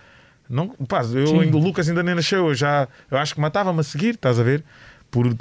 Não, 0.49 0.69
pá, 0.69 1.03
eu, 1.05 1.27
Sim. 1.29 1.41
ainda- 1.43 1.57
o 1.57 1.61
Lucas 1.61 1.89
ainda 1.89 2.03
nem 2.03 2.15
nasceu, 2.15 2.49
eu 2.49 2.55
já 2.55 2.89
eu 3.11 3.17
acho 3.19 3.35
que 3.35 3.41
matava-me 3.41 3.81
a 3.81 3.83
seguir, 3.83 4.15
estás 4.17 4.39
a 4.39 4.43
ver? 4.43 4.65
Por, 5.11 5.35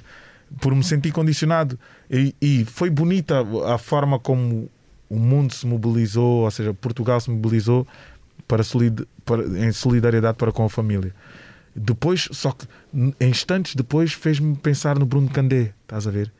por 0.62 0.74
me 0.76 0.84
sentir 0.84 1.12
condicionado. 1.12 1.80
E, 2.10 2.36
e 2.42 2.66
foi 2.66 2.90
bonita 2.90 3.44
a 3.74 3.78
forma 3.78 4.20
como 4.20 4.70
o 5.10 5.18
mundo 5.20 5.54
se 5.54 5.66
mobilizou, 5.66 6.44
ou 6.44 6.52
seja, 6.52 6.74
Portugal 6.74 7.20
se 7.20 7.30
mobilizou 7.32 7.88
para, 8.48 8.64
solid, 8.64 9.08
para- 9.26 9.44
em 9.44 9.72
solidariedade 9.72 10.38
para 10.38 10.52
com 10.52 10.64
a 10.66 10.70
família. 10.70 11.14
Depois, 11.76 12.28
só 12.32 12.52
que 12.52 12.66
instantes 13.22 13.76
depois, 13.76 14.14
fez-me 14.14 14.56
pensar 14.56 14.98
no 15.00 15.06
Bruno 15.06 15.30
Candé, 15.30 15.74
estás 15.84 16.08
a 16.08 16.12
ver? 16.12 16.32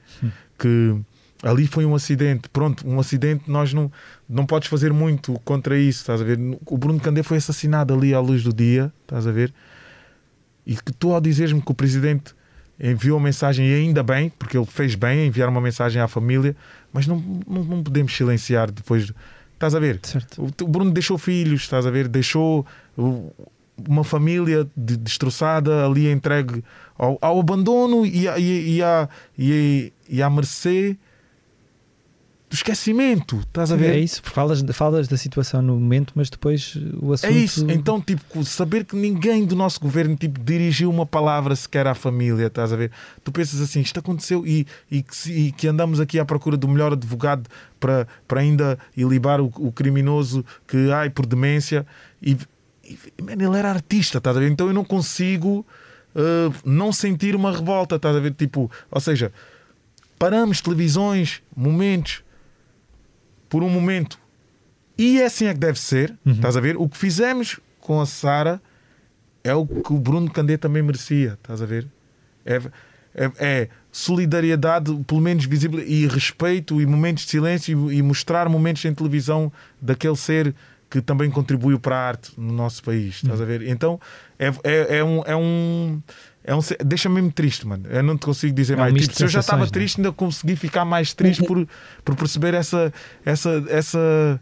Que 0.58 0.96
ali 1.44 1.68
foi 1.68 1.86
um 1.86 1.96
acidente, 1.96 2.50
pronto, 2.50 2.86
um 2.88 3.00
acidente, 3.00 3.44
nós 3.50 3.74
não, 3.74 3.90
não 4.28 4.46
podes 4.46 4.68
fazer 4.68 4.92
muito 4.92 5.40
contra 5.46 5.78
isso, 5.80 6.00
estás 6.02 6.22
a 6.22 6.24
ver? 6.26 6.38
O 6.66 6.78
Bruno 6.78 7.00
Candé 7.00 7.24
foi 7.24 7.38
assassinado 7.38 7.94
ali 7.94 8.14
à 8.14 8.20
luz 8.20 8.44
do 8.44 8.52
dia, 8.52 8.92
estás 9.04 9.26
a 9.28 9.32
ver? 9.32 9.54
E 10.66 10.76
que 10.76 10.92
tu, 10.92 11.14
ao 11.14 11.22
dizeres-me 11.22 11.62
que 11.62 11.72
o 11.72 11.76
presidente 11.76 12.34
enviou 12.80 13.18
a 13.18 13.22
mensagem, 13.22 13.68
e 13.68 13.74
ainda 13.74 14.02
bem, 14.04 14.30
porque 14.38 14.58
ele 14.58 14.66
fez 14.66 14.96
bem 14.96 15.28
enviar 15.28 15.48
uma 15.50 15.62
mensagem 15.62 16.02
à 16.02 16.08
família, 16.08 16.56
mas 16.92 17.06
não, 17.08 17.18
não, 17.48 17.64
não 17.64 17.84
podemos 17.84 18.16
silenciar 18.16 18.70
depois. 18.72 19.08
de- 19.08 19.16
Estás 19.54 19.76
a 19.76 19.80
ver? 19.80 20.00
Certo. 20.04 20.42
O 20.64 20.68
Bruno 20.68 20.90
deixou 20.92 21.18
filhos, 21.18 21.62
estás 21.64 21.86
a 21.86 21.92
ver? 21.92 22.08
Deixou 22.08 22.66
uma 23.88 24.04
família 24.04 24.68
de- 24.76 24.98
destroçada 24.98 25.86
ali 25.86 26.10
entregue 26.12 26.64
ao, 26.98 27.18
ao 27.22 27.40
abandono 27.40 28.06
e, 28.06 28.28
à- 28.28 28.38
e, 28.40 28.76
e, 28.78 28.84
à, 28.84 29.08
e, 29.38 29.94
e 30.10 30.22
à 30.22 30.30
mercê 30.30 30.98
do 32.50 32.56
esquecimento, 32.56 33.38
estás 33.42 33.72
a 33.72 33.76
ver? 33.76 33.94
É 33.94 34.00
isso, 34.00 34.24
porque 34.24 34.34
falas, 34.34 34.64
falas 34.74 35.08
da 35.08 35.16
situação 35.16 35.62
no 35.62 35.76
momento, 35.80 36.14
mas 36.16 36.32
depois 36.32 36.76
o 37.00 37.14
assunto. 37.14 37.30
É 37.30 37.32
isso. 37.38 37.70
Então, 37.70 38.02
tipo, 38.02 38.44
saber 38.44 38.86
que 38.86 38.96
ninguém 38.96 39.46
do 39.46 39.56
nosso 39.56 39.80
governo 39.80 40.16
tipo, 40.16 40.40
dirigiu 40.40 40.90
uma 40.90 41.06
palavra 41.06 41.56
sequer 41.56 41.86
à 41.86 41.94
família, 41.94 42.48
estás 42.48 42.74
a 42.74 42.76
ver? 42.76 42.90
Tu 43.24 43.32
pensas 43.32 43.62
assim, 43.62 43.82
isto 43.82 44.00
aconteceu 44.00 44.48
e, 44.48 44.66
e, 44.90 45.04
que, 45.04 45.32
e 45.32 45.52
que 45.52 45.68
andamos 45.68 46.00
aqui 46.00 46.18
à 46.18 46.26
procura 46.26 46.58
do 46.58 46.68
melhor 46.68 46.92
advogado 46.94 47.48
para, 47.80 48.08
para 48.28 48.40
ainda 48.42 48.80
ilibar 48.98 49.40
o, 49.40 49.52
o 49.58 49.72
criminoso 49.72 50.44
que 50.68 50.92
ai 50.92 51.12
por 51.12 51.28
demência. 51.28 51.86
E 52.20 52.36
man, 53.22 53.34
ele 53.34 53.58
era 53.58 53.70
artista, 53.70 54.18
estás 54.18 54.36
a 54.36 54.40
ver? 54.40 54.50
Então 54.50 54.68
eu 54.68 54.74
não 54.74 54.86
consigo 54.86 55.66
uh, 56.16 56.54
não 56.64 56.92
sentir 56.92 57.36
uma 57.36 57.52
revolta, 57.52 57.96
estás 57.96 58.16
a 58.16 58.20
ver? 58.20 58.34
Tipo, 58.34 58.72
ou 58.90 59.02
seja, 59.02 59.32
paramos 60.18 60.62
televisões, 60.62 61.42
momentos, 61.56 62.24
por 63.50 63.64
um 63.64 63.70
momento 63.70 64.20
e 65.00 65.24
assim 65.24 65.46
é 65.46 65.54
que 65.54 65.60
deve 65.62 65.80
ser, 65.80 66.14
estás 66.26 66.58
a 66.58 66.60
ver? 66.60 66.76
O 66.76 66.90
que 66.90 66.98
fizemos 66.98 67.58
com 67.80 68.02
a 68.02 68.06
Sara 68.06 68.62
é 69.42 69.56
o 69.56 69.66
que 69.66 69.94
o 69.94 69.98
Bruno 69.98 70.30
Candé 70.30 70.58
também 70.58 70.84
merecia, 70.84 71.38
estás 71.42 71.62
a 71.62 71.66
ver? 71.66 71.88
É, 72.46 72.58
é, 73.16 73.32
é 73.40 73.70
solidariedade, 73.94 74.94
pelo 75.08 75.22
menos 75.22 75.46
visível, 75.46 75.80
e 75.80 76.06
respeito, 76.06 76.82
e 76.82 76.86
momentos 76.86 77.24
de 77.24 77.30
silêncio, 77.30 77.90
e, 77.90 78.00
e 78.00 78.02
mostrar 78.02 78.50
momentos 78.50 78.84
em 78.84 78.94
televisão 78.94 79.50
daquele 79.82 80.18
ser 80.18 80.54
que 80.90 81.02
também 81.02 81.30
contribuiu 81.30 81.80
para 81.80 81.96
a 81.96 82.08
arte 82.08 82.32
no 82.38 82.52
nosso 82.52 82.84
país. 82.84 83.16
Estás 83.24 83.40
a 83.40 83.46
ver? 83.46 83.62
Então 83.68 84.00
é, 84.38 84.48
é, 84.64 84.98
é 84.98 85.04
um. 85.04 85.22
É 85.26 85.36
um 85.36 86.02
é 86.44 86.56
um, 86.56 86.60
deixa-me 86.84 87.16
mesmo 87.16 87.32
triste, 87.32 87.68
mano. 87.68 87.84
Eu 87.90 88.02
não 88.02 88.18
te 88.18 88.26
consigo 88.26 88.54
dizer 88.54 88.74
É 88.74 88.78
mais. 88.78 88.94
Tipo, 88.94 89.14
se 89.16 89.24
eu 89.24 89.28
já 89.28 89.42
estava 89.42 89.66
né? 89.66 89.70
triste, 89.72 89.98
ainda 89.98 90.12
consegui 90.12 90.56
ficar 90.56 90.84
mais 90.86 91.14
triste 91.14 91.44
por, 91.44 91.68
por 92.04 92.16
perceber 92.16 92.54
essa. 92.56 92.92
essa, 93.24 93.64
essa 93.70 94.42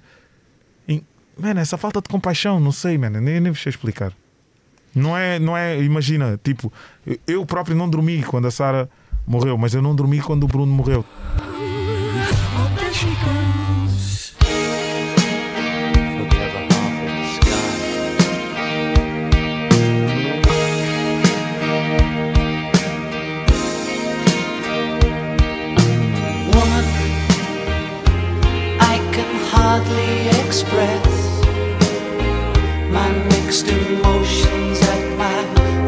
em- 0.87 1.03
Mano, 1.37 1.59
essa 1.59 1.77
falta 1.77 2.01
de 2.01 2.07
compaixão, 2.07 2.59
não 2.59 2.71
sei, 2.71 2.97
mano. 2.97 3.19
Nem, 3.19 3.39
nem 3.41 3.51
vos 3.51 3.61
sei 3.61 3.71
explicar. 3.71 4.13
Não 4.95 5.17
é, 5.17 5.37
não 5.37 5.55
é, 5.57 5.79
imagina, 5.83 6.39
tipo, 6.41 6.71
eu- 7.05 7.19
eu 7.27 7.45
próprio 7.45 7.75
não 7.75 7.89
dormi 7.89 8.23
quando 8.23 8.47
a 8.47 8.51
Sara 8.51 8.89
morreu, 9.25 9.57
mas 9.57 9.73
eu 9.73 9.81
não 9.81 9.93
dormi 9.93 10.21
quando 10.21 10.43
o 10.45 10.47
Bruno 10.47 10.71
morreu. 10.71 11.03
Hardly 29.77 30.27
express 30.47 31.05
my 32.89 33.09
mixed 33.29 33.67
emotions 33.67 34.81
at 34.81 35.03
my 35.21 35.37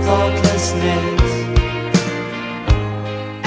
thoughtlessness. 0.05 1.19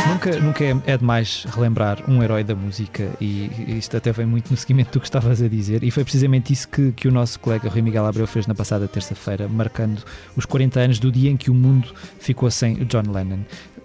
Nunca, 0.08 0.40
nunca 0.40 0.64
é, 0.64 0.94
é 0.94 0.96
demais 0.96 1.44
relembrar 1.48 1.98
um 2.08 2.22
herói 2.22 2.44
da 2.44 2.54
música 2.54 3.10
e 3.20 3.50
isto 3.78 3.96
até 3.96 4.12
vem 4.12 4.26
muito 4.26 4.50
no 4.50 4.56
seguimento 4.56 4.92
do 4.92 5.00
que 5.00 5.06
estavas 5.06 5.42
a 5.42 5.48
dizer 5.48 5.82
e 5.82 5.90
foi 5.90 6.04
precisamente 6.04 6.52
isso 6.52 6.68
que, 6.68 6.92
que 6.92 7.08
o 7.08 7.12
nosso 7.12 7.40
colega 7.40 7.68
Rui 7.68 7.82
Miguel 7.82 8.06
Abreu 8.06 8.26
fez 8.26 8.46
na 8.46 8.54
passada 8.54 8.86
terça-feira, 8.86 9.48
marcando 9.48 10.02
os 10.36 10.46
40 10.46 10.80
anos 10.80 10.98
do 10.98 11.10
dia 11.10 11.30
em 11.30 11.36
que 11.36 11.50
o 11.50 11.54
mundo 11.54 11.92
ficou 12.18 12.50
sem 12.50 12.84
John 12.84 13.10
Lennon. 13.12 13.40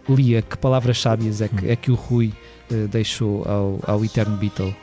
Lia, 0.10 0.42
que 0.42 0.58
palavras 0.58 1.02
sábias 1.02 1.42
é 1.42 1.48
que, 1.48 1.70
é 1.70 1.76
que 1.76 1.92
o 1.92 1.96
Rui 1.96 2.34
eh, 2.72 2.88
deixou 2.88 3.44
ao, 3.44 3.80
ao 3.86 4.06
eterno 4.06 4.38
Beatle? 4.38 4.74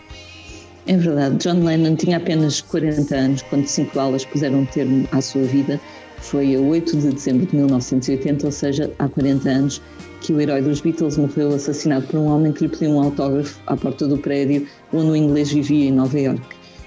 É 0.86 0.98
verdade, 0.98 1.36
John 1.36 1.64
Lennon 1.64 1.96
tinha 1.96 2.18
apenas 2.18 2.60
40 2.60 3.16
anos 3.16 3.42
quando 3.42 3.66
cinco 3.66 3.94
balas 3.94 4.22
puseram 4.26 4.66
termo 4.66 5.08
à 5.12 5.20
sua 5.22 5.42
vida. 5.44 5.80
Foi 6.18 6.54
a 6.54 6.60
8 6.60 6.98
de 6.98 7.10
dezembro 7.10 7.46
de 7.46 7.56
1980, 7.56 8.44
ou 8.44 8.52
seja, 8.52 8.92
há 8.98 9.08
40 9.08 9.48
anos, 9.48 9.82
que 10.20 10.34
o 10.34 10.40
herói 10.40 10.60
dos 10.60 10.82
Beatles 10.82 11.16
morreu 11.16 11.54
assassinado 11.54 12.06
por 12.06 12.20
um 12.20 12.26
homem 12.26 12.52
que 12.52 12.64
lhe 12.64 12.68
pediu 12.68 12.90
um 12.90 13.02
autógrafo 13.02 13.58
à 13.66 13.74
porta 13.74 14.06
do 14.06 14.18
prédio 14.18 14.66
onde 14.92 15.10
o 15.10 15.16
inglês 15.16 15.50
vivia 15.50 15.88
em 15.88 15.92
Nova 15.92 16.20
York. 16.20 16.42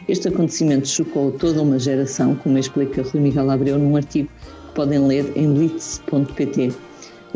Este 0.08 0.28
acontecimento 0.28 0.88
chocou 0.88 1.32
toda 1.32 1.64
uma 1.64 1.80
geração, 1.80 2.36
como 2.36 2.58
explica 2.60 3.02
Rui 3.02 3.20
Miguel 3.20 3.50
Abreu 3.50 3.80
num 3.80 3.96
artigo 3.96 4.30
que 4.68 4.74
podem 4.76 5.08
ler 5.08 5.32
em 5.36 5.52
blitz.pt. 5.54 6.72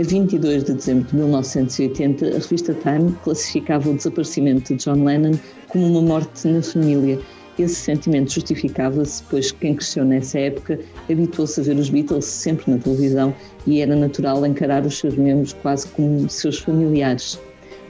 A 0.01 0.03
22 0.03 0.63
de 0.63 0.73
dezembro 0.73 1.07
de 1.09 1.15
1980, 1.15 2.25
a 2.25 2.31
revista 2.31 2.73
Time 2.73 3.11
classificava 3.23 3.87
o 3.87 3.93
desaparecimento 3.93 4.75
de 4.75 4.83
John 4.83 5.03
Lennon 5.03 5.37
como 5.67 5.85
uma 5.85 6.01
morte 6.01 6.47
na 6.47 6.59
família. 6.63 7.19
Esse 7.59 7.75
sentimento 7.75 8.33
justificava-se, 8.33 9.21
pois 9.29 9.51
quem 9.51 9.75
cresceu 9.75 10.03
nessa 10.03 10.39
época 10.39 10.79
habituou-se 11.07 11.59
a 11.59 11.63
ver 11.63 11.75
os 11.75 11.91
Beatles 11.91 12.25
sempre 12.25 12.71
na 12.71 12.79
televisão 12.79 13.31
e 13.67 13.79
era 13.79 13.95
natural 13.95 14.43
encarar 14.43 14.83
os 14.87 14.97
seus 14.97 15.15
membros 15.15 15.53
quase 15.53 15.87
como 15.89 16.27
seus 16.27 16.57
familiares. 16.57 17.39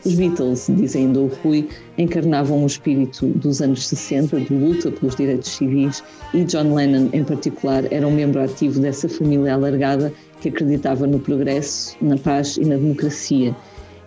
Os 0.03 0.15
Beatles, 0.15 0.65
diz 0.69 0.95
ainda 0.95 1.19
o 1.19 1.27
Rui, 1.27 1.69
encarnavam 1.95 2.63
o 2.63 2.65
espírito 2.65 3.27
dos 3.27 3.61
anos 3.61 3.87
60 3.87 4.39
de 4.39 4.51
luta 4.51 4.91
pelos 4.91 5.15
direitos 5.15 5.51
civis 5.51 6.03
e 6.33 6.43
John 6.43 6.73
Lennon, 6.73 7.09
em 7.13 7.23
particular, 7.23 7.83
era 7.93 8.07
um 8.07 8.11
membro 8.11 8.41
ativo 8.41 8.79
dessa 8.79 9.07
família 9.07 9.53
alargada 9.53 10.11
que 10.39 10.49
acreditava 10.49 11.05
no 11.05 11.19
progresso, 11.19 11.95
na 12.01 12.17
paz 12.17 12.57
e 12.57 12.65
na 12.65 12.77
democracia. 12.77 13.55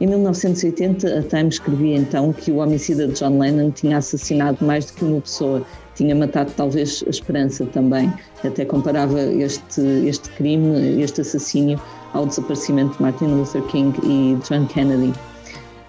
Em 0.01 0.09
1980, 0.09 1.21
a 1.21 1.23
Times 1.23 1.55
escrevia 1.55 1.97
então 1.97 2.33
que 2.33 2.51
o 2.51 2.57
homicida 2.57 3.07
de 3.07 3.15
John 3.15 3.39
Lennon 3.39 3.71
tinha 3.71 3.99
assassinado 3.99 4.65
mais 4.65 4.87
do 4.87 4.95
que 4.95 5.05
uma 5.05 5.21
pessoa, 5.21 5.65
tinha 5.95 6.13
matado 6.13 6.51
talvez 6.57 7.05
a 7.07 7.11
esperança 7.11 7.65
também. 7.67 8.13
Até 8.43 8.65
comparava 8.65 9.21
este, 9.21 9.81
este 10.05 10.29
crime, 10.31 11.01
este 11.01 11.21
assassínio, 11.21 11.81
ao 12.13 12.27
desaparecimento 12.27 12.97
de 12.97 13.03
Martin 13.03 13.27
Luther 13.27 13.63
King 13.69 13.97
e 14.03 14.37
John 14.49 14.67
Kennedy. 14.67 15.13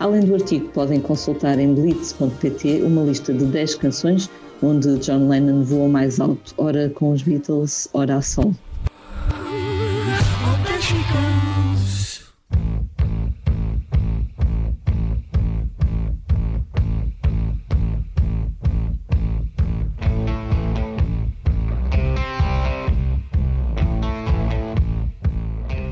Além 0.06 0.22
do 0.22 0.36
artigo, 0.36 0.70
podem 0.70 1.02
consultar 1.02 1.58
em 1.58 1.74
blitz.pt 1.74 2.84
uma 2.84 3.02
lista 3.02 3.34
de 3.34 3.44
10 3.44 3.74
canções 3.74 4.30
onde 4.62 5.00
John 5.00 5.28
Lennon 5.28 5.64
voou 5.64 5.90
mais 5.90 6.20
alto, 6.20 6.54
ora 6.60 6.92
com 6.92 7.10
os 7.10 7.24
Beatles, 7.24 7.90
ora 7.92 8.18
a 8.18 8.22
sol. 8.22 8.54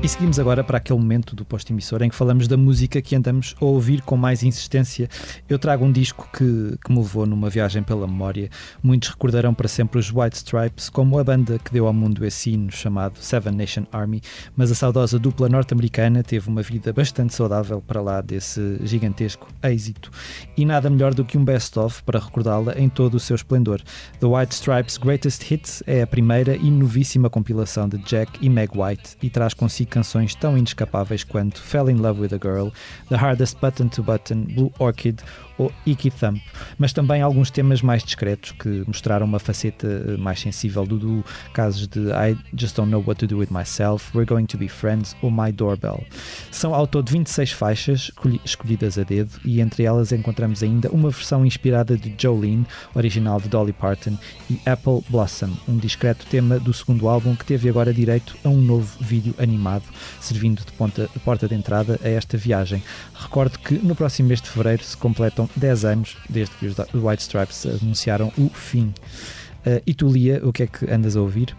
E 0.04 0.08
seguimos 0.08 0.38
agora 0.38 0.62
para 0.62 0.76
aquele 0.76 0.98
momento 0.98 1.34
do 1.34 1.46
posto 1.46 1.72
emissor 1.72 2.02
em 2.02 2.10
que 2.10 2.14
falamos 2.14 2.46
da 2.46 2.58
música 2.58 3.00
que 3.00 3.16
andamos 3.16 3.56
a 3.58 3.64
ouvir 3.64 4.02
com 4.02 4.18
mais 4.18 4.42
insistência. 4.42 5.08
Eu 5.48 5.58
trago 5.58 5.82
um 5.82 5.90
disco 5.90 6.28
que, 6.30 6.76
que 6.84 6.92
me 6.92 6.98
levou 6.98 7.24
numa 7.24 7.48
viagem 7.48 7.82
pela 7.82 8.06
memória. 8.06 8.50
Muitos 8.82 9.08
recordarão 9.08 9.54
para 9.54 9.66
sempre 9.66 9.98
os 9.98 10.12
White 10.12 10.36
Stripes 10.36 10.90
como 10.90 11.18
a 11.18 11.24
banda 11.24 11.58
que 11.58 11.72
deu 11.72 11.86
ao 11.86 11.94
mundo 11.94 12.22
esse 12.22 12.50
hino 12.50 12.70
chamado 12.70 13.16
Seven 13.18 13.54
Nation 13.54 13.86
Army, 13.90 14.20
mas 14.54 14.70
a 14.70 14.74
saudosa 14.74 15.18
dupla 15.18 15.48
norte-americana 15.48 16.22
teve 16.22 16.50
uma 16.50 16.60
vida 16.60 16.92
bastante 16.92 17.32
saudável 17.32 17.80
para 17.80 18.02
lá 18.02 18.20
desse 18.20 18.76
gigantesco 18.82 19.48
êxito. 19.62 20.10
E 20.54 20.66
nada 20.66 20.90
melhor 20.90 21.14
do 21.14 21.24
que 21.24 21.38
um 21.38 21.44
best-of 21.46 22.02
para 22.02 22.20
recordá-la 22.20 22.78
em 22.78 22.90
todo 22.90 23.14
o 23.14 23.20
seu 23.20 23.36
esplendor. 23.36 23.80
The 24.20 24.26
White 24.26 24.54
Stripes 24.54 24.98
Greatest 24.98 25.50
Hits 25.50 25.82
é 25.86 26.02
a 26.02 26.06
primeira 26.06 26.56
e 26.56 26.70
novíssima 26.70 27.30
compilação 27.30 27.88
de 27.88 27.96
Jack 28.04 28.38
e 28.42 28.50
Meg 28.50 28.70
White 28.78 29.16
e 29.22 29.30
traz 29.30 29.54
consigo 29.54 29.93
canções 29.94 30.34
tão 30.34 30.58
inescapáveis 30.58 31.22
quanto 31.22 31.62
Fell 31.62 31.88
in 31.88 31.98
Love 31.98 32.20
with 32.20 32.34
a 32.34 32.38
Girl, 32.42 32.70
The 33.08 33.16
Hardest 33.16 33.60
Button 33.60 33.86
to 33.90 34.02
Button, 34.02 34.42
Blue 34.46 34.72
Orchid 34.80 35.22
ou 35.58 35.72
Icky 35.86 36.10
Thump, 36.10 36.38
mas 36.78 36.92
também 36.92 37.22
alguns 37.22 37.50
temas 37.50 37.80
mais 37.82 38.02
discretos 38.02 38.52
que 38.52 38.82
mostraram 38.86 39.24
uma 39.26 39.38
faceta 39.38 39.86
eh, 39.86 40.16
mais 40.16 40.40
sensível 40.40 40.84
do 40.86 40.98
duo, 40.98 41.24
casos 41.52 41.86
de 41.86 42.00
I 42.10 42.36
Just 42.56 42.76
Don't 42.76 42.90
Know 42.90 43.02
What 43.06 43.20
to 43.20 43.26
Do 43.26 43.38
With 43.38 43.48
Myself, 43.50 44.10
We're 44.16 44.26
Going 44.28 44.46
to 44.46 44.58
Be 44.58 44.68
Friends 44.68 45.14
ou 45.22 45.30
My 45.30 45.52
Doorbell. 45.52 46.04
São 46.50 46.74
ao 46.74 46.86
todo 46.86 47.10
26 47.10 47.52
faixas 47.52 48.00
escolhi- 48.10 48.40
escolhidas 48.44 48.98
a 48.98 49.02
dedo 49.04 49.30
e 49.44 49.60
entre 49.60 49.84
elas 49.84 50.12
encontramos 50.12 50.62
ainda 50.62 50.90
uma 50.90 51.10
versão 51.10 51.44
inspirada 51.46 51.96
de 51.96 52.14
Jolene, 52.18 52.66
original 52.94 53.40
de 53.40 53.48
Dolly 53.48 53.72
Parton, 53.72 54.16
e 54.50 54.58
Apple 54.66 55.02
Blossom, 55.08 55.50
um 55.68 55.76
discreto 55.76 56.26
tema 56.26 56.58
do 56.58 56.72
segundo 56.72 57.08
álbum 57.08 57.34
que 57.36 57.44
teve 57.44 57.68
agora 57.68 57.92
direito 57.94 58.36
a 58.44 58.48
um 58.48 58.60
novo 58.60 58.96
vídeo 59.00 59.34
animado, 59.38 59.84
servindo 60.20 60.64
de 60.64 60.72
ponta- 60.72 61.08
porta 61.24 61.46
de 61.46 61.54
entrada 61.54 61.98
a 62.02 62.08
esta 62.08 62.36
viagem. 62.36 62.82
Recordo 63.14 63.58
que 63.58 63.74
no 63.74 63.94
próximo 63.94 64.28
mês 64.28 64.40
de 64.40 64.48
fevereiro 64.48 64.82
se 64.82 64.96
completam 64.96 65.43
10 65.56 65.84
anos 65.84 66.16
desde 66.28 66.54
que 66.56 66.66
os 66.66 66.76
White 66.94 67.22
Stripes 67.22 67.66
anunciaram 67.66 68.32
o 68.38 68.48
fim. 68.48 68.92
Uh, 69.66 69.80
e 69.86 69.94
tu, 69.94 70.08
Lia, 70.08 70.40
o 70.46 70.52
que 70.52 70.64
é 70.64 70.66
que 70.66 70.90
andas 70.90 71.16
a 71.16 71.20
ouvir? 71.20 71.56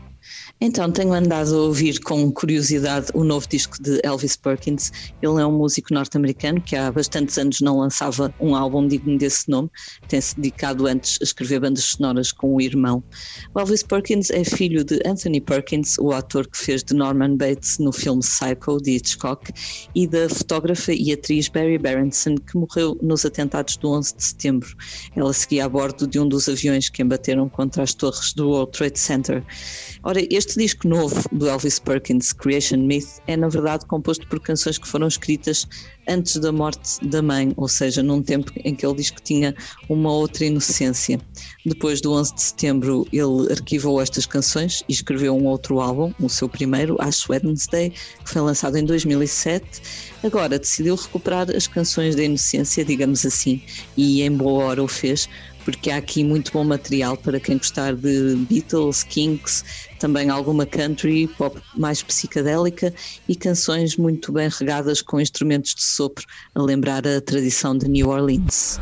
Então, 0.62 0.90
tenho 0.90 1.14
andado 1.14 1.54
a 1.54 1.62
ouvir 1.64 2.00
com 2.00 2.32
curiosidade 2.32 3.08
o 3.14 3.26
novo 3.26 3.46
disco 3.46 3.76
de 3.84 4.00
Elvis 4.04 4.38
Perkins. 4.38 4.90
Ele 5.22 5.42
é 5.42 5.46
um 5.46 5.52
músico 5.52 5.94
norte-americano 5.94 6.62
que 6.62 6.78
há 6.78 6.90
bastantes 6.90 7.38
anos 7.38 7.60
não 7.60 7.80
lançava 7.80 8.34
um 8.40 8.56
álbum 8.56 8.88
digno 8.88 9.18
desse 9.18 9.50
nome. 9.50 9.70
Tem-se 10.08 10.34
dedicado 10.36 10.88
antes 10.88 11.18
a 11.22 11.26
escrever 11.26 11.60
bandas 11.60 11.84
sonoras 11.84 12.32
com 12.32 12.56
o 12.56 12.62
irmão. 12.62 13.04
O 13.54 13.60
Elvis 13.60 13.84
Perkins 13.84 14.30
é 14.30 14.46
filho 14.46 14.86
de 14.86 15.02
Anthony 15.06 15.42
Perkins, 15.42 15.98
o 15.98 16.14
ator 16.14 16.48
que 16.48 16.58
fez 16.58 16.82
de 16.86 16.94
Norman 16.94 17.36
Bates 17.36 17.78
no 17.78 17.92
filme 17.92 18.22
Psycho, 18.22 18.78
de 18.82 18.92
Hitchcock, 18.92 19.52
e 19.94 20.08
da 20.08 20.30
fotógrafa 20.30 20.94
e 20.94 21.12
atriz 21.12 21.50
Barry 21.50 21.78
Berenson, 21.78 22.36
que 22.36 22.58
morreu 22.58 22.98
nos 23.02 23.26
atentados 23.26 23.76
do 23.76 23.90
11 23.92 24.16
de 24.16 24.24
setembro. 24.24 24.74
Ela 25.18 25.34
seguia 25.34 25.66
a 25.66 25.70
bordo 25.70 26.08
de 26.08 26.18
um 26.18 26.28
dos 26.28 26.48
aviões 26.48 26.90
que 26.90 27.04
embateram 27.04 27.50
contra 27.50 27.84
as 27.84 27.94
torres 27.94 28.32
do 28.34 28.52
World 28.52 28.72
Trade 28.72 28.98
Center. 28.98 29.44
Ora, 30.02 30.22
este 30.32 30.45
disco 30.54 30.88
novo 30.88 31.16
do 31.32 31.48
Elvis 31.48 31.80
Perkins, 31.80 32.32
Creation 32.32 32.78
Myth, 32.78 33.20
é 33.26 33.36
na 33.36 33.48
verdade 33.48 33.86
composto 33.86 34.28
por 34.28 34.40
canções 34.40 34.78
que 34.78 34.88
foram 34.88 35.08
escritas 35.08 35.68
antes 36.08 36.38
da 36.38 36.52
morte 36.52 37.04
da 37.06 37.22
mãe, 37.22 37.52
ou 37.58 37.68
seja, 37.68 38.04
num 38.04 38.22
tempo 38.22 38.52
em 38.64 38.76
que 38.76 38.86
ele 38.86 38.96
diz 38.96 39.10
que 39.10 39.22
tinha 39.22 39.56
uma 39.90 40.12
outra 40.12 40.46
inocência. 40.46 41.20
Depois 41.66 42.02
do 42.02 42.14
11 42.14 42.36
de 42.36 42.42
setembro, 42.42 43.08
ele 43.12 43.52
arquivou 43.52 44.02
estas 44.02 44.26
canções 44.26 44.84
e 44.88 44.94
escreveu 44.94 45.36
um 45.36 45.46
outro 45.46 45.80
álbum, 45.80 46.14
o 46.20 46.30
seu 46.30 46.48
primeiro, 46.48 46.96
Ash 47.00 47.28
Wednesday, 47.28 47.90
que 48.24 48.30
foi 48.30 48.42
lançado 48.42 48.78
em 48.78 48.86
2007. 48.86 49.82
Agora 50.24 50.60
decidiu 50.60 50.96
recuperar 50.96 51.50
as 51.50 51.66
canções 51.68 52.16
da 52.16 52.24
inocência, 52.24 52.86
digamos 52.86 53.26
assim, 53.26 53.62
e 53.98 54.22
em 54.22 54.32
boa 54.32 54.66
hora 54.66 54.84
o 54.84 54.88
fez, 54.88 55.28
porque 55.66 55.90
há 55.90 55.98
aqui 55.98 56.24
muito 56.24 56.52
bom 56.52 56.64
material 56.64 57.18
para 57.18 57.40
quem 57.40 57.58
gostar 57.58 57.96
de 57.96 58.36
Beatles, 58.48 59.04
Kinks, 59.04 59.66
também 60.06 60.30
alguma 60.30 60.68
country, 60.68 61.28
pop 61.36 61.60
mais 61.76 62.04
psicadélica 62.04 62.94
e 63.28 63.36
canções 63.36 63.98
muito 63.98 64.32
bem 64.32 64.48
regadas 64.48 65.02
com 65.02 65.20
instrumentos 65.20 65.74
de 65.74 65.82
sopro, 65.82 66.24
a 66.54 66.62
lembrar 66.62 67.08
a 67.08 67.20
tradição 67.20 67.76
de 67.76 67.88
New 67.90 68.10
Orleans. 68.10 68.80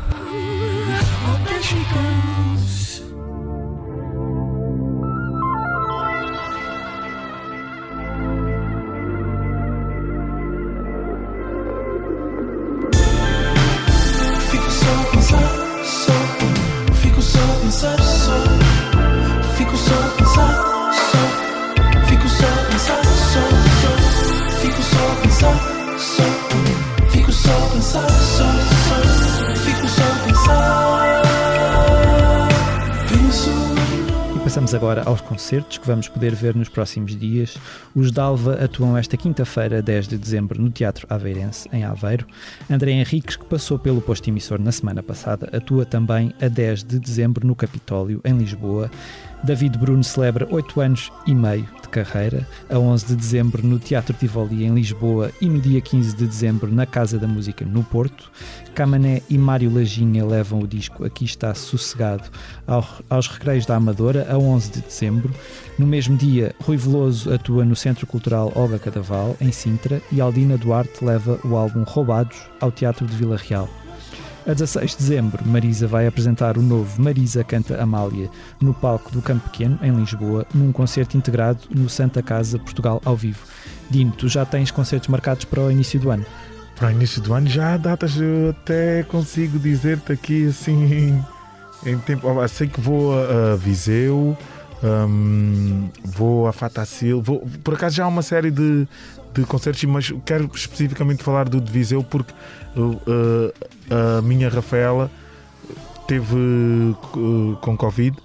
Passamos 34.54 34.72
agora 34.72 35.02
aos 35.04 35.20
concertos 35.20 35.78
que 35.78 35.86
vamos 35.88 36.08
poder 36.08 36.32
ver 36.32 36.54
nos 36.54 36.68
próximos 36.68 37.16
dias. 37.16 37.58
Os 37.92 38.12
Dalva 38.12 38.54
atuam 38.64 38.96
esta 38.96 39.16
quinta-feira, 39.16 39.82
10 39.82 40.06
de 40.06 40.16
dezembro, 40.16 40.62
no 40.62 40.70
Teatro 40.70 41.08
Aveirense, 41.10 41.68
em 41.72 41.82
Aveiro. 41.82 42.24
André 42.70 42.92
Henriques, 42.92 43.34
que 43.34 43.44
passou 43.46 43.80
pelo 43.80 44.00
posto 44.00 44.28
emissor 44.28 44.60
na 44.60 44.70
semana 44.70 45.02
passada, 45.02 45.50
atua 45.52 45.84
também 45.84 46.32
a 46.40 46.46
10 46.46 46.84
de 46.84 47.00
dezembro 47.00 47.44
no 47.44 47.56
Capitólio, 47.56 48.20
em 48.24 48.38
Lisboa. 48.38 48.88
David 49.42 49.76
Bruno 49.76 50.04
celebra 50.04 50.46
8 50.48 50.80
anos 50.80 51.12
e 51.26 51.34
meio 51.34 51.66
carreira, 52.02 52.46
a 52.68 52.76
11 52.76 53.06
de 53.06 53.14
dezembro 53.16 53.64
no 53.64 53.78
Teatro 53.78 54.12
Tivoli, 54.18 54.64
em 54.64 54.74
Lisboa, 54.74 55.30
e 55.40 55.48
no 55.48 55.60
dia 55.60 55.80
15 55.80 56.16
de 56.16 56.26
dezembro 56.26 56.72
na 56.72 56.84
Casa 56.84 57.18
da 57.18 57.26
Música, 57.28 57.64
no 57.64 57.84
Porto. 57.84 58.30
Camané 58.74 59.22
e 59.30 59.38
Mário 59.38 59.72
Lajinha 59.72 60.24
levam 60.26 60.58
o 60.60 60.66
disco 60.66 61.04
Aqui 61.04 61.24
Está 61.24 61.54
Sossegado 61.54 62.24
ao- 62.66 62.84
aos 63.08 63.28
Recreios 63.28 63.64
da 63.66 63.76
Amadora, 63.76 64.26
a 64.28 64.36
11 64.36 64.72
de 64.72 64.80
dezembro. 64.80 65.32
No 65.78 65.86
mesmo 65.86 66.16
dia, 66.16 66.52
Rui 66.60 66.76
Veloso 66.76 67.32
atua 67.32 67.64
no 67.64 67.76
Centro 67.76 68.06
Cultural 68.06 68.50
Olga 68.56 68.78
Cadaval, 68.80 69.36
em 69.40 69.52
Sintra, 69.52 70.02
e 70.10 70.20
Aldina 70.20 70.56
Duarte 70.58 71.04
leva 71.04 71.38
o 71.44 71.54
álbum 71.54 71.84
Roubados 71.84 72.36
ao 72.60 72.72
Teatro 72.72 73.06
de 73.06 73.14
Vila 73.14 73.36
Real. 73.36 73.68
A 74.46 74.52
16 74.52 74.90
de 74.90 74.96
dezembro, 74.98 75.42
Marisa 75.46 75.86
vai 75.86 76.06
apresentar 76.06 76.58
o 76.58 76.62
novo 76.62 77.00
Marisa 77.00 77.42
Canta 77.42 77.82
Amália 77.82 78.28
no 78.60 78.74
palco 78.74 79.10
do 79.10 79.22
Campo 79.22 79.48
Pequeno, 79.48 79.78
em 79.82 79.90
Lisboa, 79.90 80.44
num 80.54 80.70
concerto 80.70 81.16
integrado 81.16 81.60
no 81.74 81.88
Santa 81.88 82.22
Casa 82.22 82.58
Portugal 82.58 83.00
ao 83.06 83.16
vivo. 83.16 83.46
Dino, 83.88 84.12
tu 84.12 84.28
já 84.28 84.44
tens 84.44 84.70
concertos 84.70 85.08
marcados 85.08 85.46
para 85.46 85.62
o 85.62 85.70
início 85.70 85.98
do 85.98 86.10
ano? 86.10 86.26
Para 86.76 86.88
o 86.88 86.90
início 86.90 87.22
do 87.22 87.32
ano 87.32 87.48
já 87.48 87.72
há 87.72 87.76
datas, 87.78 88.16
eu 88.16 88.50
até 88.50 89.02
consigo 89.04 89.58
dizer-te 89.58 90.12
aqui 90.12 90.48
assim 90.48 91.24
em 91.86 91.98
tempo. 92.00 92.28
Sei 92.46 92.66
que 92.66 92.82
vou 92.82 93.14
a 93.18 93.56
Viseu, 93.56 94.36
hum, 94.84 95.88
vou 96.04 96.46
a 96.46 96.52
Fatacil, 96.52 97.22
vou, 97.22 97.40
por 97.62 97.74
acaso 97.74 97.96
já 97.96 98.04
há 98.04 98.08
uma 98.08 98.22
série 98.22 98.50
de, 98.50 98.86
de 99.32 99.42
concertos, 99.44 99.82
mas 99.84 100.12
quero 100.24 100.50
especificamente 100.54 101.22
falar 101.22 101.48
do 101.48 101.60
de 101.60 101.72
Viseu 101.72 102.02
porque 102.04 102.32
uh, 102.76 102.82
uh, 102.82 104.18
a 104.18 104.22
minha 104.22 104.48
Rafaela 104.48 105.10
teve 106.06 106.34
uh, 106.36 107.56
com 107.60 107.76
Covid 107.76 108.16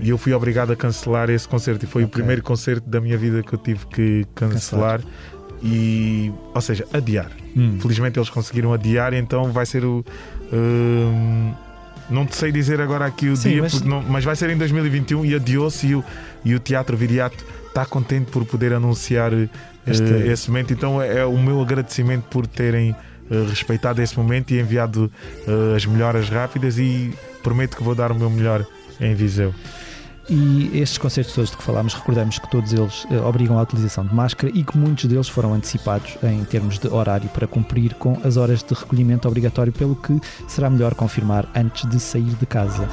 e 0.00 0.10
eu 0.10 0.18
fui 0.18 0.32
obrigado 0.34 0.72
a 0.72 0.76
cancelar 0.76 1.30
esse 1.30 1.48
concerto 1.48 1.84
e 1.84 1.88
foi 1.88 2.02
o 2.02 2.06
Ok. 2.06 2.14
primeiro 2.18 2.42
concerto 2.42 2.88
da 2.88 3.00
minha 3.00 3.16
vida 3.16 3.42
que 3.42 3.52
eu 3.52 3.58
tive 3.58 3.86
que 3.86 4.26
cancelar. 4.34 5.00
E, 5.60 6.32
ou 6.54 6.60
seja, 6.60 6.86
adiar. 6.92 7.32
Hum. 7.56 7.78
Felizmente 7.80 8.16
eles 8.16 8.30
conseguiram 8.30 8.72
adiar, 8.72 9.12
então 9.12 9.50
vai 9.50 9.66
ser 9.66 9.84
o. 9.84 10.04
hum, 10.52 11.52
não 12.10 12.24
te 12.26 12.36
sei 12.36 12.50
dizer 12.52 12.80
agora 12.80 13.04
aqui 13.06 13.28
o 13.28 13.36
Sim, 13.36 13.50
dia, 13.50 13.62
mas- 13.62 13.82
não- 13.82 14.02
mas 14.02 14.24
vai 14.24 14.34
ser 14.36 14.50
em 14.50 14.56
2021 14.56 15.24
e 15.24 15.34
adiou-se 15.34 15.86
e 15.86 15.94
o, 15.94 16.04
e 16.44 16.54
o 16.54 16.58
Teatro 16.58 16.96
Viriato 16.96 17.44
está 17.68 17.84
contente 17.84 18.30
por 18.30 18.44
poder 18.44 18.72
anunciar 18.72 19.32
eh, 19.32 19.48
Este- 19.86 20.04
esse 20.30 20.48
momento. 20.50 20.72
Então 20.72 21.00
é, 21.00 21.18
é 21.20 21.24
o 21.24 21.38
meu 21.38 21.60
agradecimento 21.62 22.24
por 22.24 22.46
terem 22.46 22.94
eh, 23.30 23.46
respeitado 23.48 24.00
esse 24.02 24.16
momento 24.16 24.50
e 24.52 24.60
enviado 24.60 25.10
eh, 25.46 25.76
as 25.76 25.84
melhoras 25.86 26.28
rápidas 26.28 26.78
e 26.78 27.12
prometo 27.42 27.76
que 27.76 27.82
vou 27.82 27.94
dar 27.94 28.10
o 28.12 28.14
meu 28.14 28.28
melhor 28.30 28.64
em 29.00 29.14
Viseu. 29.14 29.54
E 30.30 30.70
estes 30.78 30.98
concertos 30.98 31.34
todos 31.34 31.50
de 31.50 31.56
que 31.56 31.62
falámos, 31.62 31.94
recordamos 31.94 32.38
que 32.38 32.50
todos 32.50 32.72
eles 32.72 33.06
eh, 33.10 33.16
obrigam 33.18 33.58
à 33.58 33.62
utilização 33.62 34.04
de 34.04 34.14
máscara 34.14 34.52
e 34.54 34.62
que 34.62 34.76
muitos 34.76 35.06
deles 35.06 35.28
foram 35.28 35.54
antecipados 35.54 36.18
em 36.22 36.44
termos 36.44 36.78
de 36.78 36.86
horário 36.88 37.28
para 37.30 37.46
cumprir 37.46 37.94
com 37.94 38.18
as 38.22 38.36
horas 38.36 38.62
de 38.62 38.74
recolhimento 38.74 39.26
obrigatório, 39.26 39.72
pelo 39.72 39.96
que 39.96 40.20
será 40.46 40.68
melhor 40.68 40.94
confirmar 40.94 41.48
antes 41.54 41.88
de 41.88 41.98
sair 41.98 42.34
de 42.34 42.44
casa. 42.44 42.86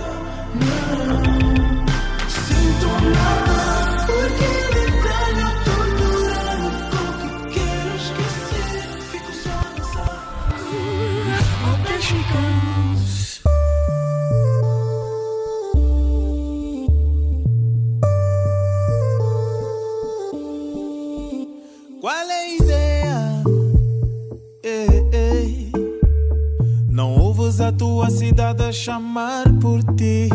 A 27.66 27.72
tua 27.72 28.12
cidade 28.12 28.62
a 28.64 28.72
chamar 28.72 29.46
por 29.60 29.84
ti. 29.96 30.30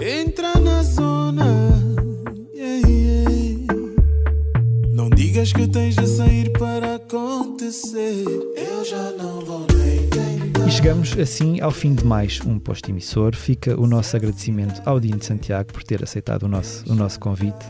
Entra 0.00 0.54
na 0.60 0.80
zona. 0.84 1.44
Yeah, 2.54 2.88
yeah. 2.88 3.30
Não 4.92 5.10
digas 5.10 5.52
que 5.52 5.66
tens 5.66 5.96
de 5.96 6.06
sair 6.06 6.52
para 6.52 6.94
acontecer. 6.94 8.24
Eu 8.56 8.84
já 8.84 9.10
não 9.18 9.40
vou 9.44 9.66
nem 9.74 10.08
tentar. 10.08 10.68
E 10.68 10.70
chegamos 10.70 11.18
assim 11.18 11.60
ao 11.60 11.72
fim 11.72 11.96
de 11.96 12.04
mais 12.04 12.40
um 12.46 12.60
posto 12.60 12.90
emissor. 12.90 13.34
Fica 13.34 13.78
o 13.78 13.86
nosso 13.86 14.16
agradecimento 14.16 14.80
ao 14.84 15.00
Dino 15.00 15.18
de 15.18 15.26
Santiago 15.26 15.72
por 15.72 15.82
ter 15.82 16.04
aceitado 16.04 16.44
o 16.44 16.48
nosso, 16.48 16.84
o 16.88 16.94
nosso 16.94 17.18
convite. 17.18 17.66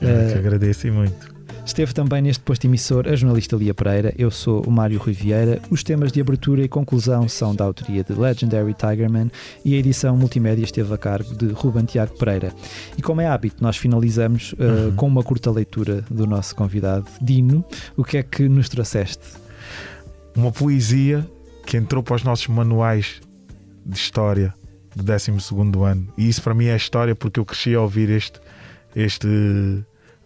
Eu 0.00 0.08
Eh, 0.08 0.32
que 0.32 0.38
agradeço 0.38 0.88
e 0.88 0.90
muito. 0.90 1.35
Esteve 1.66 1.92
também 1.92 2.22
neste 2.22 2.42
posto 2.44 2.64
emissor 2.64 3.08
a 3.08 3.16
jornalista 3.16 3.56
Lia 3.56 3.74
Pereira, 3.74 4.14
eu 4.16 4.30
sou 4.30 4.62
o 4.64 4.70
Mário 4.70 4.98
Rui 5.00 5.12
Vieira. 5.12 5.60
Os 5.68 5.82
temas 5.82 6.12
de 6.12 6.20
abertura 6.20 6.62
e 6.62 6.68
conclusão 6.68 7.28
são 7.28 7.54
da 7.54 7.64
autoria 7.64 8.04
de 8.04 8.12
Legendary 8.14 8.72
Tigerman 8.72 9.30
e 9.64 9.74
a 9.74 9.78
edição 9.78 10.16
multimédia 10.16 10.64
esteve 10.64 10.94
a 10.94 10.96
cargo 10.96 11.34
de 11.34 11.48
Ruben 11.48 11.84
Tiago 11.84 12.16
Pereira. 12.16 12.54
E 12.96 13.02
como 13.02 13.20
é 13.20 13.26
hábito, 13.26 13.62
nós 13.62 13.76
finalizamos 13.76 14.52
uh, 14.52 14.56
Uhum. 14.86 14.96
com 14.96 15.06
uma 15.08 15.22
curta 15.22 15.50
leitura 15.50 16.04
do 16.10 16.26
nosso 16.26 16.54
convidado, 16.54 17.06
Dino. 17.20 17.64
O 17.96 18.04
que 18.04 18.18
é 18.18 18.22
que 18.22 18.48
nos 18.48 18.68
trouxeste? 18.68 19.24
Uma 20.36 20.52
poesia 20.52 21.28
que 21.66 21.76
entrou 21.76 22.02
para 22.02 22.14
os 22.14 22.22
nossos 22.22 22.46
manuais 22.46 23.20
de 23.84 23.96
história 23.96 24.54
do 24.94 25.02
12 25.02 25.32
ano. 25.84 26.08
E 26.16 26.28
isso 26.28 26.40
para 26.42 26.54
mim 26.54 26.66
é 26.66 26.76
história 26.76 27.14
porque 27.14 27.40
eu 27.40 27.44
cresci 27.44 27.74
a 27.74 27.80
ouvir 27.80 28.08
este, 28.08 28.40
este 28.94 29.26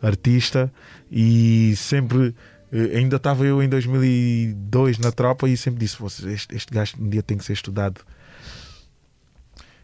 artista 0.03 0.73
e 1.11 1.75
sempre. 1.77 2.35
eh, 2.73 2.97
Ainda 2.99 3.17
estava 3.17 3.45
eu 3.45 3.63
em 3.63 3.69
2002 3.69 4.99
na 4.99 5.11
tropa 5.13 5.49
e 5.49 5.57
sempre 5.57 5.81
disse: 5.81 5.99
"Vocês, 5.99 6.33
este, 6.33 6.55
este 6.57 6.73
gajo 6.73 6.97
um 7.01 7.09
dia 7.09 7.23
tem 7.23 7.37
que 7.37 7.45
ser 7.45 7.53
estudado. 7.55 8.01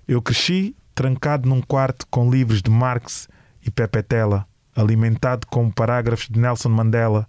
Eu 0.06 0.22
cresci 0.22 0.74
trancado 0.94 1.48
num 1.48 1.60
quarto 1.60 2.06
com 2.10 2.30
livros 2.30 2.62
de 2.62 2.70
Marx 2.70 3.28
e 3.64 3.70
Pepe 3.70 4.02
Tela, 4.02 4.46
alimentado 4.74 5.46
com 5.48 5.70
parágrafos 5.70 6.28
de 6.28 6.38
Nelson 6.38 6.68
Mandela. 6.68 7.28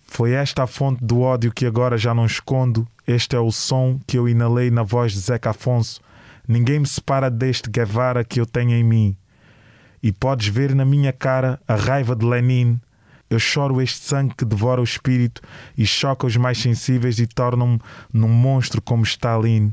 Foi 0.00 0.32
esta 0.32 0.62
a 0.62 0.66
fonte 0.66 1.04
do 1.04 1.20
ódio 1.20 1.52
que 1.52 1.66
agora 1.66 1.98
já 1.98 2.14
não 2.14 2.24
escondo. 2.24 2.88
Este 3.06 3.36
é 3.36 3.38
o 3.38 3.52
som 3.52 4.00
que 4.06 4.16
eu 4.16 4.26
inalei 4.26 4.70
na 4.70 4.82
voz 4.82 5.12
de 5.12 5.20
Zeca 5.20 5.50
Afonso. 5.50 6.00
Ninguém 6.46 6.78
me 6.80 6.86
separa 6.86 7.30
deste 7.30 7.68
Guevara 7.68 8.24
que 8.24 8.40
eu 8.40 8.46
tenho 8.46 8.70
em 8.70 8.82
mim. 8.82 9.16
E 10.02 10.12
podes 10.12 10.48
ver 10.48 10.74
na 10.74 10.84
minha 10.84 11.12
cara 11.12 11.60
a 11.66 11.74
raiva 11.74 12.14
de 12.14 12.24
Lenin. 12.24 12.80
Eu 13.30 13.38
choro 13.38 13.80
este 13.80 13.98
sangue 13.98 14.34
que 14.34 14.44
devora 14.44 14.80
o 14.80 14.84
espírito 14.84 15.42
e 15.76 15.84
choca 15.86 16.26
os 16.26 16.36
mais 16.36 16.58
sensíveis 16.58 17.18
e 17.18 17.26
torna-me 17.26 17.78
num 18.12 18.28
monstro 18.28 18.80
como 18.80 19.02
Stalin. 19.02 19.72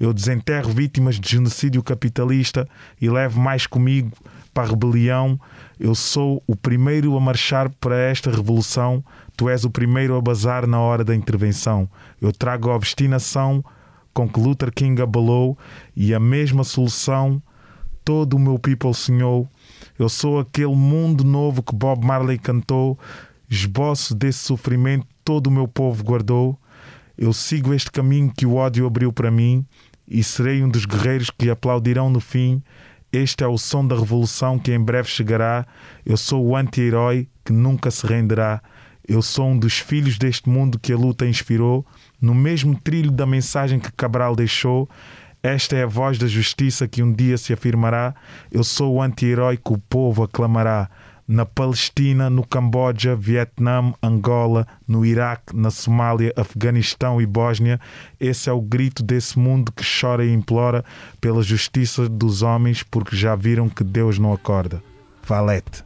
Eu 0.00 0.14
desenterro 0.14 0.72
vítimas 0.72 1.20
de 1.20 1.28
genocídio 1.28 1.82
capitalista 1.82 2.66
e 2.98 3.10
levo 3.10 3.38
mais 3.38 3.66
comigo 3.66 4.10
para 4.52 4.64
a 4.64 4.70
rebelião. 4.70 5.38
Eu 5.78 5.94
sou 5.94 6.42
o 6.46 6.56
primeiro 6.56 7.14
a 7.16 7.20
marchar 7.20 7.68
para 7.68 7.96
esta 7.96 8.30
revolução. 8.30 9.04
Tu 9.36 9.48
és 9.50 9.64
o 9.64 9.70
primeiro 9.70 10.16
a 10.16 10.20
bazar 10.20 10.66
na 10.66 10.80
hora 10.80 11.04
da 11.04 11.14
intervenção. 11.14 11.86
Eu 12.20 12.32
trago 12.32 12.70
a 12.70 12.76
obstinação 12.76 13.62
com 14.12 14.26
que 14.26 14.40
Luther 14.40 14.72
King 14.72 15.00
abalou 15.02 15.56
e 15.94 16.14
a 16.14 16.18
mesma 16.18 16.64
solução 16.64 17.40
todo 18.04 18.34
o 18.34 18.38
meu 18.38 18.58
people 18.58 18.94
sonhou. 18.94 19.48
Eu 19.98 20.08
sou 20.08 20.38
aquele 20.38 20.74
mundo 20.74 21.24
novo 21.24 21.62
que 21.62 21.74
Bob 21.74 22.04
Marley 22.04 22.38
cantou, 22.38 22.98
esboço 23.48 24.14
desse 24.14 24.38
sofrimento 24.38 25.06
todo 25.24 25.46
o 25.46 25.50
meu 25.50 25.68
povo 25.68 26.02
guardou. 26.02 26.58
Eu 27.16 27.32
sigo 27.32 27.74
este 27.74 27.90
caminho 27.90 28.32
que 28.36 28.46
o 28.46 28.54
ódio 28.54 28.86
abriu 28.86 29.12
para 29.12 29.30
mim 29.30 29.64
e 30.08 30.24
serei 30.24 30.62
um 30.62 30.68
dos 30.68 30.84
guerreiros 30.84 31.30
que 31.30 31.50
aplaudirão 31.50 32.10
no 32.10 32.18
fim. 32.18 32.62
Este 33.12 33.44
é 33.44 33.46
o 33.46 33.58
som 33.58 33.86
da 33.86 33.94
revolução 33.94 34.58
que 34.58 34.72
em 34.72 34.80
breve 34.80 35.08
chegará. 35.08 35.66
Eu 36.04 36.16
sou 36.16 36.44
o 36.44 36.56
anti-herói 36.56 37.28
que 37.44 37.52
nunca 37.52 37.90
se 37.90 38.06
renderá. 38.06 38.62
Eu 39.06 39.22
sou 39.22 39.48
um 39.48 39.58
dos 39.58 39.78
filhos 39.78 40.18
deste 40.18 40.48
mundo 40.48 40.78
que 40.78 40.92
a 40.92 40.96
luta 40.96 41.26
inspirou, 41.26 41.84
no 42.20 42.34
mesmo 42.34 42.78
trilho 42.78 43.10
da 43.10 43.26
mensagem 43.26 43.80
que 43.80 43.90
Cabral 43.92 44.36
deixou. 44.36 44.88
Esta 45.42 45.76
é 45.76 45.84
a 45.84 45.86
voz 45.86 46.18
da 46.18 46.26
justiça 46.26 46.86
que 46.86 47.02
um 47.02 47.12
dia 47.12 47.38
se 47.38 47.52
afirmará. 47.52 48.14
Eu 48.52 48.62
sou 48.62 48.94
o 48.94 49.02
anti-herói 49.02 49.56
que 49.56 49.72
o 49.72 49.78
povo 49.78 50.22
aclamará. 50.22 50.88
Na 51.26 51.46
Palestina, 51.46 52.28
no 52.28 52.44
Camboja, 52.44 53.14
Vietnã, 53.14 53.94
Angola, 54.02 54.66
no 54.86 55.06
Iraque, 55.06 55.56
na 55.56 55.70
Somália, 55.70 56.32
Afeganistão 56.36 57.22
e 57.22 57.26
Bósnia, 57.26 57.80
esse 58.18 58.50
é 58.50 58.52
o 58.52 58.60
grito 58.60 59.00
desse 59.00 59.38
mundo 59.38 59.70
que 59.70 59.84
chora 59.84 60.24
e 60.24 60.32
implora 60.32 60.84
pela 61.20 61.40
justiça 61.40 62.08
dos 62.08 62.42
homens, 62.42 62.82
porque 62.82 63.14
já 63.14 63.36
viram 63.36 63.68
que 63.68 63.84
Deus 63.84 64.18
não 64.18 64.32
acorda. 64.32 64.82
Valete. 65.22 65.84